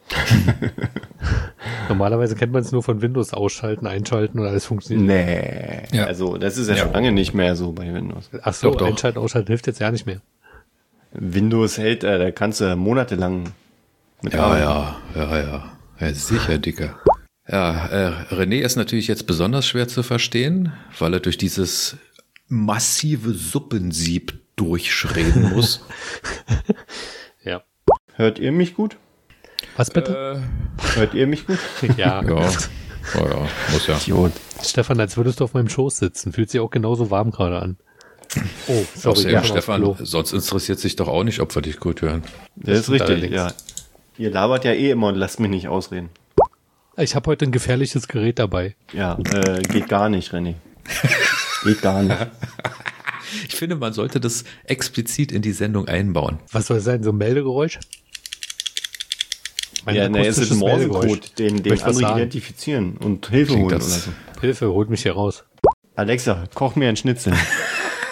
Normalerweise 1.89 2.35
kennt 2.35 2.51
man 2.53 2.61
es 2.61 2.71
nur 2.71 2.83
von 2.83 3.01
Windows 3.01 3.33
ausschalten, 3.33 3.87
einschalten 3.87 4.39
und 4.39 4.47
alles 4.47 4.65
funktioniert. 4.65 5.05
Nee. 5.91 5.97
Ja. 5.97 6.05
Also, 6.05 6.37
das 6.37 6.57
ist 6.57 6.67
ja, 6.69 6.75
Ja. 6.75 6.83
schon 6.83 6.93
lange 6.93 7.11
nicht 7.11 7.33
mehr 7.33 7.55
so 7.55 7.71
bei 7.71 7.93
Windows. 7.93 8.29
Ach 8.41 8.53
so, 8.53 8.71
Doch, 8.71 8.77
doch. 8.77 8.87
einschalten, 8.87 9.19
ausschalten 9.19 9.47
hilft 9.47 9.67
jetzt 9.67 9.79
ja 9.79 9.91
nicht 9.91 10.05
mehr. 10.05 10.21
Windows 11.13 11.77
hält, 11.77 12.03
äh, 12.03 12.17
da 12.19 12.31
kannst 12.31 12.59
du 12.61 12.75
monatelang 12.75 13.53
mit 14.21 14.33
Ja, 14.33 14.43
arbeiten. 14.43 14.63
ja, 15.15 15.23
ja, 15.23 15.39
ja. 15.39 15.71
Ja, 15.99 16.13
sicher, 16.13 16.57
Dicker. 16.57 16.99
Ja, 17.47 17.87
äh, 17.87 18.11
René 18.33 18.61
ist 18.61 18.75
natürlich 18.75 19.07
jetzt 19.07 19.27
besonders 19.27 19.67
schwer 19.67 19.87
zu 19.87 20.03
verstehen, 20.03 20.73
weil 20.99 21.13
er 21.13 21.19
durch 21.19 21.37
dieses 21.37 21.95
massive 22.47 23.33
Suppensieb 23.33 24.33
durchschreden 24.55 25.51
muss. 25.53 25.85
Ja. 27.43 27.61
Hört 28.15 28.39
ihr 28.39 28.51
mich 28.51 28.73
gut? 28.75 28.97
Was 29.77 29.91
bitte? 29.91 30.41
Hört 30.95 31.13
ihr 31.13 31.27
mich 31.27 31.45
gut? 31.45 31.59
ja. 31.97 32.21
ja, 32.21 32.21
ja, 32.23 32.49
ja, 33.13 33.47
muss 33.71 33.87
ja. 33.87 33.97
Idiot. 33.97 34.31
Stefan, 34.63 34.99
als 34.99 35.17
würdest 35.17 35.39
du 35.39 35.43
auf 35.43 35.53
meinem 35.53 35.69
Schoß 35.69 35.97
sitzen. 35.97 36.31
Fühlt 36.31 36.49
sich 36.49 36.61
auch 36.61 36.69
genauso 36.69 37.11
warm 37.11 37.31
gerade 37.31 37.61
an. 37.61 37.77
Oh, 38.67 38.83
sorry. 38.95 39.11
Außerdem, 39.11 39.33
ja, 39.33 39.43
Stefan, 39.43 39.95
sonst 39.99 40.33
interessiert 40.33 40.79
sich 40.79 40.95
doch 40.95 41.07
auch 41.07 41.23
nicht, 41.23 41.39
ob 41.39 41.53
wir 41.53 41.61
dich 41.61 41.79
gut 41.79 42.01
hören. 42.01 42.23
Das 42.55 42.79
ist 42.79 42.85
stimmt 42.85 43.01
richtig, 43.01 43.37
allerdings. 43.37 43.55
ja. 44.17 44.23
Ihr 44.25 44.31
labert 44.31 44.63
ja 44.63 44.71
eh 44.71 44.91
immer 44.91 45.07
und 45.07 45.15
lasst 45.15 45.39
mich 45.39 45.49
nicht 45.49 45.67
ausreden. 45.67 46.09
Ich 46.97 47.15
habe 47.15 47.29
heute 47.29 47.45
ein 47.45 47.51
gefährliches 47.51 48.07
Gerät 48.07 48.39
dabei. 48.39 48.75
Ja, 48.93 49.17
äh, 49.19 49.61
geht 49.61 49.89
gar 49.89 50.07
nicht, 50.07 50.33
René. 50.33 50.55
geht 51.63 51.81
gar 51.81 52.01
nicht. 52.03 52.17
Ich 53.49 53.55
finde, 53.55 53.75
man 53.75 53.91
sollte 53.91 54.19
das 54.19 54.45
explizit 54.63 55.31
in 55.31 55.41
die 55.41 55.51
Sendung 55.51 55.87
einbauen. 55.87 56.39
Was 56.51 56.67
soll 56.67 56.77
es 56.77 56.83
sein? 56.85 57.03
So 57.03 57.09
ein 57.11 57.17
Meldegeräusch? 57.17 57.79
Mein 59.85 59.95
ja, 59.95 60.09
ne, 60.09 60.25
es 60.25 60.39
ist 60.39 60.51
ein 60.51 60.57
Morsencode, 60.57 61.37
den, 61.37 61.61
den 61.61 61.73
andere 61.73 61.93
sagen. 61.93 62.17
identifizieren 62.17 62.97
und 62.97 63.27
Hilfe 63.27 63.53
Klingt 63.53 63.71
holen 63.71 63.79
das- 63.79 64.07
oder 64.07 64.13
so. 64.13 64.41
Hilfe, 64.41 64.71
holt 64.71 64.89
mich 64.89 65.03
hier 65.03 65.13
raus. 65.13 65.43
Alexa, 65.95 66.43
koch 66.53 66.75
mir 66.75 66.89
ein 66.89 66.97
Schnitzel. 66.97 67.33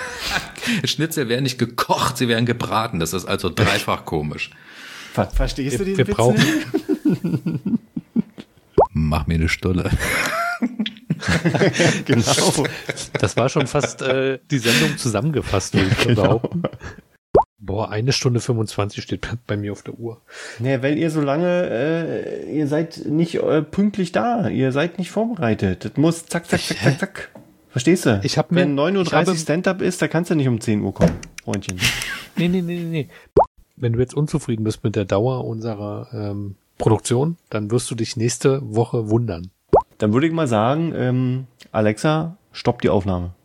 Schnitzel 0.85 1.27
werden 1.29 1.43
nicht 1.43 1.57
gekocht, 1.57 2.17
sie 2.17 2.27
werden 2.27 2.45
gebraten. 2.45 2.99
Das 2.99 3.13
ist 3.13 3.25
also 3.25 3.49
dreifach 3.49 4.05
komisch. 4.05 4.51
Ver 5.13 5.25
verstehst 5.27 5.79
du 5.79 5.85
den 5.85 5.97
wir 5.97 6.07
Witz 6.07 6.15
brauchen? 6.15 6.39
Mach 8.93 9.27
mir 9.27 9.35
eine 9.35 9.49
Stulle. 9.49 9.89
Genau. 12.05 12.65
das 13.19 13.37
war 13.37 13.47
schon 13.47 13.67
fast 13.67 14.01
äh, 14.01 14.39
die 14.51 14.57
Sendung 14.57 14.97
zusammengefasst, 14.97 15.73
würde 15.73 15.87
ich 15.89 16.01
schon 16.01 16.15
behaupten. 16.15 16.63
Boah, 17.65 17.89
eine 17.89 18.11
Stunde 18.11 18.41
25 18.41 19.01
steht 19.01 19.25
bei 19.47 19.55
mir 19.55 19.71
auf 19.71 19.83
der 19.83 19.97
Uhr. 19.97 20.19
Naja, 20.59 20.83
weil 20.83 20.97
ihr 20.97 21.09
so 21.09 21.21
lange, 21.21 21.69
äh, 21.69 22.53
ihr 22.53 22.67
seid 22.67 23.05
nicht 23.05 23.35
äh, 23.35 23.61
pünktlich 23.61 24.11
da. 24.11 24.49
Ihr 24.49 24.73
seid 24.73 24.97
nicht 24.97 25.11
vorbereitet. 25.11 25.85
Das 25.85 25.95
muss 25.95 26.25
zack, 26.25 26.45
zack, 26.45 26.59
zack, 26.59 26.77
zack, 26.77 26.99
zack. 26.99 27.29
Verstehst 27.69 28.05
du? 28.05 28.19
Ich 28.23 28.37
hab 28.37 28.51
mir, 28.51 28.61
Wenn 28.61 28.77
9.30 28.77 29.27
Uhr 29.29 29.35
Stand-up 29.37 29.81
ist, 29.81 30.01
da 30.01 30.09
kannst 30.09 30.29
du 30.29 30.35
nicht 30.35 30.49
um 30.49 30.59
10 30.59 30.81
Uhr 30.81 30.93
kommen, 30.93 31.17
Freundchen. 31.43 31.79
Nee, 32.35 32.47
nee, 32.47 32.63
nee, 32.63 32.83
nee. 32.83 33.09
Wenn 33.75 33.93
du 33.93 33.99
jetzt 33.99 34.15
unzufrieden 34.15 34.63
bist 34.63 34.83
mit 34.83 34.95
der 34.95 35.05
Dauer 35.05 35.45
unserer 35.45 36.07
ähm, 36.11 36.55
Produktion, 36.79 37.37
dann 37.51 37.69
wirst 37.69 37.89
du 37.91 37.95
dich 37.95 38.17
nächste 38.17 38.59
Woche 38.75 39.09
wundern. 39.09 39.51
Dann 39.99 40.13
würde 40.13 40.25
ich 40.25 40.33
mal 40.33 40.47
sagen, 40.47 40.93
ähm, 40.95 41.47
Alexa, 41.71 42.35
stopp 42.51 42.81
die 42.81 42.89
Aufnahme. 42.89 43.35